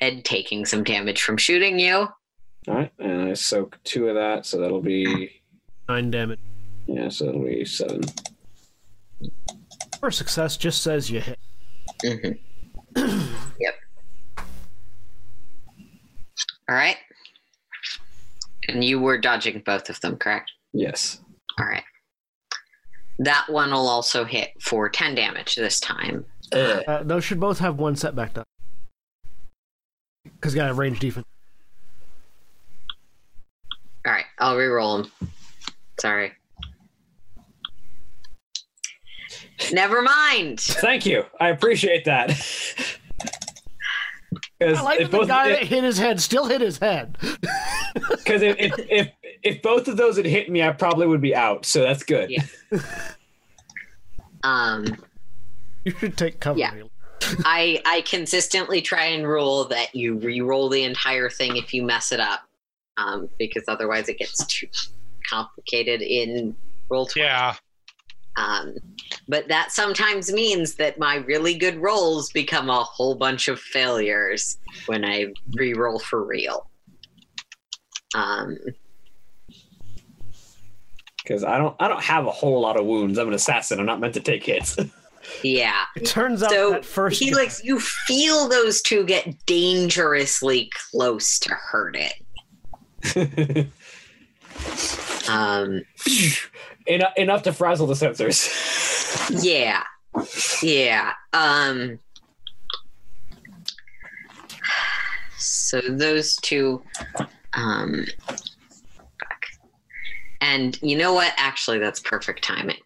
head 0.00 0.24
taking 0.24 0.64
some 0.66 0.82
damage 0.82 1.22
from 1.22 1.36
shooting 1.36 1.78
you. 1.78 2.08
All 2.68 2.74
right, 2.74 2.90
and 2.98 3.28
I 3.30 3.34
soak 3.34 3.78
two 3.84 4.08
of 4.08 4.16
that, 4.16 4.44
so 4.46 4.58
that'll 4.60 4.80
be 4.82 5.40
Nine 5.88 6.10
damage. 6.10 6.40
yeah, 6.88 7.08
so 7.08 7.26
that'll 7.26 7.44
be 7.44 7.64
seven. 7.64 8.00
For 10.00 10.10
success, 10.10 10.56
just 10.56 10.82
says 10.82 11.08
you 11.10 11.20
hit. 11.20 11.38
Mm-hmm. 12.04 12.32
yep. 13.60 13.74
All 16.68 16.74
right. 16.74 16.96
And 18.68 18.84
you 18.84 18.98
were 19.00 19.18
dodging 19.18 19.62
both 19.64 19.88
of 19.90 20.00
them, 20.00 20.16
correct? 20.16 20.50
Yes. 20.72 21.20
All 21.58 21.66
right. 21.66 21.84
That 23.18 23.46
one 23.48 23.70
will 23.70 23.88
also 23.88 24.24
hit 24.24 24.50
for 24.60 24.88
10 24.88 25.14
damage 25.14 25.54
this 25.54 25.80
time. 25.80 26.24
Uh, 26.52 27.02
those 27.02 27.24
should 27.24 27.40
both 27.40 27.58
have 27.58 27.78
one 27.78 27.96
setback 27.96 28.34
die. 28.34 28.44
Because 30.24 30.54
got 30.54 30.70
a 30.70 30.74
range 30.74 31.00
defense. 31.00 31.26
All 34.06 34.12
right, 34.12 34.26
I'll 34.38 34.56
re-roll 34.56 34.98
them. 34.98 35.12
Sorry. 35.98 36.32
Never 39.72 40.02
mind. 40.02 40.60
Thank 40.60 41.06
you. 41.06 41.24
I 41.40 41.48
appreciate 41.48 42.04
that. 42.04 42.30
I 44.60 44.82
like 44.82 45.00
if 45.00 45.10
that 45.10 45.10
the 45.10 45.18
both, 45.18 45.28
guy 45.28 45.48
that 45.50 45.64
hit 45.64 45.84
his 45.84 45.98
head 45.98 46.20
still 46.20 46.46
hit 46.46 46.60
his 46.60 46.78
head. 46.78 47.18
because 47.20 48.42
if, 48.42 48.56
if 48.58 48.74
if 48.90 49.12
if 49.42 49.62
both 49.62 49.86
of 49.88 49.96
those 49.96 50.16
had 50.16 50.26
hit 50.26 50.50
me, 50.50 50.62
I 50.62 50.72
probably 50.72 51.06
would 51.06 51.20
be 51.20 51.34
out. 51.34 51.66
So 51.66 51.82
that's 51.82 52.02
good. 52.02 52.30
Yeah. 52.30 52.44
Um, 54.42 54.84
You 55.84 55.92
should 55.92 56.16
take 56.16 56.40
cover. 56.40 56.58
Yeah. 56.58 56.72
I 57.44 57.80
I 57.84 58.02
consistently 58.02 58.80
try 58.80 59.04
and 59.06 59.26
rule 59.26 59.64
that 59.68 59.94
you 59.94 60.14
re-roll 60.18 60.68
the 60.68 60.84
entire 60.84 61.28
thing 61.28 61.56
if 61.56 61.74
you 61.74 61.82
mess 61.82 62.12
it 62.12 62.20
up, 62.20 62.40
um, 62.96 63.28
because 63.38 63.64
otherwise 63.68 64.08
it 64.08 64.18
gets 64.18 64.44
too 64.46 64.68
complicated 65.28 66.02
in 66.02 66.54
roll 66.88 67.06
twenty. 67.06 67.26
Yeah. 67.26 67.54
Um, 68.36 68.74
but 69.28 69.48
that 69.48 69.72
sometimes 69.72 70.30
means 70.32 70.74
that 70.74 70.98
my 70.98 71.16
really 71.16 71.54
good 71.56 71.76
rolls 71.76 72.30
become 72.32 72.68
a 72.68 72.84
whole 72.84 73.14
bunch 73.14 73.48
of 73.48 73.58
failures 73.58 74.58
when 74.86 75.04
I 75.04 75.32
re-roll 75.54 75.98
for 75.98 76.22
real. 76.24 76.68
Um, 78.14 78.58
Because 81.22 81.42
I 81.44 81.58
don't 81.58 81.74
I 81.80 81.88
don't 81.88 82.02
have 82.04 82.26
a 82.26 82.30
whole 82.30 82.60
lot 82.60 82.78
of 82.78 82.86
wounds. 82.86 83.18
I'm 83.18 83.28
an 83.28 83.34
assassin. 83.34 83.80
I'm 83.80 83.86
not 83.86 84.00
meant 84.00 84.14
to 84.14 84.20
take 84.20 84.44
hits. 84.44 84.76
Yeah. 85.42 85.82
It 85.96 86.06
turns 86.06 86.40
out 86.44 86.50
So 86.52 86.70
that 86.70 86.84
first 86.84 87.18
He 87.20 87.32
guy- 87.32 87.48
you 87.64 87.80
feel 87.80 88.48
those 88.48 88.80
two 88.80 89.02
get 89.04 89.34
dangerously 89.44 90.70
close 90.92 91.40
to 91.40 91.52
hurt 91.52 91.96
it. 91.96 93.66
Um 95.28 95.82
En- 96.86 97.02
enough 97.16 97.42
to 97.42 97.52
frazzle 97.52 97.88
the 97.88 97.94
sensors. 97.94 98.48
yeah. 99.44 99.82
Yeah. 100.62 101.12
Um 101.32 101.98
so 105.36 105.80
those 105.80 106.36
two 106.36 106.82
um 107.54 108.04
and 110.40 110.80
you 110.82 110.96
know 110.96 111.12
what 111.12 111.32
actually 111.36 111.78
that's 111.78 112.00
perfect 112.00 112.44
timing 112.44 112.78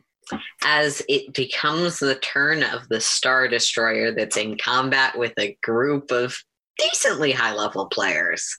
as 0.65 1.03
it 1.09 1.33
becomes 1.35 1.99
the 1.99 2.15
turn 2.17 2.63
of 2.63 2.89
the 2.89 3.01
star 3.01 3.49
destroyer 3.49 4.13
that's 4.13 4.37
in 4.37 4.57
combat 4.57 5.19
with 5.19 5.33
a 5.39 5.57
group 5.63 6.11
of 6.11 6.37
decently 6.79 7.33
high 7.33 7.55
level 7.55 7.87
players 7.87 8.59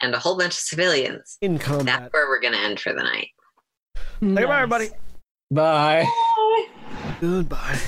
and 0.00 0.14
a 0.14 0.18
whole 0.18 0.36
bunch 0.36 0.52
of 0.54 0.58
civilians 0.58 1.38
in 1.40 1.58
combat. 1.58 1.84
that's 2.02 2.12
where 2.12 2.28
we're 2.28 2.40
going 2.40 2.52
to 2.52 2.60
end 2.60 2.78
for 2.80 2.92
the 2.92 3.02
night 3.02 3.28
Say 4.20 4.44
bye, 4.44 4.54
everybody. 4.54 4.88
Bye. 5.50 6.04
Bye. 6.36 6.66
Goodbye. 7.20 7.78